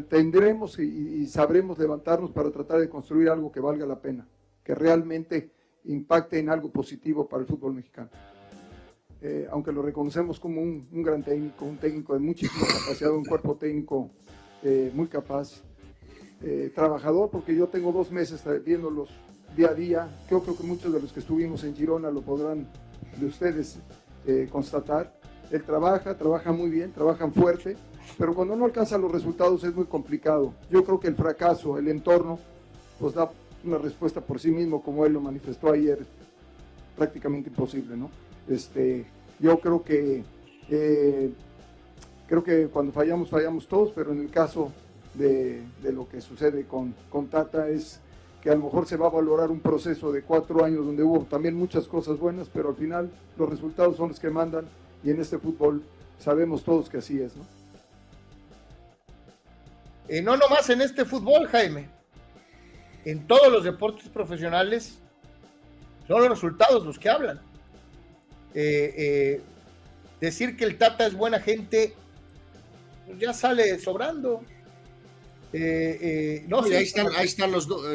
tendremos 0.09 0.77
y, 0.79 1.25
sabremos 1.27 1.77
levantarnos 1.77 2.31
para 2.31 2.51
tratar 2.51 2.79
de 2.79 2.89
construir 2.89 3.29
algo 3.29 3.51
que 3.51 3.59
valga 3.59 3.85
la 3.85 4.01
pena, 4.01 4.27
que 4.63 4.75
realmente 4.75 5.51
impacte 5.87 6.39
en 6.39 6.49
algo 6.49 6.69
positivo 6.69 7.27
para 7.27 7.41
el 7.41 7.47
fútbol 7.47 7.73
mexicano. 7.73 8.09
Eh, 9.21 9.47
aunque 9.51 9.71
lo 9.71 9.81
reconocemos 9.81 10.39
como 10.39 10.61
un, 10.61 10.87
gran 10.91 11.23
técnico, 11.23 11.65
un 11.65 11.77
técnico 11.77 12.13
de 12.13 12.19
muchísima 12.19 12.67
capacidad, 12.67 13.11
un 13.11 13.25
cuerpo 13.25 13.55
técnico 13.55 14.11
eh, 14.63 14.91
muy 14.93 15.07
capaz, 15.07 15.63
eh, 16.41 16.71
trabajador, 16.75 17.29
porque 17.31 17.55
yo 17.55 17.67
tengo 17.67 17.91
dos 17.91 18.11
meses 18.11 18.43
viendo 18.63 18.91
los, 18.91 19.09
día 19.55 19.69
a 19.69 19.73
día. 19.73 20.09
Yo 20.29 20.41
creo 20.41 20.55
que 20.55 20.63
muchos 20.63 20.93
de 20.93 21.01
los 21.01 21.11
que 21.11 21.19
estuvimos 21.19 21.63
en 21.63 21.75
Girona 21.75 22.11
lo 22.11 22.21
podrán 22.21 22.67
de 23.19 23.25
ustedes 23.25 23.79
eh, 24.25 24.47
constatar. 24.51 25.19
Él 25.51 25.63
trabaja, 25.63 26.17
trabaja 26.17 26.51
muy 26.51 26.69
bien, 26.69 26.91
trabajan 26.91 27.33
fuerte, 27.33 27.75
pero 28.17 28.35
cuando 28.35 28.55
no 28.55 28.65
alcanza 28.65 28.97
los 28.97 29.11
resultados 29.11 29.63
es 29.63 29.73
muy 29.73 29.85
complicado. 29.85 30.53
Yo 30.69 30.83
creo 30.83 30.99
que 30.99 31.07
el 31.07 31.15
fracaso, 31.15 31.77
el 31.77 31.87
entorno, 31.87 32.37
pues 32.99 33.13
da 33.13 33.31
una 33.63 33.77
respuesta 33.77 34.21
por 34.21 34.39
sí 34.39 34.51
mismo, 34.51 34.81
como 34.81 35.05
él 35.05 35.13
lo 35.13 35.21
manifestó 35.21 35.71
ayer, 35.71 35.99
prácticamente 36.95 37.49
imposible, 37.49 37.95
¿no? 37.95 38.09
Este, 38.47 39.05
yo 39.39 39.59
creo 39.59 39.83
que 39.83 40.23
eh, 40.69 41.31
creo 42.27 42.43
que 42.43 42.67
cuando 42.67 42.91
fallamos, 42.91 43.29
fallamos 43.29 43.67
todos, 43.67 43.91
pero 43.95 44.11
en 44.11 44.21
el 44.21 44.29
caso 44.29 44.71
de, 45.13 45.61
de 45.81 45.91
lo 45.91 46.07
que 46.07 46.21
sucede 46.21 46.65
con, 46.65 46.93
con 47.09 47.27
Tata 47.27 47.69
es 47.69 47.99
que 48.41 48.49
a 48.49 48.55
lo 48.55 48.63
mejor 48.63 48.87
se 48.87 48.97
va 48.97 49.07
a 49.07 49.11
valorar 49.11 49.49
un 49.49 49.59
proceso 49.59 50.11
de 50.11 50.21
cuatro 50.21 50.63
años 50.63 50.85
donde 50.85 51.03
hubo 51.03 51.19
también 51.25 51.55
muchas 51.55 51.87
cosas 51.87 52.19
buenas, 52.19 52.47
pero 52.53 52.69
al 52.69 52.75
final 52.75 53.09
los 53.37 53.49
resultados 53.49 53.97
son 53.97 54.09
los 54.09 54.19
que 54.19 54.29
mandan 54.29 54.65
y 55.03 55.09
en 55.09 55.19
este 55.19 55.37
fútbol 55.37 55.83
sabemos 56.19 56.63
todos 56.63 56.89
que 56.89 56.97
así 56.97 57.19
es, 57.19 57.35
¿no? 57.35 57.43
Y 60.09 60.21
no 60.21 60.37
nomás 60.37 60.69
en 60.69 60.81
este 60.81 61.03
fútbol, 61.03 61.47
Jaime. 61.47 61.96
En 63.07 63.25
todos 63.25 63.49
los 63.49 63.63
deportes 63.63 64.09
profesionales 64.09 64.97
son 66.09 66.19
los 66.19 66.29
resultados 66.29 66.85
los 66.85 66.99
que 66.99 67.09
hablan. 67.09 67.39
Eh, 68.53 68.93
eh, 68.97 69.41
decir 70.19 70.57
que 70.57 70.65
el 70.65 70.77
Tata 70.77 71.07
es 71.07 71.13
buena 71.13 71.39
gente, 71.39 71.93
pues 73.05 73.17
ya 73.17 73.31
sale 73.33 73.79
sobrando. 73.79 74.41
Eh, 75.53 76.43
no, 76.49 76.63
ahí, 76.63 76.83
están, 76.83 77.07
ahí 77.15 77.27
están 77.27 77.49
los 77.49 77.65
dos 77.65 77.85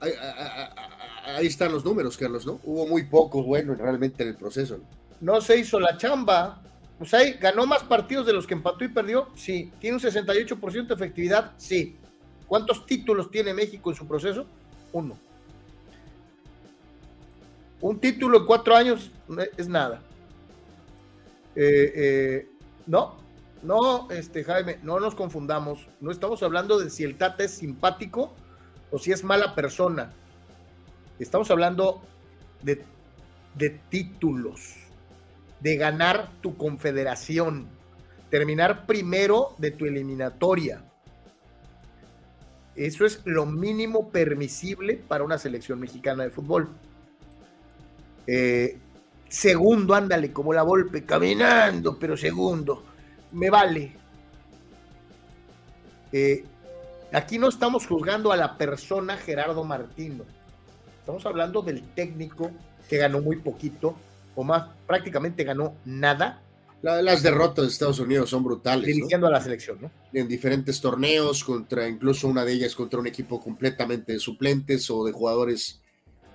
ahí, 0.00 1.46
están 1.46 1.72
los 1.72 1.84
números, 1.84 2.16
Carlos, 2.16 2.46
¿no? 2.46 2.58
Hubo 2.64 2.86
muy 2.86 3.04
poco 3.04 3.42
bueno 3.42 3.74
realmente 3.74 4.22
en 4.22 4.30
el 4.30 4.36
proceso. 4.36 4.80
¿no? 5.20 5.42
se 5.42 5.58
hizo 5.58 5.78
la 5.78 5.98
chamba. 5.98 6.62
Pues 6.96 7.12
ahí 7.12 7.34
ganó 7.34 7.66
más 7.66 7.82
partidos 7.82 8.24
de 8.24 8.32
los 8.32 8.46
que 8.46 8.54
empató 8.54 8.82
y 8.82 8.88
perdió. 8.88 9.28
Sí. 9.36 9.70
¿Tiene 9.78 9.96
un 9.96 10.02
68% 10.02 10.86
de 10.86 10.94
efectividad? 10.94 11.52
Sí. 11.58 11.98
¿Cuántos 12.46 12.86
títulos 12.86 13.30
tiene 13.30 13.54
México 13.54 13.90
en 13.90 13.96
su 13.96 14.06
proceso? 14.06 14.46
Uno. 14.92 15.18
Un 17.80 17.98
título 17.98 18.38
en 18.38 18.46
cuatro 18.46 18.76
años 18.76 19.10
es 19.56 19.68
nada. 19.68 20.02
Eh, 21.54 21.92
eh, 21.94 22.48
no, 22.86 23.16
no, 23.62 24.10
este 24.10 24.44
Jaime, 24.44 24.78
no 24.82 25.00
nos 25.00 25.14
confundamos. 25.14 25.86
No 26.00 26.10
estamos 26.10 26.42
hablando 26.42 26.78
de 26.78 26.90
si 26.90 27.04
el 27.04 27.16
Tata 27.16 27.44
es 27.44 27.52
simpático 27.52 28.34
o 28.90 28.98
si 28.98 29.12
es 29.12 29.24
mala 29.24 29.54
persona. 29.54 30.12
Estamos 31.18 31.50
hablando 31.50 32.02
de, 32.62 32.84
títulos, 33.88 34.74
de 35.60 35.76
ganar 35.76 36.30
tu 36.40 36.56
confederación, 36.56 37.68
terminar 38.30 38.86
primero 38.86 39.54
de 39.58 39.70
tu 39.70 39.86
eliminatoria. 39.86 40.84
Eso 42.74 43.04
es 43.04 43.20
lo 43.24 43.46
mínimo 43.46 44.10
permisible 44.10 44.96
para 44.96 45.24
una 45.24 45.38
selección 45.38 45.78
mexicana 45.80 46.24
de 46.24 46.30
fútbol. 46.30 46.68
Eh, 48.26 48.78
segundo, 49.28 49.94
ándale, 49.94 50.32
como 50.32 50.52
la 50.52 50.62
golpe, 50.62 51.04
caminando, 51.04 51.98
pero 51.98 52.16
segundo. 52.16 52.84
Me 53.32 53.50
vale. 53.50 53.92
Eh, 56.12 56.44
Aquí 57.12 57.38
no 57.38 57.48
estamos 57.48 57.86
juzgando 57.86 58.32
a 58.32 58.36
la 58.36 58.56
persona 58.56 59.18
Gerardo 59.18 59.64
Martino. 59.64 60.24
Estamos 61.00 61.26
hablando 61.26 61.60
del 61.60 61.82
técnico 61.82 62.50
que 62.88 62.96
ganó 62.96 63.20
muy 63.20 63.36
poquito, 63.36 63.96
o 64.34 64.44
más, 64.44 64.68
prácticamente 64.86 65.44
ganó 65.44 65.74
nada. 65.84 66.40
Las 66.82 67.22
derrotas 67.22 67.64
de 67.64 67.70
Estados 67.70 68.00
Unidos 68.00 68.30
son 68.30 68.42
brutales. 68.42 68.86
Dirigiendo 68.86 69.28
a 69.28 69.30
la 69.30 69.40
selección, 69.40 69.78
¿no? 69.80 69.90
En 70.12 70.26
diferentes 70.26 70.80
torneos, 70.80 71.44
contra 71.44 71.88
incluso 71.88 72.26
una 72.28 72.44
de 72.44 72.52
ellas 72.52 72.74
contra 72.74 72.98
un 72.98 73.06
equipo 73.06 73.40
completamente 73.40 74.12
de 74.12 74.18
suplentes 74.18 74.90
o 74.90 75.04
de 75.04 75.12
jugadores 75.12 75.80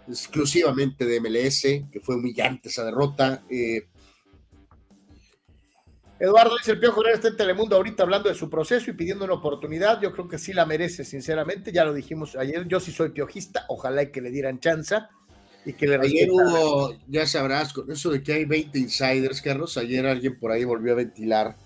exclusivamente 0.08 1.06
de 1.06 1.20
MLS, 1.20 1.62
que 1.92 2.00
fue 2.02 2.16
humillante 2.16 2.70
esa 2.70 2.86
derrota. 2.86 3.44
Eh, 3.50 3.88
Eduardo 6.20 6.56
dice 6.58 6.72
el 6.72 6.80
Piojo 6.80 7.06
está 7.06 7.28
en 7.28 7.38
Telemundo 7.38 7.76
ahorita 7.76 8.02
hablando 8.02 8.30
de 8.30 8.36
su 8.36 8.50
proceso 8.50 8.90
y 8.90 8.94
pidiendo 8.94 9.26
una 9.26 9.36
oportunidad. 9.36 10.02
Yo 10.02 10.12
creo 10.12 10.28
que 10.28 10.40
sí 10.40 10.52
la 10.52 10.66
merece, 10.66 11.04
sinceramente. 11.04 11.72
Ya 11.72 11.86
lo 11.86 11.94
dijimos 11.94 12.36
ayer. 12.36 12.68
Yo 12.68 12.80
sí 12.80 12.92
soy 12.92 13.10
piojista. 13.10 13.66
Ojalá 13.68 14.04
y 14.04 14.12
que 14.12 14.22
le 14.22 14.32
dieran 14.32 14.60
chance. 14.60 14.96
Y 15.68 15.74
que 15.74 15.86
le 15.86 15.98
ayer 15.98 16.32
hubo, 16.32 16.96
ya 17.08 17.28
sabrás, 17.28 17.74
con 17.74 17.92
eso 17.92 18.10
de 18.10 18.24
que 18.24 18.32
hay 18.32 18.46
20 18.46 18.80
insiders, 18.80 19.42
Carlos, 19.42 19.78
ayer 19.78 20.06
alguien 20.06 20.40
por 20.40 20.50
ahí 20.50 20.64
volvió 20.64 20.94
a 20.94 20.96
ventilar 20.96 21.58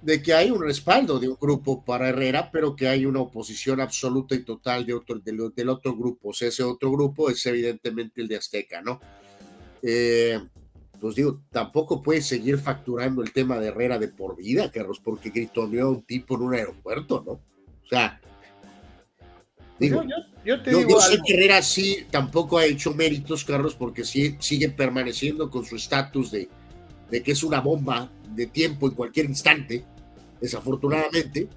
de 0.00 0.22
que 0.22 0.32
hay 0.32 0.50
un 0.52 0.62
respaldo 0.62 1.18
de 1.18 1.28
un 1.28 1.36
grupo 1.40 1.84
para 1.84 2.10
Herrera, 2.10 2.50
pero 2.52 2.76
que 2.76 2.86
hay 2.86 3.04
una 3.04 3.20
oposición 3.20 3.80
absoluta 3.80 4.36
y 4.36 4.44
total 4.44 4.86
de 4.86 4.94
otro, 4.94 5.18
del, 5.18 5.68
otro 5.70 5.96
grupo. 5.96 6.28
O 6.28 6.32
sea, 6.32 6.48
ese 6.48 6.62
otro 6.62 6.92
grupo 6.92 7.30
es 7.30 7.44
evidentemente 7.46 8.20
el 8.20 8.28
de 8.28 8.36
Azteca, 8.36 8.80
¿no? 8.80 9.00
Eh, 9.82 10.38
pues 11.00 11.16
digo, 11.16 11.40
tampoco 11.50 12.00
puede 12.00 12.20
seguir 12.20 12.58
facturando 12.58 13.22
el 13.22 13.32
tema 13.32 13.58
de 13.58 13.68
Herrera 13.68 13.98
de 13.98 14.08
por 14.08 14.36
vida, 14.36 14.70
Carlos, 14.70 15.00
porque 15.02 15.30
gritoneó 15.30 15.86
a 15.86 15.90
un 15.90 16.02
tipo 16.02 16.36
en 16.36 16.42
un 16.42 16.54
aeropuerto, 16.54 17.22
¿no? 17.26 17.32
O 17.32 17.88
sea, 17.88 18.20
digo, 19.78 20.02
yo, 20.44 20.62
te 20.62 20.70
digo 20.70 21.00
sé 21.00 21.18
que 21.24 21.34
Herrera 21.34 21.62
sí 21.62 22.06
tampoco 22.10 22.58
ha 22.58 22.64
hecho 22.64 22.94
méritos, 22.94 23.44
Carlos, 23.44 23.74
porque 23.74 24.04
sí, 24.04 24.36
sigue 24.38 24.68
permaneciendo 24.70 25.50
con 25.50 25.64
su 25.64 25.76
estatus 25.76 26.30
de, 26.30 26.48
de 27.10 27.22
que 27.22 27.32
es 27.32 27.42
una 27.42 27.60
bomba 27.60 28.10
de 28.34 28.46
tiempo 28.46 28.88
en 28.88 28.94
cualquier 28.94 29.26
instante 29.26 29.84
desafortunadamente, 30.40 31.48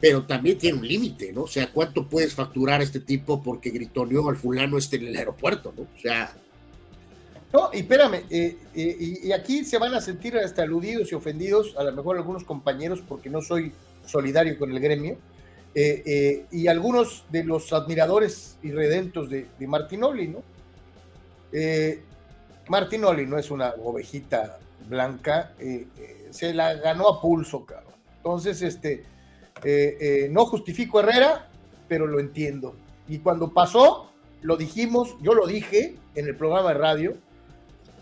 pero 0.00 0.24
también 0.24 0.58
tiene 0.58 0.78
un 0.78 0.86
límite, 0.86 1.32
¿no? 1.32 1.42
O 1.42 1.48
sea, 1.48 1.70
¿cuánto 1.72 2.08
puedes 2.08 2.34
facturar 2.34 2.80
a 2.80 2.84
este 2.84 3.00
tipo 3.00 3.42
porque 3.42 3.70
gritoneó 3.70 4.28
al 4.28 4.36
fulano 4.36 4.78
este 4.78 4.96
en 4.96 5.08
el 5.08 5.16
aeropuerto, 5.16 5.72
¿no? 5.76 5.82
O 5.82 6.00
sea... 6.00 6.34
No, 7.52 7.70
y 7.72 7.78
espérame, 7.78 8.24
eh, 8.28 8.56
eh, 8.74 9.20
y, 9.24 9.32
aquí 9.32 9.64
se 9.64 9.78
van 9.78 9.94
a 9.94 10.00
sentir 10.00 10.36
hasta 10.36 10.62
aludidos 10.62 11.12
y 11.12 11.14
ofendidos, 11.14 11.74
a 11.78 11.84
lo 11.84 11.92
mejor 11.92 12.16
algunos 12.16 12.44
compañeros, 12.44 13.02
porque 13.06 13.30
no 13.30 13.40
soy 13.40 13.72
solidario 14.04 14.58
con 14.58 14.72
el 14.72 14.80
gremio, 14.80 15.16
eh, 15.78 16.46
y 16.50 16.66
algunos 16.68 17.26
de 17.30 17.44
los 17.44 17.72
admiradores 17.72 18.58
y 18.62 18.70
redentos 18.72 19.28
de, 19.28 19.46
de 19.58 19.66
Martinoli, 19.66 20.28
¿no? 20.28 20.42
Martinoli 22.68 23.26
no 23.26 23.38
es 23.38 23.50
una 23.50 23.74
ovejita 23.82 24.58
blanca, 24.88 25.54
se 26.30 26.52
la 26.52 26.74
ganó 26.74 27.08
a 27.08 27.20
pulso, 27.20 27.64
cabrón. 27.64 27.94
Entonces, 28.16 28.60
este, 28.62 29.04
eh, 29.64 29.96
eh, 30.00 30.28
no 30.30 30.46
justifico 30.46 31.00
Herrera, 31.00 31.48
pero 31.88 32.06
lo 32.06 32.20
entiendo. 32.20 32.74
Y 33.08 33.18
cuando 33.18 33.52
pasó, 33.52 34.10
lo 34.42 34.56
dijimos, 34.56 35.16
yo 35.22 35.34
lo 35.34 35.46
dije 35.46 35.96
en 36.14 36.26
el 36.26 36.36
programa 36.36 36.70
de 36.70 36.78
radio, 36.78 37.14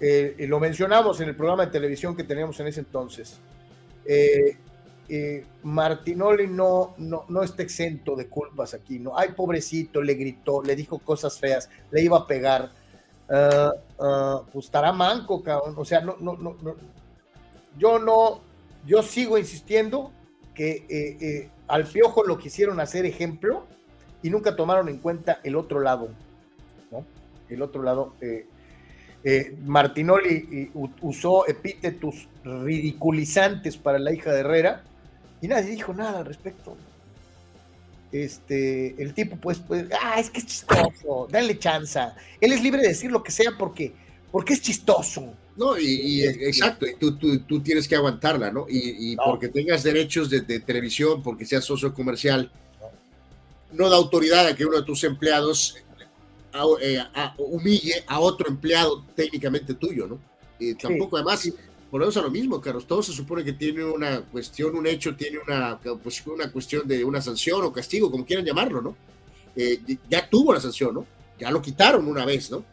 eh, 0.01 0.35
lo 0.49 0.59
mencionamos 0.61 1.21
en 1.21 1.29
el 1.29 1.37
programa 1.37 1.67
de 1.67 1.73
televisión 1.73 2.17
que 2.17 2.25
teníamos 2.25 2.59
en 2.61 2.67
ese 2.67 2.81
entonces. 2.81 3.39
Martinoli 5.63 6.47
no, 6.47 6.95
no, 6.99 7.25
no 7.29 7.43
está 7.43 7.63
exento 7.63 8.17
de 8.17 8.29
culpas 8.29 8.75
aquí, 8.75 8.99
¿no? 8.99 9.19
Ay, 9.19 9.31
pobrecito, 9.37 10.01
le 10.03 10.15
gritó, 10.15 10.63
le 10.63 10.75
dijo 10.75 10.99
cosas 10.99 11.39
feas, 11.39 11.69
le 11.91 12.03
iba 12.03 12.19
a 12.19 12.27
pegar. 12.27 12.71
Ah, 13.29 13.73
ah, 13.99 14.43
pues 14.53 14.67
estará 14.67 14.93
manco, 14.93 15.43
cabrón. 15.43 15.75
O 15.77 15.85
sea, 15.85 16.01
no, 16.01 16.17
no, 16.21 16.37
no, 16.37 16.57
no. 16.63 16.75
Yo 17.79 17.99
no, 17.99 18.41
yo 18.87 19.03
sigo 19.03 19.39
insistiendo 19.39 20.13
que 20.55 20.87
eh, 20.89 21.17
eh, 21.21 21.51
al 21.67 21.85
Piojo 21.85 22.23
lo 22.25 22.39
quisieron 22.39 22.79
hacer 22.81 23.07
ejemplo 23.07 23.67
y 24.23 24.31
nunca 24.31 24.55
tomaron 24.55 24.89
en 24.89 24.99
cuenta 24.99 25.41
el 25.43 25.57
otro 25.57 25.81
lado, 25.81 26.09
¿no? 26.91 27.05
El 27.49 27.63
otro 27.63 27.83
lado. 27.83 28.15
Eh, 28.21 28.47
Martinoli 29.65 30.71
usó 31.01 31.47
epítetos 31.47 32.29
ridiculizantes 32.45 33.79
para 33.79 33.99
la 33.99 34.13
hija 34.13 34.31
de 34.33 34.41
Herrera 34.41 34.85
y 35.45 35.49
nadie 35.49 35.73
dijo 35.73 35.93
nada 35.93 36.21
al 36.21 36.25
respecto. 36.25 36.75
Este, 38.11 38.95
el 39.03 39.13
tipo, 39.13 39.37
pues, 39.37 39.59
pues, 39.59 39.85
ah, 40.01 40.19
es 40.19 40.31
que 40.31 40.39
es 40.39 40.47
chistoso, 40.47 41.29
dale 41.31 41.59
chanza. 41.59 42.17
Él 42.41 42.55
es 42.55 42.63
libre 42.63 42.81
de 42.81 42.89
decir 42.89 43.11
lo 43.11 43.23
que 43.23 43.31
sea 43.31 43.53
porque, 43.59 43.93
porque 44.33 44.55
es 44.55 44.63
chistoso. 44.63 45.35
No, 45.55 45.79
y, 45.79 46.25
exacto, 46.25 46.87
y 46.87 46.95
tú, 46.95 47.19
tú, 47.19 47.61
tienes 47.61 47.87
que 47.87 47.95
aguantarla, 47.95 48.51
¿no? 48.51 48.65
Y, 48.71 49.17
porque 49.17 49.49
tengas 49.49 49.83
derechos 49.83 50.31
de, 50.31 50.41
televisión, 50.61 51.23
porque 51.23 51.45
seas 51.45 51.63
socio 51.67 51.93
comercial, 51.93 52.51
no 53.71 53.91
da 53.91 53.97
autoridad 53.97 54.47
a 54.47 54.57
que 54.57 54.65
uno 54.65 54.79
de 54.79 54.85
tus 54.85 55.05
empleados 55.05 55.77
eh, 56.81 57.05
humille 57.37 58.03
a 58.07 58.19
otro 58.19 58.49
empleado 58.49 59.05
técnicamente 59.15 59.75
tuyo, 59.75 60.07
¿no? 60.07 60.19
Y 60.59 60.75
tampoco, 60.75 61.17
además, 61.19 61.53
volvemos 61.95 62.17
a 62.17 62.23
lo 62.23 62.31
mismo, 62.33 62.61
Carlos, 62.61 62.89
todo 62.89 63.05
se 63.05 63.13
supone 63.13 63.45
que 63.45 63.53
tiene 63.53 63.85
una 63.85 64.21
cuestión, 64.23 64.75
un 64.75 64.85
hecho, 64.85 65.15
tiene 65.15 65.39
una, 65.39 65.79
pues, 66.03 66.27
una 66.27 66.51
cuestión 66.51 66.89
de 66.89 67.05
una 67.05 67.21
sanción 67.21 67.63
o 67.63 67.73
castigo, 67.73 68.11
como 68.11 68.27
quieran 68.27 68.45
llamarlo, 68.45 68.83
¿no? 68.83 68.97
Eh, 69.55 69.79
ya 70.11 70.29
tuvo 70.29 70.53
la 70.53 70.59
sanción, 70.59 70.93
¿no? 70.93 71.07
Ya 71.39 71.53
lo 71.53 71.63
quitaron 71.63 72.09
una 72.09 72.25
vez, 72.25 72.51
¿no? 72.51 72.65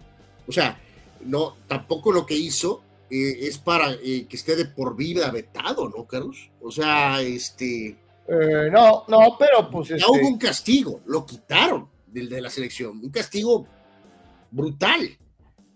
O 0.47 0.51
sea, 0.51 0.81
no, 1.23 1.55
tampoco 1.67 2.11
lo 2.11 2.25
que 2.25 2.33
hizo 2.33 2.81
eh, 3.11 3.37
es 3.41 3.59
para 3.59 3.91
eh, 3.91 4.25
que 4.27 4.37
esté 4.37 4.55
de 4.55 4.65
por 4.65 4.95
vida 4.95 5.29
vetado, 5.29 5.87
¿no, 5.87 6.07
Carlos? 6.07 6.49
O 6.59 6.71
sea, 6.71 7.21
este. 7.21 7.95
No, 8.27 9.03
no, 9.07 9.37
pero 9.37 9.69
pues. 9.69 9.89
Ya 9.89 10.07
hubo 10.07 10.15
este 10.15 10.27
un 10.29 10.39
castigo, 10.39 11.01
lo 11.05 11.27
quitaron 11.27 11.87
del 12.07 12.27
de 12.27 12.41
la 12.41 12.49
selección, 12.49 12.99
un 13.03 13.11
castigo 13.11 13.67
brutal. 14.49 15.15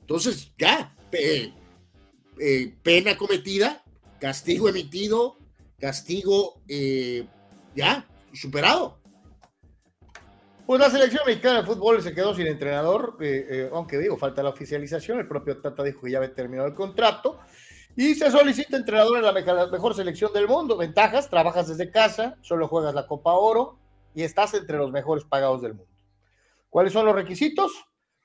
Entonces, 0.01 0.51
ya, 0.57 0.95
pena 2.83 3.17
cometida, 3.17 3.83
castigo 4.19 4.69
emitido, 4.69 5.37
castigo 5.79 6.61
ya 7.75 8.07
superado. 8.33 8.99
Pues 10.65 10.79
la 10.79 10.89
selección 10.89 11.21
mexicana 11.27 11.61
de 11.61 11.67
fútbol 11.67 12.01
se 12.01 12.15
quedó 12.15 12.33
sin 12.33 12.47
entrenador, 12.47 13.17
eh, 13.21 13.45
eh, 13.49 13.69
aunque 13.71 13.99
digo, 13.99 14.17
falta 14.17 14.41
la 14.41 14.49
oficialización, 14.49 15.19
el 15.19 15.27
propio 15.27 15.61
Tata 15.61 15.83
dijo 15.83 16.01
que 16.01 16.11
ya 16.11 16.17
había 16.17 16.33
terminado 16.33 16.67
el 16.67 16.73
contrato, 16.73 17.39
y 17.95 18.15
se 18.15 18.31
solicita 18.31 18.75
entrenador 18.75 19.17
en 19.17 19.25
la 19.25 19.67
mejor 19.67 19.93
selección 19.93 20.33
del 20.33 20.47
mundo. 20.47 20.75
Ventajas, 20.75 21.29
trabajas 21.29 21.67
desde 21.67 21.91
casa, 21.91 22.35
solo 22.41 22.67
juegas 22.67 22.95
la 22.95 23.05
Copa 23.05 23.33
Oro 23.33 23.77
y 24.15 24.23
estás 24.23 24.55
entre 24.55 24.77
los 24.77 24.91
mejores 24.91 25.23
pagados 25.23 25.61
del 25.61 25.75
mundo. 25.75 25.91
¿Cuáles 26.69 26.91
son 26.91 27.05
los 27.05 27.13
requisitos? 27.13 27.71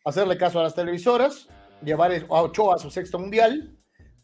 Hacerle 0.04 0.38
caso 0.38 0.60
a 0.60 0.62
las 0.62 0.74
televisoras, 0.74 1.46
llevar 1.84 2.10
a 2.10 2.42
Ochoa 2.42 2.76
a 2.76 2.78
su 2.78 2.90
sexto 2.90 3.18
mundial, 3.18 3.76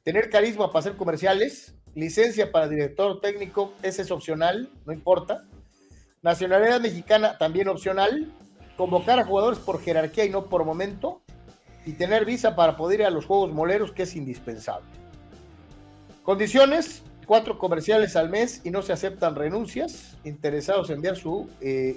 tener 0.07 0.31
carisma 0.31 0.69
para 0.69 0.78
hacer 0.78 0.97
comerciales, 0.97 1.74
licencia 1.95 2.51
para 2.51 2.69
director 2.69 3.20
técnico, 3.20 3.74
ese 3.83 4.03
es 4.03 4.11
opcional, 4.11 4.70
no 4.87 4.95
importa 4.95 5.45
Nacionalidad 6.27 6.81
mexicana 6.81 7.39
también 7.39 7.69
opcional. 7.69 8.33
Convocar 8.77 9.20
a 9.20 9.24
jugadores 9.24 9.61
por 9.61 9.81
jerarquía 9.81 10.24
y 10.24 10.31
no 10.31 10.47
por 10.47 10.65
momento. 10.65 11.23
Y 11.85 11.93
tener 11.93 12.24
visa 12.24 12.57
para 12.57 12.77
poder 12.77 12.99
ir 12.99 13.07
a 13.07 13.11
los 13.11 13.27
Juegos 13.27 13.53
Moleros, 13.53 13.93
que 13.93 14.03
es 14.03 14.16
indispensable. 14.16 14.89
Condiciones, 16.24 17.05
cuatro 17.27 17.59
comerciales 17.59 18.16
al 18.16 18.28
mes 18.28 18.61
y 18.65 18.70
no 18.70 18.83
se 18.83 18.93
aceptan 18.93 19.37
renuncias. 19.37 20.16
Interesados 20.24 20.91
en 20.91 20.97
enviar 20.97 21.15
su 21.15 21.49
eh, 21.61 21.97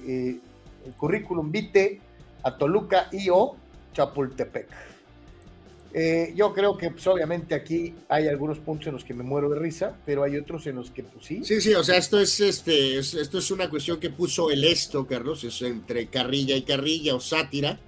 eh, 0.85 0.91
currículum 0.97 1.51
vitae 1.51 1.99
a 2.43 2.55
Toluca 2.55 3.07
y 3.11 3.29
o 3.31 3.55
Chapultepec. 3.93 4.88
Eh, 5.93 6.33
yo 6.35 6.53
creo 6.53 6.77
que 6.77 6.91
pues, 6.91 7.07
obviamente 7.07 7.55
aquí 7.55 7.95
hay 8.09 8.27
algunos 8.27 8.59
puntos 8.59 8.87
en 8.87 8.93
los 8.93 9.03
que 9.03 9.13
me 9.13 9.23
muero 9.23 9.49
de 9.49 9.57
risa, 9.57 9.97
pero 10.05 10.23
hay 10.23 10.37
otros 10.37 10.67
en 10.67 10.75
los 10.75 10.91
que 10.91 11.03
pues 11.03 11.25
sí. 11.25 11.43
Sí, 11.43 11.61
sí, 11.61 11.73
o 11.73 11.83
sea, 11.83 11.97
esto 11.97 12.19
es 12.19 12.39
este, 12.39 12.99
esto 12.99 13.39
es 13.39 13.51
una 13.51 13.69
cuestión 13.69 13.99
que 13.99 14.11
puso 14.11 14.51
el 14.51 14.63
esto, 14.65 15.07
Carlos, 15.07 15.43
es 15.43 15.61
entre 15.63 16.07
carrilla 16.07 16.55
y 16.55 16.61
carrilla 16.61 17.15
o 17.15 17.19
sátira. 17.19 17.79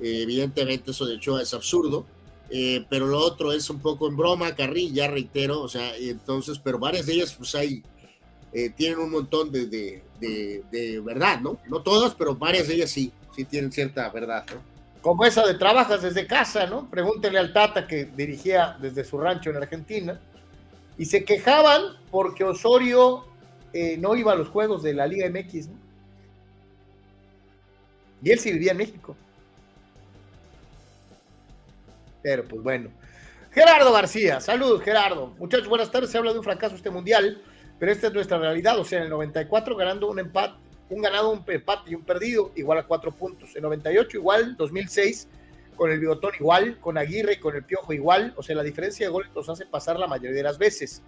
Eh, 0.00 0.22
evidentemente 0.22 0.92
eso 0.92 1.04
de 1.06 1.16
hecho 1.16 1.40
es 1.40 1.52
absurdo, 1.52 2.06
eh, 2.50 2.84
pero 2.88 3.06
lo 3.06 3.18
otro 3.18 3.52
es 3.52 3.68
un 3.68 3.80
poco 3.80 4.08
en 4.08 4.16
broma, 4.16 4.54
carrilla, 4.54 5.08
reitero, 5.08 5.60
o 5.60 5.68
sea, 5.68 5.96
entonces, 5.96 6.58
pero 6.58 6.78
varias 6.78 7.06
de 7.06 7.14
ellas 7.14 7.34
pues 7.36 7.54
hay, 7.54 7.82
tienen 8.76 8.98
un 8.98 9.10
montón 9.10 9.52
de, 9.52 9.66
de, 9.66 10.62
de 10.70 11.00
verdad, 11.00 11.40
¿no? 11.40 11.58
No 11.68 11.82
todas, 11.82 12.14
pero 12.14 12.34
varias 12.34 12.68
de 12.68 12.74
ellas 12.74 12.90
sí, 12.90 13.12
sí 13.36 13.44
tienen 13.44 13.70
cierta 13.70 14.08
verdad, 14.08 14.44
¿no? 14.54 14.69
Como 15.02 15.24
esa 15.24 15.46
de 15.46 15.54
trabajas 15.54 16.02
desde 16.02 16.26
casa, 16.26 16.66
¿no? 16.66 16.88
Pregúntenle 16.90 17.38
al 17.38 17.52
Tata 17.52 17.86
que 17.86 18.04
dirigía 18.04 18.76
desde 18.80 19.04
su 19.04 19.18
rancho 19.18 19.50
en 19.50 19.56
Argentina. 19.56 20.20
Y 20.98 21.06
se 21.06 21.24
quejaban 21.24 21.96
porque 22.10 22.44
Osorio 22.44 23.24
eh, 23.72 23.96
no 23.96 24.14
iba 24.14 24.32
a 24.32 24.36
los 24.36 24.48
juegos 24.48 24.82
de 24.82 24.92
la 24.92 25.06
Liga 25.06 25.28
MX, 25.30 25.68
¿no? 25.68 25.76
Y 28.22 28.30
él 28.30 28.38
sí 28.38 28.52
vivía 28.52 28.72
en 28.72 28.78
México. 28.78 29.16
Pero 32.22 32.44
pues 32.44 32.62
bueno. 32.62 32.90
Gerardo 33.52 33.92
García, 33.92 34.40
saludos 34.40 34.82
Gerardo. 34.82 35.34
Muchachos, 35.38 35.68
buenas 35.68 35.90
tardes. 35.90 36.10
Se 36.10 36.18
habla 36.18 36.32
de 36.32 36.38
un 36.38 36.44
fracaso 36.44 36.76
este 36.76 36.90
mundial, 36.90 37.42
pero 37.78 37.90
esta 37.90 38.08
es 38.08 38.12
nuestra 38.12 38.38
realidad. 38.38 38.78
O 38.78 38.84
sea, 38.84 38.98
en 38.98 39.04
el 39.04 39.10
94 39.10 39.74
ganando 39.74 40.08
un 40.08 40.18
empate 40.18 40.69
un 40.90 41.00
ganado, 41.00 41.30
un 41.30 41.44
empate 41.46 41.90
y 41.90 41.94
un 41.94 42.02
perdido, 42.02 42.52
igual 42.54 42.78
a 42.78 42.86
cuatro 42.86 43.12
puntos. 43.12 43.56
En 43.56 43.62
98 43.62 44.18
igual, 44.18 44.56
2006 44.56 45.28
con 45.80 45.90
el 45.90 45.98
bigotón 45.98 46.32
igual, 46.38 46.78
con 46.78 46.98
Aguirre 46.98 47.32
y 47.32 47.36
con 47.38 47.56
el 47.56 47.64
Piojo 47.64 47.94
igual. 47.94 48.34
O 48.36 48.42
sea, 48.42 48.54
la 48.54 48.62
diferencia 48.62 49.06
de 49.06 49.10
goles 49.10 49.30
nos 49.34 49.48
hace 49.48 49.64
pasar 49.64 49.98
la 49.98 50.06
mayoría 50.06 50.36
de 50.36 50.42
las 50.42 50.58
veces. 50.58 51.02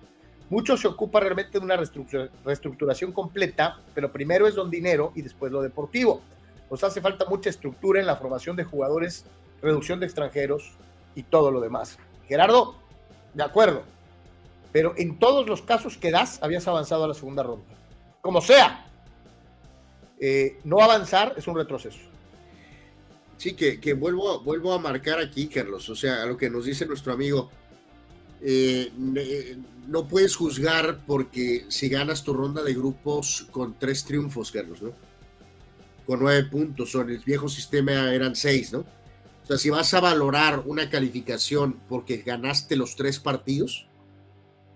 Mucho 0.49 0.79
se 0.79 0.89
ocupa 0.89 1.21
realmente 1.21 1.59
de 1.59 1.65
una 1.65 1.77
reestructuración 1.77 3.13
completa, 3.13 3.81
pero 3.95 4.11
primero 4.11 4.47
es 4.49 4.55
don 4.55 4.71
dinero 4.71 5.13
y 5.15 5.21
después 5.21 5.53
lo 5.53 5.61
deportivo. 5.61 6.23
Nos 6.71 6.83
hace 6.85 7.03
falta 7.03 7.27
mucha 7.29 7.51
estructura 7.51 8.01
en 8.01 8.07
la 8.07 8.17
formación 8.17 8.57
de 8.57 8.65
jugadores 8.65 9.27
reducción 9.61 10.01
de 10.01 10.07
extranjeros 10.07 10.73
y 11.15 11.23
todo 11.23 11.51
lo 11.51 11.61
demás. 11.61 11.99
Gerardo, 12.27 12.77
de 13.35 13.43
acuerdo, 13.43 13.83
pero 14.73 14.95
en 14.97 15.19
todos 15.19 15.47
los 15.47 15.61
casos 15.61 15.99
que 15.99 16.11
das 16.11 16.43
habías 16.43 16.67
avanzado 16.67 17.05
a 17.05 17.09
la 17.09 17.15
segunda 17.15 17.43
ronda. 17.43 17.75
Como 18.23 18.41
sea, 18.41 18.87
eh, 20.25 20.61
no 20.63 20.81
avanzar 20.81 21.35
es 21.37 21.49
un 21.49 21.57
retroceso. 21.57 21.99
Sí, 23.39 23.55
que, 23.55 23.93
vuelvo, 23.95 24.39
vuelvo 24.45 24.73
a 24.73 24.79
marcar 24.79 25.19
aquí, 25.19 25.49
Carlos, 25.49 25.89
o 25.89 25.97
sea, 25.97 26.23
a 26.23 26.27
lo 26.27 26.37
que 26.37 26.49
nos 26.49 26.65
dice 26.65 26.87
nuestro 26.87 27.13
amigo, 27.13 27.51
eh, 28.41 28.93
no 29.89 30.07
puedes 30.07 30.37
juzgar 30.37 31.01
porque 31.09 31.65
si 31.67 31.89
ganas 31.89 32.23
tu 32.23 32.33
ronda 32.35 32.63
de 32.63 32.73
grupos 32.73 33.49
con 33.51 33.77
tres 33.77 34.05
triunfos, 34.05 34.53
Carlos, 34.53 34.81
¿no? 34.81 34.93
Con 36.07 36.21
nueve 36.21 36.45
puntos, 36.45 36.95
o 36.95 37.01
en 37.01 37.11
el 37.11 37.19
viejo 37.19 37.49
sistema 37.49 38.15
eran 38.15 38.37
seis, 38.37 38.73
¿no? 38.73 38.81
O 39.43 39.47
sea, 39.47 39.59
si 39.59 39.71
vas 39.71 39.93
a 39.93 39.99
valorar 39.99 40.63
una 40.67 40.89
calificación 40.89 41.81
porque 41.89 42.19
ganaste 42.19 42.77
los 42.77 42.95
tres 42.95 43.19
partidos, 43.19 43.89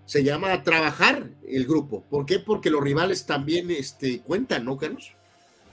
se 0.03 0.25
llama 0.25 0.61
trabajar 0.63 1.29
el 1.47 1.65
grupo. 1.65 2.03
¿Por 2.09 2.25
qué? 2.25 2.39
Porque 2.39 2.69
los 2.69 2.83
rivales 2.83 3.25
también 3.25 3.71
este, 3.71 4.19
cuentan, 4.19 4.65
¿no, 4.65 4.75
Carlos? 4.75 5.16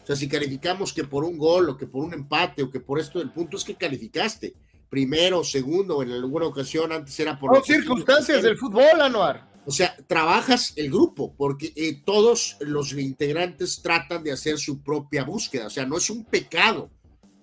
O 0.05 0.07
sea, 0.07 0.17
si 0.17 0.29
calificamos 0.29 0.93
que 0.93 1.05
por 1.05 1.25
un 1.25 1.39
gol 1.39 1.71
o 1.71 1.77
que 1.79 1.87
por 1.87 2.05
un 2.05 2.13
empate 2.13 2.63
o 2.63 2.71
que 2.71 2.79
por 2.79 3.01
esto 3.01 3.19
del 3.19 3.31
punto 3.31 3.57
es 3.57 3.65
que 3.65 3.75
calificaste. 3.75 4.55
Primero, 4.91 5.43
segundo, 5.43 6.03
en 6.03 6.13
alguna 6.13 6.45
ocasión 6.45 6.93
antes 6.93 7.19
era 7.19 7.39
por... 7.39 7.65
Circunstancias 7.65 8.43
del 8.43 8.59
fútbol, 8.59 9.01
Anuar. 9.01 9.49
O 9.65 9.71
sea, 9.71 9.97
trabajas 10.07 10.75
el 10.77 10.91
grupo 10.91 11.35
porque 11.35 11.73
eh, 11.75 12.03
todos 12.05 12.59
los 12.61 12.93
integrantes 12.93 13.81
tratan 13.81 14.23
de 14.23 14.33
hacer 14.33 14.59
su 14.59 14.83
propia 14.83 15.25
búsqueda. 15.25 15.69
O 15.69 15.71
sea, 15.71 15.87
no 15.87 15.97
es 15.97 16.11
un 16.11 16.27
pecado 16.27 16.91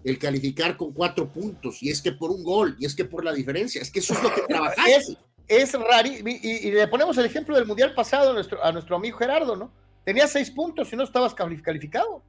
el 0.03 0.19
calificar 0.19 0.77
con 0.77 0.93
cuatro 0.93 1.27
puntos 1.29 1.81
y 1.81 1.89
es 1.89 1.99
que 1.99 2.11
por 2.11 2.29
un 2.29 2.43
gol 2.43 2.75
y 2.79 2.85
es 2.85 2.95
que 2.95 3.05
por 3.05 3.25
la 3.25 3.33
diferencia. 3.33 3.81
Es 3.81 3.89
que 3.89 4.01
eso 4.01 4.13
es 4.13 4.21
lo 4.21 4.31
que 4.35 4.41
trabajaste. 4.41 4.95
Es, 4.95 5.17
es 5.47 5.73
raro. 5.73 6.07
Y, 6.07 6.71
le 6.71 6.87
ponemos 6.87 7.17
el 7.17 7.25
ejemplo 7.25 7.55
del 7.55 7.65
Mundial 7.65 7.95
pasado 7.95 8.29
a 8.29 8.33
nuestro, 8.33 8.63
a 8.63 8.71
nuestro 8.71 8.95
amigo 8.95 9.17
Gerardo, 9.17 9.55
¿no? 9.55 9.71
Tenía 10.05 10.27
seis 10.27 10.51
puntos 10.51 10.93
y 10.93 10.95
no 10.95 11.03
estabas 11.03 11.33
calificado. 11.33 12.23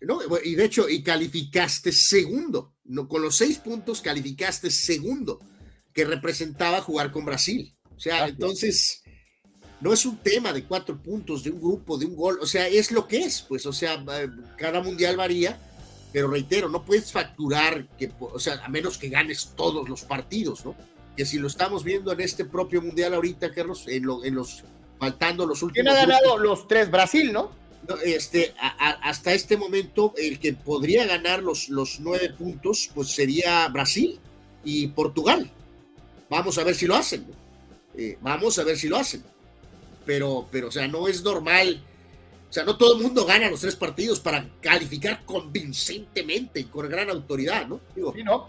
¿No? 0.00 0.20
Y 0.44 0.54
de 0.54 0.64
hecho, 0.64 0.88
y 0.88 1.02
calificaste 1.02 1.92
segundo, 1.92 2.74
no, 2.84 3.08
con 3.08 3.22
los 3.22 3.36
seis 3.36 3.58
puntos 3.58 4.00
calificaste 4.00 4.70
segundo, 4.70 5.40
que 5.92 6.04
representaba 6.04 6.80
jugar 6.80 7.10
con 7.10 7.24
Brasil. 7.24 7.76
O 7.96 8.00
sea, 8.00 8.28
entonces, 8.28 9.02
no 9.80 9.92
es 9.92 10.06
un 10.06 10.18
tema 10.18 10.52
de 10.52 10.64
cuatro 10.64 11.00
puntos, 11.02 11.42
de 11.42 11.50
un 11.50 11.60
grupo, 11.60 11.98
de 11.98 12.06
un 12.06 12.14
gol, 12.14 12.38
o 12.40 12.46
sea, 12.46 12.68
es 12.68 12.92
lo 12.92 13.08
que 13.08 13.18
es, 13.18 13.42
pues, 13.42 13.66
o 13.66 13.72
sea, 13.72 14.04
cada 14.56 14.82
mundial 14.82 15.16
varía, 15.16 15.60
pero 16.12 16.28
reitero, 16.28 16.68
no 16.68 16.84
puedes 16.84 17.12
facturar, 17.12 17.88
que, 17.96 18.10
o 18.20 18.38
sea, 18.38 18.64
a 18.64 18.68
menos 18.68 18.98
que 18.98 19.08
ganes 19.08 19.52
todos 19.56 19.88
los 19.88 20.02
partidos, 20.02 20.64
¿no? 20.64 20.74
Que 21.16 21.26
si 21.26 21.38
lo 21.38 21.48
estamos 21.48 21.82
viendo 21.82 22.12
en 22.12 22.20
este 22.20 22.44
propio 22.44 22.80
mundial 22.80 23.14
ahorita, 23.14 23.52
Carlos, 23.52 23.84
en, 23.88 24.04
en 24.24 24.34
los, 24.34 24.62
faltando 24.98 25.46
los 25.46 25.62
últimos. 25.62 25.84
¿Quién 25.84 25.88
ha 25.88 26.06
ganado 26.06 26.38
los 26.38 26.68
tres? 26.68 26.90
Brasil, 26.90 27.32
¿no? 27.32 27.50
Este, 28.04 28.54
hasta 28.58 29.32
este 29.32 29.56
momento, 29.56 30.14
el 30.16 30.38
que 30.38 30.52
podría 30.52 31.06
ganar 31.06 31.42
los, 31.42 31.68
los 31.68 32.00
nueve 32.00 32.30
puntos, 32.30 32.90
pues 32.94 33.08
sería 33.08 33.66
Brasil 33.68 34.18
y 34.64 34.88
Portugal. 34.88 35.50
Vamos 36.28 36.58
a 36.58 36.64
ver 36.64 36.74
si 36.74 36.86
lo 36.86 36.94
hacen. 36.94 37.26
Eh, 37.96 38.18
vamos 38.20 38.58
a 38.58 38.64
ver 38.64 38.76
si 38.76 38.88
lo 38.88 38.96
hacen. 38.96 39.24
Pero, 40.04 40.46
pero, 40.50 40.68
o 40.68 40.70
sea, 40.70 40.86
no 40.86 41.08
es 41.08 41.22
normal. 41.22 41.82
O 42.48 42.52
sea, 42.52 42.64
no 42.64 42.76
todo 42.76 42.96
el 42.96 43.02
mundo 43.02 43.26
gana 43.26 43.50
los 43.50 43.60
tres 43.60 43.76
partidos 43.76 44.20
para 44.20 44.46
calificar 44.60 45.24
convincentemente 45.24 46.60
y 46.60 46.64
con 46.64 46.88
gran 46.88 47.10
autoridad, 47.10 47.66
¿no? 47.66 47.80
Digo, 47.94 48.14
no. 48.24 48.48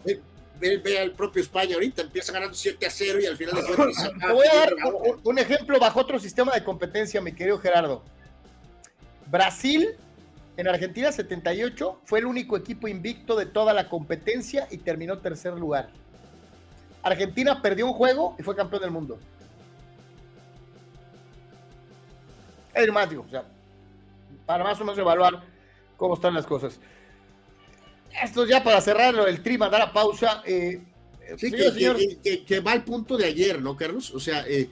Ve, 0.59 0.99
al 0.99 1.11
propio 1.11 1.41
España 1.41 1.75
ahorita, 1.75 2.01
empieza 2.01 2.33
ganando 2.33 2.53
7 2.53 2.85
a 2.85 2.89
0 2.89 3.19
y 3.21 3.25
al 3.25 3.37
final 3.37 3.55
de 3.55 3.61
cuentas. 3.75 4.11
voy 4.29 4.45
a 4.45 4.55
dar 4.55 4.73
un 5.23 5.39
ejemplo 5.39 5.79
bajo 5.79 6.01
otro 6.01 6.19
sistema 6.19 6.53
de 6.53 6.63
competencia, 6.63 7.21
mi 7.21 7.31
querido 7.31 7.59
Gerardo. 7.59 8.03
Brasil 9.29 9.95
en 10.57 10.67
Argentina 10.67 11.11
78 11.11 12.01
fue 12.03 12.19
el 12.19 12.25
único 12.25 12.57
equipo 12.57 12.87
invicto 12.87 13.35
de 13.35 13.45
toda 13.45 13.73
la 13.73 13.87
competencia 13.87 14.67
y 14.71 14.77
terminó 14.77 15.19
tercer 15.19 15.53
lugar. 15.53 15.89
Argentina 17.01 17.61
perdió 17.61 17.87
un 17.87 17.93
juego 17.93 18.35
y 18.37 18.43
fue 18.43 18.55
campeón 18.55 18.81
del 18.81 18.91
mundo. 18.91 19.19
Es 22.73 22.91
más, 22.91 23.09
digo, 23.09 23.25
o 23.25 23.29
sea, 23.29 23.43
para 24.45 24.63
más 24.63 24.79
o 24.79 24.83
menos 24.83 24.97
evaluar 24.97 25.43
cómo 25.97 26.15
están 26.15 26.33
las 26.33 26.45
cosas. 26.45 26.79
Esto 28.23 28.45
ya 28.45 28.63
para 28.63 28.81
cerrarlo, 28.81 29.27
el 29.27 29.41
tri, 29.41 29.57
mandar 29.57 29.81
a 29.81 29.93
pausa. 29.93 30.41
Eh, 30.45 30.81
sí, 31.37 31.51
que, 31.51 32.59
va 32.59 32.71
al 32.71 32.83
punto 32.83 33.17
de 33.17 33.25
ayer, 33.25 33.61
¿no, 33.61 33.75
Carlos? 33.75 34.13
O 34.13 34.19
sea, 34.19 34.45
eh, 34.47 34.69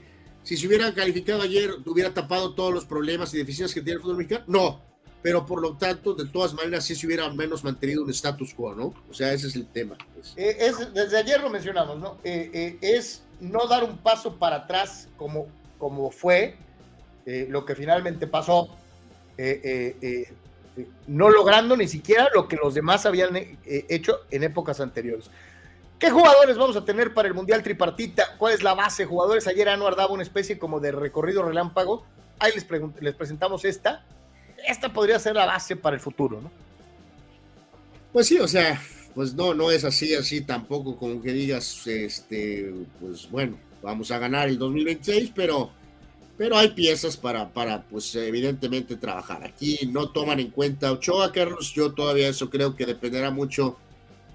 si 0.47 0.55
se 0.55 0.65
hubiera 0.65 0.93
calificado 0.93 1.41
ayer, 1.41 1.71
hubiera 1.85 2.13
tapado 2.13 2.53
todos 2.53 2.73
los 2.73 2.85
problemas 2.85 3.33
y 3.33 3.37
deficiencias 3.37 3.73
que 3.73 3.81
tiene 3.81 3.97
el 3.97 4.01
fútbol 4.01 4.15
mexicano. 4.15 4.45
No, 4.47 4.81
pero 5.21 5.45
por 5.45 5.61
lo 5.61 5.75
tanto, 5.75 6.13
de 6.13 6.25
todas 6.25 6.53
maneras, 6.53 6.85
sí 6.85 6.95
se 6.95 7.05
hubiera 7.05 7.29
menos 7.33 7.65
mantenido 7.65 8.01
un 8.01 8.09
status 8.11 8.53
quo, 8.53 8.73
¿no? 8.73 8.93
O 9.09 9.13
sea, 9.13 9.33
ese 9.33 9.47
es 9.47 9.57
el 9.57 9.67
tema. 9.67 9.97
Pues. 10.13 10.33
Eh, 10.37 10.55
es, 10.57 10.93
desde 10.93 11.17
ayer 11.17 11.41
lo 11.41 11.49
mencionamos, 11.49 11.99
¿no? 11.99 12.17
Eh, 12.23 12.49
eh, 12.53 12.77
es 12.81 13.23
no 13.41 13.67
dar 13.67 13.83
un 13.83 13.97
paso 13.97 14.37
para 14.37 14.55
atrás 14.55 15.09
como, 15.17 15.47
como 15.77 16.11
fue 16.11 16.55
lo 17.49 17.65
que 17.65 17.75
finalmente 17.75 18.25
pasó, 18.25 18.69
no 21.07 21.29
logrando 21.29 21.75
ni 21.75 21.89
siquiera 21.89 22.29
lo 22.33 22.47
que 22.47 22.55
los 22.55 22.73
demás 22.73 23.05
habían 23.05 23.37
hecho 23.65 24.21
en 24.31 24.43
épocas 24.43 24.79
anteriores. 24.79 25.29
¿Qué 25.99 26.11
jugadores 26.11 26.57
vamos 26.57 26.75
a 26.75 26.85
tener 26.85 27.13
para 27.13 27.27
el 27.27 27.33
Mundial 27.33 27.63
Tripartita? 27.63 28.35
¿Cuál 28.37 28.53
es 28.53 28.61
la 28.61 28.75
base 28.75 29.05
jugadores? 29.05 29.47
Ayer 29.47 29.67
Anuar 29.67 29.95
daba 29.95 30.13
una 30.13 30.21
especie 30.21 30.59
como 30.59 30.79
de 30.79 30.91
recorrido 30.91 31.41
relámpago. 31.41 32.05
Ahí 32.37 32.51
les, 32.53 32.67
les 33.01 33.15
presentamos 33.15 33.65
esta. 33.65 34.05
Esta 34.67 34.93
podría 34.93 35.17
ser 35.17 35.35
la 35.35 35.47
base 35.47 35.75
para 35.75 35.95
el 35.95 35.99
futuro, 35.99 36.39
¿no? 36.39 36.51
Pues 38.13 38.27
sí, 38.27 38.37
o 38.37 38.47
sea, 38.47 38.79
pues 39.15 39.33
no, 39.33 39.55
no 39.55 39.71
es 39.71 39.83
así, 39.83 40.13
así 40.13 40.41
tampoco 40.41 40.95
como 40.95 41.19
que 41.21 41.31
digas, 41.31 41.87
este, 41.87 42.71
pues 42.99 43.29
bueno, 43.29 43.57
vamos 43.81 44.11
a 44.11 44.19
ganar 44.19 44.47
el 44.47 44.59
2026, 44.59 45.31
pero, 45.33 45.71
pero 46.37 46.57
hay 46.57 46.69
piezas 46.69 47.17
para, 47.17 47.49
para, 47.49 47.81
pues 47.81 48.13
evidentemente 48.15 48.95
trabajar. 48.97 49.43
Aquí 49.43 49.79
no 49.91 50.09
toman 50.09 50.39
en 50.39 50.51
cuenta 50.51 50.91
Ochoa, 50.91 51.31
Carlos, 51.31 51.73
yo 51.73 51.93
todavía 51.93 52.29
eso 52.29 52.51
creo 52.51 52.75
que 52.75 52.85
dependerá 52.85 53.31
mucho 53.31 53.77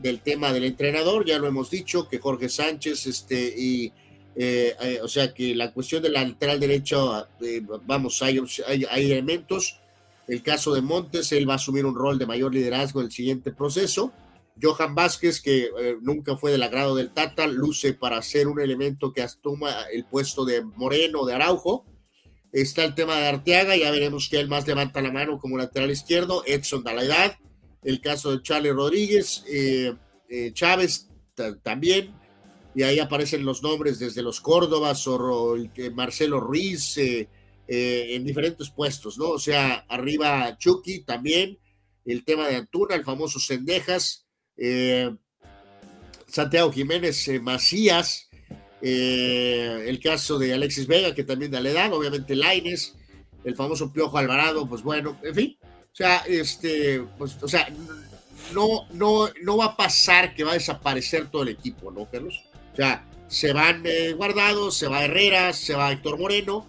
del 0.02 0.20
tema 0.20 0.52
del 0.52 0.64
entrenador, 0.64 1.24
ya 1.24 1.38
lo 1.38 1.46
hemos 1.46 1.70
dicho, 1.70 2.08
que 2.08 2.18
Jorge 2.18 2.48
Sánchez, 2.48 3.06
este, 3.06 3.54
y, 3.56 3.92
eh, 4.34 4.74
eh, 4.80 5.00
o 5.02 5.08
sea, 5.08 5.32
que 5.32 5.54
la 5.54 5.72
cuestión 5.72 6.02
del 6.02 6.14
lateral 6.14 6.58
derecho, 6.58 7.26
eh, 7.40 7.62
vamos, 7.86 8.20
hay, 8.22 8.40
hay, 8.66 9.12
elementos. 9.12 9.78
El 10.26 10.42
caso 10.42 10.74
de 10.74 10.82
Montes, 10.82 11.32
él 11.32 11.48
va 11.48 11.54
a 11.54 11.56
asumir 11.56 11.86
un 11.86 11.94
rol 11.94 12.18
de 12.18 12.26
mayor 12.26 12.52
liderazgo 12.52 13.00
en 13.00 13.06
el 13.06 13.12
siguiente 13.12 13.52
proceso. 13.52 14.12
Johan 14.60 14.94
Vázquez, 14.94 15.40
que 15.40 15.70
nunca 16.02 16.36
fue 16.36 16.52
del 16.52 16.62
agrado 16.62 16.94
del 16.94 17.10
Tata, 17.10 17.46
luce 17.46 17.94
para 17.94 18.20
ser 18.22 18.48
un 18.48 18.60
elemento 18.60 19.12
que 19.12 19.22
asuma 19.22 19.84
el 19.92 20.04
puesto 20.04 20.44
de 20.44 20.62
Moreno, 20.62 21.24
de 21.24 21.34
Araujo. 21.34 21.86
Está 22.52 22.84
el 22.84 22.94
tema 22.94 23.16
de 23.16 23.28
Arteaga, 23.28 23.76
ya 23.76 23.90
veremos 23.90 24.28
que 24.28 24.38
él 24.38 24.48
más 24.48 24.66
levanta 24.66 25.00
la 25.00 25.10
mano 25.10 25.38
como 25.38 25.56
lateral 25.56 25.90
izquierdo. 25.90 26.44
Edson 26.46 26.84
da 26.84 26.92
la 26.92 27.32
el 27.82 28.00
caso 28.00 28.32
de 28.32 28.42
Charlie 28.42 28.72
Rodríguez, 28.72 29.44
eh, 29.48 29.94
eh, 30.28 30.52
Chávez 30.52 31.08
también, 31.62 32.14
y 32.74 32.82
ahí 32.82 32.98
aparecen 32.98 33.44
los 33.44 33.62
nombres 33.62 33.98
desde 33.98 34.22
los 34.22 34.40
Córdobas 34.40 35.06
o 35.06 35.56
Marcelo 35.94 36.40
Ruiz 36.40 36.96
eh, 36.96 37.28
en 37.66 38.24
diferentes 38.24 38.70
puestos, 38.70 39.18
¿no? 39.18 39.30
O 39.30 39.38
sea, 39.38 39.84
arriba 39.88 40.56
Chucky 40.58 41.00
también, 41.04 41.58
el 42.04 42.24
tema 42.24 42.48
de 42.48 42.56
Antuna, 42.56 42.94
el 42.94 43.04
famoso 43.04 43.40
Cendejas, 43.40 44.26
Santiago 46.26 46.72
Jiménez 46.72 47.28
Macías, 47.40 48.28
el 48.80 50.00
caso 50.00 50.38
de 50.38 50.54
Alexis 50.54 50.86
Vega, 50.86 51.14
que 51.14 51.24
también 51.24 51.50
da 51.50 51.60
la 51.60 51.70
edad, 51.70 51.92
obviamente 51.92 52.36
Laines, 52.36 52.94
el 53.44 53.56
famoso 53.56 53.92
Piojo 53.92 54.18
Alvarado, 54.18 54.68
pues 54.68 54.82
bueno, 54.82 55.18
en 55.22 55.34
fin, 55.34 55.58
o 55.92 55.94
sea, 55.94 56.22
este, 56.26 57.04
pues, 57.18 57.36
o 57.42 57.48
sea, 57.48 57.68
no, 58.54 58.86
no, 58.92 59.28
no 59.42 59.56
va 59.58 59.66
a 59.66 59.76
pasar 59.76 60.34
que 60.34 60.42
va 60.42 60.52
a 60.52 60.54
desaparecer 60.54 61.30
todo 61.30 61.42
el 61.42 61.50
equipo, 61.50 61.90
¿no, 61.90 62.06
Carlos? 62.10 62.42
O 62.72 62.76
sea, 62.76 63.04
se 63.28 63.52
van 63.52 63.82
eh, 63.84 64.14
guardados, 64.14 64.76
se 64.76 64.88
va 64.88 65.04
Herrera, 65.04 65.52
se 65.52 65.74
va 65.74 65.92
Héctor 65.92 66.18
Moreno. 66.18 66.66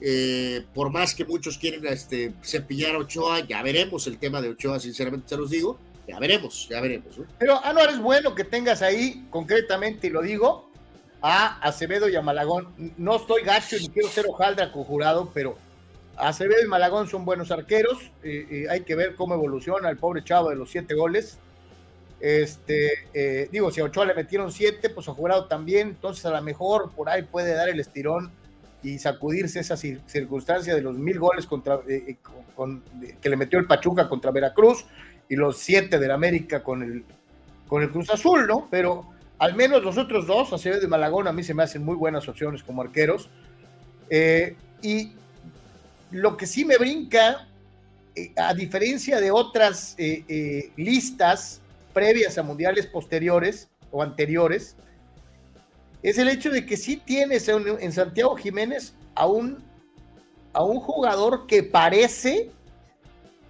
Eh, 0.00 0.66
por 0.74 0.90
más 0.90 1.14
que 1.14 1.24
muchos 1.24 1.56
quieren 1.56 1.86
este, 1.86 2.34
cepillar 2.42 2.96
a 2.96 2.98
Ochoa, 2.98 3.40
ya 3.46 3.62
veremos 3.62 4.08
el 4.08 4.18
tema 4.18 4.42
de 4.42 4.50
Ochoa, 4.50 4.80
sinceramente 4.80 5.28
se 5.28 5.36
los 5.36 5.50
digo. 5.50 5.78
Ya 6.08 6.18
veremos, 6.18 6.68
ya 6.68 6.80
veremos. 6.80 7.14
Pero 7.38 7.64
Anuar 7.64 7.90
es 7.90 7.98
bueno 8.00 8.34
que 8.34 8.44
tengas 8.44 8.82
ahí, 8.82 9.24
concretamente, 9.30 10.08
y 10.08 10.10
lo 10.10 10.20
digo, 10.20 10.70
a 11.22 11.60
Acevedo 11.60 12.08
y 12.08 12.16
a 12.16 12.22
Malagón. 12.22 12.74
No 12.98 13.16
estoy 13.16 13.42
gacho 13.42 13.76
ni 13.80 13.88
quiero 13.88 14.08
ser 14.08 14.26
hojaldra 14.28 14.72
conjurado, 14.72 15.30
pero 15.32 15.56
Acevedo 16.16 16.62
y 16.64 16.68
Malagón 16.68 17.08
son 17.08 17.24
buenos 17.24 17.50
arqueros. 17.50 18.10
hay 18.70 18.80
que 18.82 18.94
ver 18.94 19.14
cómo 19.14 19.34
evoluciona 19.34 19.88
el 19.90 19.96
pobre 19.96 20.24
chavo 20.24 20.50
de 20.50 20.56
los 20.56 20.70
siete 20.70 20.94
goles. 20.94 21.38
Este, 22.24 22.90
eh, 23.12 23.50
digo, 23.52 23.70
si 23.70 23.82
a 23.82 23.84
Ochoa 23.84 24.06
le 24.06 24.14
metieron 24.14 24.50
siete, 24.50 24.88
pues 24.88 25.06
a 25.10 25.12
Jurado 25.12 25.44
también, 25.44 25.88
entonces 25.88 26.24
a 26.24 26.30
lo 26.30 26.40
mejor 26.40 26.90
por 26.92 27.10
ahí 27.10 27.22
puede 27.22 27.52
dar 27.52 27.68
el 27.68 27.78
estirón 27.78 28.30
y 28.82 28.98
sacudirse 28.98 29.60
esa 29.60 29.76
circunstancia 29.76 30.74
de 30.74 30.80
los 30.80 30.96
mil 30.96 31.18
goles 31.18 31.44
contra, 31.44 31.80
eh, 31.86 32.16
eh, 32.16 33.16
que 33.20 33.28
le 33.28 33.36
metió 33.36 33.58
el 33.58 33.66
Pachuca 33.66 34.08
contra 34.08 34.30
Veracruz 34.30 34.86
y 35.28 35.36
los 35.36 35.58
siete 35.58 35.98
del 35.98 36.12
América 36.12 36.62
con 36.62 36.82
el, 36.82 37.04
Cruz 37.90 38.08
Azul, 38.08 38.46
¿no? 38.46 38.68
Pero 38.70 39.04
al 39.38 39.54
menos 39.54 39.82
los 39.82 39.98
otros 39.98 40.26
dos, 40.26 40.50
Acevedo 40.54 40.80
de 40.80 40.88
Malagón, 40.88 41.28
a 41.28 41.32
mí 41.32 41.42
se 41.42 41.52
me 41.52 41.62
hacen 41.62 41.84
muy 41.84 41.96
buenas 41.96 42.26
opciones 42.26 42.62
como 42.62 42.80
arqueros. 42.80 43.28
y 44.80 45.12
lo 46.14 46.36
que 46.36 46.46
sí 46.46 46.64
me 46.64 46.78
brinca, 46.78 47.48
a 48.36 48.54
diferencia 48.54 49.20
de 49.20 49.32
otras 49.32 49.96
listas, 50.76 51.60
previas 51.92 52.38
a 52.38 52.44
mundiales 52.44 52.86
posteriores 52.86 53.68
o 53.90 54.00
anteriores, 54.00 54.76
es 56.04 56.18
el 56.18 56.28
hecho 56.28 56.50
de 56.50 56.64
que 56.64 56.76
sí 56.76 56.98
tienes 57.04 57.48
en, 57.48 57.92
Santiago 57.92 58.36
Jiménez 58.36 58.94
a 59.16 59.26
un, 59.26 59.64
a 60.52 60.62
un 60.62 60.78
jugador 60.78 61.48
que 61.48 61.64
parece 61.64 62.50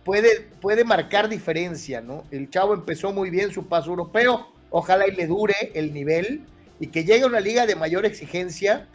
puede, 0.03 0.49
puede 0.63 0.85
marcar 0.85 1.29
diferencia, 1.29 2.01
¿no? 2.01 2.25
El 2.31 2.49
chavo 2.49 2.73
empezó 2.73 3.13
muy 3.13 3.29
bien 3.29 3.51
su 3.51 3.67
paso 3.67 3.91
europeo, 3.91 4.49
ojalá 4.71 5.07
y 5.07 5.15
le 5.15 5.27
dure 5.27 5.55
el 5.75 5.93
nivel 5.93 6.47
y 6.81 6.87
que 6.87 7.05
llegue 7.05 7.25
a 7.25 7.27
una 7.27 7.41
liga 7.41 7.67
de 7.67 7.77
mayor 7.77 8.07
exigencia 8.07 8.89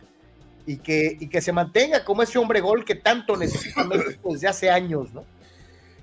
y 0.70 0.78
que, 0.78 1.18
y 1.20 1.28
que 1.28 1.42
se 1.42 1.52
mantenga 1.52 2.06
como 2.06 2.22
ese 2.22 2.38
hombre 2.38 2.62
gol 2.62 2.86
que 2.86 2.94
tanto 2.94 3.36
necesita 3.36 3.90
desde 4.24 4.48
hace 4.48 4.70
años, 4.70 5.12
¿no? 5.12 5.26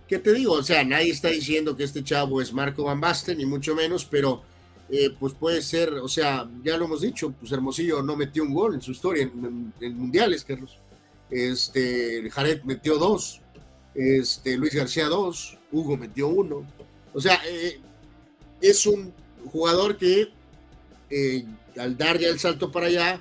¿Qué 0.09 0.19
te 0.19 0.33
digo? 0.33 0.55
O 0.55 0.63
sea, 0.65 0.83
nadie 0.83 1.13
está 1.13 1.29
diciendo 1.29 1.77
que 1.77 1.85
este 1.85 2.03
chavo 2.03 2.43
es 2.43 2.53
Marco 2.53 2.83
Van 2.83 3.01
Basten, 3.01 3.39
ni 3.39 3.47
mucho 3.47 3.77
menos, 3.77 4.05
pero 4.05 4.43
eh, 4.91 5.11
pues 5.21 5.35
puede 5.35 5.63
ser, 5.63 5.93
o 5.95 6.09
sea, 6.09 6.51
ya 6.65 6.77
lo 6.77 6.87
hemos 6.87 7.03
dicho, 7.03 7.31
pues 7.31 7.53
Hermosillo 7.53 8.03
no 8.03 8.17
metió 8.17 8.43
un 8.43 8.55
gol 8.55 8.75
en 8.75 8.83
su 8.83 8.91
historia 8.91 9.23
en, 9.23 9.97
mundiales, 9.97 10.43
Carlos. 10.43 10.81
Este, 11.31 12.29
Jared 12.29 12.65
metió 12.65 12.99
dos, 12.99 13.41
este, 13.95 14.57
Luis 14.57 14.75
García 14.75 15.07
dos, 15.07 15.57
Hugo 15.71 15.97
metió 15.97 16.27
uno. 16.27 16.67
O 17.15 17.21
sea, 17.21 17.41
eh, 17.47 17.79
es 18.61 18.85
un 18.85 19.15
jugador 19.45 19.97
que 19.97 20.29
eh, 21.09 21.45
al 21.79 21.97
dar 21.97 22.19
ya 22.19 22.31
el 22.31 22.41
salto 22.41 22.73
para 22.73 22.87
allá, 22.87 23.21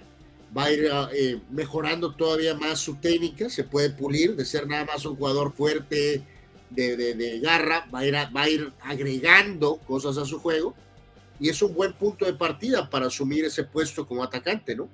va 0.55 0.65
a 0.65 0.71
ir 0.71 1.41
mejorando 1.49 2.13
todavía 2.15 2.53
más 2.55 2.79
su 2.79 2.95
técnica, 2.95 3.49
se 3.49 3.63
puede 3.63 3.89
pulir 3.89 4.35
de 4.35 4.45
ser 4.45 4.67
nada 4.67 4.85
más 4.85 5.05
un 5.05 5.15
jugador 5.15 5.53
fuerte, 5.53 6.23
de, 6.69 7.39
garra, 7.41 7.87
va 7.93 7.99
a, 7.99 8.05
ir 8.05 8.15
va 8.15 8.41
a 8.41 8.49
ir 8.49 8.73
agregando 8.81 9.77
cosas 9.77 10.17
a 10.17 10.25
su 10.25 10.39
juego 10.39 10.73
y 11.39 11.49
es 11.49 11.61
un 11.61 11.73
buen 11.73 11.93
punto 11.93 12.25
de 12.25 12.33
partida 12.33 12.89
para 12.89 13.07
asumir 13.07 13.45
ese 13.45 13.63
puesto 13.63 14.07
como 14.07 14.23
atacante, 14.23 14.75
¿no? 14.75 14.89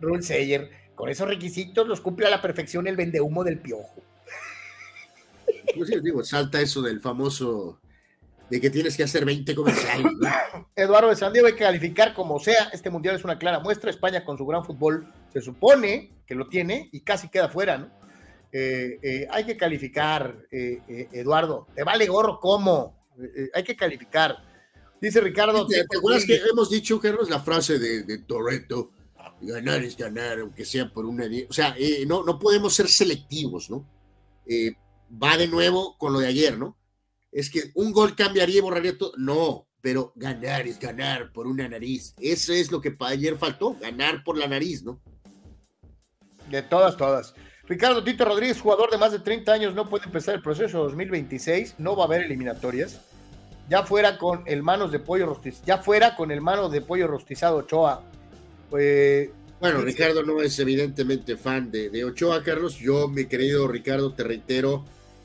Rule 0.00 0.22
Sayer, 0.22 0.70
con 0.94 1.08
esos 1.08 1.28
requisitos 1.28 1.86
los 1.86 2.00
cumple 2.00 2.26
a 2.26 2.30
la 2.30 2.42
perfección 2.42 2.86
el 2.86 2.96
vendehumo 2.96 3.44
del 3.44 3.58
piojo. 3.58 4.02
Pues 5.76 5.88
sí, 5.88 6.00
digo, 6.02 6.24
salta 6.24 6.60
eso 6.60 6.82
del 6.82 7.00
famoso 7.00 7.78
de 8.52 8.60
que 8.60 8.68
tienes 8.68 8.98
que 8.98 9.02
hacer 9.02 9.24
20 9.24 9.54
comerciales. 9.54 10.12
Eduardo 10.76 11.08
de 11.08 11.16
San 11.16 11.32
Diego 11.32 11.46
hay 11.46 11.54
que 11.54 11.60
calificar 11.60 12.12
como 12.12 12.38
sea. 12.38 12.68
Este 12.70 12.90
mundial 12.90 13.16
es 13.16 13.24
una 13.24 13.38
clara 13.38 13.60
muestra. 13.60 13.90
España 13.90 14.26
con 14.26 14.36
su 14.36 14.44
gran 14.44 14.62
fútbol 14.62 15.10
se 15.32 15.40
supone 15.40 16.22
que 16.26 16.34
lo 16.34 16.46
tiene 16.50 16.90
y 16.92 17.00
casi 17.00 17.30
queda 17.30 17.48
fuera, 17.48 17.78
¿no? 17.78 17.90
Eh, 18.52 18.98
eh, 19.02 19.26
hay 19.30 19.44
que 19.44 19.56
calificar, 19.56 20.36
eh, 20.50 21.08
Eduardo. 21.12 21.66
Te 21.74 21.82
vale 21.82 22.06
gorro 22.06 22.38
cómo. 22.40 23.08
hay 23.54 23.64
que 23.64 23.74
calificar. 23.74 24.36
Dice 25.00 25.22
Ricardo. 25.22 25.66
¿Te, 25.66 25.80
acuerdas 25.80 26.26
que 26.26 26.36
hemos 26.36 26.68
dicho, 26.68 27.00
Carlos, 27.00 27.30
la 27.30 27.40
frase 27.40 27.78
de, 27.78 28.02
de 28.02 28.18
Toreto? 28.18 28.90
Ganar 29.40 29.82
es 29.82 29.96
ganar, 29.96 30.40
aunque 30.40 30.66
sea 30.66 30.92
por 30.92 31.06
una. 31.06 31.24
O 31.48 31.52
sea, 31.54 31.74
no, 32.06 32.22
no 32.22 32.38
podemos 32.38 32.74
ser 32.74 32.88
selectivos, 32.88 33.70
¿no? 33.70 33.86
va 35.10 35.38
de 35.38 35.48
nuevo 35.48 35.96
con 35.96 36.12
lo 36.12 36.18
de 36.18 36.26
ayer, 36.26 36.58
¿no? 36.58 36.76
Es 37.32 37.50
que 37.50 37.72
un 37.74 37.92
gol 37.92 38.14
cambiaría 38.14 38.58
y 38.58 38.60
borraría 38.60 38.96
todo. 38.96 39.12
No, 39.16 39.66
pero 39.80 40.12
ganar 40.14 40.66
es 40.66 40.78
ganar 40.78 41.32
por 41.32 41.46
una 41.46 41.68
nariz. 41.68 42.14
Eso 42.20 42.52
es 42.52 42.70
lo 42.70 42.80
que 42.80 42.94
ayer 43.00 43.36
faltó, 43.36 43.74
ganar 43.80 44.22
por 44.22 44.38
la 44.38 44.46
nariz, 44.46 44.84
¿no? 44.84 45.00
De 46.50 46.62
todas, 46.62 46.96
todas. 46.96 47.34
Ricardo 47.64 48.04
Tito 48.04 48.24
Rodríguez, 48.24 48.60
jugador 48.60 48.90
de 48.90 48.98
más 48.98 49.12
de 49.12 49.20
30 49.20 49.52
años, 49.52 49.74
no 49.74 49.88
puede 49.88 50.04
empezar 50.04 50.34
el 50.34 50.42
proceso 50.42 50.82
2026, 50.84 51.76
no 51.78 51.96
va 51.96 52.04
a 52.04 52.06
haber 52.06 52.22
eliminatorias. 52.22 53.00
Ya 53.68 53.84
fuera 53.84 54.18
con 54.18 54.42
el 54.46 54.62
manos 54.62 54.92
de 54.92 54.98
pollo 54.98 55.26
rostizado, 55.26 55.64
ya 55.64 55.78
fuera 55.78 56.16
con 56.16 56.30
el 56.30 56.40
mano 56.40 56.68
de 56.68 56.80
pollo 56.82 57.06
rostizado 57.06 57.58
Ochoa. 57.58 58.04
Eh, 58.78 59.32
bueno, 59.60 59.80
Ricardo 59.80 60.24
no 60.24 60.42
es 60.42 60.58
evidentemente 60.58 61.36
fan 61.36 61.70
de, 61.70 62.04
Ochoa, 62.04 62.42
Carlos. 62.42 62.76
Yo, 62.78 63.06
mi 63.06 63.26
querido 63.26 63.68
Ricardo, 63.68 64.12
te 64.12 64.24
reitero, 64.24 64.84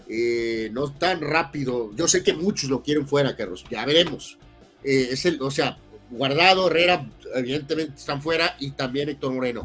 eh, 0.10 0.70
no 0.72 0.92
tan 0.94 1.22
rápido. 1.22 1.92
Yo 1.96 2.08
sé 2.08 2.24
que 2.24 2.34
muchos 2.34 2.70
lo 2.70 2.82
quieren 2.82 3.08
fuera, 3.08 3.36
Carlos. 3.36 3.66
Ya 3.70 3.86
veremos. 3.86 4.38
Eh, 4.84 5.10
es 5.12 5.26
el, 5.26 5.42
o 5.42 5.52
sea, 5.52 5.78
Guardado, 6.10 6.68
Herrera, 6.68 7.06
evidentemente 7.36 7.96
están 7.96 8.22
fuera 8.22 8.56
y 8.60 8.72
también 8.72 9.10
Héctor 9.10 9.34
Moreno. 9.34 9.64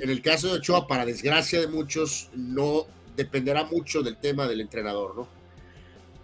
En 0.00 0.10
el 0.10 0.20
caso 0.20 0.48
de 0.48 0.54
Ochoa, 0.54 0.86
para 0.86 1.06
desgracia 1.06 1.60
de 1.60 1.66
muchos, 1.66 2.28
no 2.34 2.86
dependerá 3.16 3.64
mucho 3.64 4.02
del 4.02 4.16
tema 4.16 4.46
del 4.46 4.60
entrenador, 4.60 5.16
¿no? 5.16 5.28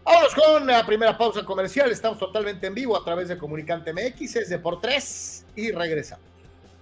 Vámonos 0.05 0.35
con 0.35 0.67
la 0.67 0.85
primera 0.85 1.17
pausa 1.17 1.45
comercial. 1.45 1.91
Estamos 1.91 2.19
totalmente 2.19 2.67
en 2.67 2.75
vivo 2.75 2.95
a 2.97 3.03
través 3.03 3.29
de 3.29 3.39
Comunicante 3.39 3.93
MX, 3.93 4.37
es 4.37 4.49
de 4.51 4.59
por 4.59 4.81
tres 4.81 5.47
y 5.57 5.71
regresamos. 5.71 6.34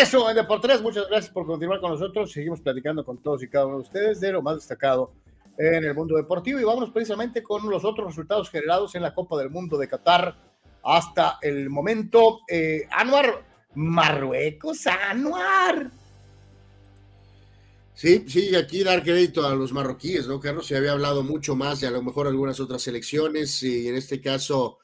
Eso 0.00 0.30
en 0.30 0.36
Deportes. 0.36 0.80
Muchas 0.80 1.08
gracias 1.08 1.32
por 1.32 1.46
continuar 1.46 1.78
con 1.80 1.90
nosotros. 1.90 2.32
Seguimos 2.32 2.60
platicando 2.60 3.04
con 3.04 3.18
todos 3.18 3.42
y 3.42 3.48
cada 3.48 3.66
uno 3.66 3.76
de 3.76 3.82
ustedes 3.82 4.20
de 4.20 4.32
lo 4.32 4.40
más 4.40 4.56
destacado 4.56 5.12
en 5.58 5.84
el 5.84 5.94
mundo 5.94 6.16
deportivo 6.16 6.58
y 6.58 6.64
vamos 6.64 6.90
precisamente 6.90 7.42
con 7.42 7.68
los 7.68 7.84
otros 7.84 8.06
resultados 8.06 8.48
generados 8.48 8.94
en 8.94 9.02
la 9.02 9.14
Copa 9.14 9.36
del 9.36 9.50
Mundo 9.50 9.76
de 9.76 9.88
Qatar 9.88 10.34
hasta 10.82 11.38
el 11.42 11.68
momento. 11.68 12.40
Eh, 12.48 12.86
Anuar, 12.90 13.44
Marruecos, 13.74 14.86
Anuar. 14.86 15.90
Sí, 17.92 18.24
sí, 18.26 18.56
aquí 18.56 18.82
dar 18.82 19.02
crédito 19.02 19.46
a 19.46 19.54
los 19.54 19.74
marroquíes, 19.74 20.26
¿no, 20.26 20.40
Carlos? 20.40 20.66
Se 20.66 20.78
había 20.78 20.92
hablado 20.92 21.22
mucho 21.22 21.54
más 21.54 21.80
de 21.80 21.88
a 21.88 21.90
lo 21.90 22.02
mejor 22.02 22.26
algunas 22.26 22.58
otras 22.58 22.80
selecciones, 22.80 23.62
y 23.62 23.88
en 23.88 23.96
este 23.96 24.22
caso, 24.22 24.78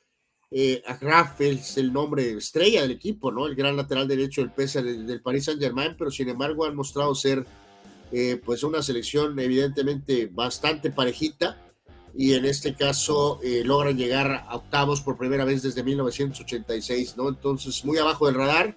eh, 0.51 0.83
Agraf 0.87 1.41
es 1.41 1.77
el 1.77 1.93
nombre 1.93 2.33
estrella 2.33 2.83
del 2.83 2.93
equipo, 2.93 3.33
¿no? 3.33 3.47
El 3.47 3.55
gran 3.55 3.77
lateral 3.77 4.07
derecho 4.07 4.41
del 4.41 4.53
PESA 4.53 4.83
del, 4.83 5.07
del 5.07 5.21
Paris 5.21 5.47
Saint 5.47 5.61
Germain, 5.61 5.95
pero 5.99 6.11
sin 6.11 6.29
embargo 6.29 6.65
han 6.65 6.77
mostrado 6.77 7.15
ser, 7.15 7.45
eh, 8.13 8.41
pues, 8.45 8.63
una 8.63 8.83
selección 8.83 9.39
evidentemente 9.39 10.29
bastante 10.33 10.91
parejita, 10.91 11.63
y 12.19 12.33
en 12.33 12.47
este 12.47 12.75
caso 12.75 13.41
eh, 13.43 13.63
logran 13.63 13.99
llegar 13.99 14.47
a 14.49 14.57
octavos 14.57 15.03
por 15.03 15.19
primera 15.19 15.45
vez 15.45 15.63
desde 15.63 15.83
1986, 15.83 17.17
¿no? 17.17 17.29
Entonces, 17.29 17.85
muy 17.85 17.99
abajo 17.99 18.27
del 18.27 18.37
radar 18.37 18.75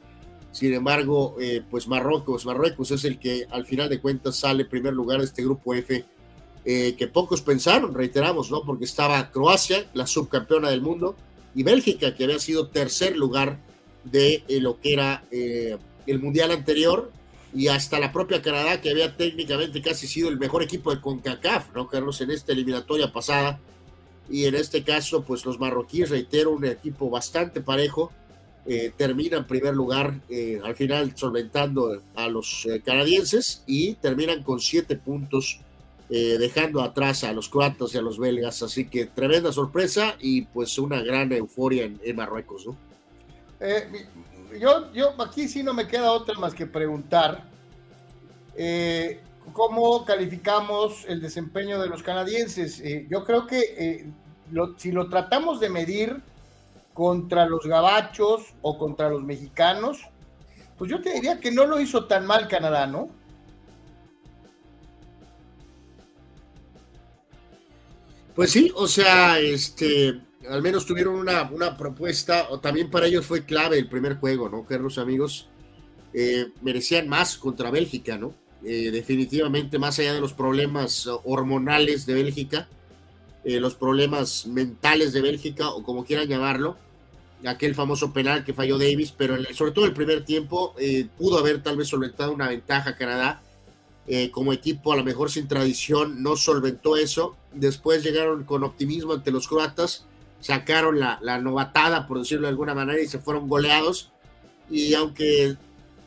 sin 0.51 0.73
embargo, 0.73 1.35
eh, 1.39 1.63
pues 1.69 1.87
Marruecos, 1.87 2.45
Marruecos 2.45 2.91
es 2.91 3.05
el 3.05 3.19
que 3.19 3.45
al 3.51 3.65
final 3.65 3.89
de 3.89 3.99
cuentas 3.99 4.37
sale 4.37 4.65
primer 4.65 4.93
lugar 4.93 5.19
de 5.19 5.25
este 5.25 5.43
grupo 5.43 5.73
F, 5.75 6.05
eh, 6.65 6.95
que 6.97 7.07
pocos 7.07 7.41
pensaron, 7.41 7.93
reiteramos, 7.93 8.49
¿no? 8.49 8.63
Porque 8.63 8.85
estaba 8.85 9.29
Croacia, 9.31 9.85
la 9.93 10.07
subcampeona 10.07 10.69
del 10.69 10.81
mundo, 10.81 11.15
y 11.59 11.63
Bélgica, 11.63 12.15
que 12.15 12.23
había 12.23 12.39
sido 12.39 12.67
tercer 12.67 13.17
lugar 13.17 13.59
de 14.05 14.43
eh, 14.47 14.61
lo 14.61 14.79
que 14.79 14.93
era 14.93 15.23
el 15.31 16.19
mundial 16.19 16.51
anterior, 16.51 17.11
y 17.53 17.67
hasta 17.67 17.99
la 17.99 18.13
propia 18.13 18.41
Canadá, 18.41 18.79
que 18.79 18.91
había 18.91 19.17
técnicamente 19.17 19.81
casi 19.81 20.07
sido 20.07 20.29
el 20.29 20.37
mejor 20.37 20.63
equipo 20.63 20.93
de 20.93 21.01
CONCACAF, 21.01 21.75
¿no, 21.75 21.87
Carlos? 21.87 22.21
En 22.21 22.31
esta 22.31 22.53
eliminatoria 22.53 23.11
pasada. 23.11 23.59
Y 24.29 24.45
en 24.45 24.55
este 24.55 24.83
caso, 24.83 25.23
pues 25.23 25.45
los 25.45 25.59
marroquíes, 25.59 26.09
reitero, 26.11 26.51
un 26.51 26.63
equipo 26.65 27.09
bastante 27.09 27.59
parejo 27.59 28.11
eh, 28.65 28.91
termina 28.95 29.37
en 29.37 29.47
primer 29.47 29.73
lugar, 29.73 30.21
eh, 30.29 30.61
al 30.63 30.75
final 30.75 31.13
solventando 31.15 32.03
a 32.13 32.27
los 32.27 32.67
eh, 32.67 32.81
canadienses 32.85 33.63
y 33.65 33.95
terminan 33.95 34.43
con 34.43 34.59
siete 34.59 34.95
puntos, 34.95 35.59
dejando 36.09 36.81
atrás 36.81 37.23
a 37.23 37.33
los 37.33 37.49
croatas 37.49 37.93
y 37.93 37.97
a 37.97 38.01
los 38.01 38.17
belgas. 38.17 38.63
Así 38.63 38.89
que 38.89 39.05
tremenda 39.05 39.51
sorpresa 39.51 40.15
y 40.19 40.41
pues 40.43 40.77
una 40.79 41.01
gran 41.01 41.31
euforia 41.31 41.85
en, 41.85 42.15
Marruecos. 42.15 42.65
¿no? 42.65 42.75
yo, 44.59 44.91
yo 44.93 45.21
aquí 45.21 45.47
sí 45.47 45.61
no 45.63 45.73
me 45.73 45.87
queda 45.87 46.11
otra 46.11 46.37
más 46.39 46.53
que 46.53 46.65
preguntar. 46.65 47.43
¿Cómo 49.53 50.05
calificamos 50.05 51.05
el 51.07 51.21
desempeño 51.21 51.81
de 51.81 51.89
los 51.89 52.03
canadienses? 52.03 52.81
yo 53.09 53.23
creo 53.23 53.45
que 53.47 54.11
si 54.77 54.91
lo 54.91 55.09
tratamos 55.09 55.59
de 55.59 55.69
medir, 55.69 56.21
contra 56.99 57.45
los 57.45 57.65
gabachos 57.65 58.53
o 58.61 58.77
contra 58.77 59.09
los 59.09 59.23
mexicanos, 59.23 60.01
pues 60.77 60.91
yo 60.91 60.99
te 61.01 61.13
diría 61.13 61.39
que 61.39 61.49
no 61.49 61.65
lo 61.65 61.79
hizo 61.79 62.07
tan 62.07 62.25
mal 62.25 62.49
Canadá, 62.49 62.87
¿no? 62.87 63.07
Pues 68.39 68.51
sí, 68.51 68.71
o 68.73 68.87
sea, 68.87 69.37
este, 69.37 70.17
al 70.49 70.61
menos 70.61 70.85
tuvieron 70.85 71.15
una, 71.15 71.75
propuesta, 71.77 72.47
o 72.49 72.61
también 72.61 72.89
para 72.89 73.05
ellos 73.05 73.25
fue 73.25 73.43
clave 73.43 73.77
el 73.77 73.89
primer 73.89 74.15
juego, 74.15 74.47
¿no? 74.47 74.65
Que 74.65 74.79
los 74.79 74.97
amigos 74.97 75.49
eh, 76.13 76.47
merecían 76.61 77.09
más 77.09 77.37
contra 77.37 77.69
Bélgica, 77.69 78.17
¿no? 78.17 78.33
Eh, 78.63 78.91
definitivamente, 78.91 79.77
más 79.77 79.99
allá 79.99 80.13
de 80.13 80.21
los 80.21 80.31
problemas 80.31 81.05
hormonales 81.25 82.05
de 82.05 82.13
Bélgica, 82.13 82.69
eh, 83.43 83.59
los 83.59 83.75
problemas 83.75 84.47
mentales 84.47 85.11
de 85.11 85.21
Bélgica, 85.21 85.71
o 85.71 85.83
como 85.83 86.05
quieran 86.05 86.29
llamarlo, 86.29 86.77
aquel 87.45 87.75
famoso 87.75 88.13
penal 88.13 88.45
que 88.45 88.53
falló 88.53 88.77
Davis, 88.77 89.11
pero 89.11 89.35
sobre 89.53 89.73
todo 89.73 89.83
el 89.83 89.93
primer 89.93 90.23
tiempo 90.23 90.75
eh, 90.79 91.09
pudo 91.17 91.39
haber 91.39 91.61
tal 91.61 91.75
vez 91.75 91.89
solventado 91.89 92.31
una 92.31 92.47
ventaja 92.47 92.95
Canadá. 92.95 93.43
Eh, 94.11 94.31
como 94.31 94.53
equipo, 94.53 94.91
a 94.91 94.95
lo 94.95 95.03
mejor 95.03 95.29
sin 95.29 95.47
tradición, 95.47 96.23
no 96.23 96.35
solventó 96.35 96.97
eso. 96.97 97.35
Después 97.53 98.03
llegaron 98.03 98.43
con 98.43 98.63
optimismo 98.63 99.13
ante 99.13 99.29
los 99.29 99.47
croatas, 99.47 100.05
sacaron 100.41 100.99
la, 100.99 101.19
novatada, 101.37 102.07
por 102.07 102.17
decirlo 102.17 102.47
de 102.47 102.49
alguna 102.49 102.73
manera, 102.73 102.99
y 102.99 103.07
se 103.07 103.19
fueron 103.19 103.47
goleados. 103.47 104.11
Y 104.67 104.95
aunque 104.95 105.57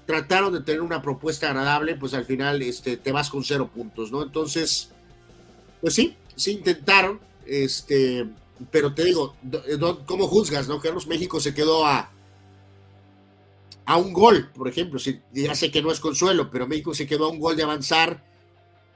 trataron 0.04 0.52
de 0.52 0.62
tener 0.62 0.80
una 0.80 1.00
propuesta 1.00 1.46
agradable, 1.46 1.94
pues 1.94 2.12
al 2.14 2.24
final 2.24 2.60
este, 2.62 2.96
te 2.96 3.12
vas 3.12 3.30
con 3.30 3.44
cero 3.44 3.70
puntos, 3.72 4.10
¿no? 4.10 4.24
Entonces, 4.24 4.90
pues 5.80 5.94
sí, 5.94 6.16
sí 6.34 6.54
intentaron, 6.54 7.20
este, 7.46 8.26
pero 8.72 8.94
te 8.94 9.04
digo, 9.04 9.36
eh, 9.52 9.78
¿cómo 10.06 10.26
juzgas, 10.26 10.66
no? 10.66 10.80
Carlos 10.80 11.06
México 11.06 11.38
se 11.38 11.54
quedó 11.54 11.86
a, 11.86 12.10
a 13.86 13.96
un 13.96 14.12
gol, 14.12 14.50
por 14.54 14.68
ejemplo. 14.68 15.00
ya 15.32 15.54
sé 15.54 15.70
que 15.70 15.82
no 15.82 15.90
es 15.90 16.00
consuelo, 16.00 16.50
pero 16.50 16.66
México 16.66 16.94
se 16.94 17.06
quedó 17.06 17.26
a 17.26 17.30
un 17.30 17.40
gol 17.40 17.56
de 17.56 17.62
avanzar 17.62 18.24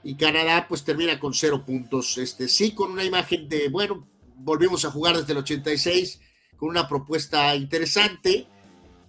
y 0.03 0.15
Canadá 0.17 0.67
pues 0.69 0.85
termina 0.85 1.19
con 1.19 1.35
cero 1.35 1.65
puntos. 1.65 2.19
Este, 2.19 2.49
sí, 2.49 2.73
con 2.73 2.93
una 2.93 3.05
imagen 3.05 3.49
de, 3.49 3.69
bueno, 3.69 4.09
volvimos 4.37 4.85
a 4.85 4.91
jugar 4.91 5.17
desde 5.17 5.33
el 5.33 5.39
86 5.39 6.21
con 6.57 6.69
una 6.71 6.89
propuesta 6.89 7.55
interesante, 7.55 8.47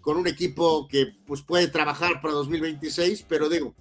con 0.01 0.17
un 0.17 0.27
equipo 0.27 0.87
que 0.87 1.13
pues 1.25 1.41
puede 1.41 1.67
trabajar 1.67 2.21
para 2.21 2.33
2026, 2.33 3.25
pero 3.27 3.47
digo, 3.47 3.75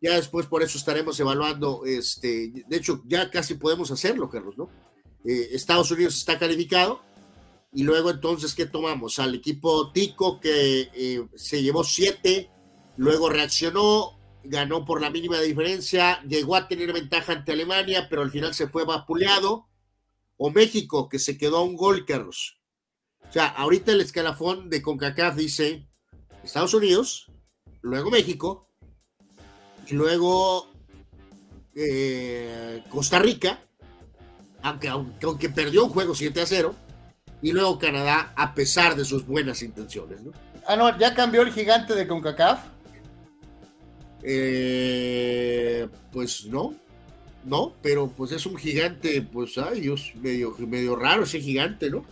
ya 0.00 0.14
después 0.14 0.46
por 0.46 0.62
eso 0.62 0.78
estaremos 0.78 1.18
evaluando, 1.18 1.82
este, 1.84 2.64
de 2.66 2.76
hecho 2.76 3.02
ya 3.06 3.30
casi 3.30 3.54
podemos 3.54 3.90
hacerlo, 3.90 4.28
Carlos, 4.28 4.56
¿no? 4.56 4.68
Eh, 5.24 5.50
Estados 5.52 5.90
Unidos 5.90 6.16
está 6.16 6.38
calificado. 6.38 7.02
Y 7.72 7.82
luego 7.82 8.10
entonces, 8.10 8.54
¿qué 8.54 8.66
tomamos? 8.66 9.18
Al 9.18 9.34
equipo 9.34 9.92
Tico 9.92 10.40
que 10.40 10.90
eh, 10.94 11.28
se 11.36 11.62
llevó 11.62 11.84
siete, 11.84 12.50
luego 12.96 13.28
reaccionó, 13.28 14.18
ganó 14.42 14.84
por 14.84 15.00
la 15.00 15.10
mínima 15.10 15.38
diferencia, 15.40 16.22
llegó 16.22 16.56
a 16.56 16.66
tener 16.66 16.92
ventaja 16.92 17.32
ante 17.32 17.52
Alemania, 17.52 18.06
pero 18.08 18.22
al 18.22 18.30
final 18.30 18.54
se 18.54 18.68
fue 18.68 18.84
vapuleado. 18.84 19.66
O 20.36 20.50
México, 20.50 21.08
que 21.08 21.18
se 21.18 21.36
quedó 21.36 21.58
a 21.58 21.64
un 21.64 21.76
gol, 21.76 22.06
Carlos. 22.06 22.58
O 23.28 23.32
sea, 23.32 23.48
ahorita 23.48 23.92
el 23.92 24.00
escalafón 24.00 24.70
de 24.70 24.80
CONCACAF 24.80 25.36
dice 25.36 25.88
Estados 26.42 26.72
Unidos, 26.72 27.30
luego 27.82 28.10
México, 28.10 28.68
luego 29.90 30.70
eh, 31.74 32.82
Costa 32.88 33.18
Rica, 33.18 33.62
aunque, 34.62 34.88
aunque, 34.88 35.50
perdió 35.50 35.84
un 35.84 35.90
juego 35.90 36.14
7 36.14 36.40
a 36.40 36.46
0, 36.46 36.74
y 37.42 37.52
luego 37.52 37.78
Canadá, 37.78 38.32
a 38.36 38.54
pesar 38.54 38.96
de 38.96 39.04
sus 39.04 39.26
buenas 39.26 39.62
intenciones. 39.62 40.22
¿no? 40.22 40.32
Ah, 40.66 40.76
no, 40.76 40.98
¿ya 40.98 41.14
cambió 41.14 41.42
el 41.42 41.52
gigante 41.52 41.94
de 41.94 42.06
CONCACAF? 42.06 42.60
Eh, 44.22 45.88
pues 46.12 46.46
no, 46.46 46.74
no, 47.44 47.72
pero 47.80 48.08
pues 48.08 48.32
es 48.32 48.44
un 48.46 48.56
gigante, 48.56 49.22
pues, 49.22 49.56
ay 49.58 49.80
Dios, 49.80 50.12
medio, 50.20 50.54
medio 50.58 50.96
raro 50.96 51.22
ese 51.22 51.40
gigante, 51.40 51.88
¿no? 51.88 52.04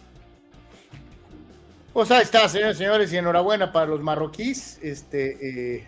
Pues 1.93 2.11
ahí 2.11 2.23
está, 2.23 2.49
señores 2.49 2.77
y 2.77 2.79
señores, 2.79 3.13
y 3.13 3.17
enhorabuena 3.17 3.73
para 3.73 3.87
los 3.87 4.03
marroquíes, 4.03 4.79
este, 4.83 5.77
eh, 5.77 5.85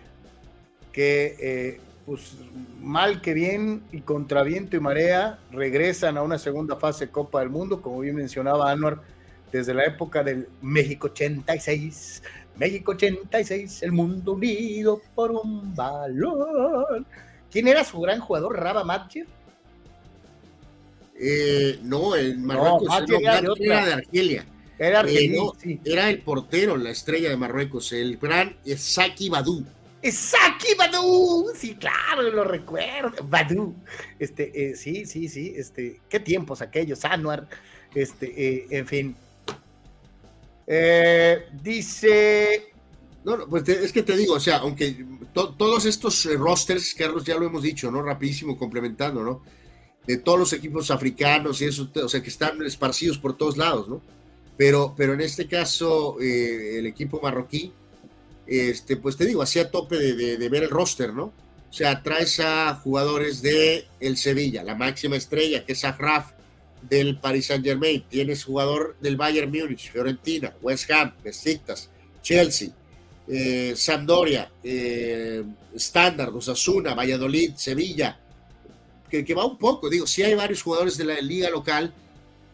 que 0.91 1.35
eh, 1.39 1.81
pues 2.05 2.37
mal 2.81 3.21
que 3.21 3.35
bien 3.35 3.83
y 3.91 4.01
contra 4.01 4.41
viento 4.41 4.75
y 4.75 4.79
marea 4.79 5.37
regresan 5.51 6.17
a 6.17 6.23
una 6.23 6.39
segunda 6.39 6.75
fase 6.75 7.09
Copa 7.09 7.39
del 7.41 7.49
Mundo, 7.49 7.81
como 7.81 7.99
bien 7.99 8.15
mencionaba 8.15 8.71
Anuar, 8.71 9.01
desde 9.51 9.73
la 9.73 9.85
época 9.85 10.23
del 10.23 10.47
México 10.61 11.07
86. 11.07 12.23
México 12.57 12.91
86, 12.91 13.83
el 13.83 13.91
mundo 13.91 14.33
unido 14.33 15.01
por 15.15 15.31
un 15.31 15.73
balón. 15.73 17.05
¿Quién 17.49 17.67
era 17.67 17.83
su 17.83 17.99
gran 18.01 18.19
jugador, 18.19 18.59
Raba 18.59 18.83
Matcher? 18.83 19.27
Eh, 21.21 21.79
no, 21.83 22.15
el 22.15 22.37
Marruecos 22.37 22.89
era, 23.07 23.85
de 23.85 23.93
Argelia. 23.93 24.45
Era, 24.77 25.01
eh, 25.07 25.79
era 25.83 26.09
el 26.09 26.21
portero, 26.21 26.77
la 26.77 26.89
estrella 26.89 27.29
de 27.29 27.37
Marruecos, 27.37 27.91
el 27.91 28.17
gran 28.17 28.55
Saki 28.77 29.29
Badou. 29.29 29.65
Saki 30.03 30.75
Badu, 30.75 31.51
sí, 31.53 31.75
claro, 31.75 32.21
lo 32.21 32.45
recuerdo. 32.45 33.11
Badu, 33.25 33.75
este, 34.17 34.71
eh, 34.71 34.75
sí, 34.75 35.05
sí, 35.05 35.27
sí, 35.27 35.53
este, 35.55 35.99
qué 36.07 36.19
tiempos 36.19 36.61
aquellos, 36.61 37.03
Anuar, 37.03 37.47
este, 37.93 38.27
eh, 38.27 38.67
en 38.69 38.87
fin. 38.87 39.15
Eh, 40.71 41.47
dice. 41.63 42.71
No, 43.25 43.35
no, 43.35 43.49
pues 43.49 43.67
es 43.67 43.91
que 43.91 44.03
te 44.03 44.15
digo, 44.15 44.35
o 44.35 44.39
sea, 44.39 44.57
aunque 44.57 45.03
todos 45.33 45.85
estos 45.85 46.25
rosters, 46.35 46.93
Carlos, 46.93 47.25
ya 47.25 47.37
lo 47.37 47.47
hemos 47.47 47.63
dicho, 47.63 47.91
¿no? 47.91 48.03
Rapidísimo, 48.03 48.57
complementando, 48.57 49.23
¿no? 49.23 49.43
De 50.05 50.17
todos 50.17 50.39
los 50.39 50.53
equipos 50.53 50.89
africanos 50.91 51.61
y 51.61 51.65
eso, 51.65 51.89
o 52.01 52.07
sea, 52.07 52.21
que 52.21 52.29
están 52.29 52.63
esparcidos 52.65 53.17
por 53.17 53.35
todos 53.35 53.57
lados, 53.57 53.89
¿no? 53.89 54.01
Pero, 54.57 54.93
pero 54.95 55.13
en 55.13 55.21
este 55.21 55.47
caso, 55.47 56.17
el 56.19 56.85
equipo 56.85 57.19
marroquí, 57.21 57.73
este, 58.47 58.97
pues 58.97 59.15
te 59.15 59.25
digo, 59.25 59.41
hacía 59.41 59.69
tope 59.69 59.97
de, 59.97 60.49
ver 60.49 60.63
el 60.63 60.69
roster, 60.69 61.13
¿no? 61.13 61.25
O 61.69 61.73
sea, 61.73 62.01
traes 62.01 62.39
a 62.39 62.75
jugadores 62.75 63.41
de 63.41 63.87
el 63.99 64.17
Sevilla, 64.17 64.63
la 64.63 64.75
máxima 64.75 65.15
estrella, 65.15 65.65
que 65.65 65.73
es 65.73 65.83
Afraf, 65.83 66.31
del 66.81 67.19
Paris 67.19 67.47
Saint 67.47 67.63
Germain, 67.63 68.03
tienes 68.09 68.43
jugador 68.43 68.95
del 68.99 69.17
Bayern 69.17 69.51
Múnich, 69.51 69.91
Fiorentina, 69.91 70.53
West 70.61 70.89
Ham, 70.91 71.13
Besiktas, 71.23 71.89
Chelsea, 72.21 72.69
eh, 73.27 73.73
Sampdoria, 73.75 74.51
eh, 74.63 75.43
Standard, 75.75 76.35
Osasuna, 76.35 76.93
Valladolid, 76.93 77.53
Sevilla, 77.55 78.19
que, 79.09 79.33
va 79.33 79.45
un 79.45 79.57
poco, 79.57 79.89
digo, 79.89 80.05
sí 80.05 80.21
hay 80.23 80.35
varios 80.35 80.61
jugadores 80.61 80.97
de 80.97 81.05
la 81.05 81.19
liga 81.19 81.49
local, 81.49 81.93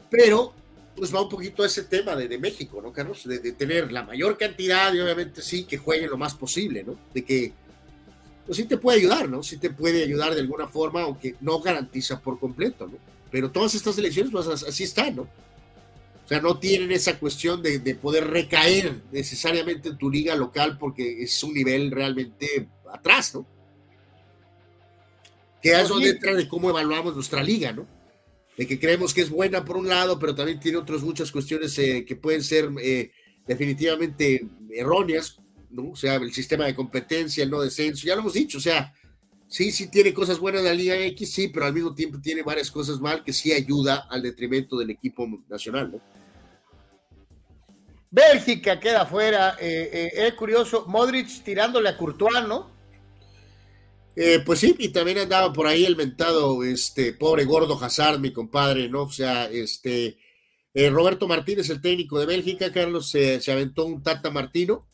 pero 0.10 0.54
pues 0.96 1.14
va 1.14 1.22
un 1.22 1.30
poquito 1.30 1.64
a 1.64 1.66
ese 1.66 1.84
tema 1.84 2.16
de, 2.16 2.30
de 2.30 2.38
México, 2.38 2.82
¿no, 2.82 2.94
Carlos? 2.94 3.26
De, 3.26 3.40
de, 3.40 3.52
tener 3.52 3.92
la 3.92 4.04
mayor 4.04 4.38
cantidad 4.38 4.94
y 4.94 5.02
obviamente 5.02 5.42
sí 5.42 5.66
que 5.66 5.78
jueguen 5.78 6.10
lo 6.10 6.18
más 6.18 6.34
posible, 6.36 6.84
¿no? 6.86 6.98
De 7.14 7.26
que, 7.26 7.52
pues 8.46 8.58
sí 8.58 8.64
te 8.64 8.78
puede 8.78 9.00
ayudar, 9.00 9.28
¿no? 9.28 9.44
Sí 9.44 9.58
te 9.58 9.70
puede 9.70 10.04
ayudar 10.04 10.34
de 10.34 10.42
alguna 10.42 10.68
forma, 10.68 11.02
aunque 11.02 11.36
no 11.42 11.60
garantiza 11.60 12.22
por 12.22 12.40
completo, 12.40 12.88
¿no? 12.88 13.15
Pero 13.32 13.52
todas 13.52 13.76
estas 13.76 13.98
elecciones, 13.98 14.32
pues 14.32 14.48
así 14.48 14.84
están, 14.84 15.16
¿no? 15.16 15.24
O 15.24 16.28
sea, 16.28 16.42
no 16.42 16.58
tienen 16.58 16.92
esa 16.92 17.20
cuestión 17.20 17.62
de, 17.62 17.78
de, 17.78 17.94
poder 17.94 18.28
recaer 18.28 19.04
necesariamente 19.12 19.90
en 19.90 19.98
tu 19.98 20.10
liga 20.10 20.36
local 20.36 20.78
porque 20.80 21.22
es 21.22 21.44
un 21.44 21.54
nivel 21.54 21.92
realmente 21.92 22.68
atrás, 22.92 23.36
¿no? 23.36 23.46
Que 25.62 25.80
es 25.80 25.88
donde 25.88 26.10
entra 26.10 26.34
de 26.34 26.48
cómo 26.48 26.70
evaluamos 26.70 27.14
nuestra 27.14 27.44
liga, 27.44 27.72
¿no? 27.72 27.88
De 28.58 28.66
que 28.66 28.80
creemos 28.80 29.14
que 29.14 29.22
es 29.22 29.30
buena 29.30 29.64
por 29.64 29.78
un 29.78 29.88
lado, 29.88 30.18
pero 30.18 30.34
también 30.34 30.60
tiene 30.60 30.78
otras 30.78 31.02
muchas 31.02 31.32
cuestiones 31.32 31.78
eh, 31.78 32.04
que 32.06 32.16
pueden 32.16 32.44
ser 32.44 32.70
eh, 32.82 33.12
definitivamente 33.46 34.48
erróneas, 34.72 35.38
¿no? 35.70 35.92
O 35.92 35.96
sea, 35.96 36.16
el 36.16 36.34
sistema 36.34 36.66
de 36.66 36.74
competencia, 36.74 37.44
el 37.44 37.52
no 37.52 37.62
descenso, 37.62 38.08
ya 38.08 38.16
lo 38.16 38.22
hemos 38.22 38.34
dicho, 38.34 38.58
o 38.58 38.62
sea, 38.62 38.94
sí, 39.48 39.72
sí 39.72 39.88
tiene 39.90 40.14
cosas 40.14 40.40
buenas 40.40 40.64
la 40.64 40.74
Liga 40.74 40.96
X, 40.98 41.34
sí, 41.34 41.48
pero 41.48 41.66
al 41.66 41.74
mismo 41.74 41.94
tiempo 41.94 42.20
tiene 42.22 42.44
varias 42.44 42.72
cosas 42.72 43.00
mal 43.00 43.24
que 43.24 43.34
sí 43.34 43.52
ayuda 43.52 44.08
al 44.10 44.22
detrimento 44.22 44.78
del 44.78 44.90
equipo 44.90 45.28
nacional, 45.48 45.92
¿no? 45.92 46.02
Bélgica 48.12 48.80
queda 48.80 49.06
fuera, 49.06 49.58
eh, 49.60 49.90
eh, 49.92 50.28
es 50.28 50.34
curioso, 50.36 50.86
Modric 50.88 51.44
tirándole 51.44 51.90
a 51.90 51.98
Courtois, 51.98 52.48
¿no? 52.48 52.76
Eh, 54.16 54.42
pues 54.46 54.60
sí, 54.60 54.74
y 54.80 54.90
también 54.90 55.18
andaba 55.18 55.52
por 55.52 55.68
ahí 55.68 55.84
el 55.84 55.98
mentado, 55.98 56.64
este, 56.64 57.12
pobre 57.12 57.44
gordo 57.44 57.78
Hazard, 57.82 58.20
mi 58.20 58.32
compadre, 58.32 58.88
¿no? 58.88 59.04
O 59.04 59.12
sea, 59.12 59.46
este, 59.46 60.18
eh, 60.74 60.90
Roberto 60.90 61.28
Martínez, 61.28 61.70
el 61.70 61.82
técnico 61.82 62.20
de 62.20 62.26
Bélgica, 62.26 62.72
Carlos, 62.72 63.10
se, 63.10 63.42
se, 63.42 63.52
aventó 63.52 63.86
un 63.86 64.02
Tata 64.02 64.30
Martino 64.30 64.88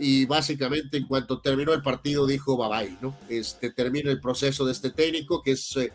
y 0.00 0.24
básicamente 0.24 0.96
en 0.96 1.06
cuanto 1.06 1.40
terminó 1.40 1.72
el 1.72 1.82
partido 1.82 2.26
dijo 2.26 2.56
bye 2.56 2.86
bye, 2.86 2.96
¿no? 3.00 3.16
Este, 3.28 3.70
termina 3.70 4.10
el 4.10 4.20
proceso 4.20 4.64
de 4.64 4.72
este 4.72 4.90
técnico 4.90 5.42
que 5.42 5.52
es, 5.52 5.76
eh, 5.76 5.92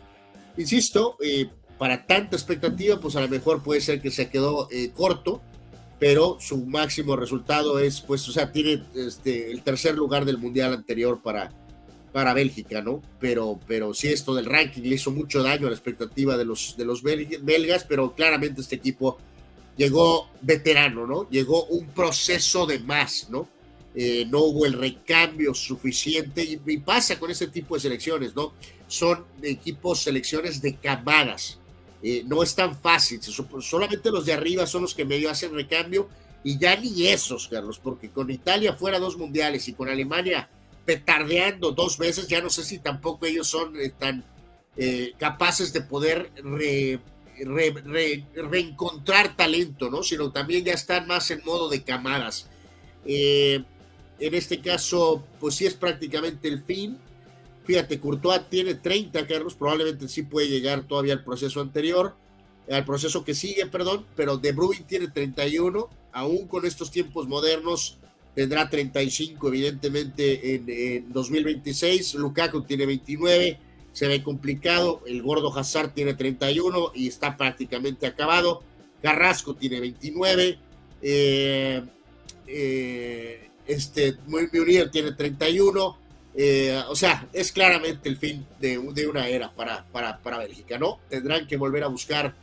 insisto, 0.56 1.18
eh, 1.22 1.50
para 1.78 2.06
tanta 2.06 2.36
expectativa, 2.36 2.98
pues 2.98 3.16
a 3.16 3.20
lo 3.20 3.28
mejor 3.28 3.62
puede 3.62 3.82
ser 3.82 4.00
que 4.00 4.10
se 4.10 4.30
quedó 4.30 4.68
corto, 4.94 5.42
pero 5.98 6.38
su 6.40 6.64
máximo 6.64 7.16
resultado 7.16 7.78
es, 7.78 8.00
pues, 8.00 8.26
o 8.28 8.32
sea, 8.32 8.50
tiene 8.50 8.82
este, 8.94 9.50
el 9.50 9.62
tercer 9.62 9.94
lugar 9.94 10.24
del 10.24 10.38
mundial 10.38 10.72
anterior 10.72 11.20
para 11.20 11.50
para 12.16 12.32
Bélgica, 12.32 12.80
¿no? 12.80 13.02
Pero, 13.20 13.60
pero 13.66 13.92
sí, 13.92 14.08
esto 14.08 14.34
del 14.34 14.46
ranking 14.46 14.80
le 14.84 14.94
hizo 14.94 15.10
mucho 15.10 15.42
daño 15.42 15.66
a 15.66 15.68
la 15.68 15.76
expectativa 15.76 16.38
de 16.38 16.46
los, 16.46 16.74
de 16.78 16.86
los 16.86 17.02
belgas, 17.02 17.84
pero 17.84 18.14
claramente 18.14 18.62
este 18.62 18.76
equipo 18.76 19.18
llegó 19.76 20.30
veterano, 20.40 21.06
¿no? 21.06 21.28
Llegó 21.28 21.66
un 21.66 21.88
proceso 21.88 22.64
de 22.64 22.78
más, 22.78 23.28
¿no? 23.28 23.50
Eh, 23.98 24.26
no 24.28 24.40
hubo 24.40 24.66
el 24.66 24.74
recambio 24.74 25.54
suficiente 25.54 26.42
y, 26.44 26.76
pasa 26.76 27.18
con 27.18 27.30
ese 27.30 27.46
tipo 27.48 27.76
de 27.76 27.80
selecciones, 27.80 28.36
¿no? 28.36 28.52
Son 28.86 29.24
equipos, 29.42 30.02
selecciones 30.02 30.60
de 30.60 30.76
camadas. 30.76 31.58
Eh, 32.02 32.22
no 32.26 32.42
es 32.42 32.54
tan 32.54 32.78
fácil, 32.78 33.20
solamente 33.22 34.10
los 34.10 34.26
de 34.26 34.34
arriba 34.34 34.66
son 34.66 34.82
los 34.82 34.94
que 34.94 35.06
medio 35.06 35.30
hacen 35.30 35.54
recambio 35.54 36.10
y 36.44 36.58
ya 36.58 36.76
ni 36.76 37.06
esos, 37.06 37.48
Carlos, 37.48 37.80
porque 37.82 38.10
con 38.10 38.30
Italia 38.30 38.74
fuera 38.74 38.98
dos 38.98 39.16
mundiales 39.16 39.66
y 39.66 39.72
con 39.72 39.88
Alemania 39.88 40.50
petardeando 40.84 41.72
dos 41.72 41.96
veces, 41.96 42.28
ya 42.28 42.42
no 42.42 42.50
sé 42.50 42.64
si 42.64 42.78
tampoco 42.78 43.24
ellos 43.24 43.48
son 43.48 43.80
eh, 43.80 43.92
tan 43.98 44.22
capaces 45.18 45.72
de 45.72 45.80
poder 45.80 46.30
re, 46.44 47.00
re, 47.38 47.70
re, 47.82 48.24
reencontrar 48.34 49.34
talento, 49.34 49.88
¿no? 49.88 50.02
Sino 50.02 50.30
también 50.32 50.66
ya 50.66 50.74
están 50.74 51.06
más 51.06 51.30
en 51.30 51.42
modo 51.46 51.70
de 51.70 51.82
camadas. 51.82 52.50
Eh, 53.06 53.64
en 54.18 54.34
este 54.34 54.60
caso, 54.60 55.24
pues 55.40 55.56
sí 55.56 55.66
es 55.66 55.74
prácticamente 55.74 56.48
el 56.48 56.62
fin. 56.62 56.98
Fíjate, 57.64 57.98
Courtois 57.98 58.48
tiene 58.48 58.74
30, 58.74 59.26
Carlos, 59.26 59.54
probablemente 59.54 60.08
sí 60.08 60.22
puede 60.22 60.48
llegar 60.48 60.84
todavía 60.84 61.14
al 61.14 61.24
proceso 61.24 61.60
anterior, 61.60 62.14
al 62.70 62.84
proceso 62.84 63.24
que 63.24 63.34
sigue, 63.34 63.66
perdón, 63.66 64.06
pero 64.14 64.38
De 64.38 64.52
Bruyne 64.52 64.84
tiene 64.86 65.08
31, 65.08 65.88
aún 66.12 66.46
con 66.46 66.64
estos 66.64 66.90
tiempos 66.90 67.26
modernos, 67.26 67.98
tendrá 68.34 68.68
35 68.68 69.48
evidentemente 69.48 70.54
en, 70.54 70.64
en, 70.68 71.12
2026, 71.12 72.14
Lukaku 72.14 72.62
tiene 72.62 72.86
29, 72.86 73.58
se 73.92 74.06
ve 74.06 74.22
complicado, 74.22 75.02
el 75.06 75.22
gordo 75.22 75.56
Hazard 75.56 75.94
tiene 75.94 76.14
31 76.14 76.92
y 76.94 77.08
está 77.08 77.36
prácticamente 77.36 78.06
acabado, 78.06 78.62
Carrasco 79.02 79.54
tiene 79.56 79.80
29, 79.80 80.58
eh, 81.02 81.82
eh, 82.46 83.50
este, 83.66 84.16
Muriel 84.26 84.90
tiene 84.90 85.12
31, 85.12 85.98
eh, 86.38 86.82
o 86.88 86.94
sea, 86.94 87.26
es 87.32 87.50
claramente 87.50 88.08
el 88.08 88.18
fin 88.18 88.46
de, 88.60 88.78
de 88.92 89.06
una 89.06 89.26
era 89.28 89.50
para, 89.50 89.84
para, 89.86 90.18
para, 90.18 90.38
Bélgica, 90.38 90.78
¿no? 90.78 91.00
Tendrán 91.08 91.46
que 91.46 91.56
volver 91.56 91.82
a 91.82 91.86
buscar 91.86 92.34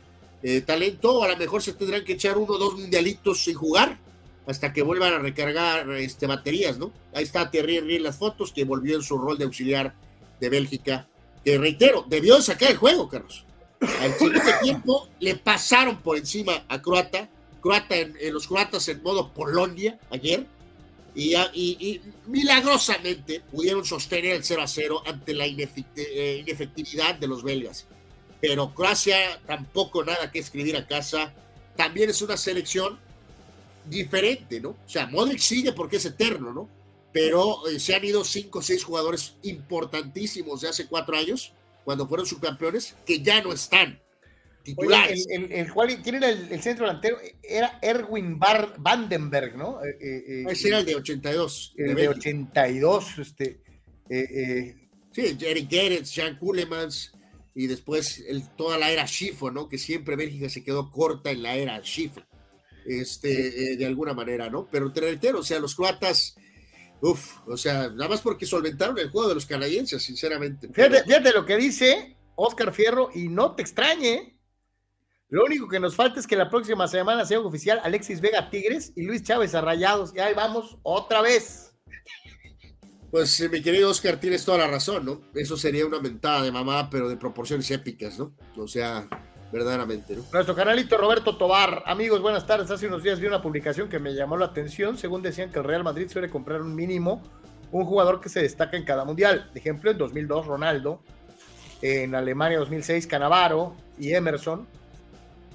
eh, 0.42 0.62
talento, 0.62 1.14
o 1.14 1.24
a 1.24 1.28
lo 1.28 1.36
mejor 1.36 1.62
se 1.62 1.74
tendrán 1.74 2.02
que 2.04 2.14
echar 2.14 2.36
uno 2.36 2.54
o 2.54 2.58
dos 2.58 2.74
mundialitos 2.74 3.44
sin 3.44 3.54
jugar, 3.54 3.96
hasta 4.46 4.72
que 4.72 4.82
vuelvan 4.82 5.14
a 5.14 5.18
recargar 5.18 5.90
este, 5.92 6.26
baterías, 6.26 6.76
¿no? 6.76 6.92
Ahí 7.14 7.22
está 7.22 7.50
Thierry 7.50 7.78
Henry 7.78 7.96
en 7.96 8.02
las 8.02 8.18
fotos, 8.18 8.52
que 8.52 8.64
volvió 8.64 8.96
en 8.96 9.02
su 9.02 9.16
rol 9.16 9.38
de 9.38 9.44
auxiliar 9.44 9.94
de 10.40 10.48
Bélgica, 10.48 11.08
que 11.44 11.56
reitero, 11.56 12.04
debió 12.08 12.42
sacar 12.42 12.72
el 12.72 12.76
juego, 12.76 13.08
Carlos. 13.08 13.44
Al 14.00 14.12
siguiente 14.14 14.52
tiempo 14.62 15.08
le 15.20 15.36
pasaron 15.36 15.98
por 16.02 16.16
encima 16.16 16.64
a 16.68 16.82
Croata, 16.82 17.28
Croata 17.60 17.96
en, 17.96 18.16
en 18.20 18.34
los 18.34 18.48
croatas 18.48 18.88
en 18.88 19.02
modo 19.02 19.32
Polonia 19.32 19.98
ayer, 20.10 20.46
y, 21.14 21.34
y, 21.36 21.40
y, 21.54 22.00
milagrosamente 22.26 23.40
pudieron 23.40 23.84
sostener 23.84 24.34
el 24.34 24.44
0 24.44 24.62
a 24.62 24.66
0 24.66 25.02
ante 25.06 25.32
la 25.34 25.46
eh, 25.46 26.38
inefectividad 26.40 27.14
de 27.14 27.28
los 27.28 27.42
belgas. 27.42 27.86
Pero 28.40 28.74
Croacia 28.74 29.40
tampoco 29.46 30.04
nada 30.04 30.30
que 30.30 30.40
escribir 30.40 30.76
a 30.76 30.86
casa. 30.86 31.32
También 31.76 32.10
es 32.10 32.20
una 32.20 32.36
selección 32.36 32.98
diferente, 33.84 34.60
¿no? 34.60 34.70
O 34.70 34.88
sea, 34.88 35.06
Modric 35.06 35.38
sigue 35.38 35.72
porque 35.72 35.96
es 35.96 36.04
eterno, 36.04 36.52
¿no? 36.52 36.68
Pero 37.12 37.68
eh, 37.68 37.78
se 37.78 37.94
han 37.94 38.04
ido 38.04 38.24
cinco 38.24 38.58
o 38.58 38.62
seis 38.62 38.82
jugadores 38.82 39.34
importantísimos 39.42 40.62
de 40.62 40.68
hace 40.68 40.86
cuatro 40.86 41.16
años, 41.16 41.52
cuando 41.84 42.08
fueron 42.08 42.26
subcampeones, 42.26 42.96
que 43.06 43.20
ya 43.20 43.40
no 43.40 43.52
están 43.52 44.00
titulares. 44.64 45.26
Oye, 45.26 45.36
el, 45.36 45.44
el, 45.44 45.52
el 45.52 45.72
cual 45.72 46.02
tiene 46.02 46.18
el, 46.28 46.52
el, 46.52 46.62
centro 46.62 46.86
delantero, 46.86 47.18
era 47.42 47.78
Erwin 47.80 48.38
Bar 48.38 48.74
Vandenberg, 48.78 49.56
¿no? 49.56 49.84
Eh, 49.84 49.96
eh, 50.00 50.44
Ese 50.48 50.68
era 50.68 50.78
el 50.80 50.86
de 50.86 50.96
82. 50.96 51.74
El 51.76 51.94
de, 51.94 52.02
de 52.02 52.08
82, 52.08 53.18
este. 53.18 53.60
Eh, 54.08 54.88
sí, 55.12 55.36
Eric 55.40 55.70
Gerets, 55.70 56.12
Jean 56.12 56.36
Kulemans, 56.36 57.12
y 57.54 57.66
después 57.68 58.24
toda 58.56 58.78
la 58.78 58.90
era 58.90 59.06
Schifo, 59.06 59.50
¿no? 59.50 59.68
Que 59.68 59.78
siempre 59.78 60.16
Bélgica 60.16 60.48
se 60.48 60.64
quedó 60.64 60.90
corta 60.90 61.30
en 61.30 61.42
la 61.42 61.54
era 61.54 61.80
Schifo 61.80 62.20
este, 62.84 63.72
eh, 63.72 63.76
de 63.76 63.86
alguna 63.86 64.14
manera, 64.14 64.50
¿no? 64.50 64.68
Pero 64.70 64.92
te 64.92 65.00
reitero, 65.00 65.40
o 65.40 65.42
sea, 65.42 65.58
los 65.58 65.74
croatas, 65.74 66.36
uff, 67.00 67.38
o 67.46 67.56
sea, 67.56 67.88
nada 67.88 68.08
más 68.08 68.20
porque 68.20 68.46
solventaron 68.46 68.98
el 68.98 69.10
juego 69.10 69.28
de 69.28 69.34
los 69.34 69.46
canadienses, 69.46 70.02
sinceramente. 70.02 70.68
Fíjate, 70.72 71.04
fíjate 71.04 71.32
lo 71.32 71.44
que 71.44 71.56
dice 71.56 72.16
Oscar 72.36 72.72
Fierro, 72.72 73.10
y 73.14 73.28
no 73.28 73.54
te 73.54 73.62
extrañe, 73.62 74.33
lo 75.34 75.44
único 75.44 75.66
que 75.66 75.80
nos 75.80 75.96
falta 75.96 76.20
es 76.20 76.28
que 76.28 76.36
la 76.36 76.48
próxima 76.48 76.86
semana 76.86 77.24
sea 77.24 77.40
oficial 77.40 77.80
Alexis 77.82 78.20
Vega 78.20 78.50
Tigres 78.50 78.92
y 78.94 79.02
Luis 79.02 79.24
Chávez 79.24 79.52
a 79.56 79.60
Rayados, 79.60 80.12
y 80.14 80.20
ahí 80.20 80.32
vamos 80.32 80.78
otra 80.84 81.22
vez. 81.22 81.74
Pues 83.10 83.50
mi 83.50 83.60
querido 83.60 83.90
Oscar, 83.90 84.20
tienes 84.20 84.44
toda 84.44 84.58
la 84.58 84.68
razón, 84.68 85.04
¿no? 85.04 85.22
Eso 85.34 85.56
sería 85.56 85.86
una 85.86 86.00
mentada 86.00 86.42
de 86.42 86.52
mamá, 86.52 86.88
pero 86.88 87.08
de 87.08 87.16
proporciones 87.16 87.68
épicas, 87.72 88.16
¿no? 88.16 88.32
O 88.56 88.68
sea, 88.68 89.08
verdaderamente. 89.52 90.14
¿no? 90.14 90.22
Nuestro 90.32 90.54
canalito 90.54 90.96
Roberto 90.96 91.36
Tobar, 91.36 91.82
amigos, 91.84 92.20
buenas 92.20 92.46
tardes. 92.46 92.70
Hace 92.70 92.86
unos 92.86 93.02
días 93.02 93.18
vi 93.18 93.26
una 93.26 93.42
publicación 93.42 93.88
que 93.88 93.98
me 93.98 94.14
llamó 94.14 94.36
la 94.36 94.46
atención. 94.46 94.96
Según 94.96 95.22
decían 95.22 95.50
que 95.50 95.58
el 95.58 95.64
Real 95.64 95.82
Madrid 95.82 96.08
suele 96.08 96.30
comprar 96.30 96.62
un 96.62 96.76
mínimo 96.76 97.22
un 97.72 97.84
jugador 97.86 98.20
que 98.20 98.28
se 98.28 98.40
destaca 98.40 98.76
en 98.76 98.84
cada 98.84 99.04
mundial. 99.04 99.50
De 99.52 99.58
ejemplo, 99.58 99.90
en 99.90 99.98
2002 99.98 100.46
Ronaldo, 100.46 101.02
en 101.82 102.14
Alemania 102.14 102.60
2006 102.60 103.08
Canavaro 103.08 103.74
y 103.98 104.12
Emerson, 104.12 104.68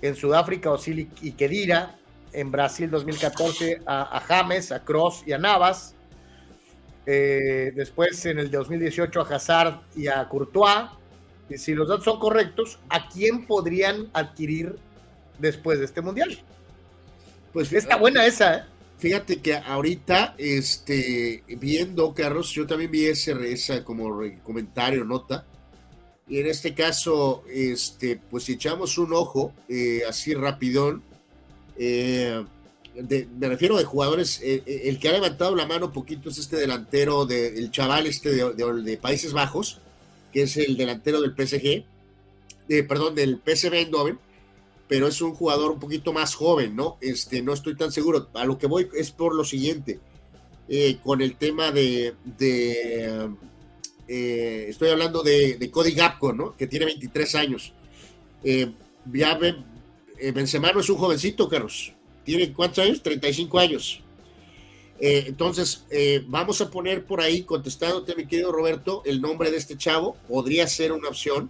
en 0.01 0.15
Sudáfrica 0.15 0.71
Osil 0.71 1.09
y 1.21 1.31
Kedira, 1.31 1.97
en 2.31 2.51
Brasil 2.51 2.89
2014 2.89 3.81
a, 3.85 4.17
a 4.17 4.19
James, 4.21 4.71
a 4.71 4.83
Cross 4.83 5.23
y 5.25 5.31
a 5.31 5.37
Navas. 5.37 5.95
Eh, 7.05 7.71
después 7.75 8.25
en 8.25 8.39
el 8.39 8.51
2018 8.51 9.21
a 9.21 9.35
Hazard 9.35 9.81
y 9.95 10.07
a 10.07 10.27
Courtois 10.29 10.89
si 11.57 11.73
los 11.73 11.87
datos 11.87 12.05
son 12.05 12.19
correctos, 12.19 12.79
¿a 12.89 13.09
quién 13.09 13.47
podrían 13.47 14.09
adquirir 14.13 14.75
después 15.39 15.79
de 15.79 15.85
este 15.85 16.01
mundial? 16.01 16.37
Pues 17.53 17.73
está 17.73 17.95
buena 17.95 18.25
esa, 18.25 18.57
¿eh? 18.57 18.63
Fíjate 18.99 19.41
que 19.41 19.55
ahorita, 19.55 20.35
este, 20.37 21.43
viendo, 21.47 22.13
Carlos, 22.13 22.51
yo 22.51 22.67
también 22.67 22.91
vi 22.91 23.05
ese, 23.05 23.31
esa 23.51 23.83
como 23.83 24.21
comentario, 24.43 25.05
nota, 25.05 25.45
y 26.29 26.39
en 26.39 26.45
este 26.45 26.75
caso, 26.75 27.43
este, 27.51 28.21
pues 28.29 28.47
echamos 28.49 28.99
un 28.99 29.13
ojo 29.13 29.51
eh, 29.67 30.03
así 30.07 30.35
rapidón, 30.35 31.01
eh, 31.75 32.45
me 32.95 33.47
refiero 33.47 33.77
de 33.77 33.83
jugadores, 33.83 34.39
eh, 34.43 34.61
el 34.85 34.99
que 34.99 35.09
ha 35.09 35.13
levantado 35.13 35.55
la 35.55 35.65
mano 35.65 35.91
poquito 35.91 36.29
es 36.29 36.37
este 36.37 36.57
delantero, 36.57 37.25
de, 37.25 37.47
el 37.57 37.71
chaval 37.71 38.05
este 38.05 38.29
de, 38.31 38.97
Países 38.97 39.33
Bajos, 39.33 39.79
que 40.31 40.43
es 40.43 40.55
el 40.57 40.77
delantero 40.77 41.19
del 41.19 41.33
PSG, 41.33 41.83
perdón, 42.87 43.15
del 43.15 43.41
PSV 43.43 43.73
Eindhoven, 43.73 44.19
pero 44.87 45.07
es 45.07 45.21
un 45.23 45.33
jugador 45.33 45.71
un 45.71 45.79
poquito 45.79 46.13
más 46.13 46.35
joven, 46.35 46.75
¿no? 46.75 46.97
Este, 47.01 47.41
no 47.41 47.53
estoy 47.53 47.75
tan 47.75 47.91
seguro. 47.91 48.27
A 48.35 48.45
lo 48.45 48.59
que 48.59 48.67
voy 48.67 48.87
es 48.95 49.09
por 49.11 49.33
lo 49.33 49.43
siguiente, 49.43 49.99
con 51.03 51.21
el 51.21 51.35
tema 51.37 51.71
de 51.71 52.13
eh, 54.09 54.65
estoy 54.69 54.89
hablando 54.89 55.21
de, 55.21 55.69
Cody 55.71 55.91
Gapco, 55.91 56.33
¿no? 56.33 56.55
Que 56.57 56.67
tiene 56.67 56.85
23 56.85 57.35
años. 57.35 57.73
Eh, 58.43 58.71
ya 59.13 59.39
Benzema 60.33 60.71
no 60.71 60.79
es 60.79 60.89
un 60.89 60.97
jovencito, 60.97 61.47
Carlos. 61.47 61.93
¿Tiene 62.23 62.51
cuántos 62.51 62.83
años? 62.83 63.01
35 63.01 63.59
años. 63.59 64.01
entonces, 64.99 65.85
vamos 66.27 66.59
a 66.59 66.69
poner 66.69 67.05
por 67.05 67.21
ahí, 67.21 67.43
contestándote, 67.43 68.15
mi 68.15 68.27
querido 68.27 68.51
Roberto, 68.51 69.01
el 69.05 69.21
nombre 69.21 69.49
de 69.51 69.57
este 69.57 69.77
chavo. 69.77 70.17
Podría 70.27 70.67
ser 70.67 70.91
una 70.91 71.07
opción 71.07 71.49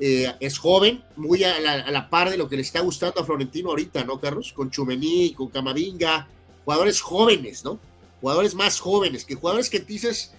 eh, 0.00 0.32
es 0.38 0.58
joven, 0.58 1.02
muy 1.16 1.42
a 1.42 1.58
la, 1.58 2.08
par 2.08 2.30
de 2.30 2.36
lo 2.36 2.48
que 2.48 2.54
le 2.54 2.62
está 2.62 2.80
gustando 2.80 3.20
a 3.20 3.24
Florentino 3.24 3.70
ahorita, 3.70 4.04
¿no, 4.04 4.20
Carlos? 4.20 4.52
Con 4.52 4.70
Chumení, 4.70 5.32
con 5.32 5.48
Camavinga, 5.48 6.28
jugadores 6.64 7.00
jóvenes, 7.00 7.64
¿no? 7.64 7.80
Jugadores 8.20 8.54
más 8.54 8.78
jóvenes, 8.78 9.24
que 9.24 9.34
jugadores 9.34 9.68
que 9.68 9.80
dices, 9.80 10.34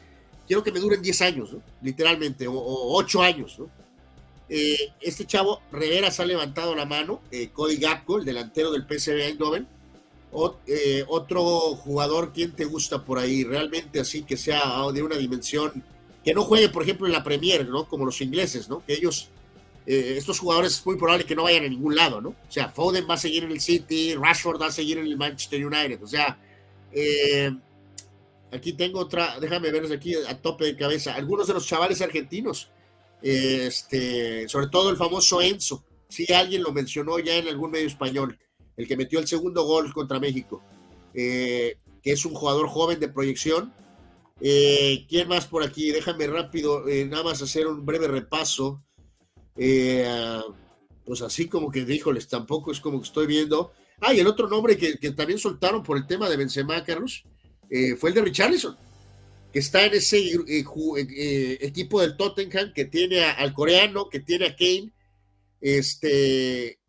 quiero 0.49 0.63
que 0.63 0.71
me 0.71 0.81
duren 0.81 1.01
10 1.01 1.21
años, 1.21 1.53
¿no? 1.53 1.61
Literalmente, 1.81 2.47
o, 2.47 2.53
8 2.57 3.21
años, 3.21 3.57
¿no? 3.57 3.69
Eh, 4.49 4.91
este 4.99 5.25
chavo, 5.25 5.61
Rivera, 5.71 6.09
se 6.09 6.23
ha 6.23 6.25
levantado 6.25 6.75
la 6.75 6.85
mano, 6.85 7.21
eh, 7.31 7.49
Cody 7.53 7.77
Gapco, 7.77 8.17
el 8.17 8.25
delantero 8.25 8.71
del 8.71 8.87
PSV 8.87 9.21
Eindhoven, 9.21 9.67
otro 11.07 11.41
jugador, 11.75 12.33
¿quién 12.33 12.51
te 12.53 12.65
gusta 12.65 13.05
por 13.05 13.19
ahí? 13.19 13.43
Realmente 13.43 13.99
así 13.99 14.23
que 14.23 14.37
sea 14.37 14.61
de 14.91 15.03
una 15.03 15.17
dimensión, 15.17 15.83
que 16.25 16.33
no 16.33 16.43
juegue, 16.43 16.69
por 16.69 16.81
ejemplo, 16.81 17.05
en 17.05 17.13
la 17.13 17.23
Premier, 17.23 17.67
¿no? 17.69 17.87
Como 17.87 18.05
los 18.05 18.19
ingleses, 18.21 18.67
¿no? 18.67 18.83
Que 18.83 18.93
ellos 18.93 19.29
eh, 19.91 20.17
estos 20.17 20.39
jugadores 20.39 20.73
es 20.73 20.85
muy 20.85 20.97
probable 20.97 21.25
que 21.25 21.35
no 21.35 21.43
vayan 21.43 21.65
a 21.65 21.67
ningún 21.67 21.95
lado, 21.95 22.21
¿no? 22.21 22.29
O 22.29 22.51
sea, 22.51 22.69
Foden 22.69 23.07
va 23.09 23.15
a 23.15 23.17
seguir 23.17 23.43
en 23.43 23.51
el 23.51 23.61
City, 23.61 24.13
Rashford 24.13 24.61
va 24.61 24.67
a 24.67 24.71
seguir 24.71 24.99
en 24.99 25.05
el 25.05 25.17
Manchester 25.17 25.65
United, 25.65 26.03
o 26.03 26.07
sea, 26.07 26.37
eh, 26.91 27.51
aquí 28.51 28.73
tengo 28.73 28.99
otra, 28.99 29.39
déjame 29.39 29.71
verlos 29.71 29.91
aquí 29.91 30.15
a 30.15 30.41
tope 30.41 30.65
de 30.65 30.75
cabeza, 30.75 31.15
algunos 31.15 31.47
de 31.47 31.53
los 31.53 31.67
chavales 31.67 32.01
argentinos, 32.01 32.69
este, 33.21 34.47
sobre 34.47 34.67
todo 34.67 34.89
el 34.89 34.97
famoso 34.97 35.41
Enzo, 35.41 35.83
si 36.07 36.31
alguien 36.33 36.63
lo 36.63 36.71
mencionó 36.71 37.19
ya 37.19 37.35
en 37.35 37.47
algún 37.47 37.71
medio 37.71 37.87
español, 37.87 38.37
el 38.77 38.87
que 38.87 38.97
metió 38.97 39.19
el 39.19 39.27
segundo 39.27 39.63
gol 39.63 39.93
contra 39.93 40.19
México, 40.19 40.61
eh, 41.13 41.77
que 42.01 42.11
es 42.11 42.25
un 42.25 42.33
jugador 42.33 42.67
joven 42.67 42.99
de 42.99 43.09
proyección. 43.09 43.73
¿Quién 44.39 45.27
más 45.27 45.47
por 45.47 45.63
aquí? 45.63 45.91
Déjame 45.91 46.25
rápido, 46.27 46.85
nada 47.07 47.23
más 47.23 47.41
hacer 47.41 47.67
un 47.67 47.85
breve 47.85 48.07
repaso. 48.07 48.81
Eh, 49.61 50.41
pues 51.03 51.21
así 51.21 51.49
como 51.49 51.69
que, 51.69 51.79
híjoles, 51.79 52.27
tampoco 52.27 52.71
es 52.71 52.79
como 52.79 52.99
que 52.99 53.07
estoy 53.07 53.27
viendo. 53.27 53.71
Ah, 53.99 54.13
y 54.13 54.19
el 54.19 54.27
otro 54.27 54.47
nombre 54.47 54.77
que, 54.77 54.95
también 55.11 55.39
soltaron 55.39 55.83
por 55.83 55.97
el 55.97 56.07
tema 56.07 56.29
de 56.29 56.37
Benzema, 56.37 56.83
Carlos, 56.83 57.25
eh, 57.69 57.95
fue 57.95 58.09
el 58.09 58.15
de 58.15 58.21
Richarlison, 58.21 58.77
que 59.51 59.59
está 59.59 59.85
en 59.85 59.93
ese 59.93 60.17
eh, 60.17 61.57
equipo 61.61 62.01
del 62.01 62.17
Tottenham, 62.17 62.73
que 62.73 62.85
tiene 62.85 63.23
al 63.23 63.53
coreano, 63.53 64.09
que 64.09 64.19
tiene 64.19 64.47
a 64.47 64.55
Kane. 64.55 64.91
Este, 65.61 66.79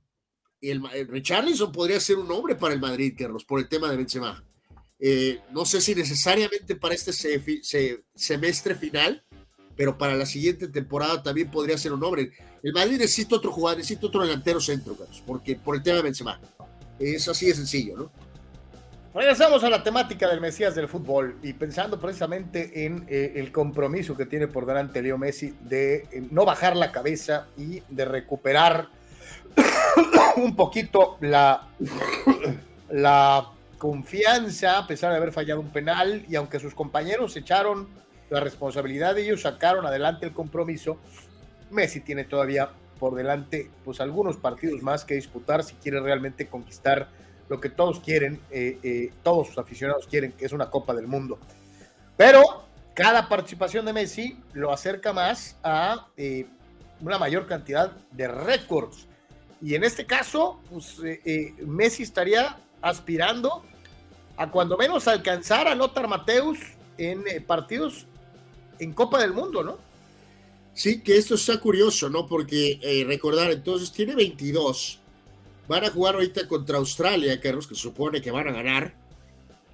el, 0.61 1.09
Richarlison 1.09 1.73
podría 1.73 2.01
ser 2.01 2.17
un 2.17 2.29
nombre 2.29 2.55
para 2.55 2.75
el 2.75 2.81
Madrid, 2.81 3.15
Carlos, 3.17 3.45
por 3.45 3.61
el 3.61 3.69
tema 3.69 3.91
de 3.91 3.97
Benzema. 3.97 4.45
no 5.53 5.65
sé 5.65 5.81
si 5.81 5.95
necesariamente 5.95 6.77
para 6.77 6.95
este 6.95 7.13
semestre 8.15 8.75
final, 8.75 9.25
pero 9.77 9.97
para 9.97 10.15
la 10.15 10.27
siguiente 10.27 10.69
temporada 10.69 11.23
también 11.23 11.51
podría 11.51 11.79
ser 11.79 11.93
un 11.93 12.01
nombre. 12.01 12.33
El 12.63 12.73
Madrid 12.73 12.99
necesita 12.99 13.37
otro 13.37 13.51
jugador, 13.51 13.79
necesita 13.79 14.07
otro 14.07 14.23
delantero 14.23 14.61
centro, 14.61 14.97
porque 15.27 15.57
por 15.57 15.77
el 15.77 15.83
tema 15.83 15.97
de 15.97 16.03
Benzema. 16.03 16.41
Es 16.99 17.27
así 17.29 17.47
de 17.47 17.55
sencillo, 17.55 17.97
¿no? 17.97 18.13
Regresamos 19.13 19.65
a 19.65 19.71
la 19.71 19.83
temática 19.83 20.29
del 20.29 20.41
Mesías 20.41 20.77
del 20.77 20.87
fútbol 20.87 21.37
y 21.43 21.53
pensando 21.53 21.99
precisamente 22.01 22.87
en 22.87 23.07
eh, 23.09 23.33
el 23.37 23.51
compromiso 23.51 24.17
que 24.17 24.25
tiene 24.25 24.47
por 24.47 24.67
delante 24.67 25.03
Leo 25.03 25.19
Messi 25.19 25.53
de 25.63 26.07
eh, 26.13 26.29
no 26.31 26.45
bajar 26.45 26.77
la 26.77 26.93
cabeza 26.93 27.49
y 27.57 27.83
de 27.89 28.05
recuperar 28.05 28.87
un 30.37 30.55
poquito 30.55 31.19
la, 31.23 31.71
la 32.89 33.51
confianza 33.79 34.79
a 34.79 34.87
pesar 34.87 35.11
de 35.11 35.17
haber 35.17 35.33
fallado 35.33 35.59
un 35.59 35.73
penal 35.73 36.25
y 36.29 36.37
aunque 36.37 36.61
sus 36.61 36.77
compañeros 36.77 37.37
echaron 37.37 37.89
la 38.29 38.39
responsabilidad 38.39 39.17
de 39.17 39.23
ellos, 39.23 39.43
sacaron 39.43 39.85
adelante 39.87 40.27
el 40.27 40.33
compromiso. 40.33 40.99
Messi 41.71 41.99
tiene 41.99 42.23
todavía 42.23 42.71
por 43.01 43.17
delante 43.17 43.73
pues 43.85 44.01
algunos 44.01 44.37
partidos 44.37 44.83
más 44.83 45.05
que 45.05 45.15
disputar 45.15 45.65
si 45.65 45.75
quiere 45.75 45.99
realmente 45.99 46.47
conquistar 46.47 47.09
lo 47.51 47.61
que 47.61 47.69
todos 47.69 47.99
quieren, 47.99 48.41
eh, 48.53 48.79
eh, 48.85 49.13
todos 49.25 49.49
sus 49.49 49.59
aficionados 49.59 50.07
quieren, 50.07 50.33
que 50.33 50.47
es 50.47 50.53
una 50.53 50.71
Copa 50.71 50.95
del 50.95 51.09
Mundo. 51.09 51.37
Pero 52.17 52.65
cada 52.95 53.29
participación 53.29 53.85
de 53.85 53.93
Messi 53.93 54.39
lo 54.53 54.73
acerca 54.73 55.13
más 55.13 55.59
a 55.65 56.07
eh, 56.17 56.47
una 57.01 57.19
mayor 57.19 57.49
cantidad 57.49 57.91
de 58.13 58.29
récords. 58.29 59.09
Y 59.61 59.75
en 59.75 59.83
este 59.83 60.07
caso, 60.07 60.61
pues, 60.71 60.99
Messi 61.67 62.05
estaría 62.05 62.57
aspirando 62.81 63.65
a 64.37 64.49
cuando 64.49 64.79
menos 64.79 65.09
alcanzar 65.09 65.67
a 65.67 65.75
Lothar 65.75 66.07
Mateus 66.07 66.59
en 66.99 67.25
partidos 67.47 68.07
en 68.79 68.93
Copa 68.93 69.21
del 69.21 69.33
Mundo, 69.33 69.65
¿no? 69.65 69.79
Sí, 70.73 71.03
que 71.03 71.17
esto 71.17 71.35
está 71.35 71.59
curioso, 71.59 72.09
¿no? 72.09 72.27
Porque 72.27 73.05
recordar, 73.07 73.51
entonces 73.51 73.93
tiene 73.93 74.15
22. 74.15 75.00
Van 75.71 75.85
a 75.85 75.91
jugar 75.91 76.17
ahorita 76.17 76.49
contra 76.49 76.79
Australia, 76.79 77.41
Carlos, 77.41 77.69
que 77.69 77.77
supone 77.77 78.21
que 78.21 78.33
van 78.33 78.49
a 78.49 78.53
ganar. 78.53 78.93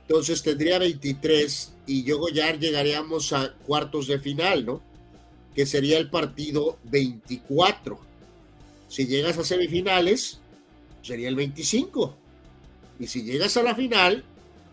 Entonces 0.02 0.43
tendría 0.43 0.78
23 0.78 1.73
y 1.86 2.06
luego 2.06 2.28
ya 2.28 2.55
llegaríamos 2.55 3.32
a 3.32 3.55
cuartos 3.55 4.06
de 4.06 4.18
final, 4.18 4.66
¿no? 4.66 4.82
Que 5.55 5.64
sería 5.64 5.97
el 5.97 6.10
partido 6.10 6.78
24. 6.85 7.98
Si 8.89 9.06
llegas 9.06 9.39
a 9.39 9.44
semifinales, 9.44 10.39
sería 11.01 11.31
el 11.31 11.35
25. 11.35 12.14
Y 13.01 13.06
si 13.06 13.23
llegas 13.23 13.56
a 13.56 13.62
la 13.62 13.74
final, 13.74 14.23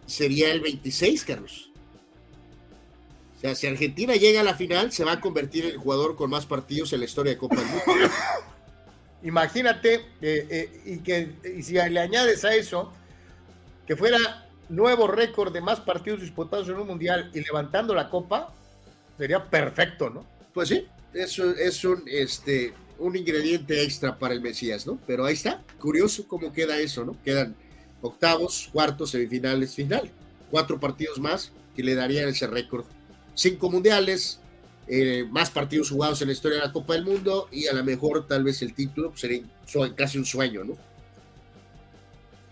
sería 0.06 0.52
el 0.52 0.60
26, 0.60 1.24
Carlos 1.24 1.70
sea, 3.44 3.56
si 3.56 3.68
Argentina 3.68 4.16
llega 4.16 4.40
a 4.40 4.44
la 4.44 4.56
final, 4.56 4.94
se 4.94 5.04
va 5.04 5.14
a 5.14 5.20
convertir 5.20 5.66
en 5.66 5.72
el 5.72 5.78
jugador 5.78 6.16
con 6.16 6.30
más 6.30 6.46
partidos 6.46 6.94
en 6.94 7.00
la 7.00 7.06
historia 7.06 7.34
de 7.34 7.38
Copa 7.38 7.58
del 7.58 7.66
Mundo. 7.66 7.84
Imagínate, 9.24 9.96
eh, 10.22 10.48
eh, 10.50 10.82
y 10.86 10.98
que 11.00 11.34
y 11.58 11.64
si 11.64 11.74
le 11.74 12.00
añades 12.00 12.44
a 12.44 12.54
eso, 12.56 12.92
que 13.88 13.96
fuera 13.96 14.48
nuevo 14.70 15.08
récord 15.08 15.54
de 15.54 15.62
más 15.62 15.80
partidos 15.80 16.22
disputados 16.22 16.68
en 16.68 16.76
un 16.76 16.88
mundial 16.88 17.32
y 17.34 17.42
levantando 17.42 17.96
la 17.96 18.10
copa, 18.10 18.54
sería 19.18 19.50
perfecto, 19.50 20.10
¿no? 20.10 20.26
Pues 20.54 20.70
sí, 20.70 20.86
eso 21.14 21.52
es 21.56 21.84
un, 21.86 22.04
este, 22.08 22.74
un 23.00 23.16
ingrediente 23.16 23.82
extra 23.84 24.18
para 24.18 24.34
el 24.34 24.42
Mesías, 24.42 24.86
¿no? 24.86 25.00
Pero 25.08 25.26
ahí 25.26 25.34
está, 25.34 25.62
curioso 25.80 26.28
cómo 26.28 26.52
queda 26.52 26.78
eso, 26.80 27.06
¿no? 27.06 27.16
Quedan 27.24 27.56
octavos, 28.02 28.70
cuartos, 28.72 29.12
semifinales, 29.12 29.74
final. 29.74 30.12
Cuatro 30.52 30.80
partidos 30.80 31.20
más 31.20 31.52
que 31.76 31.82
le 31.82 31.96
darían 31.96 32.30
ese 32.30 32.46
récord 32.46 32.86
cinco 33.34 33.70
mundiales, 33.70 34.40
eh, 34.88 35.26
más 35.30 35.50
partidos 35.50 35.90
jugados 35.90 36.22
en 36.22 36.28
la 36.28 36.34
historia 36.34 36.60
de 36.60 36.66
la 36.66 36.72
Copa 36.72 36.94
del 36.94 37.06
Mundo 37.06 37.48
y 37.52 37.68
a 37.68 37.74
lo 37.74 37.84
mejor 37.84 38.28
tal 38.28 38.44
vez 38.44 38.62
el 38.62 38.74
título 38.74 39.10
pues, 39.10 39.22
sería 39.22 39.44
casi 39.96 40.18
un 40.18 40.26
sueño, 40.26 40.64
¿no? 40.64 40.78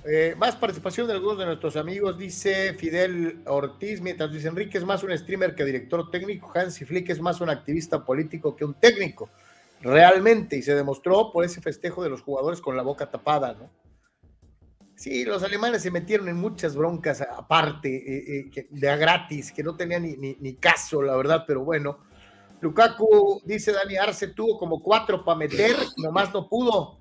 Eh, 0.04 0.34
más 0.36 0.56
participación 0.56 1.06
de 1.06 1.14
algunos 1.14 1.38
de 1.38 1.46
nuestros 1.46 1.76
amigos, 1.76 2.18
dice 2.18 2.74
Fidel 2.74 3.42
Ortiz, 3.46 4.02
mientras 4.02 4.32
Luis 4.32 4.46
Enrique 4.46 4.80
es 4.80 4.84
más 4.84 5.04
un 5.04 5.16
streamer 5.16 5.54
que 5.54 5.64
director 5.64 6.10
técnico, 6.10 6.52
Hansi 6.56 6.86
Flick 6.86 7.10
es 7.10 7.22
más 7.22 7.40
un 7.40 7.50
activista 7.50 8.04
político 8.04 8.56
que 8.56 8.66
un 8.66 8.74
técnico, 8.74 9.30
realmente, 9.82 10.58
y 10.58 10.64
se 10.64 10.74
demostró 10.74 11.32
por 11.32 11.46
ese 11.46 11.62
festejo 11.62 12.04
de 12.04 12.10
los 12.10 12.22
jugadores 12.22 12.62
con 12.62 12.76
la 12.76 12.82
boca 12.82 13.12
tapada, 13.12 13.54
¿no? 13.54 13.70
Sí, 14.96 15.26
los 15.26 15.42
alemanes 15.42 15.82
se 15.82 15.90
metieron 15.90 16.30
en 16.30 16.36
muchas 16.36 16.76
broncas 16.76 17.22
aparte, 17.22 17.90
eh, 17.90 18.52
eh, 18.56 18.68
de 18.70 18.90
a 18.90 18.96
gratis, 18.96 19.52
que 19.52 19.64
no 19.64 19.76
tenían 19.76 20.04
ni, 20.04 20.54
caso, 20.58 21.02
la 21.02 21.16
verdad, 21.16 21.44
pero 21.48 21.64
bueno, 21.64 21.98
Lukaku, 22.62 23.42
dice 23.44 23.72
Dani 23.72 23.98
Arce, 23.98 24.28
tuvo 24.28 24.58
como 24.58 24.82
cuatro 24.82 25.26
para 25.26 25.38
meter, 25.38 25.76
nomás 25.98 26.32
no 26.34 26.48
pudo. 26.48 27.00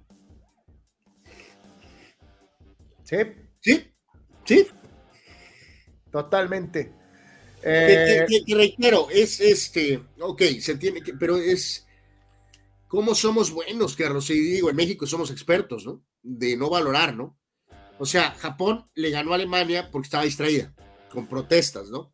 Sí. 3.05 3.16
Sí, 3.61 3.93
sí. 4.45 4.66
Totalmente. 6.11 6.93
Eh, 7.62 8.24
que, 8.47 8.55
reitero, 8.55 9.09
es 9.11 9.41
este, 9.41 10.03
ok, 10.19 10.43
se 10.61 10.77
tiene 10.77 11.03
que, 11.03 11.12
pero 11.12 11.37
es 11.37 11.87
cómo 12.89 13.15
somos 13.15 13.51
buenos, 13.51 13.95
Carlos. 13.97 14.31
Y 14.31 14.41
digo, 14.41 14.70
en 14.70 14.77
México 14.77 15.07
somos 15.07 15.31
expertos, 15.31 15.85
¿no? 15.85 16.03
De 16.23 16.57
no 16.57 16.70
valorar, 16.70 17.15
¿no? 17.15 17.39
O 17.99 18.07
sea, 18.07 18.31
Japón 18.32 18.89
le 18.95 19.11
ganó 19.11 19.32
a 19.32 19.35
Alemania 19.35 19.91
porque 19.93 20.07
estaba 20.07 20.24
distraída, 20.24 20.74
con 21.12 21.27
protestas, 21.27 21.91
¿no? 21.91 22.11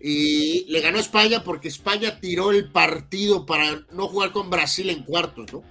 Y 0.00 0.66
le 0.70 0.80
ganó 0.80 0.98
España 0.98 1.42
porque 1.42 1.68
España 1.68 2.20
tiró 2.20 2.50
el 2.50 2.70
partido 2.70 3.46
para 3.46 3.84
no 3.92 4.08
jugar 4.08 4.32
con 4.32 4.50
Brasil 4.50 4.90
en 4.90 5.02
cuartos, 5.02 5.52
¿no? 5.52 5.62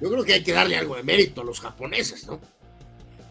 Yo 0.00 0.10
creo 0.10 0.24
que 0.24 0.34
hay 0.34 0.42
que 0.44 0.52
darle 0.52 0.76
algo 0.76 0.96
de 0.96 1.02
mérito 1.02 1.40
a 1.40 1.44
los 1.44 1.60
japoneses, 1.60 2.26
¿no? 2.26 2.40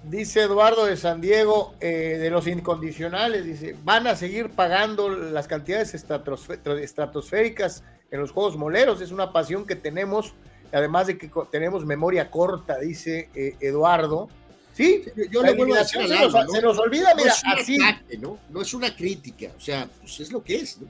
Dice 0.04 0.42
Eduardo 0.42 0.86
de 0.86 0.96
San 0.96 1.20
Diego, 1.22 1.76
eh, 1.82 2.18
de 2.20 2.30
los 2.30 2.48
incondicionales, 2.48 3.46
dice, 3.46 3.76
van 3.84 4.08
a 4.08 4.16
seguir 4.16 4.52
pagando 4.52 5.10
las 5.10 5.48
cantidades 5.48 5.94
estratosféricas 5.94 7.84
en 8.12 8.22
los 8.22 8.32
juegos 8.32 8.56
moleros, 8.58 9.02
es 9.02 9.12
una 9.12 9.34
pasión 9.34 9.66
que 9.66 9.76
tenemos, 9.76 10.34
además 10.72 11.08
de 11.08 11.18
que 11.18 11.30
tenemos 11.52 11.86
memoria 11.86 12.32
corta, 12.32 12.78
dice 12.80 13.30
eh, 13.36 13.56
Eduardo. 13.60 14.30
Sí, 14.78 15.04
yo 15.32 15.42
le 15.42 15.56
vuelvo 15.56 15.74
a 15.74 15.80
decir 15.80 16.08
se, 16.08 16.08
nos, 16.08 16.52
se 16.52 16.62
nos 16.62 16.78
olvida, 16.78 17.16
mira, 17.16 17.34
así. 17.46 17.80
¿no? 18.20 18.38
¿no? 18.52 18.62
es 18.62 18.76
una 18.76 18.96
crítica, 18.96 19.52
o 19.58 19.60
sea, 19.60 19.90
pues 20.00 20.20
es 20.20 20.32
lo 20.32 20.44
que 20.44 20.58
es, 20.58 20.80
¿no? 20.80 20.88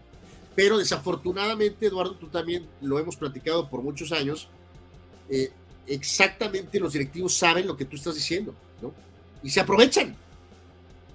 Pero 0.55 0.77
desafortunadamente, 0.77 1.85
Eduardo, 1.85 2.15
tú 2.15 2.27
también 2.27 2.67
lo 2.81 2.99
hemos 2.99 3.15
platicado 3.15 3.69
por 3.69 3.81
muchos 3.81 4.11
años, 4.11 4.49
eh, 5.29 5.51
exactamente 5.85 6.81
los 6.81 6.91
directivos 6.91 7.33
saben 7.33 7.65
lo 7.65 7.77
que 7.77 7.85
tú 7.85 7.95
estás 7.95 8.15
diciendo, 8.15 8.53
¿no? 8.81 8.91
y 9.41 9.49
se 9.51 9.61
aprovechan. 9.61 10.13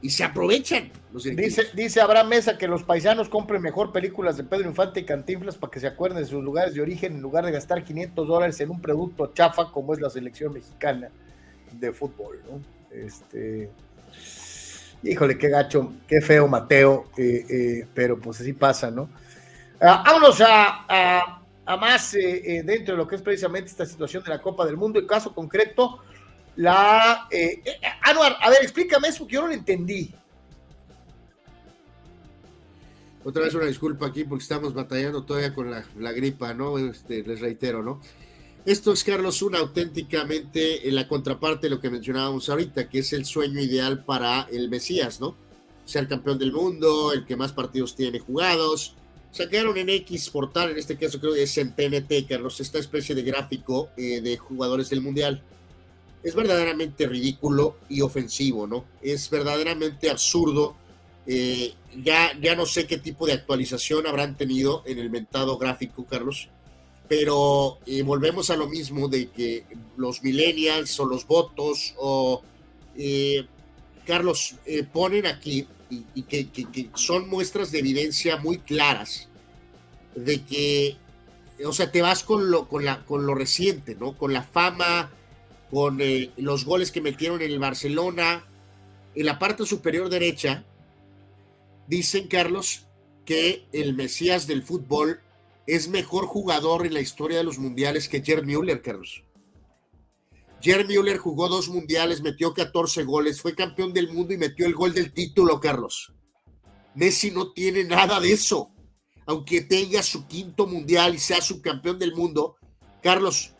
Y 0.00 0.08
se 0.08 0.24
aprovechan. 0.24 0.90
dice, 1.12 1.64
dice 1.74 2.00
Abraham 2.00 2.28
Mesa 2.28 2.56
que 2.56 2.68
los 2.68 2.84
paisanos 2.84 3.28
compren 3.28 3.60
mejor 3.60 3.92
películas 3.92 4.38
de 4.38 4.44
Pedro 4.44 4.66
Infante 4.66 5.00
y 5.00 5.04
Cantinflas 5.04 5.58
para 5.58 5.70
que 5.70 5.78
se 5.78 5.88
acuerden 5.88 6.22
de 6.22 6.26
sus 6.26 6.42
lugares 6.42 6.72
de 6.72 6.80
origen 6.80 7.16
en 7.16 7.20
lugar 7.20 7.44
de 7.44 7.52
gastar 7.52 7.84
500 7.84 8.26
dólares 8.26 8.58
en 8.60 8.70
un 8.70 8.80
producto 8.80 9.30
chafa 9.34 9.70
como 9.70 9.92
es 9.92 10.00
la 10.00 10.08
selección 10.08 10.54
mexicana 10.54 11.10
de 11.78 11.92
fútbol. 11.92 12.40
¿no? 12.48 12.60
Este, 12.90 13.70
híjole, 15.02 15.38
qué 15.38 15.48
gacho, 15.48 15.92
qué 16.06 16.20
feo 16.20 16.48
Mateo, 16.48 17.10
eh, 17.16 17.44
eh, 17.48 17.86
pero 17.94 18.18
pues 18.18 18.40
así 18.40 18.52
pasa, 18.52 18.90
¿no? 18.90 19.08
Ah, 19.80 20.02
vámonos 20.06 20.40
a, 20.40 21.38
a, 21.66 21.76
más 21.76 22.14
eh, 22.14 22.62
dentro 22.64 22.94
de 22.94 22.98
lo 22.98 23.08
que 23.08 23.16
es 23.16 23.22
precisamente 23.22 23.70
esta 23.70 23.86
situación 23.86 24.22
de 24.22 24.30
la 24.30 24.40
Copa 24.40 24.64
del 24.64 24.76
Mundo. 24.76 24.98
El 25.00 25.06
caso 25.06 25.34
concreto, 25.34 26.00
la. 26.56 27.28
Anuar, 28.02 28.36
a 28.40 28.50
ver, 28.50 28.58
explícame 28.62 29.08
eso 29.08 29.26
que 29.26 29.34
yo 29.34 29.42
no 29.42 29.48
lo 29.48 29.54
entendí. 29.54 30.14
Otra 33.24 33.42
vez 33.42 33.54
una 33.54 33.66
disculpa 33.66 34.06
aquí 34.06 34.24
porque 34.24 34.42
estamos 34.42 34.74
batallando 34.74 35.24
todavía 35.24 35.54
con 35.54 35.70
la, 35.70 36.12
gripa, 36.12 36.54
¿no? 36.54 36.78
Este, 36.78 37.22
les 37.22 37.40
reitero, 37.40 37.82
¿no? 37.82 38.00
Esto 38.64 38.92
es, 38.92 39.02
Carlos, 39.02 39.42
una 39.42 39.58
auténticamente 39.58 40.88
en 40.88 40.94
la 40.94 41.08
contraparte 41.08 41.66
de 41.66 41.74
lo 41.74 41.80
que 41.80 41.90
mencionábamos 41.90 42.48
ahorita, 42.48 42.88
que 42.88 43.00
es 43.00 43.12
el 43.12 43.24
sueño 43.24 43.60
ideal 43.60 44.04
para 44.04 44.42
el 44.52 44.68
Mesías, 44.68 45.20
¿no? 45.20 45.36
Ser 45.84 46.06
campeón 46.06 46.38
del 46.38 46.52
mundo, 46.52 47.12
el 47.12 47.24
que 47.26 47.34
más 47.34 47.52
partidos 47.52 47.96
tiene 47.96 48.20
jugados. 48.20 48.94
Sacaron 49.32 49.76
en 49.78 49.88
X 49.88 50.30
Portal, 50.30 50.70
en 50.70 50.78
este 50.78 50.96
caso 50.96 51.18
creo 51.18 51.34
que 51.34 51.42
es 51.42 51.58
en 51.58 51.72
PNT, 51.72 52.28
Carlos, 52.28 52.60
esta 52.60 52.78
especie 52.78 53.14
de 53.16 53.22
gráfico 53.22 53.88
eh, 53.96 54.20
de 54.20 54.36
jugadores 54.36 54.90
del 54.90 55.00
Mundial 55.00 55.42
es 56.22 56.34
verdaderamente 56.34 57.06
ridículo 57.06 57.78
y 57.88 58.00
ofensivo, 58.00 58.66
¿no? 58.66 58.84
Es 59.00 59.28
verdaderamente 59.28 60.08
absurdo. 60.08 60.76
Eh, 61.26 61.74
ya, 61.96 62.38
ya 62.40 62.54
no 62.54 62.66
sé 62.66 62.86
qué 62.86 62.98
tipo 62.98 63.26
de 63.26 63.32
actualización 63.32 64.06
habrán 64.06 64.36
tenido 64.36 64.82
en 64.86 64.98
el 64.98 65.10
mentado 65.10 65.58
gráfico, 65.58 66.04
Carlos, 66.04 66.48
pero 67.08 67.78
eh, 67.86 68.02
volvemos 68.02 68.50
a 68.50 68.56
lo 68.56 68.68
mismo 68.68 69.08
de 69.08 69.30
que 69.30 69.64
los 69.96 70.22
millennials 70.22 70.98
o 71.00 71.04
los 71.04 71.26
votos 71.26 71.94
o, 71.98 72.42
eh, 72.96 73.46
Carlos, 74.06 74.56
ponen 74.92 75.26
aquí 75.26 75.66
y, 75.90 76.22
que, 76.22 76.88
son 76.94 77.28
muestras 77.28 77.70
de 77.70 77.78
evidencia 77.78 78.36
muy 78.36 78.58
claras 78.58 79.28
de 80.14 80.42
que, 80.42 80.96
o 81.64 81.72
sea, 81.72 81.92
te 81.92 82.02
vas 82.02 82.24
con 82.24 82.50
lo, 82.50 82.66
con 82.68 82.84
la, 82.84 83.04
con 83.04 83.26
lo 83.26 83.34
reciente, 83.34 83.94
¿no? 83.94 84.16
Con 84.16 84.32
la 84.32 84.42
fama 84.42 85.10
con 85.72 86.02
eh, 86.02 86.30
los 86.36 86.66
goles 86.66 86.92
que 86.92 87.00
metieron 87.00 87.40
en 87.40 87.50
el 87.50 87.58
Barcelona. 87.58 88.44
En 89.14 89.24
la 89.24 89.38
parte 89.38 89.64
superior 89.64 90.10
derecha, 90.10 90.64
dicen, 91.88 92.28
Carlos, 92.28 92.86
que 93.24 93.64
el 93.72 93.94
Mesías 93.94 94.46
del 94.46 94.62
fútbol 94.62 95.20
es 95.66 95.88
mejor 95.88 96.26
jugador 96.26 96.86
en 96.86 96.94
la 96.94 97.00
historia 97.00 97.38
de 97.38 97.44
los 97.44 97.58
mundiales 97.58 98.08
que 98.08 98.22
Gerd 98.22 98.44
Müller, 98.44 98.82
Carlos. 98.82 99.22
Gerd 100.60 100.86
Müller 100.86 101.18
jugó 101.18 101.48
dos 101.48 101.68
mundiales, 101.68 102.22
metió 102.22 102.54
14 102.54 103.04
goles, 103.04 103.40
fue 103.40 103.54
campeón 103.54 103.92
del 103.92 104.12
mundo 104.12 104.32
y 104.32 104.38
metió 104.38 104.66
el 104.66 104.74
gol 104.74 104.92
del 104.92 105.12
título, 105.12 105.60
Carlos. 105.60 106.12
Messi 106.94 107.30
no 107.30 107.52
tiene 107.52 107.84
nada 107.84 108.20
de 108.20 108.32
eso. 108.32 108.70
Aunque 109.26 109.60
tenga 109.62 110.02
su 110.02 110.26
quinto 110.26 110.66
mundial 110.66 111.14
y 111.14 111.18
sea 111.18 111.40
subcampeón 111.40 111.98
del 111.98 112.14
mundo, 112.14 112.56
Carlos, 113.02 113.54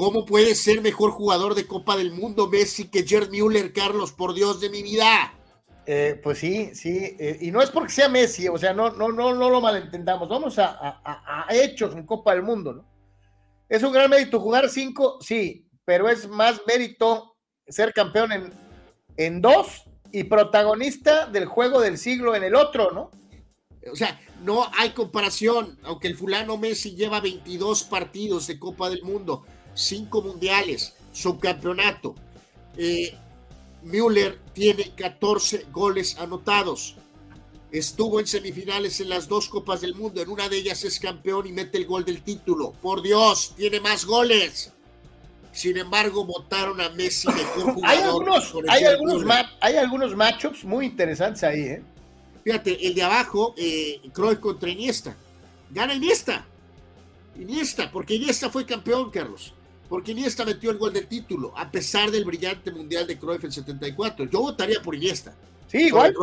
¿Cómo 0.00 0.24
puede 0.24 0.54
ser 0.54 0.80
mejor 0.80 1.10
jugador 1.10 1.54
de 1.54 1.66
Copa 1.66 1.94
del 1.94 2.12
Mundo 2.12 2.48
Messi 2.48 2.88
que 2.88 3.06
Gerd 3.06 3.28
Müller, 3.28 3.74
Carlos? 3.74 4.12
Por 4.12 4.32
Dios 4.32 4.58
de 4.58 4.70
mi 4.70 4.82
vida. 4.82 5.38
Eh, 5.92 6.20
pues 6.22 6.38
sí, 6.38 6.70
sí, 6.72 7.16
eh, 7.18 7.36
y 7.40 7.50
no 7.50 7.60
es 7.60 7.68
porque 7.68 7.92
sea 7.92 8.08
Messi, 8.08 8.46
o 8.46 8.56
sea, 8.56 8.72
no, 8.72 8.90
no, 8.90 9.08
no, 9.08 9.34
no 9.34 9.50
lo 9.50 9.60
malentendamos, 9.60 10.28
vamos 10.28 10.56
a, 10.56 11.46
hechos 11.50 11.96
en 11.96 12.06
Copa 12.06 12.32
del 12.32 12.44
Mundo, 12.44 12.74
¿no? 12.74 12.84
Es 13.68 13.82
un 13.82 13.92
gran 13.92 14.08
mérito 14.08 14.38
jugar 14.38 14.68
cinco, 14.68 15.18
sí, 15.20 15.66
pero 15.84 16.08
es 16.08 16.28
más 16.28 16.60
mérito 16.64 17.34
ser 17.66 17.92
campeón 17.92 18.30
en, 18.30 18.52
en 19.16 19.40
dos 19.40 19.82
y 20.12 20.22
protagonista 20.22 21.26
del 21.26 21.46
juego 21.46 21.80
del 21.80 21.98
siglo 21.98 22.36
en 22.36 22.44
el 22.44 22.54
otro, 22.54 22.92
¿no? 22.92 23.10
O 23.90 23.96
sea, 23.96 24.16
no 24.44 24.68
hay 24.78 24.90
comparación, 24.90 25.76
aunque 25.82 26.06
el 26.06 26.14
fulano 26.14 26.56
Messi 26.56 26.94
lleva 26.94 27.18
22 27.20 27.82
partidos 27.82 28.46
de 28.46 28.60
Copa 28.60 28.90
del 28.90 29.02
Mundo 29.02 29.44
cinco 29.74 30.22
mundiales, 30.22 30.94
subcampeonato. 31.10 32.14
Eh, 32.76 33.12
Müller 33.82 34.38
tiene 34.52 34.90
14 34.94 35.66
goles 35.72 36.18
anotados. 36.18 36.96
Estuvo 37.72 38.18
en 38.18 38.26
semifinales 38.26 39.00
en 39.00 39.08
las 39.08 39.28
dos 39.28 39.48
Copas 39.48 39.80
del 39.80 39.94
Mundo. 39.94 40.20
En 40.20 40.28
una 40.28 40.48
de 40.48 40.56
ellas 40.56 40.84
es 40.84 40.98
campeón 40.98 41.46
y 41.46 41.52
mete 41.52 41.78
el 41.78 41.86
gol 41.86 42.04
del 42.04 42.22
título. 42.22 42.72
Por 42.82 43.02
Dios, 43.02 43.54
tiene 43.56 43.80
más 43.80 44.04
goles. 44.04 44.72
Sin 45.52 45.76
embargo, 45.76 46.24
votaron 46.24 46.80
a 46.80 46.90
Messi 46.90 47.28
mejor 47.28 47.74
jugador. 47.74 47.84
hay 47.84 47.98
algunos, 47.98 48.54
hay 48.68 48.84
algunos, 48.84 49.24
hay 49.60 49.76
algunos 49.76 50.16
matchups 50.16 50.64
muy 50.64 50.86
interesantes 50.86 51.42
ahí, 51.44 51.60
¿eh? 51.60 51.82
Fíjate, 52.42 52.86
el 52.86 52.94
de 52.94 53.02
abajo, 53.02 53.54
eh, 53.56 54.00
Cruyff 54.12 54.38
contra 54.40 54.70
Iniesta. 54.70 55.16
Gana 55.70 55.94
Iniesta. 55.94 56.46
Iniesta, 57.36 57.90
porque 57.90 58.14
Iniesta 58.14 58.50
fue 58.50 58.64
campeón, 58.64 59.10
Carlos 59.10 59.54
porque 59.90 60.12
Iniesta 60.12 60.44
metió 60.44 60.70
el 60.70 60.78
gol 60.78 60.92
del 60.92 61.08
título, 61.08 61.52
a 61.56 61.68
pesar 61.68 62.12
del 62.12 62.24
brillante 62.24 62.70
mundial 62.70 63.08
de 63.08 63.18
Cruyff 63.18 63.42
en 63.42 63.50
74. 63.50 64.24
Yo 64.26 64.40
votaría 64.40 64.80
por 64.80 64.94
Iniesta. 64.94 65.34
Sí, 65.66 65.88
igual. 65.88 66.14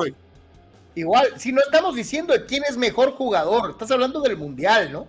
Igual, 0.95 1.34
si 1.38 1.52
no 1.52 1.61
estamos 1.61 1.94
diciendo 1.94 2.31
de 2.31 2.45
quién 2.45 2.64
es 2.68 2.77
mejor 2.77 3.11
jugador, 3.11 3.72
estás 3.72 3.91
hablando 3.91 4.22
del 4.22 4.38
mundial, 4.38 4.89
¿no? 4.94 5.07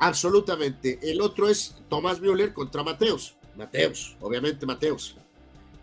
Absolutamente. 0.00 0.98
El 1.00 1.20
otro 1.20 1.48
es 1.48 1.76
Tomás 1.88 2.20
Müller 2.20 2.52
contra 2.52 2.82
Mateos. 2.82 3.36
Mateos, 3.56 4.16
obviamente 4.20 4.66
Mateos. 4.66 5.16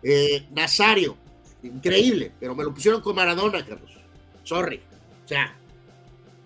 Eh, 0.02 0.46
Nazario, 0.50 1.16
increíble, 1.62 2.30
pero 2.38 2.54
me 2.54 2.62
lo 2.62 2.74
pusieron 2.74 3.00
con 3.00 3.16
Maradona, 3.16 3.64
Carlos. 3.64 3.90
Sorry. 4.44 4.82
O 5.24 5.28
sea, 5.28 5.56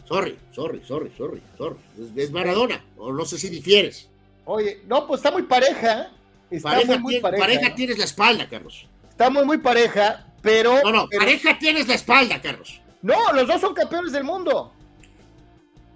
sorry, 0.04 0.38
sorry, 0.52 0.80
sorry, 0.86 1.12
sorry, 1.18 1.42
sorry. 1.58 1.76
es 2.14 2.30
Maradona, 2.30 2.84
o 2.96 3.12
no 3.12 3.24
sé 3.24 3.36
si 3.36 3.48
difieres. 3.48 4.11
Oye, 4.52 4.82
no, 4.86 5.06
pues 5.06 5.20
está 5.20 5.30
muy 5.30 5.44
pareja. 5.44 6.10
Está 6.50 6.72
pareja, 6.72 6.98
muy, 6.98 7.20
pareja. 7.20 7.42
Pareja 7.42 7.74
tienes 7.74 7.96
la 7.96 8.04
espalda, 8.04 8.46
Carlos. 8.50 8.86
Estamos 9.08 9.46
muy 9.46 9.56
pareja, 9.56 10.26
pero. 10.42 10.78
No, 10.82 10.92
no, 10.92 11.08
pareja 11.08 11.58
tienes 11.58 11.88
la 11.88 11.94
espalda, 11.94 12.38
Carlos. 12.42 12.82
No, 13.00 13.32
los 13.32 13.48
dos 13.48 13.62
son 13.62 13.72
campeones 13.72 14.12
del 14.12 14.24
mundo. 14.24 14.70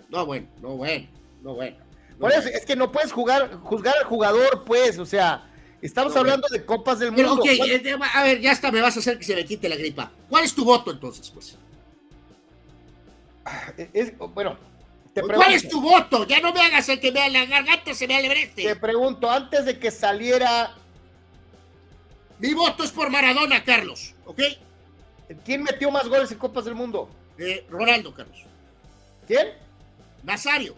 No, 0.08 0.24
bueno, 0.24 0.46
no, 0.62 0.70
bueno, 0.70 1.06
no, 1.42 1.54
bueno. 1.54 1.76
Por 2.18 2.32
eso, 2.32 2.48
es 2.48 2.64
que 2.64 2.76
no 2.76 2.90
puedes 2.90 3.12
jugar, 3.12 3.56
juzgar 3.56 3.94
al 3.98 4.04
jugador, 4.04 4.64
pues, 4.64 4.98
o 4.98 5.04
sea, 5.04 5.50
estamos 5.82 6.16
hablando 6.16 6.48
de 6.48 6.64
copas 6.64 6.98
del 6.98 7.12
mundo. 7.12 7.34
ok, 7.34 7.44
eh, 7.44 7.98
a 8.14 8.22
ver, 8.22 8.40
ya 8.40 8.52
está, 8.52 8.72
me 8.72 8.80
vas 8.80 8.96
a 8.96 9.00
hacer 9.00 9.18
que 9.18 9.24
se 9.24 9.34
me 9.34 9.44
quite 9.44 9.68
la 9.68 9.76
gripa. 9.76 10.10
¿Cuál 10.30 10.44
es 10.44 10.54
tu 10.54 10.64
voto 10.64 10.90
entonces, 10.90 11.28
pues? 11.28 11.58
Es, 13.92 14.16
bueno, 14.16 14.56
¿Cuál 15.22 15.52
es 15.54 15.68
tu 15.68 15.80
voto? 15.80 16.24
Ya 16.26 16.40
no 16.40 16.52
me 16.52 16.60
hagas 16.60 16.88
el 16.88 17.00
que 17.00 17.12
me 17.12 17.28
la 17.30 17.46
garganta 17.46 17.94
se 17.94 18.06
me 18.06 18.16
alebreste. 18.16 18.62
Te 18.62 18.76
pregunto, 18.76 19.30
antes 19.30 19.64
de 19.64 19.78
que 19.78 19.90
saliera. 19.90 20.74
Mi 22.38 22.52
voto 22.52 22.84
es 22.84 22.90
por 22.92 23.08
Maradona, 23.08 23.64
Carlos, 23.64 24.14
¿ok? 24.26 24.40
¿Quién 25.44 25.62
metió 25.62 25.90
más 25.90 26.06
goles 26.06 26.30
en 26.30 26.38
Copas 26.38 26.66
del 26.66 26.74
Mundo? 26.74 27.08
Eh, 27.38 27.66
Ronaldo, 27.70 28.12
Carlos. 28.12 28.44
¿Quién? 29.26 29.54
Nazario. 30.22 30.76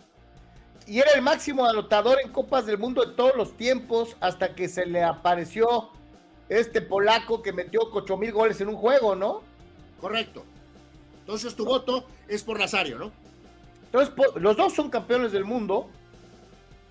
Y 0.87 1.01
era 1.01 1.11
el 1.17 1.23
máximo 1.23 1.67
anotador 1.67 2.19
en 2.25 2.31
Copas 2.31 2.65
del 2.65 2.79
Mundo 2.79 3.05
de 3.05 3.15
todos 3.15 3.35
los 3.37 3.57
tiempos 3.57 4.17
hasta 4.21 4.55
que 4.55 4.69
se 4.69 4.87
le 4.87 5.03
apareció 5.03 5.91
este 6.49 6.81
polaco 6.81 7.43
que 7.43 7.53
metió 7.53 7.81
8 7.93 8.17
mil 8.17 8.33
goles 8.33 8.61
en 8.61 8.69
un 8.69 8.77
juego, 8.77 9.15
¿no? 9.15 9.43
Correcto. 10.01 10.45
Entonces 11.21 11.55
tu 11.55 11.67
voto 11.67 12.07
es 12.27 12.43
por 12.43 12.59
Nazario, 12.59 12.99
¿no? 12.99 13.13
Entonces, 13.93 14.15
los 14.37 14.57
dos 14.57 14.75
son 14.75 14.91
campeones 14.91 15.33
del 15.33 15.45
mundo. 15.45 15.89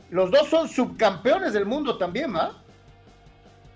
Los 0.09 0.31
dos 0.31 0.49
son 0.49 0.67
subcampeones 0.67 1.53
del 1.53 1.65
mundo 1.65 1.97
también, 1.97 2.35
¿va? 2.35 2.63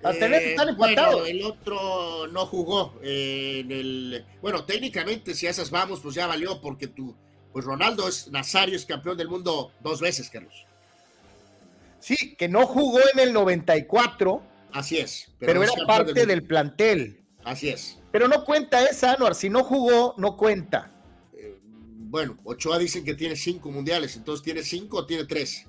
Hasta 0.03 0.25
eh, 0.27 0.51
están 0.51 0.69
empatados. 0.69 1.27
el 1.29 1.43
otro 1.43 2.27
no 2.27 2.45
jugó 2.47 2.95
en 3.03 3.71
el. 3.71 4.25
Bueno, 4.41 4.65
técnicamente, 4.65 5.35
si 5.35 5.45
a 5.45 5.51
esas 5.51 5.69
vamos, 5.69 5.99
pues 6.01 6.15
ya 6.15 6.25
valió, 6.25 6.59
porque 6.59 6.87
tú, 6.87 7.15
pues 7.53 7.65
Ronaldo 7.65 8.07
es 8.07 8.29
Nazario, 8.29 8.75
es 8.75 8.85
campeón 8.85 9.17
del 9.17 9.27
mundo 9.27 9.71
dos 9.81 10.01
veces, 10.01 10.29
Carlos. 10.29 10.65
Sí, 11.99 12.35
que 12.35 12.47
no 12.47 12.65
jugó 12.65 12.99
en 13.13 13.19
el 13.19 13.31
94. 13.33 14.41
Así 14.73 14.97
es. 14.97 15.31
Pero, 15.37 15.61
era 15.61 15.71
parte 15.85 16.25
del, 16.25 16.43
plantel. 16.43 17.23
Así 17.43 17.69
es. 17.69 17.99
Pero 18.11 18.27
no 18.27 18.43
cuenta 18.43 18.83
esa, 18.85 19.13
Anuar. 19.13 19.35
Si 19.35 19.49
no 19.49 19.63
jugó, 19.63 20.15
no 20.17 20.35
cuenta. 20.35 20.91
Bueno, 22.11 22.37
Ochoa 22.43 22.77
dicen 22.77 23.05
que 23.05 23.13
tiene 23.13 23.37
cinco 23.37 23.71
mundiales. 23.71 24.17
Entonces, 24.17 24.43
¿tiene 24.43 24.63
cinco 24.63 24.97
o 24.97 25.05
tiene 25.05 25.23
tres? 25.23 25.65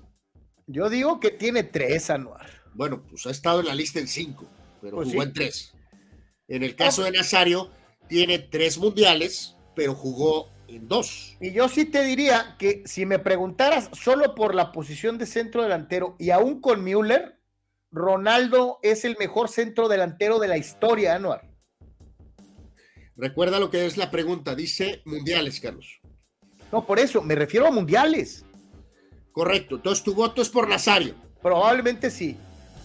Yo 0.67 0.91
digo 0.91 1.21
que 1.21 1.31
tiene 1.31 1.63
tres, 1.63 2.11
Anuar. 2.11 2.51
Bueno, 2.75 3.05
pues 3.09 3.25
ha 3.27 3.31
estado 3.31 3.61
en 3.61 3.67
la 3.67 3.77
lista 3.77 4.01
en 4.01 4.09
cinco, 4.09 4.51
pero 4.81 4.97
pues 4.97 5.11
jugó 5.11 5.23
en 5.23 5.33
tres. 5.33 5.73
En 6.49 6.65
el 6.65 6.75
caso 6.75 7.05
de 7.05 7.13
Nazario, 7.13 7.71
tiene 8.09 8.41
tres 8.41 8.77
mundiales, 8.77 9.55
pero 9.77 9.95
jugó 9.95 10.51
en 10.67 10.89
dos. 10.89 11.37
Y 11.41 11.53
yo 11.53 11.69
sí 11.69 11.85
te 11.85 12.03
diría 12.03 12.57
que 12.59 12.83
si 12.87 13.07
me 13.07 13.21
preguntaras 13.21 13.89
solo 13.93 14.35
por 14.35 14.57
la 14.57 14.73
posición 14.73 15.19
de 15.19 15.27
centro 15.27 15.63
delantero 15.63 16.17
y 16.19 16.31
aún 16.31 16.61
con 16.61 16.83
Müller, 16.83 17.39
Ronaldo 17.93 18.81
es 18.83 19.05
el 19.05 19.17
mejor 19.17 19.49
centro 19.49 19.87
delantero 19.87 20.41
de 20.41 20.49
la 20.49 20.59
historia, 20.59 21.15
Anuar. 21.15 21.49
Recuerda 23.15 23.61
lo 23.61 23.71
que 23.71 23.87
es 23.87 23.97
la 23.97 24.11
pregunta, 24.11 24.57
dice 24.57 25.03
mundiales, 25.05 25.61
Carlos. 25.61 26.02
No, 26.73 26.85
por 26.85 26.99
eso, 26.99 27.21
me 27.21 27.35
refiero 27.35 27.67
a 27.67 27.71
mundiales. 27.71 28.45
Correcto, 29.31 29.77
entonces 29.77 30.03
tu 30.03 30.15
voto 30.15 30.41
es 30.41 30.49
por 30.49 30.69
Nazario. 30.69 31.15
Probablemente 31.43 32.11
sí. 32.11 32.37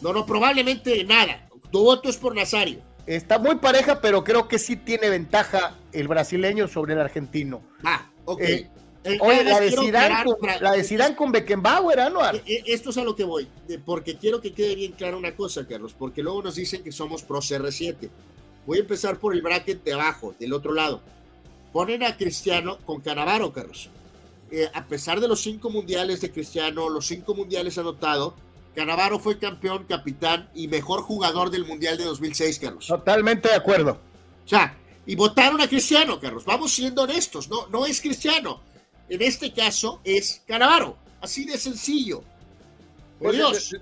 No, 0.01 0.13
no, 0.13 0.25
probablemente 0.25 1.03
nada. 1.05 1.49
Tu 1.71 1.79
voto 1.81 2.09
es 2.09 2.17
por 2.17 2.35
Nazario. 2.35 2.81
Está 3.05 3.39
muy 3.39 3.55
pareja, 3.55 4.01
pero 4.01 4.23
creo 4.23 4.47
que 4.49 4.59
sí 4.59 4.75
tiene 4.75 5.09
ventaja 5.09 5.75
el 5.93 6.09
brasileño 6.09 6.67
sobre 6.67 6.93
el 6.93 6.99
argentino. 6.99 7.61
Ah, 7.83 8.09
ok. 8.25 8.41
Eh, 8.41 8.69
eh, 9.05 9.17
oye, 9.21 9.43
la 9.45 9.61
de, 9.61 9.71
Zidane 9.71 10.23
con, 10.25 10.35
la 10.59 10.71
de 10.73 10.83
Zidane 10.83 11.15
con 11.15 11.31
Beckenbauer, 11.31 12.01
Anuar. 12.01 12.35
Eh, 12.45 12.63
esto 12.65 12.89
es 12.89 12.97
a 12.97 13.03
lo 13.03 13.15
que 13.15 13.23
voy, 13.23 13.47
porque 13.85 14.17
quiero 14.17 14.41
que 14.41 14.51
quede 14.51 14.75
bien 14.75 14.91
clara 14.91 15.15
una 15.15 15.33
cosa, 15.33 15.65
Carlos, 15.65 15.95
porque 15.97 16.21
luego 16.21 16.43
nos 16.43 16.55
dicen 16.55 16.83
que 16.83 16.91
somos 16.91 17.23
pro 17.23 17.39
CR7. 17.39 18.09
Voy 18.65 18.79
a 18.79 18.81
empezar 18.81 19.17
por 19.17 19.33
el 19.33 19.41
bracket 19.41 19.81
de 19.85 19.93
abajo, 19.93 20.35
del 20.37 20.51
otro 20.51 20.73
lado. 20.73 21.01
Ponen 21.77 22.01
a 22.01 22.17
Cristiano 22.17 22.79
con 22.87 23.01
Canavaro, 23.01 23.53
Carlos. 23.53 23.91
a 24.73 24.87
pesar 24.87 25.19
de 25.19 25.27
los 25.27 25.41
cinco 25.41 25.69
mundiales 25.69 26.21
de 26.21 26.31
Cristiano, 26.31 26.89
los 26.89 27.05
cinco 27.05 27.35
mundiales 27.35 27.77
anotado, 27.77 28.33
Canavaro 28.73 29.19
fue 29.19 29.37
campeón, 29.37 29.85
capitán 29.87 30.49
y 30.55 30.67
mejor 30.67 31.03
jugador 31.03 31.51
del 31.51 31.65
Mundial 31.65 31.95
de 31.99 32.05
2006, 32.05 32.57
Carlos. 32.57 32.87
Totalmente 32.87 33.49
de 33.49 33.53
acuerdo. 33.53 33.99
O 34.43 34.47
sea, 34.47 34.75
y 35.05 35.15
votaron 35.15 35.61
a 35.61 35.67
Cristiano, 35.67 36.19
Carlos. 36.19 36.45
Vamos 36.45 36.73
siendo 36.73 37.03
honestos, 37.03 37.47
no, 37.47 37.67
no 37.67 37.85
es 37.85 38.01
Cristiano. 38.01 38.59
En 39.07 39.21
este 39.21 39.53
caso 39.53 40.01
es 40.03 40.41
Canavaro. 40.47 40.97
Así 41.21 41.45
de 41.45 41.59
sencillo. 41.59 42.23
Por 43.19 43.33
Dios. 43.33 43.75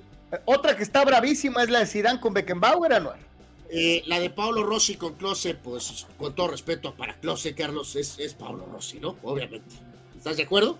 Otra 0.44 0.76
que 0.76 0.84
está 0.84 1.06
bravísima 1.06 1.64
es 1.64 1.70
la 1.70 1.80
de 1.80 1.86
Zidane 1.86 2.20
con 2.20 2.34
Beckenbauer, 2.34 2.92
Anuar. 2.92 3.20
Eh, 3.70 4.04
la 4.06 4.20
de 4.20 4.30
Paulo 4.30 4.64
Rossi 4.64 4.96
con 4.96 5.16
Close, 5.16 5.56
pues 5.56 6.06
con 6.18 6.36
todo 6.36 6.50
respeto 6.50 6.96
para 6.96 7.20
Close, 7.20 7.56
Carlos, 7.56 7.96
es, 7.96 8.20
es 8.20 8.38
Rossi, 8.38 9.00
¿no? 9.00 9.18
Obviamente. 9.24 9.76
¿Estás 10.16 10.38
de 10.38 10.44
acuerdo? 10.44 10.78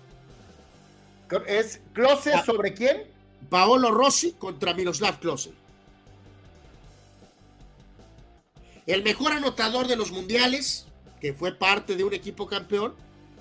¿Es 1.46 1.80
Close 1.92 2.32
ah. 2.32 2.44
sobre 2.44 2.74
quién? 2.74 3.04
Paolo 3.48 3.90
Rossi 3.90 4.32
contra 4.32 4.74
Miroslav 4.74 5.18
Klose. 5.20 5.52
El 8.86 9.02
mejor 9.02 9.32
anotador 9.32 9.88
de 9.88 9.96
los 9.96 10.12
mundiales, 10.12 10.86
que 11.20 11.32
fue 11.32 11.52
parte 11.52 11.96
de 11.96 12.04
un 12.04 12.14
equipo 12.14 12.46
campeón, 12.46 12.94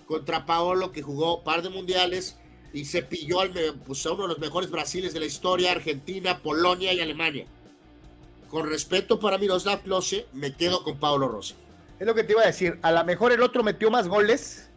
contra 0.08 0.46
Paolo, 0.46 0.92
que 0.92 1.02
jugó 1.02 1.44
par 1.44 1.62
de 1.62 1.70
mundiales 1.70 2.38
y 2.74 2.86
se 2.86 3.04
pilló 3.04 3.40
al, 3.40 3.52
pues, 3.86 4.06
a 4.06 4.12
uno 4.12 4.24
de 4.24 4.30
los 4.30 4.40
mejores 4.40 4.70
Brasiles 4.70 5.14
de 5.14 5.20
la 5.20 5.26
historia, 5.26 5.72
Argentina, 5.72 6.40
Polonia 6.42 6.94
y 6.94 7.00
Alemania. 7.00 7.46
Con 8.56 8.70
respeto 8.70 9.20
para 9.20 9.38
Miroslav 9.38 9.82
Klose, 9.82 10.28
me 10.32 10.54
quedo 10.54 10.82
con 10.82 10.98
Paolo 10.98 11.28
Rossi. 11.28 11.56
Es 12.00 12.08
lo 12.08 12.16
que 12.16 12.24
te 12.24 12.32
iba 12.32 12.42
a 12.42 12.46
decir. 12.46 12.80
A 12.84 12.94
lo 12.94 13.04
mejor 13.04 13.34
el 13.34 13.42
otro 13.42 13.64
metió 13.64 13.92
más 13.92 14.08
goles, 14.08 14.70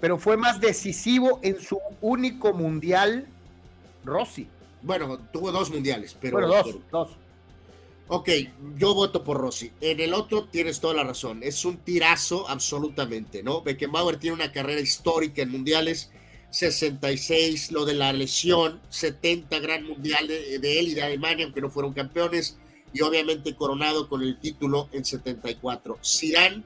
pero 0.00 0.16
fue 0.16 0.38
más 0.38 0.58
decisivo 0.58 1.38
en 1.42 1.60
su 1.60 1.78
único 2.00 2.54
mundial, 2.54 3.26
Rossi. 4.06 4.48
Bueno, 4.80 5.18
tuvo 5.34 5.52
dos 5.52 5.68
mundiales, 5.68 6.16
pero. 6.18 6.38
Bueno, 6.38 6.48
dos, 6.48 6.76
dos. 6.90 7.10
Ok, 8.08 8.30
yo 8.78 8.94
voto 8.94 9.22
por 9.22 9.36
Rossi. 9.36 9.70
En 9.82 10.00
el 10.00 10.14
otro 10.14 10.44
tienes 10.44 10.80
toda 10.80 10.94
la 10.94 11.04
razón. 11.04 11.42
Es 11.42 11.66
un 11.66 11.76
tirazo 11.76 12.48
absolutamente, 12.48 13.42
¿no? 13.42 13.60
Beckenbauer 13.60 14.16
tiene 14.16 14.36
una 14.36 14.50
carrera 14.50 14.80
histórica 14.80 15.42
en 15.42 15.50
mundiales. 15.50 16.10
66, 16.48 17.70
lo 17.70 17.84
de 17.84 17.92
la 17.92 18.14
lesión, 18.14 18.80
70 18.88 19.58
gran 19.58 19.84
mundial 19.84 20.26
de, 20.26 20.78
él 20.80 20.88
y 20.88 20.94
de 20.94 21.02
Alemania, 21.02 21.44
aunque 21.44 21.60
no 21.60 21.68
fueron 21.68 21.92
campeones, 21.92 22.56
y 22.92 23.02
obviamente 23.02 23.54
coronado 23.54 24.08
con 24.08 24.22
el 24.22 24.38
título 24.38 24.88
en 24.92 25.04
74. 25.04 25.98
Zidane 26.04 26.62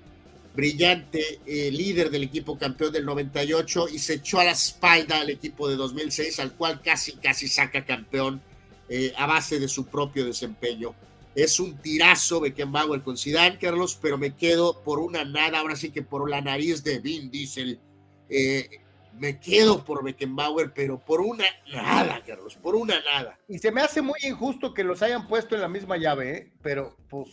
brillante 0.55 1.41
eh, 1.47 1.71
líder 1.71 2.11
del 2.11 2.23
equipo 2.23 2.57
campeón 2.57 2.93
del 2.93 3.05
98 3.05 3.89
y 3.89 3.99
se 3.99 4.15
echó 4.15 4.39
a 4.39 4.45
la 4.45 4.53
espalda 4.53 5.21
al 5.21 5.31
equipo 5.31 5.69
de 5.69 5.77
2006, 5.77 6.39
al 6.39 6.53
cual 6.53 6.81
casi, 6.81 7.13
casi 7.15 7.49
saca 7.49 7.85
campeón 7.85 8.41
eh, 8.89 9.13
a 9.17 9.27
base 9.27 9.59
de 9.59 9.69
su 9.69 9.87
propio 9.87 10.25
desempeño. 10.25 10.95
Es 11.35 11.59
un 11.59 11.77
tirazo 11.79 12.41
Beckenbauer 12.41 13.03
con 13.03 13.19
Zidane, 13.19 13.59
Carlos, 13.59 13.99
pero 14.01 14.17
me 14.17 14.37
quedo 14.37 14.83
por 14.83 15.01
una 15.01 15.25
nada, 15.25 15.59
ahora 15.59 15.75
sí 15.75 15.91
que 15.91 16.03
por 16.03 16.31
la 16.31 16.41
nariz 16.41 16.85
de 16.85 17.01
Vin 17.01 17.31
Diesel. 17.31 17.81
Eh, 18.29 18.84
me 19.19 19.39
quedo 19.39 19.85
por 19.85 20.03
Beckenbauer, 20.05 20.73
pero 20.75 20.99
por 20.99 21.21
una 21.21 21.45
nada, 21.73 22.23
Carlos, 22.27 22.57
por 22.57 22.75
una 22.75 23.01
nada. 23.01 23.39
Y 23.49 23.59
se 23.59 23.71
me 23.71 23.81
hace 23.81 24.03
muy 24.03 24.19
injusto 24.23 24.75
que 24.75 24.85
los 24.85 25.03
hayan 25.03 25.29
puesto 25.29 25.55
en 25.55 25.61
la 25.61 25.69
misma 25.69 25.97
llave, 25.97 26.53
pero 26.63 26.97
pues... 27.09 27.29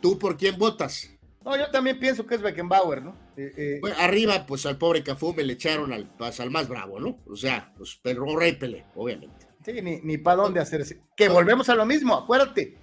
¿Tú 0.00 0.18
por 0.18 0.36
quién 0.36 0.58
votas? 0.58 1.10
No, 1.44 1.56
yo 1.56 1.70
también 1.70 1.98
pienso 1.98 2.26
que 2.26 2.34
es 2.34 2.42
Beckenbauer, 2.42 3.02
¿no? 3.02 3.16
Eh, 3.36 3.80
eh, 3.82 3.92
arriba, 3.98 4.44
pues 4.46 4.66
al 4.66 4.78
pobre 4.78 5.02
Cafú 5.02 5.34
me 5.34 5.42
le 5.42 5.54
echaron 5.54 5.92
al, 5.92 6.06
pues, 6.16 6.38
al 6.40 6.50
más 6.50 6.68
bravo, 6.68 7.00
¿no? 7.00 7.18
O 7.26 7.36
sea, 7.36 7.72
pues 7.76 7.98
pero 8.02 8.38
Rey 8.38 8.56
Pelé, 8.56 8.86
obviamente. 8.94 9.46
Sí, 9.64 9.72
ni, 9.82 10.00
ni 10.00 10.18
para 10.18 10.42
dónde 10.42 10.60
hacerse. 10.60 11.00
Que 11.16 11.28
volvemos 11.28 11.68
a 11.68 11.74
lo 11.74 11.86
mismo, 11.86 12.14
acuérdate. 12.14 12.78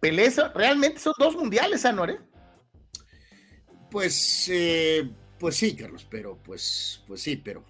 Pelé, 0.00 0.30
realmente 0.54 1.00
son 1.00 1.14
dos 1.18 1.36
mundiales, 1.36 1.84
Anor, 1.84 2.10
¿eh? 2.10 2.20
Pues, 3.90 4.48
eh, 4.50 5.10
pues 5.42 5.56
sí, 5.56 5.74
Carlos, 5.74 6.06
pero 6.08 6.38
pues, 6.40 7.02
pues 7.04 7.20
sí, 7.20 7.34
pero. 7.34 7.64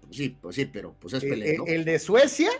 Pues 0.00 0.16
sí, 0.16 0.30
pues 0.30 0.56
sí, 0.56 0.64
pero 0.64 0.96
pues 0.98 1.12
es 1.12 1.22
Pelé, 1.22 1.58
¿no? 1.58 1.66
El 1.66 1.84
de 1.84 1.98
Suecia 1.98 2.50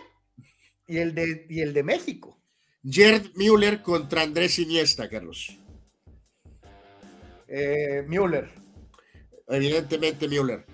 y 0.87 0.97
el 0.97 1.15
de, 1.15 1.47
y 1.49 1.61
el 1.61 1.73
de 1.73 1.81
México. 1.81 2.37
Gerd 2.83 3.31
Müller 3.33 3.81
contra 3.81 4.21
Andrés 4.21 4.59
Iniesta, 4.59 5.09
Carlos. 5.09 5.57
Eh, 7.47 8.03
Müller. 8.07 8.51
Evidentemente 9.47 10.27
Müller. 10.27 10.67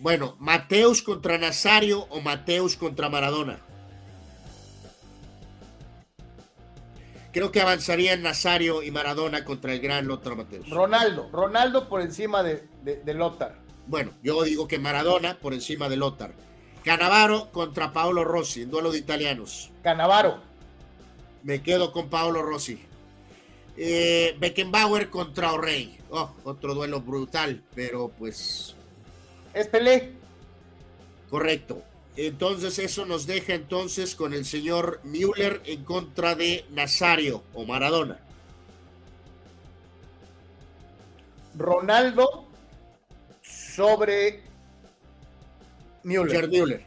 Bueno, 0.00 0.38
Mateus 0.40 1.02
contra 1.02 1.36
Nazario 1.36 2.04
o 2.04 2.22
Mateus 2.22 2.76
contra 2.76 3.10
Maradona. 3.10 3.60
Creo 7.32 7.52
que 7.52 7.60
avanzarían 7.60 8.22
Nazario 8.22 8.82
y 8.82 8.90
Maradona 8.90 9.44
contra 9.44 9.72
el 9.72 9.80
gran 9.80 10.06
Lothar 10.06 10.36
Mateus. 10.36 10.68
Ronaldo, 10.68 11.28
Ronaldo 11.32 11.88
por 11.88 12.00
encima 12.00 12.42
de, 12.42 12.66
de, 12.82 13.14
Lothar. 13.14 13.56
Bueno, 13.86 14.12
yo 14.22 14.42
digo 14.42 14.66
que 14.66 14.78
Maradona 14.78 15.38
por 15.38 15.54
encima 15.54 15.88
de 15.88 15.96
Lothar. 15.96 16.32
Canavaro 16.84 17.50
contra 17.52 17.92
Paolo 17.92 18.24
Rossi, 18.24 18.62
en 18.62 18.70
duelo 18.70 18.90
de 18.90 18.98
italianos. 18.98 19.70
Canavaro. 19.82 20.40
Me 21.42 21.62
quedo 21.62 21.92
con 21.92 22.08
Paolo 22.08 22.42
Rossi. 22.42 22.80
Eh, 23.76 24.36
Beckenbauer 24.38 25.08
contra 25.08 25.52
O'Reilly. 25.52 25.98
Oh, 26.10 26.34
otro 26.42 26.74
duelo 26.74 27.00
brutal, 27.00 27.62
pero 27.74 28.08
pues 28.08 28.74
Es 29.54 29.68
Pelé. 29.68 30.12
Correcto. 31.28 31.82
Entonces 32.26 32.78
eso 32.78 33.06
nos 33.06 33.26
deja 33.26 33.54
entonces 33.54 34.14
con 34.14 34.34
el 34.34 34.44
señor 34.44 35.00
Müller 35.04 35.62
en 35.64 35.84
contra 35.84 36.34
de 36.34 36.66
Nazario 36.68 37.42
o 37.54 37.64
Maradona. 37.64 38.18
Ronaldo 41.56 42.46
sobre 43.40 44.42
Müller. 46.02 46.46
Müller. 46.48 46.86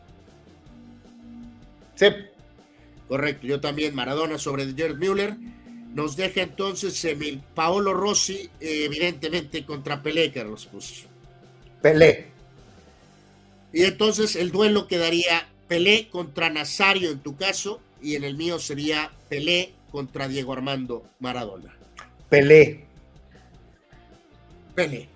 Sí. 1.95 2.05
Correcto, 3.07 3.47
yo 3.47 3.59
también 3.59 3.95
Maradona 3.95 4.37
sobre 4.37 4.71
Gerd 4.71 4.97
Müller. 4.97 5.35
Nos 5.95 6.15
deja 6.15 6.43
entonces 6.43 7.03
Emil 7.05 7.41
Paolo 7.55 7.95
Rossi, 7.95 8.51
eh, 8.59 8.85
evidentemente 8.85 9.65
contra 9.65 10.03
Pelé, 10.03 10.31
Carlos. 10.31 10.69
Pues. 10.71 11.05
Pelé. 11.81 12.32
Y 13.73 13.83
entonces 13.83 14.35
el 14.35 14.51
duelo 14.51 14.87
quedaría 14.87 15.49
Pelé 15.67 16.07
contra 16.09 16.49
Nazario 16.49 17.11
en 17.11 17.19
tu 17.19 17.35
caso, 17.35 17.81
y 18.01 18.15
en 18.15 18.23
el 18.23 18.35
mío 18.35 18.59
sería 18.59 19.11
Pelé 19.29 19.73
contra 19.91 20.27
Diego 20.27 20.53
Armando 20.53 21.03
Maradona. 21.19 21.75
Pelé. 22.29 22.85
Pelé. 24.75 25.09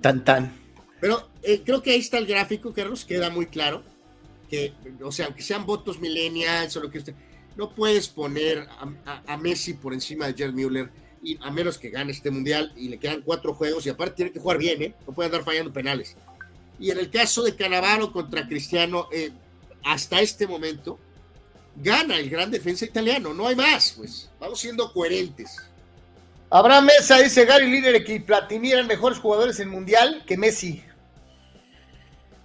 Tan 0.00 0.24
tan. 0.24 0.52
Pero 1.00 1.28
eh, 1.42 1.62
creo 1.64 1.82
que 1.82 1.92
ahí 1.92 2.00
está 2.00 2.18
el 2.18 2.26
gráfico, 2.26 2.72
Carlos, 2.72 3.04
queda 3.04 3.30
muy 3.30 3.46
claro 3.46 3.82
que, 4.48 4.72
o 5.02 5.12
sea, 5.12 5.26
aunque 5.26 5.42
sean 5.42 5.66
votos 5.66 6.00
millennials 6.00 6.76
o 6.76 6.80
lo 6.80 6.90
que 6.90 6.98
usted, 6.98 7.14
no 7.56 7.74
puedes 7.74 8.08
poner 8.08 8.66
a, 9.26 9.36
Messi 9.36 9.74
por 9.74 9.92
encima 9.92 10.26
de 10.26 10.34
Gerd 10.34 10.54
Müller, 10.54 10.90
y, 11.22 11.38
a 11.42 11.50
menos 11.50 11.78
que 11.78 11.90
gane 11.90 12.12
este 12.12 12.30
mundial 12.30 12.72
y 12.76 12.88
le 12.88 12.98
quedan 12.98 13.22
cuatro 13.22 13.54
juegos 13.54 13.86
y 13.86 13.90
aparte 13.90 14.16
tiene 14.16 14.32
que 14.32 14.40
jugar 14.40 14.58
bien, 14.58 14.82
¿eh? 14.82 14.94
no 15.06 15.14
puede 15.14 15.26
andar 15.26 15.44
fallando 15.44 15.72
penales. 15.72 16.16
Y 16.78 16.90
en 16.90 16.98
el 16.98 17.10
caso 17.10 17.42
de 17.42 17.56
Canavaro 17.56 18.12
contra 18.12 18.46
Cristiano, 18.46 19.08
eh, 19.12 19.30
hasta 19.84 20.20
este 20.20 20.46
momento, 20.46 20.98
gana 21.76 22.18
el 22.18 22.30
gran 22.30 22.50
defensa 22.50 22.84
italiano, 22.84 23.34
no 23.34 23.46
hay 23.46 23.56
más, 23.56 23.94
pues 23.96 24.30
vamos 24.38 24.60
siendo 24.60 24.92
coherentes. 24.92 25.56
Abraham 26.50 26.86
Mesa 26.86 27.18
dice 27.18 27.44
Gary 27.44 27.70
Lineker 27.70 28.04
que 28.04 28.20
Platini 28.20 28.72
eran 28.72 28.86
mejores 28.86 29.18
jugadores 29.18 29.60
en 29.60 29.68
mundial 29.68 30.24
que 30.26 30.36
Messi. 30.36 30.82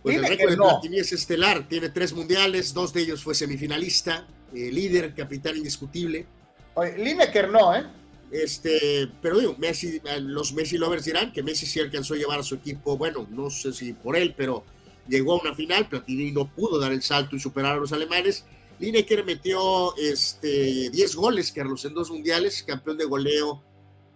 Pues 0.01 0.17
el 0.17 0.25
récord 0.25 0.51
de 0.51 0.57
Platini 0.57 0.99
es 0.99 1.13
estelar, 1.13 1.67
tiene 1.69 1.89
tres 1.89 2.11
mundiales, 2.11 2.73
dos 2.73 2.91
de 2.91 3.01
ellos 3.01 3.23
fue 3.23 3.33
semifinalista, 3.33 4.27
eh, 4.53 4.69
líder, 4.71 5.13
capitán 5.15 5.55
indiscutible. 5.55 6.25
Oye, 6.73 6.97
Lineker 6.97 7.49
no, 7.49 7.73
¿eh? 7.73 7.85
Este, 8.33 9.07
pero 9.21 9.37
digo, 9.37 9.55
Messi, 9.59 10.01
los 10.21 10.53
Messi 10.53 10.79
lovers 10.79 11.05
dirán 11.05 11.31
que 11.31 11.43
Messi 11.43 11.67
sí 11.67 11.79
alcanzó 11.79 12.15
a 12.15 12.17
llevar 12.17 12.39
a 12.39 12.43
su 12.43 12.55
equipo, 12.55 12.97
bueno, 12.97 13.27
no 13.29 13.51
sé 13.51 13.71
si 13.71 13.93
por 13.93 14.17
él, 14.17 14.33
pero 14.35 14.63
llegó 15.07 15.33
a 15.33 15.41
una 15.41 15.53
final, 15.53 15.87
Platini 15.87 16.31
no 16.31 16.51
pudo 16.51 16.79
dar 16.79 16.91
el 16.91 17.03
salto 17.03 17.35
y 17.35 17.39
superar 17.39 17.73
a 17.73 17.79
los 17.79 17.93
alemanes. 17.93 18.43
Lineker 18.79 19.23
metió 19.23 19.95
este, 19.97 20.89
10 20.89 21.15
goles, 21.15 21.51
Carlos, 21.51 21.85
en 21.85 21.93
dos 21.93 22.09
mundiales, 22.09 22.63
campeón 22.63 22.97
de 22.97 23.05
goleo, 23.05 23.61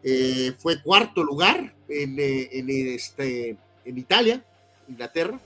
eh, 0.01 0.51
fue 0.57 0.81
cuarto 0.81 1.23
lugar 1.23 1.75
en, 1.87 2.19
eh, 2.19 2.49
en, 2.53 2.69
este, 2.69 3.55
en 3.85 3.97
Italia, 3.99 4.43
Inglaterra. 4.89 5.39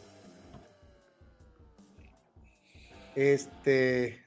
Este 3.17 4.23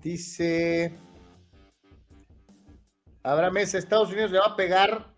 dice 0.00 0.92
Abraham 3.26 3.54
Mesa, 3.54 3.78
Estados 3.78 4.10
Unidos 4.10 4.30
le 4.30 4.38
va 4.38 4.46
a 4.46 4.56
pegar 4.56 5.12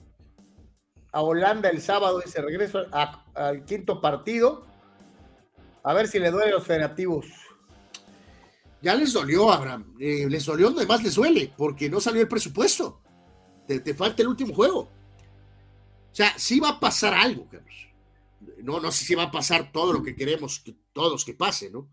a 1.12 1.20
Holanda 1.20 1.68
el 1.68 1.82
sábado 1.82 2.22
y 2.24 2.28
se 2.28 2.40
regreso 2.40 2.86
al 2.90 3.64
quinto 3.66 4.01
partido. 4.01 4.64
A 5.82 5.93
ver 5.93 6.09
si 6.09 6.18
le 6.18 6.30
duele 6.30 6.52
a 6.52 6.55
los 6.55 6.66
federativos. 6.66 7.26
Ya 8.80 8.94
les 8.94 9.12
dolió, 9.12 9.52
Abraham. 9.52 9.94
Eh, 10.01 10.26
les 10.26 10.47
dolió 10.47 10.70
donde 10.70 10.86
más 10.86 11.02
les 11.02 11.16
duele, 11.16 11.52
porque 11.55 11.90
no 11.90 12.01
salió 12.01 12.22
el 12.22 12.28
presupuesto. 12.28 13.02
Te, 13.66 13.94
falta 13.94 14.22
el 14.22 14.28
último 14.28 14.55
juego. 14.55 14.80
O 14.80 16.14
sea, 16.14 16.32
sí 16.39 16.60
va 16.60 16.70
a 16.70 16.80
pasar 16.80 17.12
algo, 17.12 17.47
Carlos. 17.47 17.89
No, 18.62 18.80
no 18.80 18.90
sé 18.90 19.05
si 19.05 19.14
va 19.14 19.24
a 19.24 19.30
pasar 19.30 19.70
todo 19.70 19.93
lo 19.93 20.02
que 20.02 20.16
queremos 20.16 20.60
que 20.60 20.74
todos 20.94 21.26
que 21.26 21.35
pase, 21.35 21.70
¿no? 21.70 21.90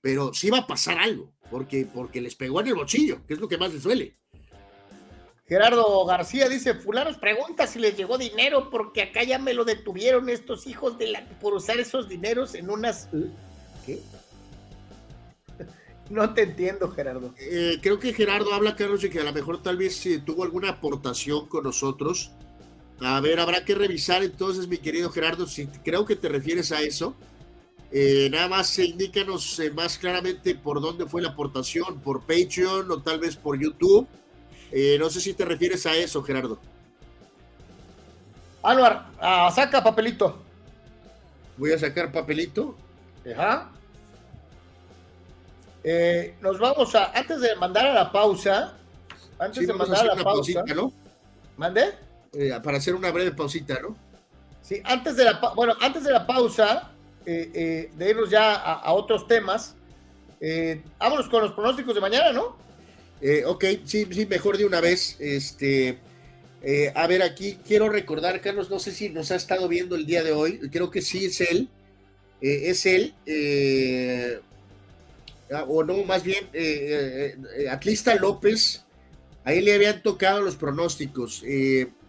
pero 0.00 0.32
sí 0.32 0.50
va 0.50 0.58
a 0.58 0.66
pasar 0.66 0.98
algo, 0.98 1.32
porque, 1.50 1.86
porque 1.92 2.20
les 2.20 2.34
pegó 2.34 2.60
en 2.60 2.68
el 2.68 2.74
bolsillo, 2.74 3.26
que 3.26 3.34
es 3.34 3.40
lo 3.40 3.48
que 3.48 3.58
más 3.58 3.72
les 3.72 3.82
duele. 3.82 4.16
Gerardo 5.48 6.04
García 6.04 6.48
dice, 6.48 6.74
fulanos 6.74 7.16
pregunta 7.16 7.66
si 7.66 7.78
les 7.78 7.96
llegó 7.96 8.18
dinero, 8.18 8.68
porque 8.70 9.02
acá 9.02 9.22
ya 9.24 9.38
me 9.38 9.54
lo 9.54 9.64
detuvieron 9.64 10.28
estos 10.28 10.66
hijos 10.66 10.98
de 10.98 11.08
la, 11.08 11.24
por 11.40 11.54
usar 11.54 11.78
esos 11.80 12.08
dineros 12.08 12.54
en 12.54 12.70
unas... 12.70 13.08
¿Qué? 13.86 14.00
No 16.10 16.32
te 16.32 16.42
entiendo, 16.42 16.90
Gerardo. 16.90 17.34
Eh, 17.38 17.80
creo 17.82 17.98
que 17.98 18.14
Gerardo 18.14 18.54
habla, 18.54 18.74
Carlos, 18.76 19.02
de 19.02 19.10
que 19.10 19.20
a 19.20 19.24
lo 19.24 19.32
mejor 19.34 19.62
tal 19.62 19.76
vez 19.76 20.06
eh, 20.06 20.22
tuvo 20.24 20.42
alguna 20.42 20.70
aportación 20.70 21.46
con 21.48 21.64
nosotros. 21.64 22.30
A 23.00 23.20
ver, 23.20 23.38
habrá 23.38 23.62
que 23.64 23.74
revisar 23.74 24.22
entonces, 24.22 24.68
mi 24.68 24.78
querido 24.78 25.10
Gerardo, 25.10 25.46
si 25.46 25.66
creo 25.66 26.06
que 26.06 26.16
te 26.16 26.30
refieres 26.30 26.72
a 26.72 26.80
eso. 26.80 27.14
Eh, 27.90 28.28
nada 28.30 28.48
más 28.48 28.78
indícanos 28.78 29.58
eh, 29.60 29.70
más 29.70 29.96
claramente 29.96 30.54
por 30.54 30.80
dónde 30.80 31.06
fue 31.06 31.22
la 31.22 31.30
aportación, 31.30 32.00
por 32.00 32.20
Patreon 32.20 32.90
o 32.90 33.02
tal 33.02 33.18
vez 33.18 33.36
por 33.36 33.58
YouTube. 33.58 34.06
Eh, 34.70 34.96
no 34.98 35.08
sé 35.10 35.20
si 35.20 35.34
te 35.34 35.44
refieres 35.44 35.86
a 35.86 35.94
eso, 35.94 36.22
Gerardo. 36.22 36.58
Álvaro, 38.62 39.02
ah, 39.20 39.50
saca 39.54 39.82
papelito. 39.82 40.42
Voy 41.56 41.72
a 41.72 41.78
sacar 41.78 42.12
papelito. 42.12 42.76
Ajá. 43.36 43.70
nos 46.40 46.58
vamos 46.58 46.94
a, 46.94 47.12
antes 47.18 47.40
de 47.40 47.54
mandar 47.56 47.86
a 47.86 47.94
la 47.94 48.12
pausa, 48.12 48.74
antes 49.38 49.66
de 49.66 49.72
mandar 49.72 50.08
a, 50.08 50.14
la 50.14 50.22
pausa, 50.22 50.62
¿no? 50.74 50.92
¿Mande? 51.56 51.94
para 52.62 52.78
hacer 52.78 52.94
una 52.94 53.10
breve 53.10 53.32
pausita, 53.32 53.80
¿no? 53.80 53.96
Sí, 54.68 54.82
antes 54.84 55.16
de 55.16 55.24
la, 55.24 55.40
bueno, 55.56 55.74
antes 55.80 56.04
de 56.04 56.10
la 56.10 56.26
pausa, 56.26 56.90
eh, 57.24 57.50
eh, 57.54 57.90
de 57.94 58.10
irnos 58.10 58.28
ya 58.28 58.54
a, 58.54 58.92
otros 58.92 59.26
temas, 59.26 59.74
eh, 60.40 60.82
vámonos 60.98 61.28
con 61.28 61.42
los 61.42 61.52
pronósticos 61.52 61.94
de 61.94 62.00
mañana, 62.02 62.32
¿no? 62.32 62.56
Ok, 63.46 63.64
sí, 63.84 64.06
sí, 64.10 64.26
mejor 64.26 64.58
de 64.58 64.64
una 64.64 64.80
vez. 64.80 65.16
Este, 65.18 65.98
a 66.94 67.06
ver, 67.06 67.22
aquí 67.22 67.58
quiero 67.66 67.88
recordar, 67.88 68.40
Carlos, 68.40 68.70
no 68.70 68.78
sé 68.78 68.92
si 68.92 69.08
nos 69.10 69.30
ha 69.30 69.36
estado 69.36 69.68
viendo 69.68 69.96
el 69.96 70.06
día 70.06 70.22
de 70.22 70.32
hoy, 70.32 70.58
creo 70.70 70.90
que 70.90 71.02
sí 71.02 71.24
es 71.24 71.40
él, 71.40 71.68
es 72.40 72.86
él, 72.86 73.14
ah, 75.52 75.64
o 75.68 75.84
no, 75.84 76.04
más 76.04 76.22
bien, 76.22 76.48
Atlista 77.70 78.14
López, 78.16 78.84
ahí 79.44 79.60
le 79.60 79.74
habían 79.74 80.02
tocado 80.02 80.42
los 80.42 80.56
pronósticos. 80.56 81.42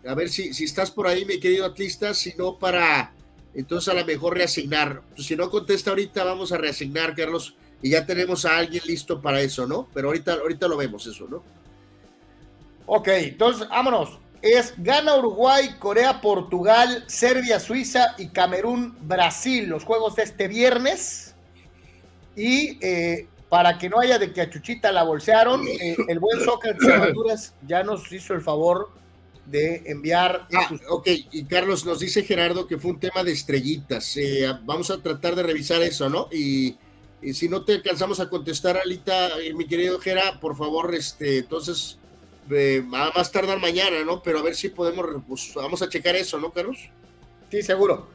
a 0.05 0.15
ver 0.15 0.29
si, 0.29 0.53
si 0.53 0.63
estás 0.63 0.91
por 0.91 1.07
ahí, 1.07 1.25
mi 1.25 1.39
querido 1.39 1.65
Atlista, 1.65 2.13
si 2.13 2.33
no 2.37 2.57
para 2.57 3.13
entonces 3.53 3.89
a 3.89 3.93
lo 3.93 4.05
mejor 4.05 4.37
reasignar. 4.37 5.01
Si 5.17 5.35
no 5.35 5.49
contesta 5.49 5.89
ahorita, 5.89 6.23
vamos 6.23 6.51
a 6.51 6.57
reasignar, 6.57 7.15
Carlos, 7.15 7.55
y 7.81 7.91
ya 7.91 8.05
tenemos 8.05 8.45
a 8.45 8.57
alguien 8.57 8.83
listo 8.85 9.21
para 9.21 9.41
eso, 9.41 9.65
¿no? 9.65 9.87
Pero 9.93 10.09
ahorita, 10.09 10.33
ahorita 10.33 10.67
lo 10.67 10.77
vemos 10.77 11.05
eso, 11.07 11.27
¿no? 11.29 11.43
Ok, 12.85 13.07
entonces 13.07 13.67
vámonos. 13.69 14.19
Es 14.41 14.73
gana 14.77 15.15
Uruguay, 15.15 15.75
Corea, 15.79 16.21
Portugal, 16.21 17.03
Serbia, 17.07 17.59
Suiza 17.59 18.15
y 18.17 18.29
Camerún, 18.29 18.97
Brasil, 19.01 19.67
los 19.67 19.83
juegos 19.83 20.15
de 20.15 20.23
este 20.23 20.47
viernes. 20.47 21.35
Y 22.35 22.77
eh, 22.81 23.27
para 23.49 23.77
que 23.77 23.89
no 23.89 23.99
haya 23.99 24.17
de 24.17 24.31
que 24.31 24.41
a 24.41 24.49
Chuchita 24.49 24.91
la 24.91 25.03
bolsearon, 25.03 25.67
eh, 25.67 25.97
el 26.07 26.19
buen 26.19 26.39
soccer 26.39 26.77
de 26.77 27.35
ya 27.67 27.83
nos 27.83 28.11
hizo 28.11 28.33
el 28.33 28.41
favor 28.41 28.89
de 29.45 29.83
enviar. 29.85 30.47
Ah, 30.53 30.69
ok, 30.89 31.07
y 31.31 31.43
Carlos 31.45 31.85
nos 31.85 31.99
dice 31.99 32.23
Gerardo 32.23 32.67
que 32.67 32.77
fue 32.77 32.91
un 32.91 32.99
tema 32.99 33.23
de 33.23 33.31
estrellitas. 33.31 34.15
Eh, 34.17 34.47
vamos 34.63 34.89
a 34.91 35.01
tratar 35.01 35.35
de 35.35 35.43
revisar 35.43 35.81
eso, 35.81 36.09
¿no? 36.09 36.27
Y, 36.31 36.77
si 37.21 37.49
no 37.49 37.63
te 37.63 37.75
alcanzamos 37.75 38.19
a 38.19 38.29
contestar, 38.29 38.77
Alita, 38.77 39.39
eh, 39.39 39.53
mi 39.53 39.65
querido 39.65 39.99
Gera, 39.99 40.39
por 40.39 40.55
favor, 40.55 40.93
este, 40.95 41.39
entonces 41.39 41.97
eh, 42.49 42.83
a 42.93 43.11
más 43.15 43.31
tardar 43.31 43.59
mañana, 43.59 44.03
¿no? 44.05 44.23
Pero 44.23 44.39
a 44.39 44.41
ver 44.41 44.55
si 44.55 44.69
podemos, 44.69 45.05
pues, 45.27 45.51
vamos 45.55 45.81
a 45.81 45.89
checar 45.89 46.15
eso, 46.15 46.39
¿no, 46.39 46.51
Carlos? 46.51 46.77
Sí, 47.51 47.61
seguro. 47.61 48.07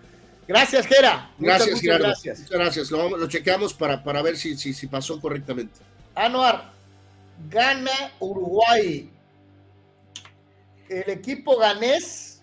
Gracias, 0.46 0.86
Gera. 0.86 1.30
Gracias, 1.38 1.80
Gerardo. 1.80 2.04
Gracias. 2.04 2.40
Muchas 2.40 2.58
gracias. 2.58 2.90
Lo, 2.90 3.16
lo 3.16 3.28
chequeamos 3.28 3.72
para, 3.74 4.02
para 4.02 4.22
ver 4.22 4.36
si, 4.36 4.56
si, 4.56 4.74
si 4.74 4.86
pasó 4.86 5.20
correctamente. 5.20 5.80
Anuar, 6.14 6.72
gana 7.48 8.12
Uruguay 8.20 9.10
el 10.88 11.10
equipo 11.10 11.56
ganés 11.56 12.42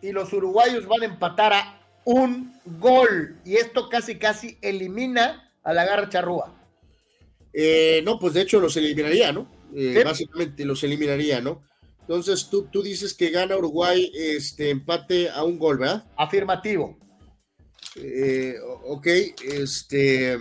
y 0.00 0.12
los 0.12 0.32
uruguayos 0.32 0.86
van 0.86 1.02
a 1.02 1.06
empatar 1.06 1.52
a 1.52 1.80
un 2.04 2.54
gol. 2.78 3.36
Y 3.44 3.56
esto 3.56 3.88
casi, 3.88 4.18
casi 4.18 4.58
elimina 4.62 5.51
a 5.62 5.72
la 5.72 5.84
garra 5.84 6.08
charrúa. 6.08 6.62
Eh, 7.52 8.02
no, 8.04 8.18
pues 8.18 8.34
de 8.34 8.42
hecho 8.42 8.60
los 8.60 8.76
eliminaría, 8.76 9.32
¿no? 9.32 9.50
Eh, 9.74 10.02
básicamente 10.04 10.64
los 10.64 10.82
eliminaría, 10.84 11.40
¿no? 11.40 11.62
Entonces 12.00 12.48
tú, 12.50 12.68
tú 12.70 12.82
dices 12.82 13.14
que 13.14 13.30
gana 13.30 13.56
Uruguay 13.56 14.10
este 14.14 14.70
empate 14.70 15.30
a 15.30 15.44
un 15.44 15.58
gol, 15.58 15.78
¿verdad? 15.78 16.04
Afirmativo. 16.16 16.98
Eh, 17.96 18.56
ok, 18.84 19.06
este. 19.44 20.38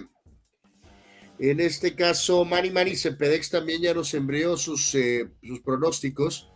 En 1.40 1.60
este 1.60 1.96
caso, 1.96 2.46
Manny 2.46 2.70
Manny 2.70 2.96
Cepedex 2.96 3.50
también 3.50 3.82
ya 3.82 3.96
nos 3.96 4.14
envió 4.14 4.56
sus, 4.58 4.94
eh, 4.94 5.28
sus 5.42 5.60
pronósticos. 5.62 6.50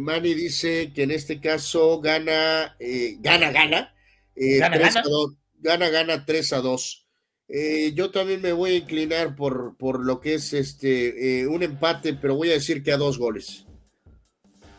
Manny 0.00 0.34
dice 0.34 0.92
que 0.92 1.04
en 1.04 1.10
este 1.10 1.40
caso 1.40 2.00
gana, 2.00 2.76
gana, 3.20 3.50
gana. 3.50 3.94
Gana, 4.36 4.76
3 4.76 4.94
gana. 4.94 5.00
a 5.00 5.02
2, 5.02 5.39
gana, 5.60 5.88
gana 5.88 6.24
3 6.24 6.52
a 6.54 6.60
2. 6.60 7.06
Eh, 7.48 7.92
yo 7.94 8.10
también 8.10 8.42
me 8.42 8.52
voy 8.52 8.70
a 8.72 8.76
inclinar 8.76 9.34
por, 9.34 9.76
por 9.76 10.04
lo 10.04 10.20
que 10.20 10.34
es 10.34 10.52
este 10.52 11.40
eh, 11.40 11.46
un 11.46 11.62
empate, 11.62 12.14
pero 12.14 12.36
voy 12.36 12.50
a 12.50 12.54
decir 12.54 12.82
que 12.82 12.92
a 12.92 12.96
dos 12.96 13.18
goles. 13.18 13.66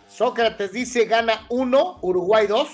Sócrates 0.07 0.71
dice 0.71 1.05
gana 1.05 1.45
1, 1.49 1.99
Uruguay 2.01 2.47
2. 2.47 2.67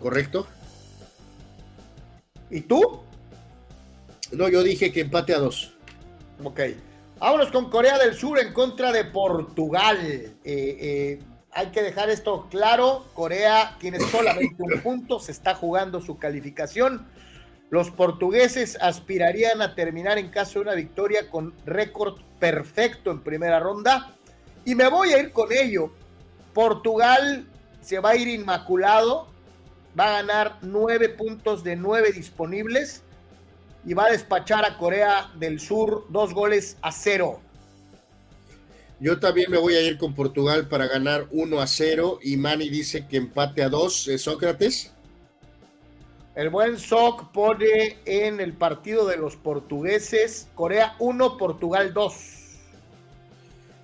¿Correcto? 0.00 0.46
¿Y 2.50 2.60
tú? 2.60 3.00
No, 4.32 4.48
yo 4.48 4.62
dije 4.62 4.92
que 4.92 5.00
empate 5.02 5.34
a 5.34 5.38
dos. 5.38 5.74
Ok. 6.42 6.60
Vámonos 7.18 7.50
con 7.50 7.70
Corea 7.70 7.98
del 7.98 8.14
Sur 8.14 8.38
en 8.38 8.52
contra 8.52 8.92
de 8.92 9.04
Portugal. 9.04 9.98
Eh, 10.04 10.36
eh, 10.44 11.18
hay 11.54 11.68
que 11.68 11.82
dejar 11.82 12.10
esto 12.10 12.48
claro. 12.50 13.04
Corea 13.14 13.76
tiene 13.78 14.00
solamente 14.10 14.62
un 14.62 14.80
punto, 14.80 15.20
se 15.20 15.32
está 15.32 15.54
jugando 15.54 16.00
su 16.00 16.18
calificación. 16.18 17.06
Los 17.70 17.90
portugueses 17.90 18.78
aspirarían 18.80 19.62
a 19.62 19.74
terminar 19.74 20.18
en 20.18 20.28
caso 20.28 20.58
de 20.58 20.66
una 20.66 20.74
victoria 20.74 21.30
con 21.30 21.54
récord 21.64 22.20
perfecto 22.38 23.10
en 23.10 23.20
primera 23.20 23.58
ronda. 23.58 24.14
Y 24.64 24.74
me 24.74 24.88
voy 24.88 25.12
a 25.12 25.18
ir 25.18 25.32
con 25.32 25.52
ello. 25.52 25.90
Portugal 26.52 27.46
se 27.80 27.98
va 27.98 28.10
a 28.10 28.16
ir 28.16 28.28
inmaculado. 28.28 29.28
Va 29.98 30.08
a 30.08 30.22
ganar 30.22 30.58
nueve 30.62 31.08
puntos 31.08 31.62
de 31.62 31.76
nueve 31.76 32.12
disponibles 32.12 33.02
y 33.86 33.94
va 33.94 34.06
a 34.06 34.10
despachar 34.10 34.64
a 34.64 34.76
Corea 34.76 35.30
del 35.36 35.60
Sur 35.60 36.06
dos 36.08 36.34
goles 36.34 36.76
a 36.82 36.90
cero. 36.90 37.40
Yo 39.04 39.20
también 39.20 39.50
me 39.50 39.58
voy 39.58 39.74
a 39.74 39.82
ir 39.82 39.98
con 39.98 40.14
Portugal 40.14 40.66
para 40.66 40.86
ganar 40.86 41.26
1 41.30 41.60
a 41.60 41.66
0 41.66 42.20
y 42.22 42.38
Manny 42.38 42.70
dice 42.70 43.06
que 43.06 43.18
empate 43.18 43.62
a 43.62 43.68
2. 43.68 44.08
¿Eh, 44.08 44.16
Sócrates? 44.16 44.94
El 46.34 46.48
buen 46.48 46.78
Sok 46.78 47.30
pone 47.30 47.98
en 48.06 48.40
el 48.40 48.54
partido 48.54 49.06
de 49.06 49.18
los 49.18 49.36
portugueses 49.36 50.48
Corea 50.54 50.96
1, 51.00 51.36
Portugal 51.36 51.92
2. 51.92 52.14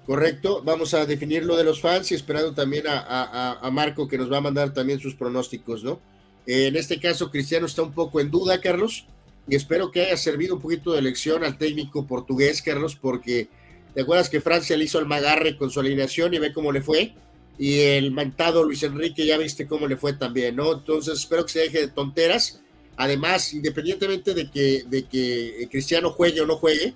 Correcto. 0.06 0.62
Vamos 0.64 0.94
a 0.94 1.04
definir 1.04 1.44
lo 1.44 1.54
de 1.54 1.64
los 1.64 1.82
fans 1.82 2.10
y 2.10 2.14
esperando 2.14 2.54
también 2.54 2.86
a, 2.88 2.98
a- 3.00 3.58
a 3.60 3.70
Marco 3.70 4.08
que 4.08 4.16
nos 4.16 4.32
va 4.32 4.38
a 4.38 4.40
mandar 4.40 4.72
también 4.72 5.00
sus 5.00 5.14
pronósticos, 5.16 5.84
¿no? 5.84 6.00
Eh, 6.46 6.68
en 6.68 6.76
este 6.76 6.98
caso, 6.98 7.30
Cristiano 7.30 7.66
está 7.66 7.82
un 7.82 7.92
poco 7.92 8.20
en 8.20 8.30
duda, 8.30 8.58
Carlos, 8.58 9.04
y 9.46 9.54
espero 9.54 9.90
que 9.90 10.00
haya 10.06 10.16
servido 10.16 10.54
un 10.54 10.62
poquito 10.62 10.92
de 10.92 11.02
lección 11.02 11.44
al 11.44 11.58
técnico 11.58 12.06
portugués, 12.06 12.62
Carlos, 12.62 12.96
porque 12.96 13.48
te 13.94 14.02
acuerdas 14.02 14.28
que 14.28 14.40
Francia 14.40 14.76
le 14.76 14.84
hizo 14.84 14.98
el 14.98 15.06
magarre 15.06 15.56
con 15.56 15.70
su 15.70 15.80
alineación 15.80 16.32
y 16.34 16.38
ve 16.38 16.52
cómo 16.52 16.72
le 16.72 16.82
fue. 16.82 17.14
Y 17.58 17.80
el 17.80 18.10
mantado 18.12 18.64
Luis 18.64 18.82
Enrique 18.82 19.26
ya 19.26 19.36
viste 19.36 19.66
cómo 19.66 19.86
le 19.86 19.96
fue 19.96 20.14
también, 20.14 20.56
¿no? 20.56 20.72
Entonces 20.72 21.18
espero 21.18 21.44
que 21.44 21.52
se 21.52 21.58
deje 21.60 21.80
de 21.80 21.88
tonteras. 21.88 22.60
Además, 22.96 23.52
independientemente 23.52 24.32
de 24.34 24.50
que, 24.50 24.84
de 24.86 25.04
que 25.06 25.68
Cristiano 25.70 26.10
juegue 26.10 26.40
o 26.40 26.46
no 26.46 26.56
juegue, 26.56 26.94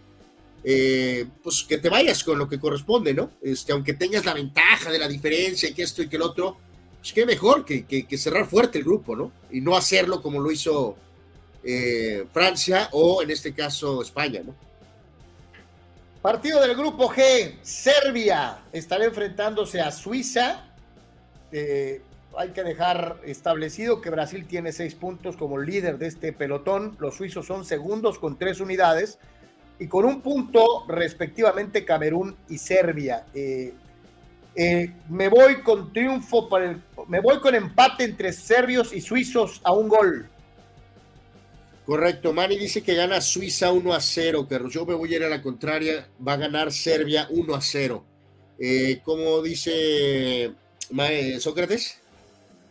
eh, 0.62 1.26
pues 1.42 1.64
que 1.64 1.76
te 1.78 1.90
vayas 1.90 2.24
con 2.24 2.38
lo 2.38 2.48
que 2.48 2.58
corresponde, 2.58 3.12
¿no? 3.12 3.32
Este, 3.42 3.72
aunque 3.72 3.92
tengas 3.94 4.24
la 4.24 4.32
ventaja 4.34 4.90
de 4.90 4.98
la 4.98 5.08
diferencia 5.08 5.68
y 5.68 5.74
que 5.74 5.82
esto 5.82 6.02
y 6.02 6.08
que 6.08 6.16
el 6.16 6.22
otro, 6.22 6.56
pues 7.00 7.12
qué 7.12 7.26
mejor 7.26 7.64
que, 7.66 7.84
que- 7.84 8.16
cerrar 8.18 8.48
fuerte 8.48 8.78
el 8.78 8.84
grupo, 8.84 9.14
¿no? 9.14 9.32
Y 9.50 9.60
no 9.60 9.76
hacerlo 9.76 10.22
como 10.22 10.40
lo 10.40 10.50
hizo 10.50 10.96
eh, 11.62 12.24
Francia 12.32 12.88
o 12.92 13.22
en 13.22 13.30
este 13.30 13.52
caso 13.52 14.00
España, 14.02 14.42
¿no? 14.44 14.54
Partido 16.24 16.62
del 16.62 16.74
grupo 16.74 17.10
G, 17.10 17.56
Serbia 17.60 18.62
estará 18.72 19.04
enfrentándose 19.04 19.82
a 19.82 19.92
Suiza. 19.92 20.64
Eh, 21.52 22.00
hay 22.38 22.48
que 22.52 22.62
dejar 22.62 23.18
establecido 23.26 24.00
que 24.00 24.08
Brasil 24.08 24.46
tiene 24.46 24.72
seis 24.72 24.94
puntos 24.94 25.36
como 25.36 25.58
líder 25.58 25.98
de 25.98 26.06
este 26.06 26.32
pelotón. 26.32 26.96
Los 26.98 27.16
suizos 27.16 27.44
son 27.44 27.66
segundos 27.66 28.18
con 28.18 28.38
tres 28.38 28.60
unidades 28.60 29.18
y 29.78 29.86
con 29.86 30.06
un 30.06 30.22
punto 30.22 30.86
respectivamente 30.88 31.84
Camerún 31.84 32.34
y 32.48 32.56
Serbia. 32.56 33.26
Eh, 33.34 33.74
eh, 34.56 34.92
me 35.10 35.28
voy 35.28 35.60
con 35.60 35.92
triunfo 35.92 36.48
para 36.48 36.70
el, 36.70 36.82
me 37.06 37.20
voy 37.20 37.38
con 37.38 37.54
empate 37.54 38.04
entre 38.04 38.32
serbios 38.32 38.94
y 38.94 39.02
suizos 39.02 39.60
a 39.62 39.72
un 39.72 39.88
gol. 39.88 40.30
Correcto, 41.84 42.32
Manny 42.32 42.56
dice 42.56 42.82
que 42.82 42.94
gana 42.94 43.20
Suiza 43.20 43.70
1 43.70 43.92
a 43.92 44.00
0, 44.00 44.46
Carlos. 44.48 44.72
Yo 44.72 44.86
me 44.86 44.94
voy 44.94 45.12
a 45.12 45.16
ir 45.16 45.24
a 45.24 45.28
la 45.28 45.42
contraria, 45.42 46.08
va 46.26 46.32
a 46.32 46.38
ganar 46.38 46.72
Serbia 46.72 47.26
1 47.30 47.54
a 47.54 47.60
0. 47.60 48.04
Eh, 48.58 49.00
¿Cómo 49.04 49.42
dice 49.42 50.54
Sócrates? 51.40 52.00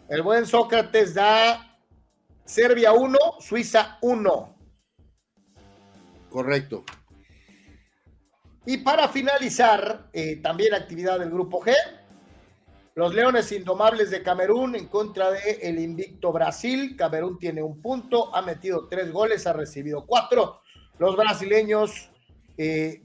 El 0.09 0.23
buen 0.23 0.47
Sócrates 0.47 1.13
da 1.13 1.77
Serbia 2.43 2.93
1, 2.93 3.17
Suiza 3.39 3.99
1. 4.01 4.57
Correcto. 6.29 6.83
Y 8.65 8.77
para 8.77 9.09
finalizar, 9.09 10.09
eh, 10.13 10.37
también 10.37 10.73
actividad 10.73 11.19
del 11.19 11.29
grupo 11.29 11.61
G, 11.61 11.73
los 12.95 13.13
Leones 13.13 13.51
Indomables 13.51 14.11
de 14.11 14.21
Camerún 14.21 14.75
en 14.75 14.87
contra 14.87 15.31
de 15.31 15.59
el 15.63 15.79
invicto 15.79 16.31
Brasil. 16.31 16.95
Camerún 16.95 17.39
tiene 17.39 17.63
un 17.63 17.81
punto, 17.81 18.35
ha 18.35 18.41
metido 18.41 18.87
tres 18.87 19.11
goles, 19.11 19.47
ha 19.47 19.53
recibido 19.53 20.05
cuatro. 20.05 20.61
Los 20.99 21.17
brasileños, 21.17 22.09
eh, 22.57 23.01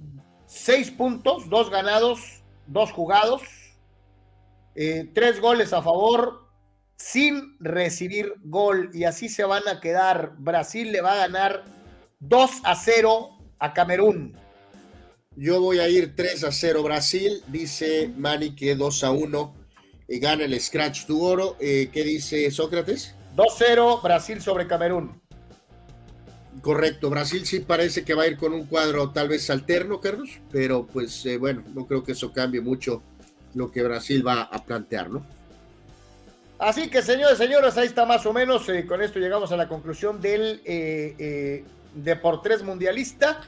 seis 0.46 0.90
puntos, 0.90 1.48
dos 1.48 1.70
ganados, 1.70 2.42
dos 2.66 2.92
jugados, 2.92 3.42
eh, 4.74 5.10
tres 5.14 5.40
goles 5.40 5.72
a 5.72 5.80
favor, 5.80 6.48
sin 6.96 7.56
recibir 7.58 8.34
gol. 8.44 8.90
Y 8.92 9.04
así 9.04 9.30
se 9.30 9.44
van 9.44 9.66
a 9.68 9.80
quedar. 9.80 10.34
Brasil 10.38 10.92
le 10.92 11.00
va 11.00 11.12
a 11.12 11.28
ganar 11.28 11.64
2 12.20 12.50
a 12.64 12.74
0 12.74 13.38
a 13.58 13.72
Camerún. 13.72 14.36
Yo 15.34 15.60
voy 15.60 15.78
a 15.78 15.88
ir 15.88 16.14
3 16.14 16.44
a 16.44 16.52
0 16.52 16.82
Brasil, 16.82 17.42
dice 17.46 18.12
Manny 18.16 18.56
que 18.56 18.74
2 18.74 19.04
a 19.04 19.12
1 19.12 19.57
eh, 20.08 20.18
gana 20.18 20.44
el 20.44 20.58
Scratch 20.60 21.04
tu 21.04 21.22
oro. 21.22 21.56
Eh, 21.60 21.90
¿Qué 21.92 22.02
dice 22.02 22.50
Sócrates? 22.50 23.14
2-0 23.36 24.02
Brasil 24.02 24.40
sobre 24.40 24.66
Camerún. 24.66 25.20
Correcto, 26.62 27.08
Brasil 27.08 27.46
sí 27.46 27.60
parece 27.60 28.04
que 28.04 28.14
va 28.14 28.24
a 28.24 28.26
ir 28.26 28.36
con 28.36 28.52
un 28.52 28.66
cuadro 28.66 29.10
tal 29.10 29.28
vez 29.28 29.48
alterno, 29.48 30.00
Carlos, 30.00 30.40
pero 30.50 30.86
pues 30.86 31.24
eh, 31.26 31.36
bueno, 31.36 31.62
no 31.72 31.86
creo 31.86 32.02
que 32.02 32.12
eso 32.12 32.32
cambie 32.32 32.60
mucho 32.60 33.02
lo 33.54 33.70
que 33.70 33.82
Brasil 33.82 34.26
va 34.26 34.42
a 34.42 34.64
plantear, 34.64 35.08
¿no? 35.08 35.24
Así 36.58 36.90
que, 36.90 37.02
señores, 37.02 37.38
señoras, 37.38 37.76
ahí 37.78 37.86
está 37.86 38.04
más 38.04 38.26
o 38.26 38.32
menos. 38.32 38.68
eh, 38.68 38.84
con 38.86 39.00
esto 39.00 39.20
llegamos 39.20 39.52
a 39.52 39.56
la 39.56 39.68
conclusión 39.68 40.20
del 40.20 40.60
eh, 40.64 41.64
Deportes 41.94 42.64
Mundialista. 42.64 43.40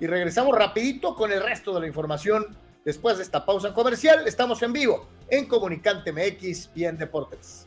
Y 0.00 0.06
regresamos 0.06 0.56
rapidito 0.56 1.14
con 1.14 1.30
el 1.30 1.42
resto 1.42 1.74
de 1.74 1.80
la 1.80 1.86
información 1.86 2.56
después 2.84 3.16
de 3.16 3.22
esta 3.22 3.44
pausa 3.44 3.72
comercial. 3.72 4.26
Estamos 4.26 4.62
en 4.62 4.72
vivo 4.72 5.06
en 5.28 5.46
Comunicante 5.46 6.12
MX 6.12 6.70
y 6.74 6.84
en 6.84 6.98
Deportes. 6.98 7.66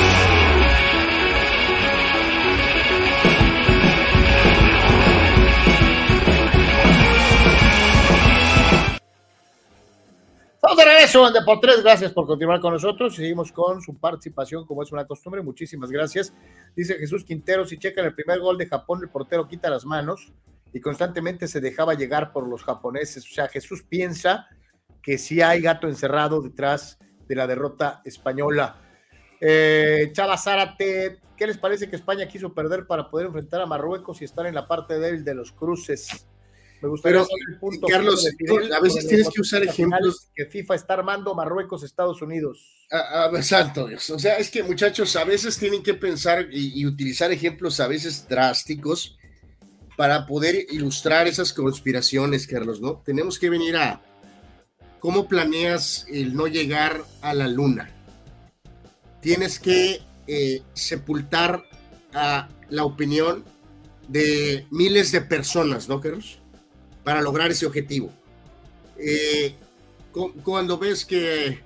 Vamos 10.71 10.85
de 10.85 10.89
regreso 10.89 11.27
en 11.27 11.33
Deportes. 11.33 11.83
Gracias 11.83 12.13
por 12.13 12.25
continuar 12.25 12.61
con 12.61 12.71
nosotros. 12.71 13.13
Seguimos 13.13 13.51
con 13.51 13.81
su 13.81 13.99
participación, 13.99 14.65
como 14.65 14.83
es 14.83 14.91
una 14.93 15.05
costumbre. 15.05 15.41
Muchísimas 15.41 15.91
gracias. 15.91 16.33
Dice 16.73 16.93
Jesús 16.97 17.25
Quintero: 17.25 17.65
si 17.65 17.77
checan 17.77 18.05
el 18.05 18.15
primer 18.15 18.39
gol 18.39 18.57
de 18.57 18.67
Japón, 18.67 19.01
el 19.03 19.09
portero 19.09 19.49
quita 19.49 19.69
las 19.69 19.83
manos 19.83 20.31
y 20.71 20.79
constantemente 20.79 21.49
se 21.49 21.59
dejaba 21.59 21.93
llegar 21.95 22.31
por 22.31 22.47
los 22.47 22.63
japoneses. 22.63 23.29
O 23.29 23.33
sea, 23.33 23.49
Jesús 23.49 23.83
piensa 23.83 24.47
que 25.03 25.17
sí 25.17 25.41
hay 25.41 25.59
gato 25.59 25.89
encerrado 25.89 26.41
detrás 26.41 26.97
de 27.27 27.35
la 27.35 27.47
derrota 27.47 28.01
española. 28.05 28.77
Eh, 29.41 30.09
Chava 30.13 30.37
Zárate, 30.37 31.19
¿qué 31.35 31.47
les 31.47 31.57
parece 31.57 31.89
que 31.89 31.97
España 31.97 32.29
quiso 32.29 32.53
perder 32.53 32.87
para 32.87 33.09
poder 33.09 33.27
enfrentar 33.27 33.59
a 33.59 33.65
Marruecos 33.65 34.21
y 34.21 34.23
estar 34.23 34.45
en 34.45 34.55
la 34.55 34.69
parte 34.69 34.97
débil 34.99 35.25
de 35.25 35.35
los 35.35 35.51
cruces? 35.51 36.30
Me 36.81 36.89
gustaría 36.89 37.21
el 37.21 37.59
punto. 37.59 37.87
Carlos, 37.87 38.27
a 38.75 38.79
veces 38.81 39.07
tienes 39.07 39.29
que 39.29 39.41
usar 39.41 39.63
ejemplos. 39.63 40.29
Que 40.35 40.45
FIFA 40.45 40.75
está 40.75 40.93
armando 40.95 41.35
Marruecos, 41.35 41.83
Estados 41.83 42.21
Unidos. 42.21 42.85
A, 42.91 43.25
a, 43.25 43.43
santo 43.43 43.87
Dios. 43.87 44.09
O 44.09 44.19
sea, 44.19 44.35
es 44.37 44.49
que 44.49 44.63
muchachos, 44.63 45.15
a 45.15 45.23
veces 45.23 45.57
tienen 45.57 45.83
que 45.83 45.93
pensar 45.93 46.47
y, 46.51 46.81
y 46.81 46.85
utilizar 46.85 47.31
ejemplos 47.31 47.79
a 47.79 47.87
veces 47.87 48.27
drásticos 48.27 49.17
para 49.95 50.25
poder 50.25 50.65
ilustrar 50.71 51.27
esas 51.27 51.53
conspiraciones, 51.53 52.47
Carlos, 52.47 52.81
¿no? 52.81 53.03
Tenemos 53.05 53.37
que 53.37 53.49
venir 53.49 53.77
a 53.77 54.01
cómo 54.99 55.27
planeas 55.27 56.05
el 56.09 56.35
no 56.35 56.47
llegar 56.47 57.03
a 57.21 57.33
la 57.33 57.47
luna. 57.47 57.91
Tienes 59.21 59.59
que 59.59 60.01
eh, 60.27 60.63
sepultar 60.73 61.63
a 62.13 62.49
la 62.69 62.85
opinión 62.85 63.43
de 64.07 64.65
miles 64.71 65.11
de 65.11 65.21
personas, 65.21 65.87
¿no, 65.87 66.01
Carlos? 66.01 66.40
Para 67.03 67.21
lograr 67.21 67.51
ese 67.51 67.65
objetivo. 67.65 68.11
Eh, 68.97 69.55
cuando 70.43 70.77
ves 70.77 71.05
que 71.05 71.59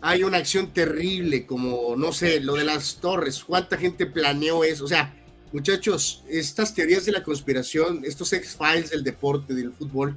hay 0.00 0.24
una 0.24 0.38
acción 0.38 0.72
terrible 0.72 1.46
como, 1.46 1.96
no 1.96 2.12
sé, 2.12 2.40
lo 2.40 2.54
de 2.54 2.64
las 2.64 2.96
torres, 2.96 3.44
¿cuánta 3.44 3.76
gente 3.76 4.06
planeó 4.06 4.64
eso? 4.64 4.84
O 4.84 4.88
sea, 4.88 5.14
Muchachos, 5.52 6.22
estas 6.28 6.74
teorías 6.74 7.04
de 7.04 7.12
la 7.12 7.24
conspiración, 7.24 8.02
estos 8.04 8.32
X-Files 8.32 8.90
del 8.90 9.02
deporte, 9.02 9.52
del 9.52 9.72
fútbol, 9.72 10.16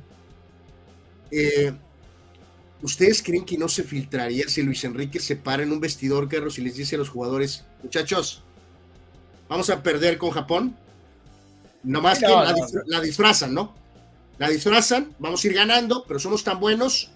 eh, 1.31 1.73
¿ustedes 2.83 3.23
creen 3.23 3.43
que 3.43 3.57
no 3.57 3.67
se 3.67 3.83
filtraría 3.83 4.47
si 4.47 4.61
Luis 4.61 4.83
Enrique 4.83 5.19
se 5.19 5.35
para 5.35 5.63
en 5.63 5.71
un 5.71 5.79
vestidor, 5.79 6.29
Carlos, 6.29 6.59
y 6.59 6.61
les 6.61 6.75
dice 6.75 6.95
a 6.95 6.99
los 6.99 7.09
jugadores, 7.09 7.65
muchachos, 7.81 8.43
vamos 9.49 9.71
a 9.71 9.81
perder 9.81 10.19
con 10.19 10.29
Japón? 10.29 10.77
Nomás 11.81 12.19
que 12.19 12.27
la, 12.27 12.55
la 12.85 13.01
disfrazan, 13.01 13.55
¿no? 13.55 13.73
La 14.37 14.49
disfrazan, 14.49 15.15
vamos 15.19 15.43
a 15.43 15.47
ir 15.47 15.53
ganando, 15.53 16.05
pero 16.07 16.19
somos 16.19 16.43
tan 16.43 16.59
buenos 16.59 17.11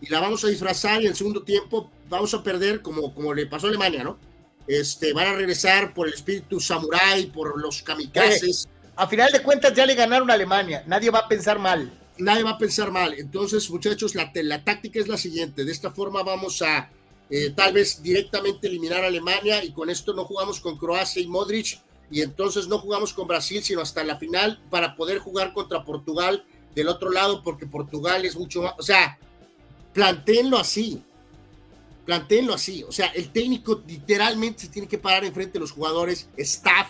y 0.00 0.08
la 0.08 0.20
vamos 0.20 0.44
a 0.44 0.48
disfrazar 0.48 1.02
y 1.02 1.06
en 1.06 1.14
segundo 1.14 1.42
tiempo 1.42 1.90
vamos 2.08 2.34
a 2.34 2.42
perder 2.42 2.82
como, 2.82 3.14
como 3.14 3.34
le 3.34 3.46
pasó 3.46 3.66
a 3.66 3.70
Alemania, 3.70 4.04
¿no? 4.04 4.18
Este, 4.66 5.12
van 5.12 5.28
a 5.28 5.34
regresar 5.34 5.92
por 5.92 6.08
el 6.08 6.14
espíritu 6.14 6.60
samurái, 6.60 7.26
por 7.26 7.60
los 7.60 7.82
kamikazes. 7.82 8.68
a 8.96 9.06
final 9.06 9.30
de 9.32 9.42
cuentas 9.42 9.74
ya 9.74 9.86
le 9.86 9.94
ganaron 9.94 10.30
a 10.30 10.34
Alemania, 10.34 10.84
nadie 10.86 11.10
va 11.10 11.20
a 11.20 11.28
pensar 11.28 11.58
mal. 11.58 11.98
Nadie 12.18 12.42
va 12.42 12.50
a 12.50 12.58
pensar 12.58 12.90
mal. 12.90 13.14
Entonces, 13.14 13.68
muchachos, 13.70 14.14
la, 14.14 14.30
la 14.34 14.62
táctica 14.62 15.00
es 15.00 15.08
la 15.08 15.16
siguiente. 15.16 15.64
De 15.64 15.72
esta 15.72 15.90
forma 15.90 16.22
vamos 16.22 16.60
a 16.60 16.90
eh, 17.30 17.50
tal 17.56 17.72
vez 17.72 18.02
directamente 18.02 18.66
eliminar 18.66 19.02
a 19.02 19.06
Alemania 19.06 19.64
y 19.64 19.72
con 19.72 19.88
esto 19.88 20.12
no 20.12 20.24
jugamos 20.24 20.60
con 20.60 20.76
Croacia 20.76 21.22
y 21.22 21.26
Modric 21.26 21.80
y 22.10 22.20
entonces 22.20 22.68
no 22.68 22.78
jugamos 22.78 23.14
con 23.14 23.26
Brasil, 23.26 23.62
sino 23.64 23.80
hasta 23.80 24.04
la 24.04 24.18
final 24.18 24.60
para 24.68 24.94
poder 24.94 25.18
jugar 25.18 25.54
contra 25.54 25.82
Portugal 25.82 26.44
del 26.74 26.88
otro 26.88 27.10
lado, 27.10 27.42
porque 27.42 27.66
Portugal 27.66 28.24
es 28.24 28.36
mucho 28.36 28.62
más, 28.62 28.74
o 28.78 28.82
sea, 28.82 29.18
planteenlo 29.92 30.58
así, 30.58 31.02
Planteenlo 32.04 32.54
así, 32.54 32.82
o 32.82 32.90
sea, 32.90 33.06
el 33.08 33.30
técnico 33.30 33.80
literalmente 33.86 34.62
se 34.62 34.68
tiene 34.68 34.88
que 34.88 34.98
parar 34.98 35.24
enfrente 35.24 35.54
de 35.54 35.60
los 35.60 35.70
jugadores, 35.70 36.28
staff, 36.36 36.88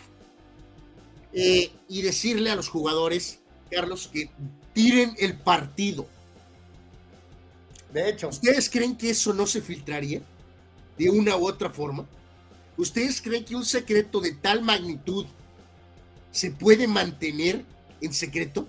eh, 1.34 1.70
y 1.86 2.00
decirle 2.00 2.50
a 2.50 2.56
los 2.56 2.68
jugadores, 2.68 3.40
Carlos, 3.70 4.08
que 4.10 4.30
tiren 4.72 5.14
el 5.18 5.38
partido. 5.38 6.06
De 7.92 8.08
hecho. 8.08 8.28
¿Ustedes 8.28 8.70
creen 8.70 8.96
que 8.96 9.10
eso 9.10 9.34
no 9.34 9.46
se 9.46 9.60
filtraría 9.60 10.22
de 10.96 11.10
una 11.10 11.36
u 11.36 11.46
otra 11.46 11.68
forma? 11.68 12.06
¿Ustedes 12.78 13.20
creen 13.20 13.44
que 13.44 13.54
un 13.54 13.66
secreto 13.66 14.18
de 14.18 14.32
tal 14.32 14.62
magnitud 14.62 15.26
se 16.30 16.50
puede 16.52 16.86
mantener 16.86 17.66
en 18.00 18.14
secreto? 18.14 18.66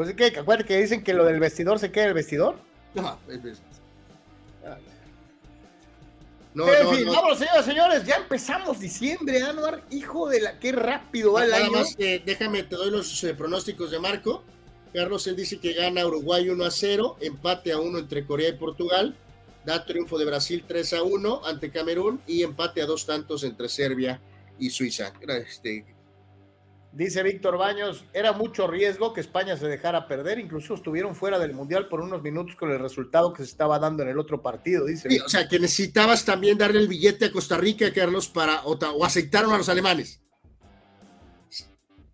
Pues 0.00 0.08
es 0.08 0.16
que, 0.16 0.40
acuérdate 0.40 0.66
que 0.66 0.80
dicen 0.80 1.04
que 1.04 1.12
lo 1.12 1.26
del 1.26 1.38
vestidor 1.38 1.78
se 1.78 1.92
queda 1.92 2.06
el 2.06 2.14
vestidor. 2.14 2.56
No, 2.94 3.18
no, 6.54 6.72
en 6.72 6.88
fin, 6.88 7.06
vamos, 7.06 7.36
señores, 7.36 7.64
señores, 7.66 8.06
ya 8.06 8.14
empezamos 8.14 8.80
diciembre, 8.80 9.42
Anuar, 9.42 9.84
hijo 9.90 10.30
de 10.30 10.40
la, 10.40 10.58
qué 10.58 10.72
rápido 10.72 11.34
va 11.34 11.44
el 11.44 11.52
año. 11.52 11.72
más, 11.72 11.98
déjame, 11.98 12.62
te 12.62 12.76
doy 12.76 12.90
los 12.90 13.22
eh, 13.24 13.34
pronósticos 13.34 13.90
de 13.90 13.98
Marco. 13.98 14.42
Carlos, 14.94 15.26
él 15.26 15.36
dice 15.36 15.58
que 15.58 15.74
gana 15.74 16.06
Uruguay 16.06 16.48
1 16.48 16.64
a 16.64 16.70
0, 16.70 17.18
empate 17.20 17.70
a 17.70 17.78
1 17.78 17.98
entre 17.98 18.24
Corea 18.24 18.48
y 18.48 18.54
Portugal, 18.54 19.14
da 19.66 19.84
triunfo 19.84 20.16
de 20.16 20.24
Brasil 20.24 20.64
3 20.66 20.94
a 20.94 21.02
1 21.02 21.42
ante 21.44 21.70
Camerún 21.70 22.22
y 22.26 22.42
empate 22.42 22.80
a 22.80 22.86
dos 22.86 23.04
tantos 23.04 23.44
entre 23.44 23.68
Serbia 23.68 24.18
y 24.58 24.70
Suiza. 24.70 25.12
Este, 25.28 25.84
Dice 26.92 27.22
Víctor 27.22 27.56
Baños, 27.56 28.04
era 28.12 28.32
mucho 28.32 28.66
riesgo 28.66 29.12
que 29.12 29.20
España 29.20 29.56
se 29.56 29.68
dejara 29.68 30.08
perder, 30.08 30.40
incluso 30.40 30.74
estuvieron 30.74 31.14
fuera 31.14 31.38
del 31.38 31.54
Mundial 31.54 31.88
por 31.88 32.00
unos 32.00 32.20
minutos 32.20 32.56
con 32.56 32.72
el 32.72 32.80
resultado 32.80 33.32
que 33.32 33.44
se 33.44 33.50
estaba 33.50 33.78
dando 33.78 34.02
en 34.02 34.08
el 34.08 34.18
otro 34.18 34.42
partido, 34.42 34.86
dice. 34.86 35.08
Sí, 35.08 35.20
o 35.20 35.28
sea, 35.28 35.46
que 35.46 35.60
necesitabas 35.60 36.24
también 36.24 36.58
darle 36.58 36.80
el 36.80 36.88
billete 36.88 37.26
a 37.26 37.32
Costa 37.32 37.56
Rica, 37.56 37.92
Carlos, 37.92 38.28
para, 38.28 38.62
o, 38.64 38.72
o 38.72 39.04
aceptaron 39.04 39.52
a 39.52 39.58
los 39.58 39.68
alemanes. 39.68 40.20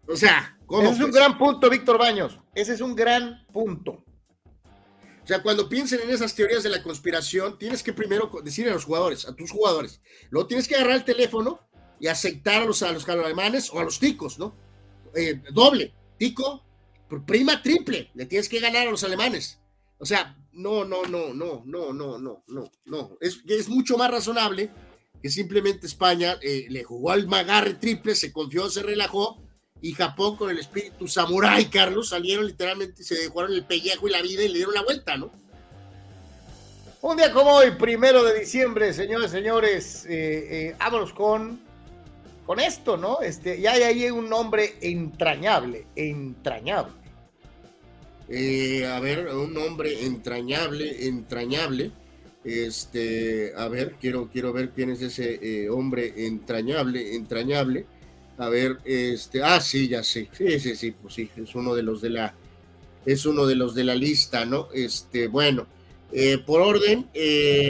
O 0.06 0.14
sea, 0.14 0.58
¿cómo? 0.66 0.90
Ese 0.90 0.98
es 0.98 1.04
un 1.04 1.10
gran 1.10 1.38
punto, 1.38 1.70
Víctor 1.70 1.96
Baños, 1.96 2.38
ese 2.54 2.74
es 2.74 2.82
un 2.82 2.94
gran 2.94 3.46
punto. 3.46 3.92
O 3.92 5.26
sea, 5.26 5.42
cuando 5.42 5.70
piensen 5.70 6.00
en 6.02 6.10
esas 6.10 6.34
teorías 6.34 6.62
de 6.62 6.68
la 6.68 6.82
conspiración, 6.82 7.58
tienes 7.58 7.82
que 7.82 7.94
primero 7.94 8.30
decirle 8.44 8.72
a 8.72 8.74
los 8.74 8.84
jugadores, 8.84 9.26
a 9.26 9.34
tus 9.34 9.50
jugadores, 9.50 10.02
luego 10.28 10.46
tienes 10.46 10.68
que 10.68 10.76
agarrar 10.76 10.96
el 10.96 11.04
teléfono 11.04 11.60
y 11.98 12.08
aceptar 12.08 12.62
a 12.62 12.66
los, 12.66 12.82
a 12.82 12.92
los 12.92 13.08
alemanes 13.08 13.70
o 13.72 13.80
a 13.80 13.84
los 13.84 13.98
ticos, 13.98 14.38
¿no? 14.38 14.65
Eh, 15.16 15.40
doble, 15.50 15.92
Tico, 16.18 16.62
prima 17.26 17.62
triple, 17.62 18.10
le 18.14 18.26
tienes 18.26 18.48
que 18.48 18.60
ganar 18.60 18.86
a 18.86 18.90
los 18.90 19.02
alemanes. 19.02 19.58
O 19.98 20.04
sea, 20.04 20.36
no, 20.52 20.84
no, 20.84 21.04
no, 21.04 21.32
no, 21.32 21.62
no, 21.64 21.92
no, 21.92 22.18
no, 22.18 22.42
no, 22.46 22.72
no. 22.84 23.18
Es, 23.20 23.40
es 23.48 23.68
mucho 23.68 23.96
más 23.96 24.10
razonable 24.10 24.70
que 25.22 25.30
simplemente 25.30 25.86
España 25.86 26.38
eh, 26.42 26.66
le 26.68 26.84
jugó 26.84 27.10
al 27.10 27.26
magarre 27.26 27.74
triple, 27.74 28.14
se 28.14 28.32
confió, 28.32 28.68
se 28.68 28.82
relajó, 28.82 29.42
y 29.80 29.92
Japón 29.92 30.36
con 30.36 30.50
el 30.50 30.58
espíritu 30.58 31.06
samurái, 31.08 31.66
Carlos, 31.66 32.10
salieron 32.10 32.46
literalmente, 32.46 33.02
se 33.02 33.14
dejaron 33.14 33.52
el 33.52 33.64
pellejo 33.64 34.08
y 34.08 34.10
la 34.10 34.22
vida 34.22 34.42
y 34.42 34.48
le 34.48 34.54
dieron 34.54 34.74
la 34.74 34.82
vuelta, 34.82 35.16
¿no? 35.16 35.30
Un 37.02 37.16
día 37.16 37.30
como 37.32 37.52
hoy, 37.52 37.72
primero 37.72 38.24
de 38.24 38.40
diciembre, 38.40 38.92
señores, 38.92 39.30
señores, 39.30 40.06
eh, 40.06 40.68
eh, 40.68 40.76
vámonos 40.78 41.12
con 41.12 41.60
con 42.46 42.60
esto, 42.60 42.96
¿no? 42.96 43.20
Este, 43.20 43.58
y 43.58 43.66
hay 43.66 43.82
ahí 43.82 44.10
un 44.10 44.28
nombre 44.28 44.76
entrañable, 44.80 45.86
entrañable. 45.96 46.92
Eh, 48.28 48.86
a 48.86 49.00
ver, 49.00 49.28
un 49.28 49.52
nombre 49.52 50.04
entrañable, 50.04 51.06
entrañable. 51.06 51.90
Este, 52.44 53.52
a 53.56 53.66
ver, 53.66 53.96
quiero, 54.00 54.28
quiero 54.32 54.52
ver 54.52 54.70
quién 54.70 54.90
es 54.90 55.02
ese 55.02 55.40
eh, 55.42 55.68
hombre 55.68 56.12
entrañable, 56.26 57.16
entrañable. 57.16 57.86
A 58.38 58.48
ver, 58.48 58.78
este, 58.84 59.42
ah, 59.42 59.60
sí, 59.60 59.88
ya 59.88 60.04
sé, 60.04 60.28
sí, 60.32 60.60
sí, 60.60 60.76
sí, 60.76 60.92
pues 60.92 61.14
sí, 61.14 61.30
es 61.36 61.54
uno 61.54 61.74
de 61.74 61.82
los 61.82 62.00
de 62.00 62.10
la, 62.10 62.34
es 63.04 63.26
uno 63.26 63.46
de 63.46 63.56
los 63.56 63.74
de 63.74 63.82
la 63.82 63.94
lista, 63.94 64.44
¿no? 64.44 64.68
Este, 64.72 65.26
bueno, 65.26 65.66
Eh, 66.12 66.38
por 66.38 66.60
orden, 66.60 67.08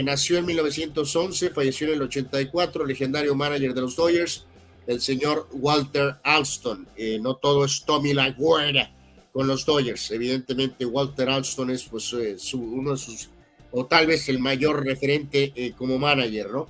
nació 0.05 0.37
en 0.37 0.45
1911, 0.45 1.49
falleció 1.49 1.87
en 1.87 1.93
el 1.93 2.03
84, 2.03 2.85
legendario 2.85 3.33
manager 3.33 3.73
de 3.73 3.81
los 3.81 3.95
Dodgers, 3.95 4.45
el 4.87 5.01
señor 5.01 5.47
Walter 5.51 6.15
Alston. 6.23 6.87
Eh, 6.95 7.19
no 7.21 7.35
todo 7.35 7.65
es 7.65 7.83
Tommy 7.85 8.13
La 8.13 8.35
con 8.35 9.47
los 9.47 9.65
Dodgers. 9.65 10.09
Evidentemente, 10.11 10.85
Walter 10.85 11.29
Alston 11.29 11.69
es 11.69 11.83
pues, 11.83 12.11
uno 12.53 12.91
de 12.91 12.97
sus, 12.97 13.29
o 13.71 13.85
tal 13.85 14.07
vez 14.07 14.27
el 14.29 14.39
mayor 14.39 14.83
referente 14.83 15.73
como 15.77 15.99
manager, 15.99 16.49
¿no? 16.49 16.67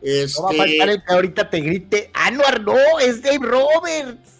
Este, 0.00 0.40
no 0.40 0.46
va 0.46 0.50
a 0.50 0.56
faltar 0.56 0.88
el 0.90 1.04
que 1.04 1.12
ahorita 1.12 1.50
te 1.50 1.60
grite, 1.60 2.10
Anuar, 2.14 2.62
no, 2.62 2.76
es 3.00 3.20
Dave 3.20 3.44
Roberts. 3.44 4.30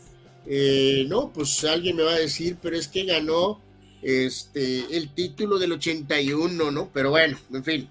no, 1.08 1.32
pues 1.32 1.64
alguien 1.64 1.96
me 1.96 2.04
va 2.04 2.12
a 2.12 2.18
decir, 2.18 2.56
pero 2.62 2.76
es 2.76 2.88
que 2.88 3.04
ganó 3.04 3.60
este, 4.02 4.96
el 4.96 5.12
título 5.12 5.58
del 5.58 5.72
81, 5.72 6.70
¿no? 6.70 6.90
Pero 6.92 7.10
bueno, 7.10 7.38
en 7.52 7.64
fin. 7.64 7.90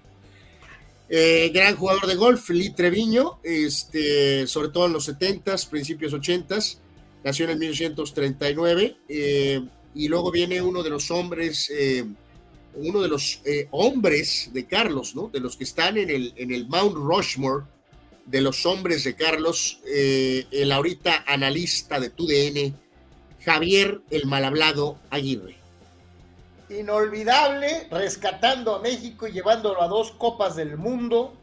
Eh, 1.08 1.50
gran 1.54 1.76
jugador 1.76 2.06
de 2.06 2.16
golf, 2.16 2.50
Lee 2.50 2.70
Treviño, 2.70 3.38
este, 3.44 4.46
sobre 4.46 4.70
todo 4.70 4.86
en 4.86 4.92
los 4.92 5.08
70s, 5.08 5.68
principios 5.68 6.12
80s, 6.12 6.78
nació 7.22 7.44
en 7.44 7.52
el 7.52 7.58
1939, 7.58 8.96
eh, 9.08 9.60
y 9.94 10.08
luego 10.08 10.32
viene 10.32 10.60
uno 10.60 10.82
de 10.82 10.90
los 10.90 11.10
hombres, 11.10 11.70
eh, 11.70 12.04
uno 12.74 13.00
de 13.00 13.08
los 13.08 13.40
hombres 13.70 14.50
de 14.52 14.66
Carlos, 14.66 15.14
¿no? 15.14 15.28
De 15.28 15.40
los 15.40 15.56
que 15.56 15.64
están 15.64 15.96
en 15.96 16.10
el, 16.10 16.34
en 16.36 16.52
el 16.52 16.66
Mount 16.66 16.96
Rushmore, 16.96 17.64
de 18.26 18.40
los 18.40 18.66
hombres 18.66 19.04
de 19.04 19.14
Carlos, 19.14 19.80
el 19.86 20.72
ahorita 20.72 21.24
analista 21.28 22.00
de 22.00 22.10
TUDN, 22.10 22.76
Javier 23.44 24.00
el 24.10 24.26
Malhablado 24.26 24.98
Aguirre 25.10 25.55
inolvidable, 26.68 27.86
rescatando 27.90 28.76
a 28.76 28.80
México 28.80 29.26
y 29.26 29.32
llevándolo 29.32 29.82
a 29.82 29.88
dos 29.88 30.12
copas 30.12 30.56
del 30.56 30.76
mundo, 30.76 31.34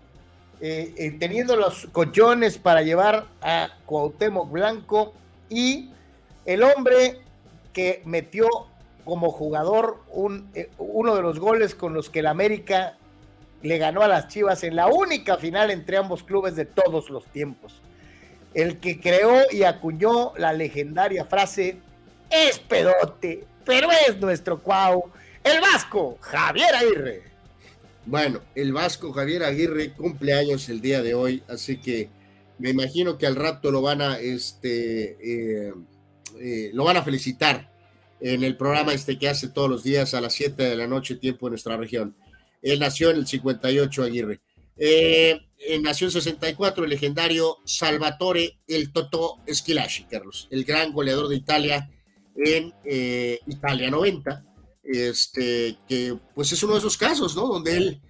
eh, 0.60 0.94
eh, 0.98 1.12
teniendo 1.20 1.56
los 1.56 1.88
collones 1.92 2.58
para 2.58 2.82
llevar 2.82 3.26
a 3.42 3.70
Cuauhtémoc 3.86 4.52
Blanco 4.52 5.14
y 5.50 5.90
el 6.46 6.64
hombre 6.64 7.20
que 7.74 8.02
metió 8.06 8.48
como 9.04 9.32
jugador 9.32 10.00
un, 10.12 10.50
eh, 10.54 10.70
uno 10.78 11.16
de 11.16 11.22
los 11.22 11.40
goles 11.40 11.76
con 11.76 11.94
los 11.94 12.10
que 12.10 12.20
el 12.20 12.28
América 12.28 12.98
le 13.62 13.78
ganó 13.78 14.02
a 14.02 14.08
las 14.08 14.28
Chivas 14.28 14.64
en 14.64 14.76
la 14.76 14.88
única 14.88 15.38
final 15.38 15.72
entre 15.72 15.98
ambos 15.98 16.24
clubes 16.24 16.56
de 16.56 16.66
todos 16.66 17.10
los 17.10 17.26
tiempos. 17.26 17.82
El 18.54 18.80
que 18.80 19.00
creó 19.00 19.34
y 19.52 19.64
acuñó 19.64 20.34
la 20.38 20.54
legendaria 20.54 21.26
frase, 21.26 21.78
es 22.30 22.60
pedote, 22.60 23.46
pero 23.66 23.90
es 24.08 24.20
nuestro 24.20 24.62
Cuau, 24.62 25.12
el 25.44 25.62
Vasco 25.62 26.18
Javier 26.22 26.76
Aguirre. 26.76 27.24
Bueno, 28.06 28.42
el 28.56 28.74
Vasco 28.74 29.14
Javier 29.14 29.44
Aguirre 29.44 29.94
cumple 29.94 30.34
años 30.34 30.68
el 30.70 30.82
día 30.82 31.02
de 31.02 31.14
hoy, 31.14 31.44
así 31.48 31.78
que 31.78 32.10
me 32.60 32.70
imagino 32.70 33.18
que 33.18 33.26
al 33.26 33.36
rato 33.36 33.72
lo 33.72 33.82
van 33.82 34.02
a, 34.02 34.20
este, 34.20 35.18
eh, 35.22 35.74
eh, 36.40 36.72
lo 36.74 36.84
van 36.84 36.98
a 36.98 37.04
felicitar 37.04 37.72
en 38.20 38.44
el 38.44 38.56
programa 38.56 38.94
este 38.94 39.18
que 39.18 39.30
hace 39.30 39.50
todos 39.50 39.70
los 39.70 39.84
días 39.84 40.14
a 40.14 40.22
las 40.22 40.34
7 40.34 40.64
de 40.64 40.76
la 40.76 40.88
noche, 40.88 41.16
tiempo 41.16 41.48
en 41.48 41.52
nuestra 41.52 41.78
región. 41.78 42.16
Él 42.62 42.80
nació 42.80 43.10
en 43.10 43.18
el 43.18 43.28
58, 43.28 44.04
Aguirre. 44.04 44.42
Eh, 44.78 45.40
nació 45.82 46.08
en 46.08 46.12
64 46.12 46.84
el 46.84 46.90
legendario 46.90 47.58
Salvatore 47.66 48.58
el 48.68 48.92
Toto 48.92 49.40
Esquilaci, 49.46 50.06
Carlos, 50.06 50.48
el 50.52 50.64
gran 50.64 50.94
goleador 50.94 51.28
de 51.28 51.36
Italia 51.36 51.90
en 52.36 52.74
Italia 53.48 53.90
90 53.90 54.54
este, 54.84 55.78
que 55.88 56.18
pues 56.36 56.52
es 56.52 56.62
uno 56.64 56.74
de 56.74 56.80
esos 56.80 56.98
casos, 56.98 57.36
¿no? 57.36 57.48
Donde 57.48 57.78
él 57.78 58.02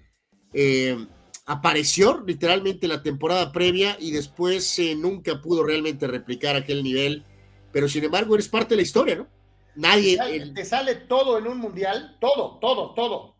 eh, 0.52 1.06
apareció 1.46 2.22
literalmente 2.26 2.88
la 2.88 3.02
temporada 3.02 3.52
previa 3.52 3.96
y 4.00 4.10
después 4.10 4.78
eh, 4.78 4.94
nunca 4.96 5.40
pudo 5.40 5.64
realmente 5.64 6.06
replicar 6.06 6.56
aquel 6.56 6.82
nivel, 6.82 7.24
pero 7.72 7.88
sin 7.88 8.04
embargo 8.04 8.34
eres 8.34 8.48
parte 8.48 8.70
de 8.70 8.76
la 8.76 8.82
historia, 8.82 9.16
¿no? 9.16 9.28
Nadie... 9.76 10.18
Te 10.54 10.64
sale, 10.64 10.94
todo 10.94 11.38
en 11.38 11.46
un 11.46 11.58
mundial, 11.58 12.16
todo, 12.20 12.58
todo, 12.60 12.94
todo. 12.94 13.36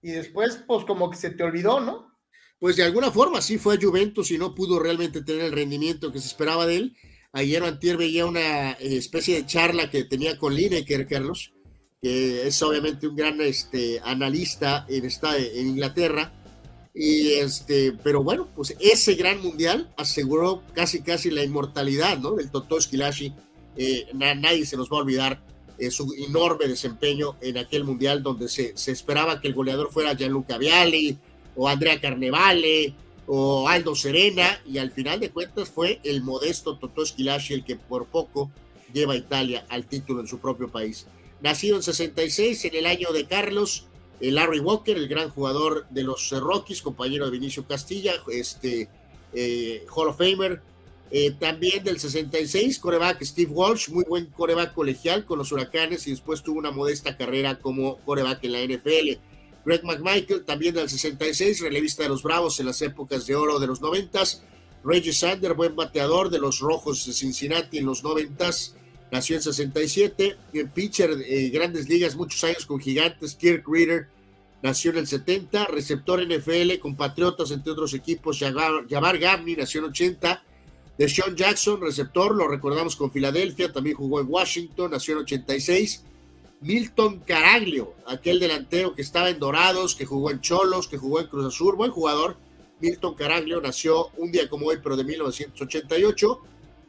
Y 0.00 0.10
después, 0.10 0.62
pues 0.66 0.84
como 0.84 1.10
que 1.10 1.16
se 1.16 1.30
te 1.30 1.42
olvidó, 1.42 1.80
¿no? 1.80 2.14
Pues 2.58 2.76
de 2.76 2.84
alguna 2.84 3.10
forma 3.10 3.42
sí 3.42 3.58
fue 3.58 3.74
a 3.74 3.78
Juventus 3.80 4.30
y 4.30 4.38
no 4.38 4.54
pudo 4.54 4.78
realmente 4.78 5.22
tener 5.22 5.44
el 5.44 5.52
rendimiento 5.52 6.10
que 6.10 6.20
se 6.20 6.28
esperaba 6.28 6.66
de 6.66 6.76
él. 6.76 6.96
Ayer 7.36 7.62
o 7.62 7.66
antier 7.66 7.98
veía 7.98 8.24
una 8.24 8.72
eh, 8.72 8.96
especie 8.96 9.34
de 9.34 9.44
charla 9.44 9.90
que 9.90 10.04
tenía 10.04 10.38
con 10.38 10.54
Lineker, 10.54 11.06
Carlos, 11.06 11.52
que 12.00 12.46
es 12.46 12.62
obviamente 12.62 13.06
un 13.06 13.14
gran 13.14 13.38
este, 13.42 14.00
analista 14.02 14.86
en, 14.88 15.04
esta, 15.04 15.36
en 15.36 15.66
Inglaterra. 15.66 16.32
Y 16.94 17.32
este, 17.32 17.92
pero 18.02 18.22
bueno, 18.22 18.48
pues 18.56 18.74
ese 18.80 19.16
gran 19.16 19.42
mundial 19.42 19.92
aseguró 19.98 20.62
casi 20.72 21.02
casi 21.02 21.30
la 21.30 21.44
inmortalidad 21.44 22.16
¿no? 22.18 22.36
del 22.36 22.50
Toto 22.50 22.78
Esquilashi. 22.78 23.34
Eh, 23.76 24.06
nadie 24.14 24.64
se 24.64 24.78
nos 24.78 24.90
va 24.90 24.96
a 24.96 25.00
olvidar 25.00 25.42
eh, 25.76 25.90
su 25.90 26.10
enorme 26.26 26.66
desempeño 26.68 27.36
en 27.42 27.58
aquel 27.58 27.84
mundial 27.84 28.22
donde 28.22 28.48
se, 28.48 28.74
se, 28.78 28.92
esperaba 28.92 29.42
que 29.42 29.48
el 29.48 29.54
goleador 29.54 29.92
fuera 29.92 30.14
Gianluca 30.14 30.56
Vialli 30.56 31.18
o 31.54 31.68
Andrea 31.68 32.00
Carnevale 32.00 32.94
o 33.26 33.68
Aldo 33.68 33.94
Serena 33.94 34.60
y 34.64 34.78
al 34.78 34.90
final 34.90 35.20
de 35.20 35.30
cuentas 35.30 35.68
fue 35.68 36.00
el 36.04 36.22
modesto 36.22 36.78
Toto 36.78 37.02
Esquilashi 37.02 37.54
el 37.54 37.64
que 37.64 37.76
por 37.76 38.06
poco 38.06 38.50
lleva 38.92 39.14
a 39.14 39.16
Italia 39.16 39.66
al 39.68 39.86
título 39.86 40.20
en 40.20 40.28
su 40.28 40.38
propio 40.38 40.68
país 40.68 41.06
nacido 41.40 41.76
en 41.76 41.82
66, 41.82 42.64
en 42.64 42.74
el 42.74 42.86
año 42.86 43.12
de 43.12 43.26
Carlos, 43.26 43.86
eh, 44.20 44.30
Larry 44.30 44.60
Walker, 44.60 44.96
el 44.96 45.08
gran 45.08 45.30
jugador 45.30 45.86
de 45.90 46.02
los 46.02 46.30
Rockies, 46.30 46.82
compañero 46.82 47.26
de 47.26 47.30
Vinicio 47.30 47.66
Castilla, 47.66 48.14
este 48.32 48.88
eh, 49.32 49.84
Hall 49.94 50.08
of 50.08 50.18
Famer. 50.18 50.60
Eh, 51.12 51.30
también 51.38 51.84
del 51.84 52.00
66, 52.00 52.80
coreback 52.80 53.22
Steve 53.22 53.52
Walsh, 53.52 53.90
muy 53.90 54.04
buen 54.08 54.26
coreback 54.26 54.74
colegial 54.74 55.24
con 55.24 55.38
los 55.38 55.52
Huracanes 55.52 56.04
y 56.08 56.10
después 56.10 56.42
tuvo 56.42 56.58
una 56.58 56.72
modesta 56.72 57.16
carrera 57.16 57.60
como 57.60 57.98
coreback 57.98 58.42
en 58.42 58.52
la 58.52 58.64
NFL. 58.64 59.20
Greg 59.66 59.84
McMichael, 59.84 60.46
también 60.46 60.74
del 60.74 60.88
66, 60.88 61.60
relevista 61.60 62.04
de 62.04 62.08
los 62.08 62.22
Bravos 62.22 62.58
en 62.60 62.66
las 62.66 62.80
épocas 62.80 63.26
de 63.26 63.34
oro 63.34 63.58
de 63.58 63.66
los 63.66 63.82
90. 63.82 64.22
Reggie 64.84 65.12
Sander, 65.12 65.52
buen 65.52 65.76
bateador 65.76 66.30
de 66.30 66.38
los 66.38 66.60
Rojos 66.60 67.04
de 67.04 67.12
Cincinnati 67.12 67.78
en 67.78 67.86
los 67.86 68.02
90 68.02 68.50
nació 69.10 69.36
en 69.36 69.42
67, 69.42 70.36
pitcher 70.74 71.10
en 71.26 71.52
Grandes 71.52 71.88
Ligas, 71.88 72.16
muchos 72.16 72.42
años 72.44 72.66
con 72.66 72.80
Gigantes, 72.80 73.34
Kirk 73.34 73.64
Reader, 73.66 74.08
nació 74.62 74.90
en 74.90 74.98
el 74.98 75.06
70, 75.06 75.66
receptor 75.66 76.20
NFL 76.26 76.78
con 76.80 76.96
Patriotas, 76.96 77.50
entre 77.50 77.72
otros 77.72 77.94
equipos, 77.94 78.38
Jabbar 78.38 79.18
Gavni, 79.18 79.54
nació 79.54 79.80
en 79.80 79.86
80, 79.86 80.42
de 80.98 81.08
Sean 81.08 81.36
Jackson, 81.36 81.80
receptor, 81.80 82.34
lo 82.34 82.48
recordamos 82.48 82.96
con 82.96 83.12
Filadelfia, 83.12 83.72
también 83.72 83.96
jugó 83.96 84.20
en 84.20 84.28
Washington, 84.28 84.90
nació 84.90 85.14
en 85.14 85.20
86, 85.20 86.04
Milton 86.60 87.20
Caraglio, 87.20 87.94
aquel 88.06 88.40
delantero 88.40 88.94
que 88.94 89.02
estaba 89.02 89.30
en 89.30 89.38
Dorados, 89.38 89.94
que 89.94 90.06
jugó 90.06 90.30
en 90.30 90.40
Cholos, 90.40 90.88
que 90.88 90.98
jugó 90.98 91.20
en 91.20 91.26
Cruz 91.26 91.46
Azul, 91.46 91.76
buen 91.76 91.90
jugador, 91.90 92.36
Milton 92.80 93.14
Caraglio 93.14 93.60
nació 93.60 94.08
un 94.16 94.30
día 94.30 94.48
como 94.48 94.66
hoy, 94.66 94.78
pero 94.82 94.96
de 94.96 95.04
1988, 95.04 96.40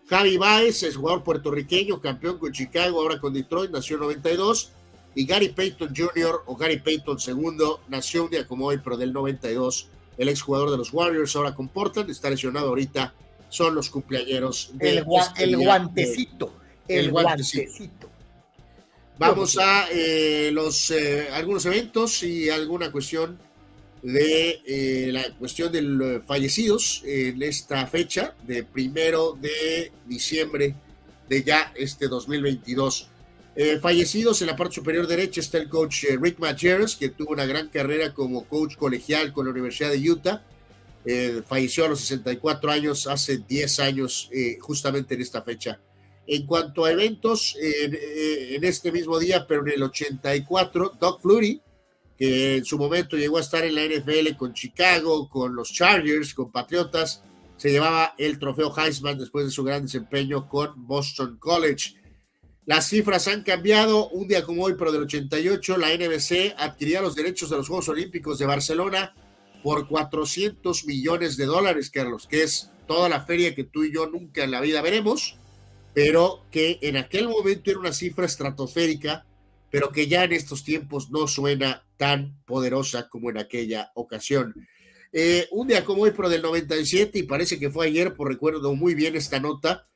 Javi 0.10 0.38
Baez 0.38 0.84
es 0.84 0.96
jugador 0.96 1.24
puertorriqueño, 1.24 2.00
campeón 2.00 2.38
con 2.38 2.54
Chicago, 2.54 3.02
ahora 3.02 3.20
con 3.20 3.34
Detroit, 3.34 3.72
nació 3.72 3.96
en 3.96 4.04
92. 4.04 4.72
Y 5.16 5.26
Gary 5.26 5.50
Payton 5.50 5.94
Jr. 5.96 6.44
o 6.46 6.56
Gary 6.56 6.80
Payton 6.80 7.18
II 7.26 7.58
nació 7.88 8.26
un 8.26 8.30
día 8.30 8.48
como 8.48 8.68
hoy, 8.68 8.80
pero 8.82 8.96
del 8.98 9.12
92. 9.12 9.90
El 10.18 10.30
exjugador 10.30 10.72
de 10.72 10.78
los 10.78 10.94
Warriors, 10.94 11.36
ahora 11.36 11.56
con 11.56 11.68
Portland, 11.68 12.10
está 12.10 12.30
lesionado 12.30 12.70
ahorita. 12.70 13.14
Son 13.50 13.76
los 13.76 13.90
cumpleaños 13.90 14.72
del 14.74 15.00
el, 15.00 15.04
guantecito. 15.58 16.54
El, 16.88 17.12
guantecito. 17.12 18.07
Vamos 19.20 19.58
a 19.58 19.88
eh, 19.92 20.52
los 20.54 20.92
eh, 20.92 21.30
algunos 21.34 21.66
eventos 21.66 22.22
y 22.24 22.50
alguna 22.50 22.92
cuestión 22.92 23.40
de 24.02 24.62
eh, 24.66 25.10
la 25.12 25.34
cuestión 25.38 25.72
de 25.72 25.82
los 25.82 26.24
fallecidos 26.26 27.02
en 27.06 27.42
esta 27.42 27.86
fecha 27.88 28.36
de 28.46 28.64
primero 28.64 29.38
de 29.40 29.92
diciembre 30.06 30.76
de 31.28 31.44
ya 31.44 31.74
este 31.76 32.08
2022. 32.08 33.10
Eh, 33.56 33.80
fallecidos 33.82 34.42
en 34.42 34.48
la 34.48 34.56
parte 34.56 34.76
superior 34.76 35.08
derecha 35.08 35.42
está 35.42 35.58
el 35.58 35.68
coach 35.68 36.04
eh, 36.04 36.18
Rick 36.22 36.40
Majerus, 36.40 36.96
que 36.96 37.10
tuvo 37.10 37.32
una 37.32 37.46
gran 37.46 37.70
carrera 37.70 38.14
como 38.14 38.46
coach 38.46 38.76
colegial 38.76 39.34
con 39.34 39.46
la 39.46 39.52
Universidad 39.52 39.92
de 39.92 40.10
Utah. 40.10 40.44
falleció 41.48 41.86
a 41.86 41.88
los 41.88 42.02
64 42.02 42.72
años, 42.72 43.08
hace 43.08 43.38
10 43.40 43.80
años, 43.80 44.30
justamente 44.60 45.16
en 45.16 45.22
esta 45.22 45.42
fecha. 45.42 45.80
En 46.28 46.46
cuanto 46.46 46.84
a 46.84 46.92
eventos, 46.92 47.56
en 47.60 48.64
este 48.64 48.92
mismo 48.92 49.18
día, 49.18 49.48
pero 49.48 49.66
en 49.66 49.74
el 49.74 49.84
84, 49.84 50.98
Doug 51.00 51.22
Flutie, 51.22 51.62
que 52.18 52.58
en 52.58 52.66
su 52.66 52.78
momento 52.78 53.16
llegó 53.16 53.38
a 53.38 53.42
estar 53.42 53.64
en 53.64 53.76
la 53.76 53.86
NFL 53.86 54.36
con 54.38 54.54
Chicago, 54.54 55.30
con 55.30 55.56
los 55.56 55.72
Chargers, 55.72 56.34
con 56.34 56.52
Patriotas, 56.52 57.24
se 57.56 57.72
llevaba 57.72 58.14
el 58.18 58.38
trofeo 58.40 58.74
Heisman 58.76 59.18
después 59.18 59.46
de 59.46 59.52
su 59.52 59.64
gran 59.64 59.84
desempeño 59.84 60.48
con 60.48 60.86
Boston 60.86 61.38
College. 61.40 61.96
Las 62.66 62.90
cifras 62.90 63.28
han 63.28 63.44
cambiado. 63.44 64.10
Un 64.10 64.28
día 64.28 64.44
como 64.44 64.64
hoy, 64.64 64.76
pero 64.78 64.92
del 64.92 65.04
88, 65.04 65.78
la 65.78 65.96
NBC 65.96 66.54
adquiría 66.58 67.02
los 67.02 67.16
derechos 67.16 67.50
de 67.50 67.58
los 67.58 67.68
Juegos 67.68 67.90
Olímpicos 67.90 68.38
de 68.38 68.46
Barcelona 68.46 69.16
por 69.64 69.88
400 69.88 70.86
millones 70.86 71.38
de 71.38 71.46
dólares, 71.46 71.90
Carlos, 71.90 72.28
que 72.28 72.44
es 72.44 72.70
toda 72.88 73.10
la 73.10 73.26
feria 73.26 73.56
que 73.56 73.64
tú 73.64 73.84
y 73.84 73.94
yo 73.94 74.08
nunca 74.08 74.44
en 74.44 74.52
la 74.52 74.62
vida 74.62 74.82
veremos, 74.82 75.38
pero 75.98 76.46
que 76.52 76.78
en 76.84 76.96
aquel 76.96 77.28
momento 77.28 77.72
era 77.72 77.80
una 77.80 77.92
cifra 77.92 78.28
estratosférica, 78.28 79.26
pero 79.72 79.92
que 79.92 80.06
ya 80.06 80.26
en 80.26 80.32
estos 80.32 80.64
tiempos 80.64 81.10
no 81.10 81.28
suena 81.28 81.88
tan 81.98 82.38
poderosa 82.46 83.10
como 83.10 83.32
en 83.32 83.40
aquella 83.40 83.92
ocasión. 83.96 84.54
Eh, 85.12 85.48
un 85.50 85.68
día 85.68 85.84
como 85.84 86.04
hoy, 86.04 86.12
pero 86.16 86.30
del 86.30 86.44
97, 86.44 87.18
y 87.18 87.24
parece 87.24 87.58
que 87.58 87.72
fue 87.72 87.88
ayer, 87.88 88.14
por 88.14 88.28
recuerdo 88.28 88.76
muy 88.76 88.94
bien 88.94 89.16
esta 89.16 89.40
nota, 89.40 89.88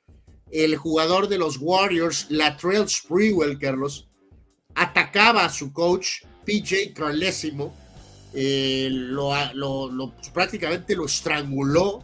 el 0.49 0.75
jugador 0.75 1.27
de 1.27 1.37
los 1.37 1.57
Warriors, 1.59 2.25
Latrell 2.31 2.89
Sprewell, 2.89 3.59
Carlos, 3.59 4.09
atacaba 4.73 5.45
a 5.45 5.49
su 5.51 5.71
coach, 5.71 6.23
PJ 6.45 6.93
Carlesimo, 6.95 7.75
eh, 8.33 8.87
lo, 8.89 9.35
pues, 10.15 10.29
prácticamente 10.29 10.95
lo 10.95 11.05
estranguló. 11.05 12.03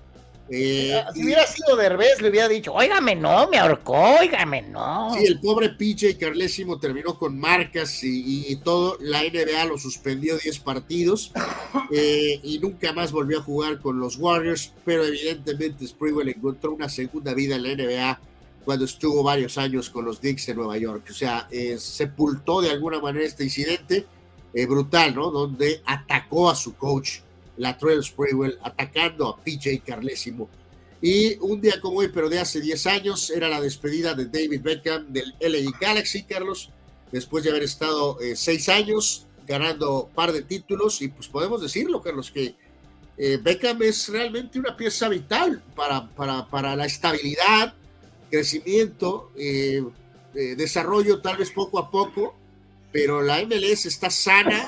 Eh, 0.50 1.04
si 1.14 1.24
hubiera 1.24 1.46
sido 1.46 1.76
Derbez, 1.76 2.22
le 2.22 2.30
hubiera 2.30 2.48
dicho, 2.48 2.74
óigame, 2.74 3.16
no, 3.16 3.48
me 3.48 3.58
ahorcó, 3.58 4.20
óigame, 4.20 4.62
no. 4.62 5.14
Sí, 5.14 5.26
el 5.26 5.40
pobre 5.40 5.70
PJ 5.70 6.18
Carlesimo 6.18 6.80
terminó 6.80 7.18
con 7.18 7.38
marcas 7.40 8.00
y, 8.04 8.56
todo. 8.64 8.98
La 9.02 9.22
NBA 9.24 9.66
lo 9.66 9.78
suspendió 9.78 10.38
10 10.38 10.60
partidos 10.60 11.32
eh, 11.92 12.40
y 12.44 12.60
nunca 12.60 12.94
más 12.94 13.12
volvió 13.12 13.40
a 13.40 13.44
jugar 13.44 13.80
con 13.80 14.00
los 14.00 14.18
Warriors, 14.18 14.74
pero 14.86 15.06
evidentemente 15.06 15.88
Sprewell 15.88 16.30
encontró 16.30 16.74
una 16.74 16.90
segunda 16.90 17.34
vida 17.34 17.56
en 17.56 17.64
la 17.64 17.76
NBA 17.76 18.20
cuando 18.68 18.84
estuvo 18.84 19.24
varios 19.24 19.58
años 19.58 19.90
con 19.90 20.04
los 20.04 20.20
Knicks 20.20 20.48
de 20.48 20.56
Nueva 20.56 20.78
York. 20.78 21.06
O 21.10 21.14
sea, 21.14 21.48
eh, 21.52 21.78
sepultó 21.78 22.62
de 22.62 22.72
alguna 22.72 23.00
manera 23.00 23.26
este 23.26 23.46
incidente 23.46 24.06
eh, 24.54 24.66
brutal, 24.66 25.16
¿no? 25.16 25.32
Donde 25.32 25.82
atacó 25.86 26.50
a 26.50 26.56
su 26.56 26.76
coach, 26.76 27.20
Latrell 27.58 28.04
Sprewell, 28.04 28.58
atacando 28.64 29.28
a 29.28 29.38
PJ 29.44 29.82
Carlesimo. 29.86 30.50
Y 31.02 31.38
un 31.40 31.62
día 31.62 31.80
como 31.80 32.00
hoy, 32.00 32.10
pero 32.14 32.30
de 32.30 32.40
hace 32.40 32.60
10 32.60 32.88
años, 32.88 33.30
era 33.30 33.50
la 33.50 33.62
despedida 33.62 34.14
de 34.14 34.26
David 34.26 34.62
Beckham 34.62 35.14
del 35.14 35.36
LA 35.40 35.72
Galaxy, 35.80 36.24
Carlos, 36.24 36.72
después 37.12 37.44
de 37.44 37.52
haber 37.52 37.64
estado 37.64 38.20
eh, 38.20 38.36
seis 38.36 38.68
años 38.70 39.28
ganando 39.46 40.10
par 40.14 40.32
de 40.32 40.42
títulos. 40.42 41.02
Y 41.02 41.10
pues 41.10 41.28
podemos 41.28 41.62
decirlo, 41.62 42.02
Carlos, 42.02 42.32
que 42.32 42.56
Beckham 43.18 43.82
es 43.82 44.10
realmente 44.10 44.60
una 44.60 44.78
pieza 44.78 45.10
vital 45.10 45.64
para, 45.76 46.08
para, 46.10 46.48
para 46.48 46.76
la 46.76 46.86
estabilidad, 46.86 47.74
crecimiento, 48.30 49.32
eh, 49.38 49.84
eh, 50.36 50.56
desarrollo 50.56 51.22
tal 51.22 51.38
vez 51.38 51.52
poco 51.52 51.80
a 51.80 51.90
poco, 51.90 52.36
pero 52.92 53.22
la 53.22 53.44
MLS 53.44 53.86
está 53.86 54.10
sana 54.10 54.68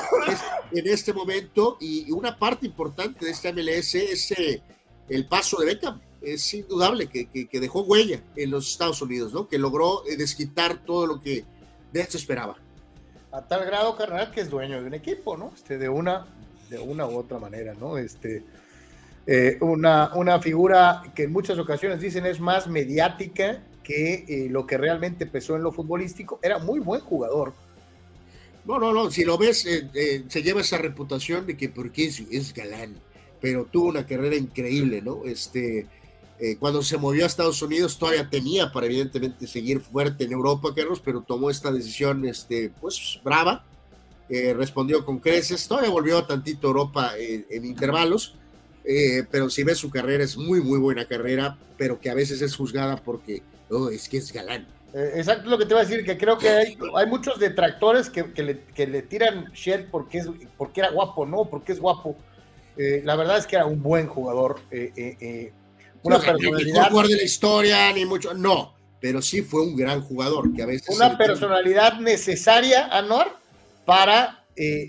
en 0.72 0.88
este 0.88 1.14
momento 1.14 1.78
y 1.80 2.12
una 2.12 2.38
parte 2.38 2.66
importante 2.66 3.26
de 3.26 3.32
esta 3.32 3.52
MLS 3.52 3.96
es 3.96 4.32
eh, 4.32 4.62
el 5.08 5.28
paso 5.28 5.58
de 5.60 5.66
Beckham. 5.66 6.02
Es 6.22 6.54
indudable 6.54 7.08
que, 7.08 7.28
que, 7.28 7.60
dejó 7.60 7.82
huella 7.84 8.22
en 8.36 8.52
los 8.52 8.70
Estados 8.70 9.02
Unidos, 9.02 9.34
¿no? 9.34 9.48
Que 9.48 9.58
logró 9.58 10.04
desquitar 10.18 10.84
todo 10.84 11.08
lo 11.08 11.22
que 11.22 11.46
de 11.94 12.02
él 12.02 12.08
esperaba. 12.14 12.58
A 13.32 13.42
tal 13.48 13.66
grado, 13.66 13.96
carnal, 13.96 14.32
que 14.32 14.42
es 14.42 14.50
dueño 14.50 14.82
de 14.82 14.88
un 14.88 14.94
equipo, 14.94 15.38
¿no? 15.38 15.54
Este, 15.56 15.78
de 15.78 15.88
una, 15.88 16.28
de 16.70 16.80
una 16.80 17.06
u 17.08 17.18
otra 17.18 17.40
manera, 17.40 17.74
¿no? 17.74 17.98
Este, 17.98 18.44
eh, 19.28 19.58
una, 19.62 20.12
una 20.16 20.40
figura 20.40 21.04
que 21.16 21.24
en 21.24 21.32
muchas 21.32 21.58
ocasiones 21.58 22.02
dicen 22.02 22.26
es 22.26 22.40
más 22.40 22.68
mediática 22.68 23.64
que 23.84 24.26
eh, 24.28 24.48
lo 24.50 24.66
que 24.66 24.78
realmente 24.78 25.26
pesó 25.26 25.56
en 25.56 25.64
lo 25.64 25.72
futbolístico. 25.72 26.40
Era 26.42 26.60
muy 26.60 26.80
buen 26.80 27.02
jugador. 27.02 27.54
No, 28.66 28.80
no, 28.80 28.94
no, 28.94 29.10
si 29.10 29.24
lo 29.24 29.38
ves, 29.38 29.66
eh, 29.66 30.24
se 30.28 30.44
lleva 30.44 30.62
esa 30.62 30.78
reputación 30.78 31.48
de 31.48 31.58
que 31.58 31.70
porque 31.70 32.06
es, 32.06 32.24
es, 32.32 32.54
galán, 32.54 32.96
pero 33.42 33.66
tuvo 33.66 33.88
una 33.88 34.06
carrera 34.06 34.36
increíble, 34.36 35.02
¿no? 35.02 35.24
Este, 35.26 35.88
cuando 36.60 36.82
se 36.82 36.98
movió 36.98 37.26
a 37.26 37.28
Estados 37.28 37.62
Unidos 37.62 38.00
todavía 38.00 38.30
tenía 38.30 38.72
para 38.72 38.86
evidentemente 38.86 39.46
seguir 39.46 39.82
fuerte 39.82 40.24
en 40.24 40.32
Europa, 40.32 40.70
Carlos, 40.74 41.02
pero 41.04 41.22
tomó 41.22 41.50
esta 41.50 41.72
decisión, 41.72 42.26
este, 42.26 42.72
pues, 42.80 43.20
brava, 43.24 43.66
respondió 44.30 45.04
con 45.04 45.20
creces, 45.20 45.68
todavía 45.68 45.90
volvió 45.90 46.18
a 46.18 46.28
tantito 46.28 46.68
Europa 46.68 47.12
en 47.18 47.66
intervalos, 47.66 48.36
eh, 48.92 49.24
pero 49.30 49.52
si 49.52 49.64
ves 49.64 49.78
su 49.78 49.92
carrera, 49.92 50.24
es 50.24 50.36
muy, 50.36 50.62
muy 50.62 50.80
buena 50.80 51.06
carrera, 51.06 51.58
pero 51.78 52.00
que 52.00 52.10
a 52.10 52.16
veces 52.16 52.42
es 52.42 52.56
juzgada 52.56 52.98
porque, 52.98 53.44
oh, 53.70 53.90
es 53.90 54.10
que 54.10 54.18
es 54.18 54.32
galán. 54.34 54.68
Eh, 54.94 55.14
exacto 55.16 55.50
lo 55.50 55.58
que 55.58 55.66
te 55.66 55.74
iba 55.74 55.82
a 55.82 55.86
decir, 55.86 56.04
que 56.04 56.18
creo 56.18 56.38
que 56.38 56.50
hay, 56.50 56.78
hay 56.96 57.06
muchos 57.08 57.40
detractores 57.40 58.10
que, 58.10 58.34
que, 58.34 58.44
le, 58.44 58.60
que, 58.76 58.88
le, 58.88 59.04
tiran 59.04 59.52
shit 59.54 59.86
porque, 59.92 60.20
es, 60.20 60.28
porque 60.58 60.82
era 60.82 60.90
guapo, 60.90 61.26
no, 61.26 61.46
porque 61.46 61.74
es 61.74 61.80
guapo. 61.80 62.18
Eh, 62.78 63.02
la 63.04 63.16
verdad 63.16 63.38
es 63.38 63.46
que 63.46 63.56
era 63.56 63.66
un 63.66 63.82
buen 63.84 64.08
jugador. 64.08 64.62
una 66.04 66.18
no, 66.18 66.24
personalidad. 66.24 66.90
jugador 66.90 67.08
de 67.08 67.16
la 67.18 67.24
historia, 67.24 67.94
ni 67.94 68.06
mucho, 68.06 68.34
no, 68.34 68.74
pero 69.00 69.22
sí 69.22 69.42
fue 69.42 69.62
un 69.62 69.76
gran 69.76 70.02
jugador 70.02 70.54
que 70.54 70.64
a 70.64 70.66
veces. 70.66 70.96
Una 70.96 71.18
personalidad 71.18 72.00
necesaria, 72.00 72.88
Anor, 72.88 73.28
para 73.86 74.46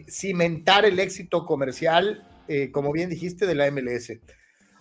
cimentar 0.09 0.85
el 0.85 0.99
éxito 0.99 1.47
comercial 1.47 2.25
eh, 2.53 2.73
como 2.73 2.91
bien 2.91 3.09
dijiste, 3.09 3.47
de 3.47 3.55
la 3.55 3.71
MLS. 3.71 4.13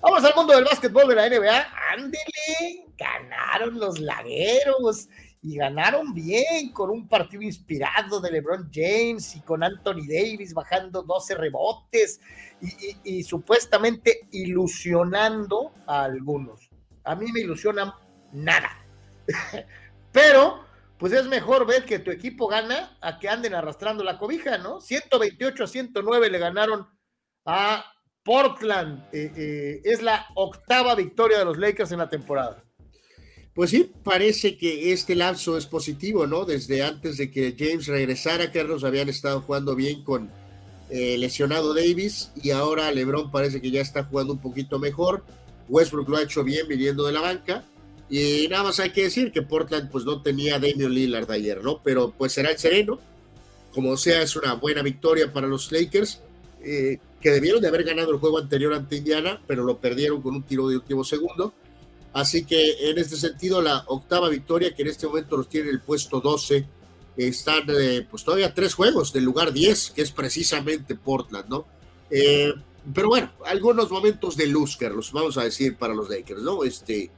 Vamos 0.01 0.23
al 0.23 0.33
mundo 0.33 0.55
del 0.55 0.63
básquetbol 0.63 1.09
de 1.09 1.15
la 1.15 1.29
NBA. 1.29 1.67
Ándele, 1.91 2.85
ganaron 2.97 3.77
los 3.77 3.99
lagueros 3.99 5.09
y 5.41 5.57
ganaron 5.57 6.13
bien 6.13 6.71
con 6.71 6.89
un 6.89 7.05
partido 7.09 7.43
inspirado 7.43 8.21
de 8.21 8.31
LeBron 8.31 8.69
James 8.73 9.35
y 9.35 9.41
con 9.41 9.61
Anthony 9.61 10.07
Davis 10.07 10.53
bajando 10.53 11.03
12 11.03 11.35
rebotes 11.35 12.21
y, 13.03 13.23
supuestamente 13.23 14.27
ilusionando 14.31 15.73
a 15.85 16.05
algunos. 16.05 16.69
A 17.03 17.15
mí 17.15 17.29
me 17.33 17.41
ilusiona 17.41 17.93
nada. 18.31 18.69
Pero, 20.13 20.63
pues 20.97 21.11
es 21.11 21.25
mejor 21.25 21.67
ver 21.67 21.83
que 21.83 21.99
tu 21.99 22.09
equipo 22.09 22.47
gana 22.47 22.97
a 23.01 23.19
que 23.19 23.27
anden 23.27 23.53
arrastrando 23.53 24.05
la 24.05 24.17
cobija, 24.17 24.57
¿no? 24.59 24.79
128 24.79 25.61
a 25.61 25.67
109 25.67 26.29
le 26.29 26.39
ganaron 26.39 26.87
a 27.45 27.83
Portland. 28.23 29.03
Eh, 29.11 29.31
eh, 29.35 29.81
es 29.83 30.01
la 30.01 30.27
octava 30.35 30.95
victoria 30.95 31.39
de 31.39 31.45
los 31.45 31.57
Lakers 31.57 31.91
en 31.91 31.99
la 31.99 32.09
temporada. 32.09 32.63
Pues 33.53 33.71
sí, 33.71 33.91
parece 34.03 34.57
que 34.57 34.93
este 34.93 35.15
lapso 35.15 35.57
es 35.57 35.65
positivo, 35.65 36.25
¿no? 36.27 36.45
Desde 36.45 36.83
antes 36.83 37.17
de 37.17 37.29
que 37.29 37.55
James 37.57 37.87
regresara, 37.87 38.51
Carlos 38.51 38.83
habían 38.83 39.09
estado 39.09 39.41
jugando 39.41 39.75
bien 39.75 40.03
con 40.03 40.29
eh, 40.89 41.17
lesionado 41.17 41.73
Davis 41.73 42.31
y 42.41 42.51
ahora 42.51 42.91
LeBron 42.91 43.31
parece 43.31 43.61
que 43.61 43.69
ya 43.69 43.81
está 43.81 44.03
jugando 44.03 44.33
un 44.33 44.39
poquito 44.39 44.79
mejor. 44.79 45.23
Westbrook 45.67 46.09
lo 46.09 46.17
ha 46.17 46.23
hecho 46.23 46.43
bien 46.43 46.67
viniendo 46.67 47.05
de 47.05 47.13
la 47.13 47.21
banca. 47.21 47.63
Y 48.09 48.47
nada 48.49 48.63
más 48.63 48.79
hay 48.79 48.91
que 48.91 49.03
decir 49.03 49.31
que 49.31 49.43
Portland 49.43 49.91
pues 49.91 50.03
no 50.03 50.21
tenía 50.21 50.55
a 50.55 50.59
Damian 50.59 50.93
Lillard 50.93 51.29
ayer, 51.29 51.63
¿no? 51.63 51.81
Pero 51.83 52.11
pues 52.17 52.31
será 52.31 52.51
el 52.51 52.57
sereno. 52.57 52.99
Como 53.71 53.97
sea, 53.97 54.21
es 54.23 54.35
una 54.35 54.53
buena 54.53 54.81
victoria 54.81 55.31
para 55.31 55.47
los 55.47 55.71
Lakers. 55.71 56.21
Que 57.21 57.31
debieron 57.31 57.61
de 57.61 57.67
haber 57.67 57.83
ganado 57.83 58.11
el 58.11 58.17
juego 58.17 58.37
anterior 58.37 58.73
ante 58.73 58.97
Indiana, 58.97 59.41
pero 59.45 59.63
lo 59.63 59.77
perdieron 59.77 60.21
con 60.21 60.35
un 60.35 60.43
tiro 60.43 60.67
de 60.67 60.77
último 60.77 61.03
segundo. 61.03 61.53
Así 62.13 62.45
que 62.45 62.89
en 62.89 62.97
este 62.97 63.17
sentido, 63.17 63.61
la 63.61 63.83
octava 63.87 64.29
victoria, 64.29 64.73
que 64.73 64.81
en 64.81 64.87
este 64.87 65.07
momento 65.07 65.37
los 65.37 65.49
tiene 65.49 65.69
el 65.69 65.81
puesto 65.81 66.21
12, 66.21 66.65
están 67.17 67.63
eh, 67.67 68.05
pues 68.09 68.23
todavía 68.23 68.53
tres 68.53 68.73
juegos 68.73 69.11
del 69.13 69.25
lugar 69.25 69.51
10, 69.51 69.91
que 69.91 70.01
es 70.01 70.11
precisamente 70.11 70.95
Portland, 70.95 71.49
¿no? 71.49 71.65
Eh, 72.09 72.53
pero 72.93 73.09
bueno, 73.09 73.31
algunos 73.45 73.91
momentos 73.91 74.37
de 74.37 74.47
luz, 74.47 74.77
Carlos, 74.77 75.11
vamos 75.11 75.37
a 75.37 75.43
decir 75.43 75.75
para 75.75 75.93
los 75.93 76.09
Lakers, 76.09 76.41
¿no? 76.41 76.63
Este, 76.63 77.11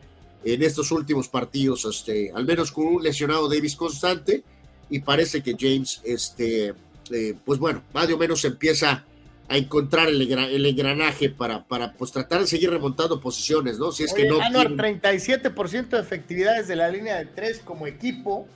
en 0.44 0.64
estos 0.64 0.92
últimos 0.92 1.28
partidos, 1.28 1.86
este, 1.86 2.32
al 2.34 2.46
menos 2.46 2.72
con 2.72 2.88
un 2.88 3.04
lesionado 3.04 3.48
Davis 3.48 3.76
constante, 3.76 4.44
y 4.90 5.00
parece 5.00 5.42
que 5.42 5.56
James, 5.58 6.02
este, 6.04 6.74
eh, 7.12 7.36
pues 7.46 7.60
bueno, 7.60 7.84
más 7.94 8.10
o 8.10 8.18
menos 8.18 8.44
empieza 8.44 9.06
a 9.52 9.58
encontrar 9.58 10.08
el, 10.08 10.66
engranaje 10.66 11.30
para, 11.30 11.68
para 11.68 11.92
pues 11.92 12.14
tratar 12.14 12.40
de 12.40 12.48
seguir 12.48 12.70
remontando 12.70 13.20
posiciones, 13.20 13.78
¿no? 13.78 13.92
Si 13.92 14.04
es 14.04 14.14
que 14.14 14.26
no. 14.26 14.40
37% 14.40 15.90
de 15.90 16.00
efectividad 16.00 16.56
desde 16.56 16.78
la 16.78 16.88
línea 16.88 17.18
de 17.18 17.26
tres 17.26 17.60
como 17.60 17.86
equipo. 17.86 18.48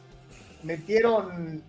Metieron 0.63 1.61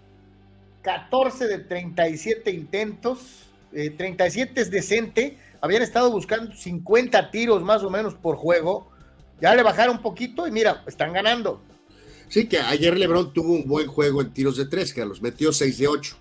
14 0.83 1.49
de 1.49 1.59
37 1.59 2.53
intentos. 2.53 3.49
37 3.73 4.53
eh, 4.55 4.63
es 4.63 4.71
decente. 4.71 5.39
Habían 5.61 5.83
estado 5.83 6.13
buscando 6.13 6.55
50 6.55 7.33
tiros 7.33 7.65
más 7.65 7.83
o 7.83 7.91
menos 7.91 8.15
por 8.15 8.37
juego. 8.37 8.93
Ya 9.41 9.57
le 9.57 9.65
bajaron 9.65 9.97
un 9.97 10.03
poquito 10.03 10.47
y 10.47 10.53
mira, 10.53 10.85
están 10.87 11.13
ganando. 11.13 11.61
Sí, 12.29 12.47
que 12.47 12.61
ayer 12.61 12.97
LeBron 12.97 13.33
tuvo 13.33 13.55
un 13.55 13.67
buen 13.67 13.89
juego 13.89 14.21
en 14.23 14.33
tiros 14.33 14.57
de 14.57 14.67
tres, 14.67 14.95
que 14.95 15.05
los 15.05 15.21
metió 15.21 15.53
6 15.53 15.79
de 15.79 15.89
8 15.89 16.17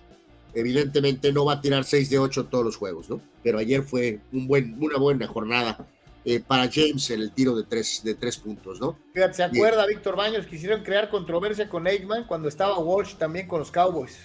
evidentemente 0.56 1.32
no 1.32 1.44
va 1.44 1.54
a 1.54 1.60
tirar 1.60 1.84
6 1.84 2.10
de 2.10 2.18
8 2.18 2.46
todos 2.46 2.64
los 2.64 2.76
juegos, 2.76 3.10
¿no? 3.10 3.20
Pero 3.42 3.58
ayer 3.58 3.82
fue 3.82 4.20
un 4.32 4.48
buen, 4.48 4.76
una 4.82 4.96
buena 4.96 5.26
jornada 5.26 5.86
eh, 6.24 6.40
para 6.40 6.68
James 6.72 7.08
en 7.10 7.20
el 7.20 7.30
tiro 7.30 7.54
de 7.54 7.62
tres, 7.62 8.00
de 8.02 8.14
tres 8.14 8.38
puntos, 8.38 8.80
¿no? 8.80 8.98
¿se 9.32 9.42
acuerda 9.44 9.86
Víctor 9.86 10.16
Baños? 10.16 10.46
Quisieron 10.46 10.82
crear 10.82 11.08
controversia 11.08 11.68
con 11.68 11.86
Aikman 11.86 12.26
cuando 12.26 12.48
estaba 12.48 12.78
Walsh 12.78 13.14
también 13.14 13.46
con 13.46 13.60
los 13.60 13.70
Cowboys. 13.70 14.16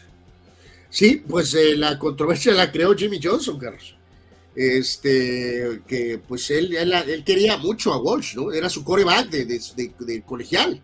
Sí, 0.90 1.24
pues 1.27 1.53
eh, 1.53 1.76
la 1.76 2.00
controversia 2.00 2.53
la 2.53 2.72
creó 2.72 2.95
Jimmy 2.95 3.19
Johnson, 3.22 3.60
Carlos. 3.60 3.95
Este, 4.56 5.82
que 5.88 6.19
pues 6.27 6.50
él, 6.50 6.76
él, 6.76 7.24
quería 7.24 7.58
mucho 7.58 7.93
a 7.93 7.98
Walsh, 7.98 8.35
¿no? 8.35 8.51
Era 8.51 8.68
su 8.68 8.84
coreback 8.84 9.30
de, 9.30 9.45
de, 9.45 10.22
colegial. 10.24 10.82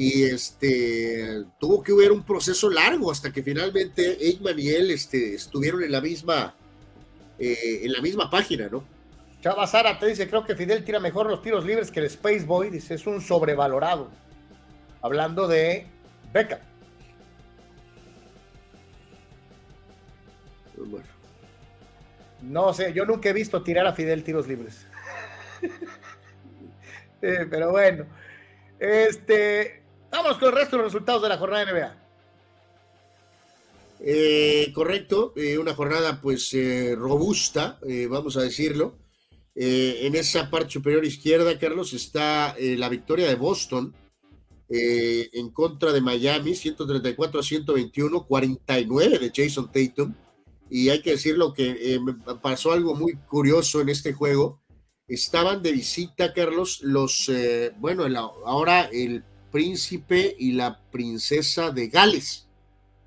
Y 0.00 0.22
este, 0.22 1.42
tuvo 1.58 1.82
que 1.82 1.92
hubiera 1.92 2.14
un 2.14 2.22
proceso 2.22 2.70
largo 2.70 3.10
hasta 3.10 3.32
que 3.32 3.42
finalmente 3.42 4.16
Aikman 4.22 4.56
y 4.56 4.68
él 4.68 4.92
este, 4.92 5.34
estuvieron 5.34 5.82
en 5.82 5.90
la 5.90 6.00
misma, 6.00 6.54
eh, 7.36 7.80
en 7.82 7.90
la 7.90 8.00
misma 8.00 8.30
página, 8.30 8.68
¿no? 8.68 8.84
Chava 9.40 9.66
Sara 9.66 9.98
te 9.98 10.06
dice, 10.06 10.28
creo 10.28 10.44
que 10.44 10.54
Fidel 10.54 10.84
tira 10.84 11.00
mejor 11.00 11.26
los 11.26 11.42
tiros 11.42 11.64
libres 11.64 11.90
que 11.90 11.98
el 11.98 12.06
Space 12.06 12.44
Boy, 12.44 12.70
dice, 12.70 12.94
es 12.94 13.08
un 13.08 13.20
sobrevalorado. 13.20 14.08
Hablando 15.02 15.48
de 15.48 15.88
Beckham. 16.32 16.60
Bueno. 20.76 21.06
No 22.40 22.72
sé, 22.72 22.92
yo 22.92 23.04
nunca 23.04 23.30
he 23.30 23.32
visto 23.32 23.64
tirar 23.64 23.84
a 23.88 23.94
Fidel 23.94 24.22
tiros 24.22 24.46
libres. 24.46 24.86
Eh, 27.20 27.48
pero 27.50 27.72
bueno, 27.72 28.06
este, 28.78 29.82
vamos 30.10 30.38
con 30.38 30.48
el 30.48 30.54
resto 30.54 30.76
de 30.76 30.82
los 30.82 30.92
resultados 30.92 31.22
de 31.22 31.28
la 31.28 31.38
jornada 31.38 31.72
NBA. 31.72 31.96
Eh, 34.00 34.72
correcto, 34.74 35.32
eh, 35.36 35.58
una 35.58 35.74
jornada 35.74 36.20
pues 36.20 36.54
robusta, 36.96 37.78
vamos 38.08 38.36
a 38.36 38.42
decirlo. 38.42 38.96
en 39.54 40.14
esa 40.14 40.50
parte 40.50 40.70
superior 40.70 41.04
izquierda, 41.04 41.58
Carlos, 41.58 41.92
está 41.92 42.54
la 42.58 42.88
victoria 42.88 43.26
de 43.26 43.34
Boston 43.34 43.92
en 44.68 45.50
contra 45.50 45.92
de 45.92 46.00
Miami, 46.00 46.54
134 46.54 47.40
a 47.40 47.42
121, 47.42 48.24
49 48.24 49.18
de 49.18 49.32
Jason 49.34 49.72
Tatum 49.72 50.14
y 50.70 50.90
hay 50.90 51.00
que 51.00 51.12
decirlo 51.12 51.52
que 51.52 51.94
eh, 51.94 52.00
pasó 52.42 52.72
algo 52.72 52.94
muy 52.94 53.14
curioso 53.14 53.80
en 53.80 53.88
este 53.88 54.12
juego. 54.12 54.60
Estaban 55.06 55.62
de 55.62 55.72
visita, 55.72 56.32
Carlos, 56.34 56.80
los, 56.82 57.28
eh, 57.30 57.72
bueno, 57.78 58.04
ahora 58.44 58.82
el 58.92 59.24
príncipe 59.50 60.34
y 60.38 60.52
la 60.52 60.80
princesa 60.90 61.70
de 61.70 61.88
Gales. 61.88 62.46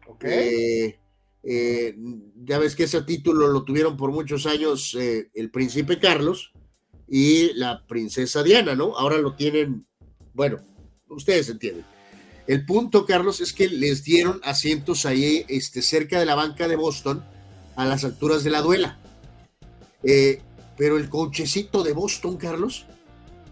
Okay. 0.08 0.96
Eh, 1.44 1.98
ya 2.44 2.60
ves 2.60 2.76
que 2.76 2.84
ese 2.84 3.02
título 3.02 3.48
lo 3.48 3.64
tuvieron 3.64 3.98
por 3.98 4.12
muchos 4.12 4.46
años 4.46 4.96
el 4.96 5.50
príncipe 5.50 6.00
Carlos 6.00 6.52
y 7.08 7.54
la 7.54 7.86
princesa 7.88 8.44
Diana, 8.44 8.76
¿no? 8.76 8.96
Ahora 8.98 9.18
lo 9.18 9.36
tienen, 9.36 9.86
bueno, 10.34 10.60
ustedes 11.10 11.50
entienden. 11.50 11.86
El 12.48 12.66
punto, 12.66 13.06
Carlos, 13.06 13.42
es 13.42 13.54
que 13.54 13.68
les 13.68 14.04
dieron 14.04 14.40
asientos 14.44 15.06
ahí 15.06 15.46
este, 15.48 15.82
cerca 15.82 16.20
de 16.20 16.26
la 16.26 16.36
banca 16.36 16.68
de 16.68 16.76
Boston 16.76 17.24
a 17.76 17.86
las 17.86 18.04
alturas 18.04 18.44
de 18.44 18.50
la 18.50 18.62
duela. 18.62 19.00
Eh, 20.04 20.42
pero 20.78 20.98
el 20.98 21.10
cochecito 21.10 21.84
de 21.84 21.94
Boston, 21.94 22.38
Carlos, 22.38 22.86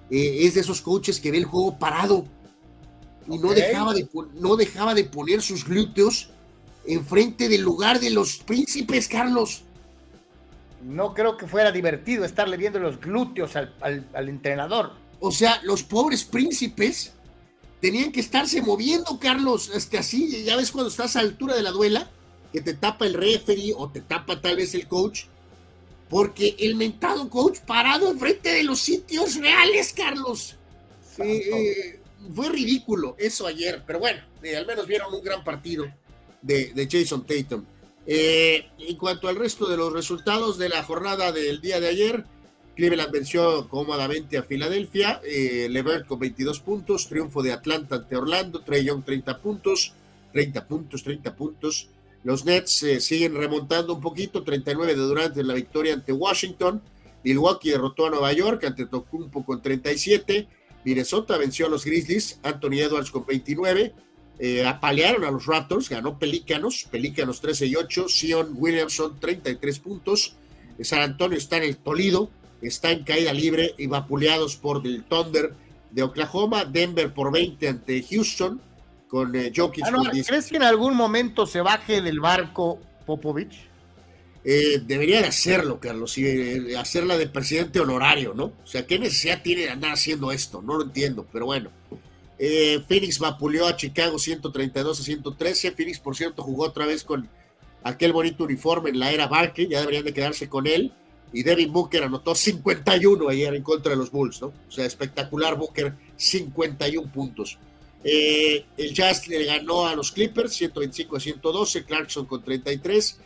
eh, 0.10 0.40
es 0.42 0.56
de 0.56 0.62
esos 0.62 0.82
coches 0.82 1.20
que 1.20 1.32
ve 1.32 1.38
el 1.38 1.46
juego 1.46 1.78
parado 1.78 2.26
y 3.30 3.38
no, 3.38 3.54
dejaba 3.54 3.94
de, 3.94 4.08
no 4.36 4.56
dejaba 4.56 4.94
de 4.94 5.04
poner 5.04 5.42
sus 5.42 5.66
glúteos 5.66 6.30
enfrente 6.86 7.50
del 7.50 7.62
lugar 7.62 8.00
de 8.00 8.10
los 8.10 8.38
príncipes, 8.38 9.08
Carlos. 9.08 9.64
No 10.84 11.14
creo 11.14 11.38
que 11.38 11.48
fuera 11.48 11.72
divertido 11.72 12.26
estarle 12.26 12.58
viendo 12.58 12.80
los 12.80 13.00
glúteos 13.00 13.56
al, 13.56 13.74
al 13.82 14.30
entrenador. 14.30 14.94
O 15.20 15.32
sea, 15.32 15.60
los 15.64 15.84
pobres 15.84 16.24
príncipes 16.24 17.14
tenían 17.82 18.12
que 18.12 18.20
estarse 18.20 18.62
moviendo, 18.62 19.20
Carlos, 19.20 19.72
este, 19.74 19.98
así, 19.98 20.44
ya 20.44 20.56
ves 20.56 20.72
cuando 20.72 20.90
estás 20.90 21.16
a 21.16 21.22
la 21.22 21.30
altura 21.30 21.56
de 21.56 21.64
la 21.64 21.72
duela, 21.72 22.10
que 22.52 22.62
te 22.62 22.74
tapa 22.74 23.06
el 23.06 23.14
referee 23.14 23.74
o 23.76 23.90
te 23.90 24.02
tapa 24.02 24.42
tal 24.42 24.58
vez 24.58 24.74
el 24.74 24.88
coach, 24.88 25.24
porque 26.10 26.56
el 26.60 26.76
mentado 26.76 27.30
coach 27.30 27.60
parado 27.60 28.10
enfrente 28.12 28.50
de 28.50 28.64
los 28.64 28.80
sitios 28.80 29.36
reales, 29.36 29.94
Carlos. 29.94 30.56
Eh, 31.20 31.99
fue 32.34 32.50
ridículo 32.50 33.16
eso 33.18 33.48
ayer, 33.48 33.84
pero 33.86 34.00
bueno, 34.00 34.22
eh, 34.44 34.56
al 34.56 34.66
menos 34.66 34.86
vieron 34.88 35.14
un 35.14 35.24
gran 35.24 35.44
partido 35.44 35.86
de, 36.42 36.88
Jason 36.90 37.26
Tatum. 37.26 37.66
Eh, 38.06 38.66
en 38.80 38.96
cuanto 38.98 39.28
al 39.28 39.36
resto 39.36 39.70
de 39.70 39.78
los 39.78 39.94
resultados 39.94 40.58
de 40.58 40.70
la 40.70 40.84
jornada 40.84 41.32
del 41.32 41.62
día 41.62 41.80
de 41.80 41.90
ayer, 41.90 42.26
Cleveland 42.76 43.12
venció 43.12 43.68
cómodamente 43.68 44.38
a 44.38 44.44
Filadelfia, 44.44 45.22
Levert 45.24 46.08
con 46.08 46.20
22 46.20 46.62
puntos, 46.62 47.10
triunfo 47.10 47.44
de 47.44 47.52
Atlanta 47.52 47.98
ante 47.98 48.16
Orlando, 48.16 48.62
Trey 48.62 48.86
Young 48.86 49.04
30 49.04 49.42
puntos, 49.42 49.94
30 50.32 50.66
puntos, 50.66 51.04
30 51.04 51.36
puntos. 51.36 51.90
Los 52.24 52.46
Nets 52.46 52.84
eh, 52.84 53.00
siguen 53.00 53.36
remontando 53.36 53.94
un 53.94 54.02
poquito, 54.02 54.44
39 54.44 54.94
de 54.94 55.00
Durant 55.00 55.38
en 55.38 55.48
la 55.48 55.54
victoria 55.54 55.94
ante 55.94 56.12
Washington. 56.12 56.82
Milwaukee 57.24 57.70
derrotó 57.70 58.08
a 58.08 58.10
Nueva 58.10 58.32
York 58.34 58.64
ante 58.66 58.86
Tocumpo 58.86 59.44
con 59.44 59.62
37. 59.62 60.48
Minnesota 60.84 61.38
venció 61.38 61.68
a 61.68 61.70
los 61.70 61.86
Grizzlies, 61.86 62.40
Anthony 62.44 62.80
Edwards 62.80 63.12
con 63.12 63.26
29. 63.26 63.94
Eh, 64.40 64.66
apalearon 64.66 65.26
a 65.26 65.32
los 65.32 65.46
Raptors, 65.46 65.90
ganó 65.90 66.18
Pelícanos, 66.18 66.88
Pelícanos 66.90 67.42
13 67.42 67.68
y 67.68 67.76
8. 67.76 68.08
Sion 68.08 68.54
Williamson 68.56 69.20
33 69.20 69.80
puntos. 69.80 70.36
San 70.82 71.02
Antonio 71.02 71.38
está 71.38 71.58
en 71.58 71.64
el 71.64 71.78
Tolido, 71.78 72.30
está 72.62 72.92
en 72.92 73.04
caída 73.04 73.34
libre 73.34 73.76
y 73.78 73.88
vapuleados 73.88 74.56
por 74.56 74.86
el 74.86 75.04
Thunder 75.04 75.54
de 75.92 76.04
Oklahoma. 76.04 76.64
Denver 76.64 77.14
por 77.14 77.32
20 77.32 77.68
ante 77.68 78.02
Houston 78.02 78.62
con 79.10 79.36
eh, 79.36 79.52
Jokic. 79.54 79.86
Ah, 79.86 80.12
¿Crees 80.26 80.48
que 80.48 80.56
en 80.56 80.64
algún 80.64 80.96
momento 80.96 81.46
se 81.46 81.60
baje 81.60 82.02
del 82.02 82.22
barco 82.22 82.80
Popovich? 83.06 83.69
Eh, 84.44 84.82
debería 84.86 85.22
de 85.22 85.28
hacerlo, 85.28 85.80
Carlos, 85.80 86.18
y 86.18 86.26
eh, 86.26 86.78
hacerla 86.78 87.18
de 87.18 87.28
presidente 87.28 87.80
honorario, 87.80 88.34
¿no? 88.34 88.46
O 88.64 88.68
sea, 88.68 88.88
¿qué 88.88 88.98
necesidad 88.98 89.42
tiene 89.42 89.64
de 89.64 89.70
andar 89.70 89.92
haciendo 89.92 90.32
esto? 90.32 90.62
No 90.62 90.76
lo 90.78 90.84
entiendo, 90.84 91.28
pero 91.32 91.46
bueno. 91.46 91.72
Phoenix 92.88 93.20
vapuleó 93.20 93.68
a 93.68 93.76
Chicago 93.76 94.18
132 94.18 95.02
a 95.02 95.04
113. 95.04 95.72
Phoenix, 95.74 96.00
por 96.00 96.16
cierto, 96.16 96.42
jugó 96.42 96.64
otra 96.64 96.86
vez 96.86 97.04
con 97.04 97.28
aquel 97.84 98.14
bonito 98.14 98.44
uniforme 98.44 98.90
en 98.90 99.00
la 99.00 99.12
era 99.12 99.28
Barkley, 99.28 99.68
ya 99.68 99.80
deberían 99.80 100.06
de 100.06 100.14
quedarse 100.14 100.48
con 100.48 100.68
él. 100.68 100.94
Y 101.32 101.44
Devin 101.44 101.72
Booker 101.72 102.04
anotó 102.04 102.34
51 102.34 103.30
ayer 103.30 103.54
en 103.54 103.62
contra 103.62 103.92
de 103.92 103.98
los 103.98 104.10
Bulls, 104.10 104.42
¿no? 104.42 104.48
O 104.48 104.72
sea, 104.72 104.86
espectacular 104.86 105.56
Booker, 105.58 105.94
51 106.16 107.12
puntos. 107.12 107.60
Eh, 108.04 108.66
el 108.78 108.94
Jazz 108.94 109.28
le 109.28 109.44
ganó 109.46 109.86
a 109.86 109.96
los 109.96 110.12
Clippers 110.12 110.54
125 110.54 111.18
a 111.18 111.20
112, 111.20 111.84
Clarkson 111.84 112.26
con 112.26 112.44
33. 112.44 113.20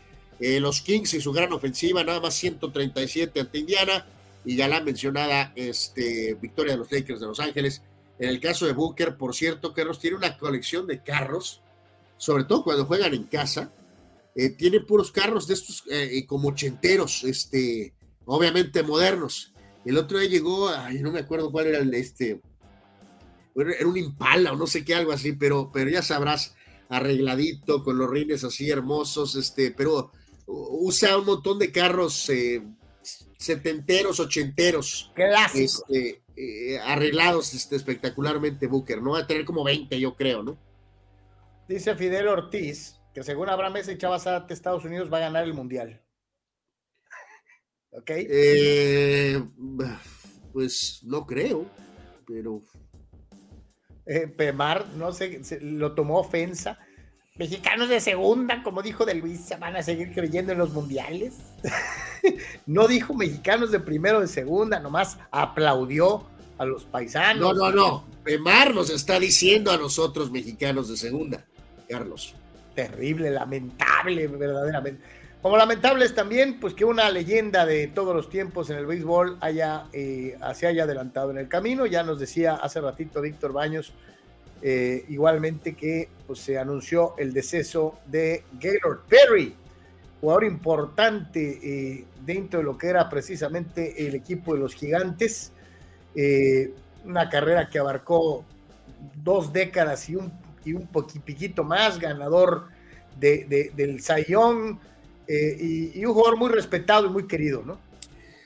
Eh, 0.46 0.60
los 0.60 0.82
Kings 0.82 1.14
y 1.14 1.22
su 1.22 1.32
gran 1.32 1.54
ofensiva, 1.54 2.04
nada 2.04 2.20
más 2.20 2.34
137 2.34 3.40
ante 3.40 3.60
Indiana. 3.60 4.06
Y 4.44 4.58
ya 4.58 4.68
la 4.68 4.82
mencionada 4.82 5.54
este, 5.56 6.34
victoria 6.34 6.74
de 6.74 6.80
los 6.80 6.92
Lakers 6.92 7.22
de 7.22 7.28
Los 7.28 7.40
Ángeles. 7.40 7.82
En 8.20 8.28
el 8.28 8.42
caso 8.42 8.66
de 8.66 8.74
Booker, 8.74 9.16
por 9.16 9.34
cierto, 9.34 9.72
Carlos 9.72 10.00
tiene 10.00 10.18
una 10.18 10.38
colección 10.38 10.86
de 10.86 11.02
carros, 11.02 11.62
sobre 12.18 12.44
todo 12.44 12.66
cuando 12.66 12.86
juegan 12.86 13.14
en 13.14 13.24
casa. 13.24 13.72
Eh, 14.36 14.50
tiene 14.50 14.82
puros 14.82 15.14
carros 15.14 15.48
de 15.48 15.54
estos 15.54 15.86
como 16.28 16.50
ochenteros, 16.50 17.24
este, 17.24 17.94
obviamente 18.26 18.84
modernos. 18.84 19.54
El 19.86 19.98
otro 19.98 20.20
día 20.20 20.28
llegó, 20.28 20.68
ay, 20.68 21.00
no 21.00 21.14
me 21.14 21.20
acuerdo 21.20 21.54
cuál 21.54 21.68
era 21.68 21.78
el, 21.78 21.94
este, 21.94 22.42
era 23.56 23.88
un 23.88 23.96
impala 23.96 24.52
o 24.52 24.58
no 24.58 24.68
sé 24.68 24.84
qué, 24.84 24.94
algo 24.94 25.14
así, 25.14 25.32
pero, 25.32 25.72
pero 25.74 25.90
ya 25.90 26.02
sabrás, 26.02 26.54
arregladito, 26.90 27.82
con 27.82 27.98
los 27.98 28.10
rines 28.10 28.44
así 28.44 28.70
hermosos, 28.70 29.38
este, 29.38 29.72
pero 29.72 30.12
usa 30.46 31.18
un 31.18 31.26
montón 31.26 31.60
de 31.60 31.72
carros 31.72 32.30
eh, 32.30 32.62
setenteros, 33.38 34.20
ochenteros. 34.20 35.12
Este, 35.54 36.24
eh, 36.36 36.80
arreglados 36.80 37.54
este, 37.54 37.76
espectacularmente, 37.76 38.68
Booker, 38.68 39.02
¿no? 39.02 39.12
Va 39.12 39.20
a 39.20 39.28
tener 39.28 39.46
como 39.46 39.64
20, 39.64 40.00
yo 40.00 40.16
creo, 40.16 40.44
¿no? 40.44 40.58
Dice 41.68 41.96
Fidel 41.96 42.28
Ortiz 42.28 43.00
que 43.14 43.24
según 43.24 43.50
Abraham 43.50 43.74
Mesa 43.74 43.92
y 43.92 43.98
Chavas 43.98 44.28
Estados 44.50 44.86
Unidos 44.86 45.12
va 45.12 45.18
a 45.18 45.22
ganar 45.22 45.44
el 45.44 45.54
Mundial. 45.54 46.02
¿Ok? 47.92 48.10
Eh, 48.10 49.40
pues 50.52 51.02
no 51.04 51.26
creo, 51.28 51.68
pero 52.26 52.64
eh, 54.06 54.28
Pemar, 54.28 54.88
no 54.96 55.14
sé, 55.14 55.42
lo 55.62 55.94
tomó 55.94 56.20
ofensa. 56.20 56.80
Mexicanos 57.36 57.90
de 57.90 58.00
segunda, 58.00 58.62
como 58.62 58.84
dijo 58.84 59.06
de 59.06 59.16
Luis, 59.16 59.40
se 59.40 59.56
van 59.56 59.76
a 59.76 59.82
seguir 59.82 60.14
creyendo 60.14 60.52
en 60.52 60.60
los 60.60 60.72
mundiales. 60.72 61.34
no 62.68 62.88
dijo 62.88 63.16
mexicanos 63.16 63.72
de 63.72 63.80
primero 63.80 64.22
de 64.22 64.28
segunda, 64.28 64.80
nomás 64.80 65.18
aplaudió 65.32 66.28
a 66.60 66.66
los 66.66 66.84
paisanos. 66.84 67.42
No, 67.42 67.54
no, 67.54 67.72
no. 67.72 68.06
Pemar 68.24 68.76
nos 68.76 68.92
está 68.92 69.20
diciendo 69.20 69.72
a 69.72 69.78
nosotros 69.78 70.30
mexicanos 70.30 70.90
de 70.90 70.98
segunda, 70.98 71.44
Carlos. 71.90 72.36
Terrible, 72.76 73.32
lamentable, 73.32 74.28
verdaderamente. 74.28 75.02
Como 75.42 75.58
lamentable 75.58 76.06
es 76.06 76.14
también, 76.14 76.60
pues 76.60 76.76
que 76.76 76.86
una 76.86 77.10
leyenda 77.10 77.66
de 77.66 77.88
todos 77.88 78.16
los 78.16 78.30
tiempos 78.30 78.70
en 78.70 78.78
el 78.78 78.86
béisbol 78.86 79.40
haya, 79.42 79.86
eh, 79.92 80.38
se 80.54 80.68
haya 80.68 80.84
adelantado 80.84 81.32
en 81.32 81.40
el 81.40 81.48
camino. 81.48 81.88
Ya 81.88 82.04
nos 82.04 82.20
decía 82.20 82.54
hace 82.54 82.80
ratito 82.80 83.22
Víctor 83.22 83.54
Baños, 83.54 83.92
eh, 84.64 85.06
igualmente 85.10 85.76
que 85.76 86.10
pues, 86.26 86.40
se 86.40 86.58
anunció 86.58 87.14
el 87.18 87.34
deceso 87.34 88.00
de 88.08 88.44
Gaylord 88.60 89.02
Perry, 89.08 89.54
jugador 90.22 90.46
importante 90.46 91.60
eh, 91.62 92.06
dentro 92.26 92.60
de 92.60 92.66
lo 92.66 92.78
que 92.78 92.88
era 92.88 93.10
precisamente 93.10 94.08
el 94.08 94.16
equipo 94.16 94.54
de 94.54 94.60
los 94.62 94.74
gigantes. 94.74 95.52
una 97.06 97.30
carrera 97.30 97.70
que 97.70 97.80
abarcó 97.80 98.46
dos 99.16 99.52
décadas 99.52 100.10
y 100.10 100.16
un, 100.16 100.32
y 100.66 100.74
un 100.74 100.88
poquito 100.88 101.64
más, 101.64 102.00
ganador 102.00 102.70
de, 103.20 103.72
del 103.76 104.02
Sayón 104.02 104.80
eh, 105.28 105.92
y, 105.96 106.06
un 106.06 106.14
jugador 106.14 106.38
muy 106.38 106.50
respetado 106.50 107.08
y 107.08 107.10
muy 107.10 107.28
querido, 107.28 107.64
¿no? 107.66 107.78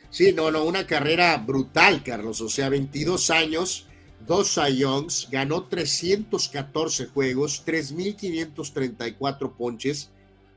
Sí, 0.09 0.31
no, 0.33 0.51
no, 0.51 0.63
una 0.63 0.85
carrera 0.85 1.37
brutal, 1.37 2.03
Carlos. 2.03 2.41
O 2.41 2.49
sea, 2.49 2.69
22 2.69 3.29
años, 3.29 3.87
dos 4.25 4.49
Sayongs, 4.49 5.27
ganó 5.31 5.65
314 5.65 7.07
juegos, 7.07 7.63
3.534 7.65 9.55
ponches, 9.55 10.09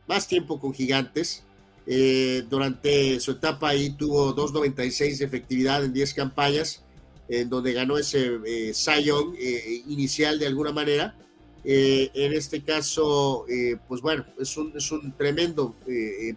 más 0.07 0.27
tiempo 0.27 0.59
con 0.59 0.73
Gigantes. 0.73 1.45
Eh, 1.87 2.45
durante 2.49 3.19
su 3.21 3.33
etapa 3.33 3.71
ahí 3.71 3.91
tuvo 3.91 4.35
2.96 4.35 5.19
de 5.19 5.25
efectividad 5.25 5.85
en 5.85 5.93
10 5.93 6.15
campañas, 6.15 6.83
en 7.29 7.49
donde 7.49 7.73
ganó 7.73 7.97
ese 7.99 8.39
eh, 8.47 8.73
eh, 8.75 9.83
inicial 9.89 10.39
de 10.39 10.47
alguna 10.47 10.73
manera 10.73 11.17
eh, 11.63 12.11
en 12.15 12.33
este 12.33 12.63
caso, 12.63 13.45
eh, 13.49 13.77
pues 13.87 14.01
bueno, 14.01 14.25
es 14.39 14.57
un, 14.57 14.73
es 14.77 14.91
un 14.93 15.13
tremendo 15.13 15.75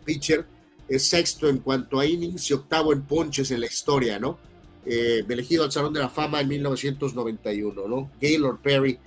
pitcher, 0.03 0.45
es 0.87 1.05
sexto 1.05 1.47
en 1.47 1.59
cuanto 1.59 1.99
a 1.99 2.05
innings 2.05 2.49
y 2.49 2.53
octavo 2.53 2.91
en 2.91 3.03
ponches 3.03 3.51
en 3.51 3.61
la 3.61 3.67
historia, 3.67 4.19
¿no? 4.19 4.37
Elegido 4.85 5.63
al 5.63 5.71
Salón 5.71 5.93
de 5.93 5.99
la 5.99 6.09
Fama 6.09 6.41
en 6.41 6.47
1991, 6.47 7.87
¿no? 7.87 8.11
Gaylord 8.19 8.59
Perry, 8.59 8.99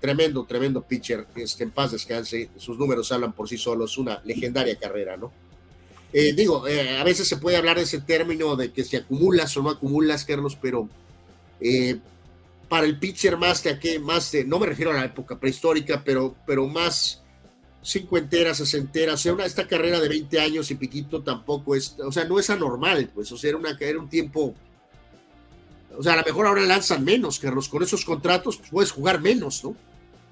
tremendo, 0.00 0.44
tremendo 0.44 0.82
pitcher, 0.82 1.26
en 1.34 1.70
paz 1.70 1.92
descanse, 1.92 2.50
sus 2.56 2.78
números 2.78 3.10
hablan 3.12 3.32
por 3.32 3.48
sí 3.48 3.58
solos, 3.58 3.98
una 3.98 4.20
legendaria 4.24 4.76
carrera, 4.76 5.16
¿no? 5.16 5.32
digo, 6.12 6.64
a 6.64 7.02
veces 7.04 7.26
se 7.26 7.38
puede 7.38 7.56
hablar 7.56 7.76
de 7.76 7.82
ese 7.82 8.00
término 8.00 8.54
de 8.54 8.72
que 8.72 8.84
si 8.84 8.96
acumulas 8.96 9.56
o 9.56 9.62
no 9.62 9.70
acumulas, 9.70 10.24
Carlos, 10.24 10.56
pero 10.60 10.88
para 12.68 12.86
el 12.86 12.98
pitcher 12.98 13.36
más 13.36 13.62
de 13.62 13.70
aquí, 13.70 13.98
más 13.98 14.32
de, 14.32 14.44
no 14.44 14.58
me 14.58 14.66
refiero 14.66 14.90
a 14.90 14.94
la 14.94 15.04
época 15.04 15.38
prehistórica, 15.38 16.02
pero, 16.04 16.34
pero 16.46 16.66
más 16.66 17.22
cincuentera, 17.84 18.54
sesentera, 18.54 19.14
o 19.14 19.16
sea, 19.16 19.34
esta 19.44 19.68
carrera 19.68 20.00
de 20.00 20.08
20 20.08 20.40
años 20.40 20.70
y 20.70 20.74
piquito 20.74 21.22
tampoco 21.22 21.74
es, 21.74 21.96
o 22.00 22.10
sea, 22.10 22.24
no 22.24 22.38
es 22.38 22.48
anormal, 22.48 23.10
pues, 23.14 23.30
o 23.30 23.36
sea, 23.36 23.50
era 23.80 23.98
un 23.98 24.08
tiempo, 24.08 24.54
o 25.96 26.02
sea, 26.02 26.14
a 26.14 26.16
lo 26.16 26.22
mejor 26.24 26.46
ahora 26.46 26.62
lanzan 26.62 27.04
menos, 27.04 27.38
Carlos, 27.38 27.68
con 27.68 27.82
esos 27.82 28.04
contratos 28.04 28.56
pues, 28.58 28.70
puedes 28.70 28.90
jugar 28.90 29.20
menos, 29.20 29.64
¿no? 29.64 29.76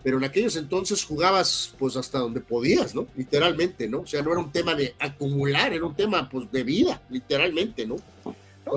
Pero 0.03 0.19
en 0.19 0.25
aquellos 0.25 0.57
entonces 0.57 1.05
jugabas 1.05 1.75
pues 1.79 1.97
hasta 1.97 2.19
donde 2.19 2.41
podías, 2.41 2.95
¿no? 2.95 3.07
Literalmente, 3.17 3.89
¿no? 3.89 4.01
O 4.01 4.07
sea, 4.07 4.23
no 4.23 4.33
era 4.33 4.41
un 4.41 4.51
tema 4.51 4.75
de 4.75 4.95
acumular, 4.99 5.73
era 5.73 5.85
un 5.85 5.95
tema 5.95 6.29
pues 6.29 6.51
de 6.51 6.65
vida, 6.65 7.01
literalmente, 7.09 7.87
¿no? 7.87 7.97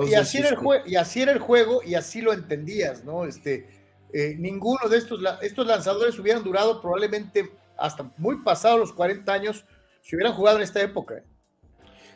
y, 0.08 0.14
así 0.14 0.38
era 0.38 0.50
el 0.50 0.54
este 0.54 0.90
y 0.90 0.96
así 0.96 1.22
era 1.22 1.32
el 1.32 1.38
juego 1.38 1.80
y 1.84 1.94
así 1.94 2.20
lo 2.20 2.32
entendías, 2.32 3.04
¿no? 3.04 3.24
Este, 3.24 3.68
eh, 4.12 4.36
ninguno 4.38 4.88
de 4.88 4.98
estos, 4.98 5.20
estos 5.42 5.66
lanzadores 5.66 6.18
hubieran 6.18 6.44
durado 6.44 6.80
probablemente 6.80 7.50
hasta 7.76 8.10
muy 8.16 8.38
pasados 8.42 8.78
los 8.78 8.92
40 8.92 9.32
años 9.32 9.64
si 10.02 10.16
hubieran 10.16 10.34
jugado 10.34 10.58
en 10.58 10.62
esta 10.62 10.80
época. 10.80 11.22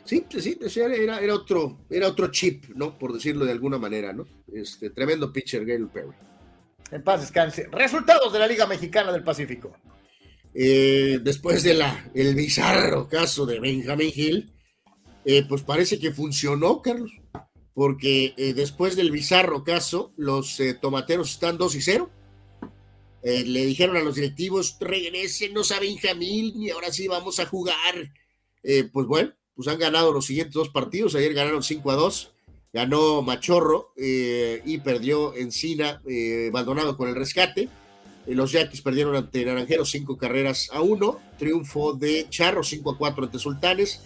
Sí, 0.03 0.25
sí, 0.39 0.57
era, 0.79 1.19
era, 1.19 1.33
otro, 1.33 1.85
era 1.89 2.07
otro 2.07 2.31
chip, 2.31 2.65
¿no? 2.75 2.97
Por 2.97 3.13
decirlo 3.13 3.45
de 3.45 3.51
alguna 3.51 3.77
manera, 3.77 4.11
¿no? 4.13 4.27
Este 4.51 4.89
tremendo 4.89 5.31
pitcher, 5.31 5.65
Gail 5.65 5.87
Perry. 5.87 6.15
En 6.91 7.03
paz 7.03 7.21
descanse. 7.21 7.67
Resultados 7.71 8.33
de 8.33 8.39
la 8.39 8.47
Liga 8.47 8.67
Mexicana 8.67 9.11
del 9.11 9.23
Pacífico. 9.23 9.73
Eh, 10.53 11.19
después 11.23 11.63
de 11.63 11.75
la, 11.75 12.11
el 12.13 12.35
bizarro 12.35 13.07
caso 13.07 13.45
de 13.45 13.59
Benjamin 13.59 14.11
Hill, 14.13 14.51
eh, 15.23 15.45
pues 15.47 15.61
parece 15.61 15.99
que 15.99 16.11
funcionó, 16.11 16.81
Carlos 16.81 17.11
porque 17.73 18.33
eh, 18.35 18.53
después 18.53 18.97
del 18.97 19.11
bizarro 19.11 19.63
caso, 19.63 20.13
los 20.17 20.61
tomateros 20.81 21.31
están 21.31 21.57
2 21.57 21.75
y 21.75 21.81
0. 21.81 22.11
Eh, 23.23 23.45
le 23.45 23.65
dijeron 23.65 23.95
a 23.95 24.01
los 24.01 24.15
directivos, 24.15 24.75
regresenos 24.79 25.71
a 25.71 25.79
Benjamín 25.79 26.61
y 26.61 26.69
ahora 26.69 26.91
sí 26.91 27.07
vamos 27.07 27.39
a 27.39 27.45
jugar. 27.45 28.11
pues 28.91 29.07
bueno, 29.07 29.33
pues 29.63 29.75
han 29.75 29.79
ganado 29.79 30.11
los 30.11 30.25
siguientes 30.25 30.55
dos 30.55 30.69
partidos. 30.69 31.13
Ayer 31.13 31.35
ganaron 31.35 31.61
5 31.61 31.91
a 31.91 31.95
2. 31.95 32.31
Ganó 32.73 33.21
Machorro 33.21 33.93
y 33.95 34.77
perdió 34.79 35.35
Encina, 35.35 36.01
abandonado 36.49 36.97
con 36.97 37.09
el 37.09 37.15
rescate. 37.15 37.69
los 38.25 38.53
Yaquis 38.53 38.81
perdieron 38.81 39.15
ante 39.15 39.45
Naranjeros 39.45 39.91
5 39.91 40.17
carreras 40.17 40.69
a 40.73 40.81
1. 40.81 41.19
Triunfo 41.37 41.93
de 41.93 42.25
Charro 42.29 42.63
5 42.63 42.91
a 42.91 42.97
4 42.97 43.25
ante 43.25 43.37
Sultanes. 43.37 44.01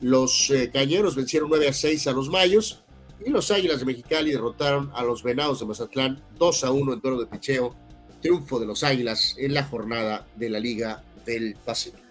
Los 0.00 0.50
Cañeros 0.72 1.16
vencieron 1.16 1.50
9 1.50 1.68
a 1.68 1.72
6 1.74 2.06
a 2.06 2.12
los 2.12 2.30
Mayos 2.30 2.82
y 3.26 3.30
los 3.30 3.50
Águilas 3.50 3.80
de 3.80 3.84
Mexicali 3.84 4.30
derrotaron 4.30 4.90
a 4.94 5.02
los 5.02 5.22
Venados 5.22 5.60
de 5.60 5.66
Mazatlán 5.66 6.22
2 6.38 6.64
a 6.64 6.70
1 6.70 6.92
en 6.94 7.00
toro 7.02 7.20
de 7.20 7.26
picheo. 7.26 7.74
Triunfo 8.22 8.58
de 8.58 8.66
los 8.66 8.82
Águilas 8.84 9.34
en 9.38 9.52
la 9.52 9.64
jornada 9.64 10.26
de 10.36 10.48
la 10.48 10.60
Liga 10.60 11.04
del 11.26 11.56
Pacífico. 11.62 12.03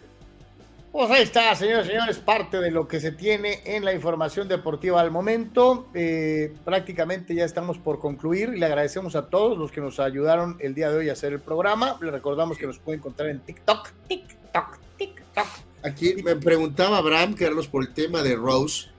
Pues 0.93 1.09
ahí 1.09 1.23
está, 1.23 1.55
señores 1.55 1.87
y 1.87 1.89
señores, 1.89 2.19
parte 2.19 2.59
de 2.59 2.69
lo 2.69 2.87
que 2.87 2.99
se 2.99 3.11
tiene 3.11 3.61
en 3.65 3.83
la 3.83 3.95
información 3.95 4.47
deportiva 4.47 5.01
al 5.01 5.09
momento. 5.09 5.87
Eh, 5.95 6.53
prácticamente 6.63 7.33
ya 7.33 7.45
estamos 7.45 7.79
por 7.79 7.97
concluir 7.97 8.51
y 8.55 8.59
le 8.59 8.67
agradecemos 8.67 9.15
a 9.15 9.27
todos 9.27 9.57
los 9.57 9.71
que 9.71 9.81
nos 9.81 9.99
ayudaron 9.99 10.55
el 10.59 10.75
día 10.75 10.91
de 10.91 10.97
hoy 10.99 11.09
a 11.09 11.13
hacer 11.13 11.33
el 11.33 11.39
programa. 11.39 11.97
Le 11.99 12.11
recordamos 12.11 12.59
que 12.59 12.67
nos 12.67 12.77
puede 12.77 12.99
encontrar 12.99 13.29
en 13.29 13.39
TikTok, 13.39 13.89
TikTok, 14.07 14.77
TikTok. 14.99 15.47
Aquí 15.81 16.21
me 16.23 16.35
preguntaba 16.35 16.99
Abraham 16.99 17.33
Carlos 17.33 17.67
por 17.67 17.81
el 17.81 17.91
tema 17.91 18.21
de 18.21 18.35
Rose 18.35 18.89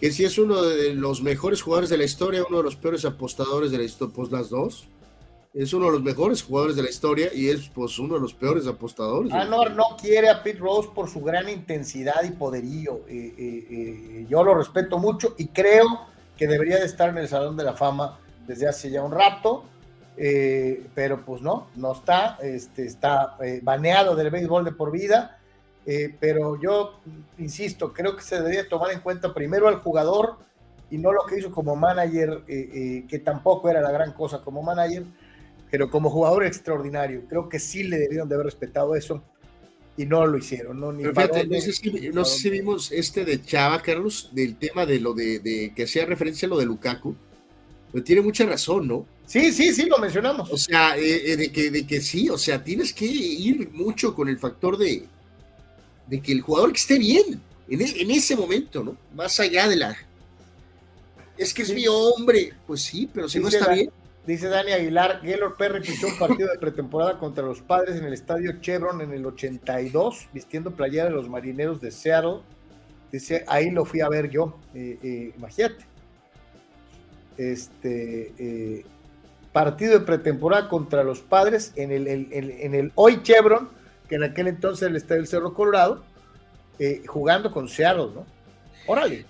que 0.00 0.10
si 0.10 0.24
es 0.24 0.38
uno 0.38 0.60
de 0.60 0.92
los 0.92 1.22
mejores 1.22 1.62
jugadores 1.62 1.88
de 1.88 1.98
la 1.98 2.04
historia, 2.04 2.44
uno 2.48 2.58
de 2.58 2.64
los 2.64 2.74
peores 2.74 3.04
apostadores 3.04 3.70
de 3.70 3.78
la 3.78 3.84
historia, 3.84 4.12
pues 4.12 4.32
las 4.32 4.50
dos. 4.50 4.88
Es 5.54 5.72
uno 5.72 5.86
de 5.86 5.92
los 5.92 6.02
mejores 6.02 6.42
jugadores 6.42 6.74
de 6.74 6.82
la 6.82 6.90
historia 6.90 7.28
y 7.32 7.48
es 7.48 7.68
pues 7.68 7.96
uno 8.00 8.14
de 8.14 8.20
los 8.20 8.34
peores 8.34 8.66
apostadores. 8.66 9.32
Ah, 9.32 9.44
no, 9.44 9.96
quiere 9.96 10.28
a 10.28 10.42
Pete 10.42 10.58
Rose 10.58 10.88
por 10.92 11.08
su 11.08 11.20
gran 11.20 11.48
intensidad 11.48 12.24
y 12.24 12.32
poderío. 12.32 13.02
Eh, 13.08 13.34
eh, 13.38 13.66
eh, 13.70 14.26
yo 14.28 14.42
lo 14.42 14.56
respeto 14.56 14.98
mucho 14.98 15.36
y 15.38 15.46
creo 15.46 16.08
que 16.36 16.48
debería 16.48 16.78
de 16.78 16.86
estar 16.86 17.08
en 17.10 17.18
el 17.18 17.28
Salón 17.28 17.56
de 17.56 17.62
la 17.62 17.74
Fama 17.74 18.18
desde 18.48 18.66
hace 18.66 18.90
ya 18.90 19.04
un 19.04 19.12
rato. 19.12 19.64
pero 20.16 21.24
pues 21.24 21.40
no, 21.40 21.68
no 21.76 21.92
está, 21.92 22.36
este, 22.42 22.86
está 22.86 23.36
baneado 23.62 24.16
del 24.16 24.30
béisbol 24.30 24.64
de 24.64 24.72
por 24.72 24.90
vida 24.90 25.38
pero 26.20 26.58
yo 26.60 27.00
insisto, 27.38 27.92
creo 27.92 28.16
que 28.16 28.22
se 28.22 28.36
debería 28.36 28.68
tomar 28.68 28.90
en 28.92 29.00
cuenta 29.00 29.34
primero 29.34 29.68
al 29.68 29.80
jugador 29.80 30.36
y 30.88 30.98
no 30.98 31.12
lo 31.12 31.26
que 31.26 31.38
hizo 31.38 31.50
como 31.50 31.76
manager, 31.76 32.42
que 32.46 33.22
tampoco 33.24 33.68
era 33.68 33.80
la 33.80 33.90
gran 33.90 34.12
cosa 34.12 34.40
como 34.42 34.62
manager, 34.62 35.04
pero 35.74 35.90
como 35.90 36.08
jugador 36.08 36.46
extraordinario. 36.46 37.24
Creo 37.28 37.48
que 37.48 37.58
sí 37.58 37.82
le 37.82 37.98
debieron 37.98 38.28
de 38.28 38.36
haber 38.36 38.44
respetado 38.46 38.94
eso 38.94 39.24
y 39.96 40.06
no 40.06 40.24
lo 40.24 40.38
hicieron. 40.38 40.78
No, 40.78 40.92
no, 40.92 41.60
sé 41.60 41.72
si, 41.72 42.50
vimos 42.50 42.92
este 42.92 43.24
de 43.24 43.42
Chava, 43.42 43.82
Carlos, 43.82 44.30
del 44.30 44.54
tema 44.54 44.86
de 44.86 45.00
lo 45.00 45.14
de, 45.14 45.72
que 45.74 45.82
hacía 45.82 46.06
referencia 46.06 46.46
a 46.46 46.50
lo 46.50 46.58
de 46.58 46.66
Lukaku. 46.66 47.16
Pero 47.90 48.04
tiene 48.04 48.22
mucha 48.22 48.46
razón, 48.46 48.86
¿no? 48.86 49.04
Sí, 49.26 49.50
sí, 49.50 49.74
sí, 49.74 49.86
lo 49.86 49.98
mencionamos. 49.98 50.48
O 50.52 50.56
sea, 50.56 50.94
de, 50.94 51.50
que, 51.52 51.72
de 51.72 51.84
que 51.84 52.00
sí, 52.00 52.30
o 52.30 52.38
sea, 52.38 52.62
tienes 52.62 52.92
que 52.92 53.06
ir 53.06 53.70
mucho 53.72 54.14
con 54.14 54.28
el 54.28 54.38
factor 54.38 54.78
de, 54.78 55.02
de 56.06 56.20
que 56.20 56.30
el 56.30 56.40
jugador 56.40 56.70
que 56.70 56.78
esté 56.78 57.00
bien 57.00 57.40
en, 57.68 57.80
e, 57.80 58.00
en 58.00 58.12
ese 58.12 58.36
momento, 58.36 58.84
¿no? 58.84 58.96
Más 59.12 59.40
allá 59.40 59.66
de 59.66 59.74
la... 59.74 59.96
Es 61.36 61.52
que 61.52 61.62
es 61.62 61.74
mi 61.74 61.88
hombre, 61.88 62.52
pues 62.64 62.82
sí, 62.82 63.10
pero 63.12 63.28
si 63.28 63.40
no 63.40 63.48
está 63.48 63.74
bien. 63.74 63.90
Dice 64.26 64.48
Dani 64.48 64.72
Aguilar, 64.72 65.20
Gaylord 65.22 65.56
Perry 65.56 65.80
pichó 65.82 66.06
un 66.06 66.18
partido 66.18 66.50
de 66.50 66.58
pretemporada 66.58 67.18
contra 67.18 67.44
los 67.44 67.60
padres 67.60 67.96
en 67.96 68.06
el 68.06 68.14
estadio 68.14 68.58
Chevron 68.60 69.02
en 69.02 69.12
el 69.12 69.26
82, 69.26 70.28
vistiendo 70.32 70.70
playera 70.70 71.04
de 71.04 71.10
los 71.10 71.28
marineros 71.28 71.82
de 71.82 71.90
Seattle. 71.90 72.40
Dice, 73.12 73.44
ahí 73.46 73.70
lo 73.70 73.84
fui 73.84 74.00
a 74.00 74.08
ver 74.08 74.30
yo, 74.30 74.58
eh, 74.74 74.98
eh, 75.02 75.34
imagínate. 75.36 75.84
Este 77.36 78.32
eh, 78.38 78.86
partido 79.52 79.98
de 79.98 80.06
pretemporada 80.06 80.70
contra 80.70 81.04
los 81.04 81.20
padres 81.20 81.72
en 81.76 81.92
el, 81.92 82.08
en 82.08 82.74
el 82.74 82.92
hoy 82.94 83.22
Chevron, 83.22 83.68
que 84.08 84.14
en 84.14 84.22
aquel 84.22 84.48
entonces 84.48 84.88
el 84.88 84.96
estadio 84.96 85.20
del 85.20 85.28
Cerro 85.28 85.52
Colorado, 85.52 86.02
jugando 87.06 87.52
con 87.52 87.68
Seattle, 87.68 88.08
¿no? 88.14 88.26
Órale. 88.86 89.26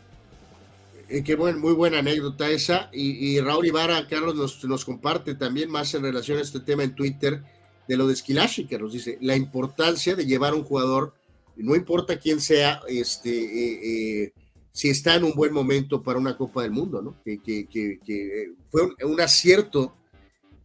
Eh, 1.09 1.23
qué 1.23 1.35
buen, 1.35 1.59
muy 1.59 1.73
buena 1.73 1.99
anécdota 1.99 2.49
esa. 2.49 2.89
Y, 2.93 3.41
Raúl 3.41 3.67
Ibarra, 3.67 4.07
Carlos, 4.09 4.63
nos, 4.65 4.85
comparte 4.85 5.35
también 5.35 5.71
más 5.71 5.95
en 5.95 6.03
relación 6.03 6.39
a 6.39 6.43
este 6.43 6.61
tema 6.61 6.85
en 6.85 6.95
Twitter 6.95 7.43
de 7.87 7.97
lo 7.97 8.07
de 8.07 8.15
Esquilashi, 8.15 8.67
que 8.67 8.79
nos 8.79 8.93
dice 8.93 9.19
la 9.21 9.37
importancia 9.37 10.15
de 10.15 10.27
llevar 10.27 10.55
un 10.55 10.65
jugador 10.65 11.15
no 11.57 11.77
importa 11.77 12.19
quién 12.19 12.41
sea, 12.41 12.81
este, 12.89 13.31
eh, 13.31 14.23
eh, 14.25 14.33
si 14.73 14.89
está 14.91 15.15
en 15.15 15.25
un 15.25 15.35
buen 15.35 15.53
momento 15.53 16.03
para 16.03 16.19
una 16.19 16.37
Copa 16.37 16.63
del 16.63 16.73
Mundo, 16.73 17.01
¿no? 17.01 17.23
Que, 17.25 17.41
que, 17.41 18.53
fue 18.71 18.83
un, 19.05 19.21
acierto 19.21 19.95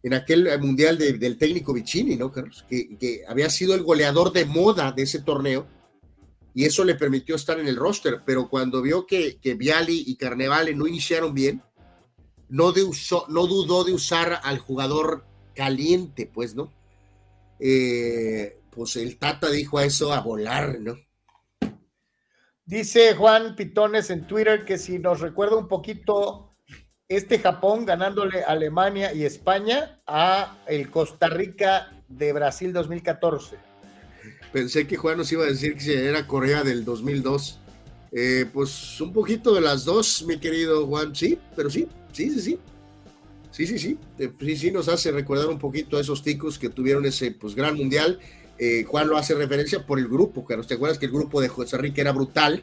en 0.02 0.14
aquel 0.14 0.48
mundial 0.58 0.98
del 0.98 1.38
técnico 1.38 1.72
Vicini, 1.72 2.16
¿no, 2.16 2.32
Carlos? 2.32 2.64
Que, 2.68 3.22
había 3.28 3.48
sido 3.50 3.74
el 3.74 3.84
goleador 3.84 4.32
de 4.32 4.46
moda 4.46 4.90
de 4.90 5.02
ese 5.02 5.20
torneo 5.20 5.66
y 6.54 6.64
eso 6.64 6.84
le 6.84 6.94
permitió 6.94 7.36
estar 7.36 7.58
en 7.60 7.68
el 7.68 7.76
roster, 7.76 8.22
pero 8.24 8.48
cuando 8.48 8.82
vio 8.82 9.06
que, 9.06 9.38
que 9.38 9.54
Viali 9.54 10.04
y 10.06 10.16
Carnevale 10.16 10.74
no 10.74 10.86
iniciaron 10.86 11.32
bien, 11.32 11.62
no, 12.48 12.72
de 12.72 12.82
no 13.28 13.46
dudó 13.46 13.84
de 13.84 13.92
usar 13.92 14.40
al 14.42 14.58
jugador 14.58 15.24
caliente, 15.54 16.30
pues, 16.32 16.54
¿no? 16.54 16.72
Eh, 17.60 18.58
pues 18.70 18.96
el 18.96 19.18
Tata 19.18 19.50
dijo 19.50 19.78
a 19.78 19.84
eso 19.84 20.12
a 20.12 20.20
volar, 20.20 20.80
¿no? 20.80 20.96
Dice 22.64 23.14
Juan 23.14 23.56
Pitones 23.56 24.10
en 24.10 24.26
Twitter 24.26 24.64
que 24.64 24.78
si 24.78 24.98
nos 24.98 25.20
recuerda 25.20 25.56
un 25.56 25.68
poquito 25.68 26.54
este 27.08 27.40
Japón 27.40 27.84
ganándole 27.84 28.44
Alemania 28.44 29.12
y 29.12 29.24
España 29.24 30.00
a 30.06 30.58
el 30.68 30.88
Costa 30.90 31.28
Rica 31.28 32.04
de 32.06 32.32
Brasil 32.32 32.72
2014. 32.72 33.69
Pensé 34.52 34.86
que 34.86 34.96
Juan 34.96 35.18
nos 35.18 35.30
iba 35.32 35.44
a 35.44 35.48
decir 35.48 35.76
que 35.76 36.06
era 36.06 36.26
Corea 36.26 36.64
del 36.64 36.84
2002. 36.84 37.58
Eh, 38.12 38.46
pues 38.52 39.00
un 39.00 39.12
poquito 39.12 39.54
de 39.54 39.60
las 39.60 39.84
dos, 39.84 40.24
mi 40.26 40.38
querido 40.38 40.86
Juan, 40.86 41.14
sí, 41.14 41.38
pero 41.54 41.70
sí, 41.70 41.86
sí, 42.12 42.30
sí, 42.30 42.40
sí. 42.40 42.58
Sí, 43.52 43.66
sí, 43.66 43.78
sí. 43.78 43.98
Eh, 44.18 44.30
sí, 44.38 44.56
sí, 44.56 44.70
nos 44.70 44.88
hace 44.88 45.12
recordar 45.12 45.48
un 45.48 45.58
poquito 45.58 45.96
a 45.96 46.00
esos 46.00 46.22
ticos 46.22 46.58
que 46.58 46.68
tuvieron 46.68 47.04
ese 47.06 47.32
pues, 47.32 47.54
gran 47.54 47.76
mundial. 47.76 48.18
Eh, 48.58 48.84
Juan 48.84 49.08
lo 49.08 49.16
hace 49.16 49.34
referencia 49.34 49.84
por 49.86 49.98
el 49.98 50.08
grupo, 50.08 50.44
claro. 50.44 50.64
¿Te 50.64 50.74
acuerdas 50.74 50.98
que 50.98 51.06
el 51.06 51.12
grupo 51.12 51.40
de 51.40 51.48
José 51.48 51.76
Rica 51.78 52.00
era 52.00 52.12
brutal? 52.12 52.62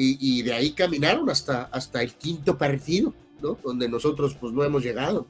Y, 0.00 0.42
de 0.42 0.52
ahí 0.52 0.70
caminaron 0.70 1.28
hasta, 1.28 1.64
hasta 1.64 2.00
el 2.04 2.14
quinto 2.14 2.56
partido, 2.56 3.12
¿no? 3.42 3.58
Donde 3.64 3.88
nosotros 3.88 4.36
pues 4.40 4.52
no 4.52 4.62
hemos 4.62 4.84
llegado. 4.84 5.26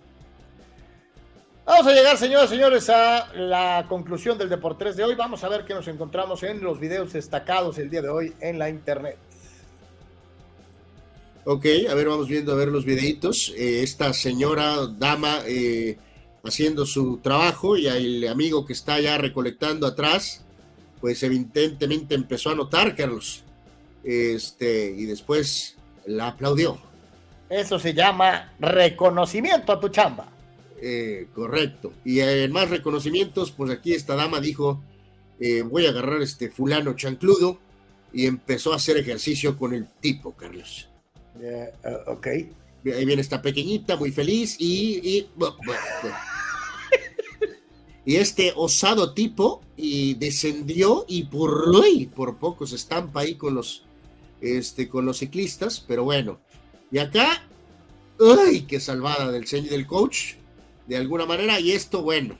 Vamos 1.69 1.87
a 1.87 1.93
llegar, 1.93 2.17
señoras 2.17 2.47
y 2.47 2.55
señores, 2.55 2.89
a 2.89 3.31
la 3.35 3.85
conclusión 3.91 4.39
del 4.39 4.49
Deportes 4.49 4.97
de 4.97 5.05
hoy. 5.05 5.15
Vamos 5.15 5.45
a 5.45 5.51
ver 5.51 5.67
qué 5.67 5.75
nos 5.75 5.87
encontramos 5.87 6.43
en 6.43 6.63
los 6.63 6.81
videos 6.81 7.13
destacados 7.13 7.77
el 7.77 7.91
día 7.91 8.01
de 8.01 8.09
hoy 8.09 8.33
en 8.41 8.59
la 8.59 8.71
internet. 8.71 9.19
Ok, 11.45 11.67
a 11.91 11.95
ver, 11.95 12.09
vamos 12.09 12.27
viendo 12.27 12.53
a 12.53 12.55
ver 12.55 12.69
los 12.69 12.87
videitos. 12.87 13.53
Eh, 13.55 13.83
esta 13.83 14.15
señora, 14.15 14.87
dama, 14.99 15.41
eh, 15.47 15.99
haciendo 16.43 16.87
su 16.87 17.19
trabajo 17.19 17.77
y 17.77 17.87
el 17.87 18.27
amigo 18.29 18.65
que 18.65 18.73
está 18.73 18.99
ya 18.99 19.19
recolectando 19.19 19.87
atrás, 19.87 20.43
pues 21.03 21.23
evidentemente 21.23 22.15
empezó 22.15 22.49
a 22.49 22.55
notar, 22.55 22.97
Carlos. 22.97 23.45
Este, 24.03 24.95
y 24.97 25.05
después 25.05 25.77
la 26.07 26.29
aplaudió. 26.29 26.79
Eso 27.51 27.79
se 27.79 27.93
llama 27.93 28.55
reconocimiento 28.59 29.71
a 29.71 29.79
tu 29.79 29.91
chamba. 29.91 30.29
Eh, 30.81 31.29
correcto. 31.35 31.93
Y 32.05 32.21
en 32.21 32.53
más 32.53 32.71
reconocimientos, 32.71 33.51
pues 33.51 33.71
aquí 33.71 33.93
esta 33.93 34.15
dama 34.15 34.41
dijo, 34.41 34.83
voy 35.67 35.87
a 35.87 35.91
agarrar 35.91 36.21
este 36.23 36.51
fulano 36.51 36.95
chancludo 36.95 37.59
y 38.13 38.27
empezó 38.27 38.73
a 38.73 38.77
hacer 38.77 38.97
ejercicio 38.97 39.57
con 39.57 39.75
el 39.75 39.87
tipo, 40.01 40.35
Carlos. 40.35 40.89
Eh, 41.41 41.73
ok. 42.07 42.27
Ahí 42.27 43.05
viene 43.05 43.21
esta 43.21 43.43
pequeñita, 43.43 43.97
muy 43.97 44.11
feliz, 44.11 44.57
y, 44.59 45.27
y, 48.07 48.17
este 48.17 48.53
osado 48.57 49.13
tipo 49.13 49.63
y 49.77 50.15
descendió 50.15 51.05
y 51.07 51.25
por, 51.25 51.71
por 52.15 52.39
poco 52.39 52.67
se 52.67 52.77
estampa 52.77 53.21
ahí 53.21 53.35
con 53.35 53.55
los, 53.55 53.85
este, 54.41 54.89
con 54.89 55.05
los 55.05 55.19
ciclistas, 55.19 55.85
pero 55.87 56.05
bueno. 56.05 56.41
Y 56.91 56.99
acá, 56.99 57.47
¡ay! 58.19 58.63
Qué 58.63 58.81
salvada 58.81 59.31
del 59.31 59.45
del 59.45 59.87
coach, 59.87 60.37
de 60.89 60.97
alguna 60.97 61.27
manera, 61.27 61.61
y 61.61 61.73
esto, 61.73 62.03
bueno. 62.03 62.35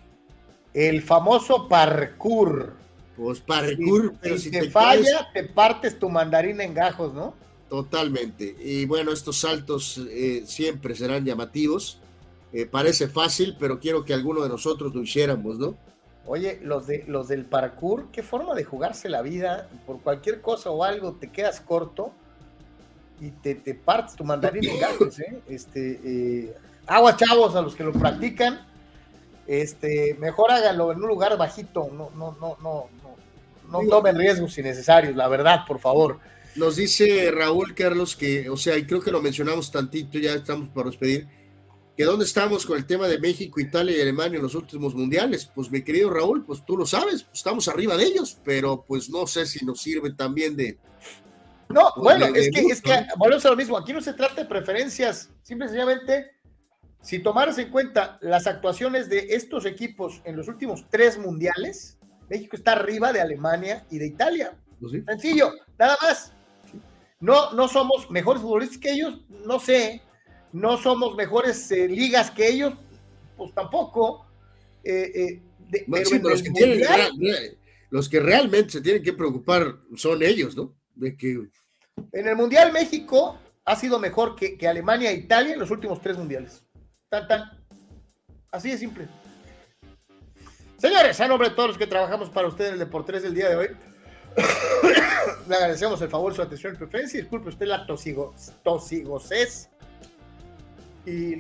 El 0.73 1.03
famoso 1.03 1.69
parkour. 1.69 2.75
Pues 3.15 3.41
parkour, 3.41 4.15
pero 4.21 4.39
si, 4.39 4.51
te, 4.51 4.71
falla, 4.71 5.29
te 5.33 5.45
partes 5.45 5.99
tu 5.99 6.09
mandarina 6.09 6.65
en 6.65 6.73
gajos, 6.73 7.13
¿no? 7.13 7.35
Totalmente. 7.69 8.57
Y 8.59 8.87
bueno, 8.87 9.13
estos 9.13 9.41
saltos 9.41 10.01
eh, 10.09 10.45
siempre 10.47 10.95
serán 10.95 11.25
llamativos. 11.25 12.01
Eh, 12.53 12.65
parece 12.65 13.09
fácil, 13.09 13.57
pero 13.59 13.81
quiero 13.81 14.05
que 14.05 14.15
alguno 14.15 14.43
de 14.43 14.49
nosotros 14.49 14.95
lo 14.95 15.03
hiciéramos, 15.03 15.59
¿no? 15.59 15.77
Oye, 16.25 16.61
los, 16.63 16.87
de, 16.87 17.05
los 17.09 17.29
del 17.29 17.45
parkour, 17.45 18.07
qué 18.13 18.23
forma 18.23 18.55
de 18.55 18.65
jugarse 18.65 19.09
la 19.09 19.21
vida. 19.21 19.69
Por 19.85 20.01
cualquier 20.01 20.41
cosa 20.41 20.71
o 20.71 20.85
algo 20.85 21.15
te 21.15 21.31
quedas 21.31 21.61
corto 21.61 22.13
y 23.21 23.31
te, 23.31 23.57
te 23.57 23.75
partes 23.75 24.15
tu 24.15 24.25
mandarín 24.25 24.65
en 24.65 24.79
gatos, 24.79 25.19
¿eh? 25.19 25.41
Este, 25.49 26.01
eh, 26.05 26.55
agua, 26.89 27.17
chavos, 27.17 27.55
a 27.55 27.63
los 27.63 27.75
que 27.75 27.85
lo 27.85 27.93
practican. 27.93 28.67
Este, 29.47 30.17
mejor 30.19 30.51
háganlo 30.51 30.93
en 30.93 31.03
un 31.03 31.09
lugar 31.09 31.37
bajito. 31.37 31.89
No, 31.93 32.11
no, 32.17 32.37
no, 32.41 32.57
no, 32.63 32.89
no, 33.71 33.81
no 33.83 33.89
tomen 33.89 34.17
riesgos 34.17 34.57
innecesarios, 34.59 35.15
la 35.15 35.29
verdad, 35.29 35.61
por 35.67 35.79
favor. 35.79 36.19
Nos 36.57 36.77
dice 36.77 37.31
Raúl 37.31 37.75
Carlos 37.75 38.17
que, 38.17 38.51
o 38.51 38.57
sea, 38.57 38.77
y 38.77 38.85
creo 38.85 39.01
que 39.01 39.11
lo 39.11 39.23
mencionamos 39.23 39.71
tantito, 39.71 40.19
ya 40.19 40.33
estamos 40.35 40.69
para 40.71 40.91
despedir, 40.91 41.29
que 41.97 42.05
dónde 42.05 42.25
estamos 42.25 42.67
con 42.67 42.77
el 42.77 42.87
tema 42.87 43.07
de 43.07 43.19
México, 43.19 43.61
Italia 43.61 43.97
y 43.97 44.01
Alemania 44.01 44.37
en 44.37 44.43
los 44.43 44.55
últimos 44.55 44.95
mundiales. 44.95 45.51
Pues 45.55 45.71
mi 45.71 45.83
querido 45.83 46.11
Raúl, 46.11 46.45
pues 46.45 46.65
tú 46.65 46.77
lo 46.77 46.87
sabes, 46.87 47.25
pues, 47.25 47.39
estamos 47.39 47.69
arriba 47.69 47.97
de 47.97 48.05
ellos, 48.05 48.39
pero 48.45 48.85
pues 48.87 49.09
no 49.11 49.27
sé 49.27 49.47
si 49.47 49.65
nos 49.65 49.81
sirve 49.81 50.13
también 50.13 50.57
de... 50.57 50.79
No, 51.69 51.91
pues, 51.95 52.05
bueno, 52.19 52.27
es, 52.35 52.51
que, 52.51 52.61
es 52.61 52.81
que 52.81 53.07
volvemos 53.17 53.45
a 53.45 53.51
lo 53.51 53.57
mismo, 53.57 53.77
aquí 53.77 53.93
no 53.93 54.01
se 54.01 54.15
trata 54.15 54.43
de 54.43 54.45
preferencias, 54.47 55.29
simple 55.43 55.67
sencillamente, 55.67 56.38
si 57.01 57.21
tomaras 57.21 57.59
en 57.59 57.71
cuenta 57.71 58.19
las 58.21 58.47
actuaciones 58.47 59.09
de 59.09 59.29
estos 59.31 59.65
equipos 59.67 60.21
en 60.25 60.37
los 60.37 60.49
últimos 60.49 60.85
tres 60.91 61.19
mundiales, 61.19 61.99
México 62.29 62.57
está 62.57 62.73
arriba 62.73 63.13
de 63.13 63.21
Alemania 63.21 63.87
y 63.91 63.99
de 63.99 64.07
Italia. 64.07 64.57
Pues 64.81 65.03
Sencillo, 65.05 65.53
nada 65.79 65.97
más. 66.03 66.33
No, 67.21 67.53
no 67.53 67.69
somos 67.69 68.11
mejores 68.11 68.43
futbolistas 68.43 68.79
que 68.79 68.93
ellos, 68.93 69.21
no 69.29 69.59
sé. 69.59 70.03
No 70.53 70.77
somos 70.79 71.15
mejores 71.15 71.71
eh, 71.73 71.89
ligas 71.89 72.31
que 72.31 72.49
ellos, 72.49 72.75
pues 73.37 73.53
tampoco. 73.55 74.27
Eh, 74.85 75.13
eh, 75.15 75.43
los, 77.91 78.09
que 78.09 78.21
realmente 78.21 78.71
se 78.71 78.81
tienen 78.81 79.03
que 79.03 79.13
preocupar 79.13 79.77
son 79.97 80.23
ellos, 80.23 80.57
¿no? 80.57 80.75
De 80.95 81.17
que... 81.17 81.49
En 82.13 82.29
el 82.29 82.37
Mundial 82.37 82.73
México 82.73 83.39
ha 83.65 83.77
sido 83.77 83.99
mejor 83.99 84.35
que, 84.35 84.57
Alemania 84.67 85.11
e 85.11 85.15
Italia 85.15 85.53
en 85.53 85.59
los 85.59 85.71
últimos 85.71 86.01
tres 86.01 86.17
mundiales. 86.17 86.65
Tan, 87.09 87.27
tan. 87.27 87.51
Así 88.51 88.71
de 88.71 88.79
simple. 88.79 89.09
Señores, 90.77 91.21
a 91.21 91.29
nombre 91.29 91.49
de 91.49 91.55
todos 91.55 91.71
los 91.71 91.79
que 91.79 91.87
trabajamos 91.87 92.31
para 92.31 92.49
ustedes 92.49 92.69
en 92.69 92.75
el 92.75 92.81
Deportes 92.81 93.23
del 93.23 93.35
día 93.35 93.49
de 93.49 93.57
hoy, 93.57 93.69
le 95.49 95.55
agradecemos 95.55 96.01
el 96.03 96.09
favor, 96.09 96.35
su 96.35 96.43
atención 96.43 96.75
y 96.75 96.79
preferencia. 96.79 97.21
Disculpe 97.21 97.49
usted 97.49 97.67
la 97.67 97.87
tosigo, 97.87 98.35
tosigocés 98.63 99.71
y 101.05 101.35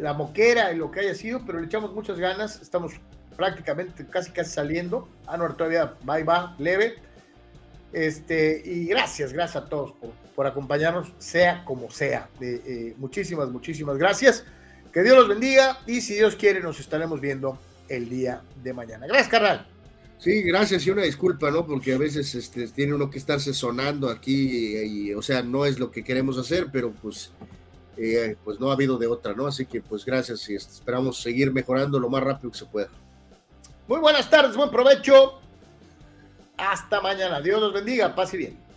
la 0.00 0.12
moquera 0.12 0.72
y 0.72 0.76
lo 0.76 0.90
que 0.90 1.00
haya 1.00 1.14
sido, 1.14 1.44
pero 1.46 1.60
le 1.60 1.66
echamos 1.66 1.92
muchas 1.92 2.18
ganas. 2.18 2.60
Estamos 2.60 2.92
prácticamente 3.36 4.06
casi 4.06 4.30
casi 4.30 4.50
saliendo. 4.50 5.08
Anuar 5.26 5.56
todavía 5.56 5.94
va 6.08 6.20
y 6.20 6.22
va, 6.22 6.54
leve. 6.58 6.96
Este, 7.92 8.62
y 8.64 8.86
gracias, 8.86 9.32
gracias 9.32 9.64
a 9.64 9.68
todos 9.68 9.94
por, 10.36 10.46
acompañarnos, 10.46 11.12
sea 11.18 11.64
como 11.64 11.90
sea. 11.90 12.28
Eh, 12.40 12.94
muchísimas, 12.98 13.48
muchísimas 13.48 13.96
gracias. 13.96 14.44
Que 14.92 15.02
Dios 15.02 15.16
los 15.16 15.28
bendiga 15.28 15.78
y 15.86 16.00
si 16.00 16.14
Dios 16.14 16.36
quiere 16.36 16.60
nos 16.60 16.80
estaremos 16.80 17.20
viendo 17.20 17.58
el 17.88 18.08
día 18.08 18.42
de 18.62 18.72
mañana. 18.72 19.06
Gracias, 19.06 19.28
carnal. 19.28 19.66
Sí, 20.18 20.42
gracias 20.42 20.86
y 20.86 20.90
una 20.90 21.02
disculpa, 21.02 21.50
¿no? 21.50 21.66
Porque 21.66 21.94
a 21.94 21.98
veces 21.98 22.34
este, 22.34 22.68
tiene 22.68 22.92
uno 22.92 23.08
que 23.08 23.18
estarse 23.18 23.54
sonando 23.54 24.10
aquí, 24.10 24.76
y, 24.76 25.14
o 25.14 25.22
sea, 25.22 25.42
no 25.42 25.64
es 25.64 25.78
lo 25.78 25.90
que 25.90 26.04
queremos 26.04 26.36
hacer, 26.36 26.68
pero 26.70 26.92
pues, 26.92 27.32
eh, 27.96 28.36
pues 28.44 28.60
no 28.60 28.70
ha 28.70 28.74
habido 28.74 28.98
de 28.98 29.06
otra, 29.06 29.32
¿no? 29.32 29.46
Así 29.46 29.64
que 29.64 29.80
pues 29.80 30.04
gracias 30.04 30.48
y 30.50 30.54
esperamos 30.54 31.22
seguir 31.22 31.52
mejorando 31.52 31.98
lo 31.98 32.10
más 32.10 32.22
rápido 32.22 32.50
que 32.50 32.58
se 32.58 32.66
pueda. 32.66 32.88
Muy 33.88 33.98
buenas 33.98 34.28
tardes, 34.28 34.54
buen 34.56 34.70
provecho. 34.70 35.40
Hasta 36.56 37.00
mañana. 37.00 37.40
Dios 37.40 37.60
los 37.60 37.72
bendiga. 37.72 38.14
Pase 38.14 38.36
bien. 38.36 38.69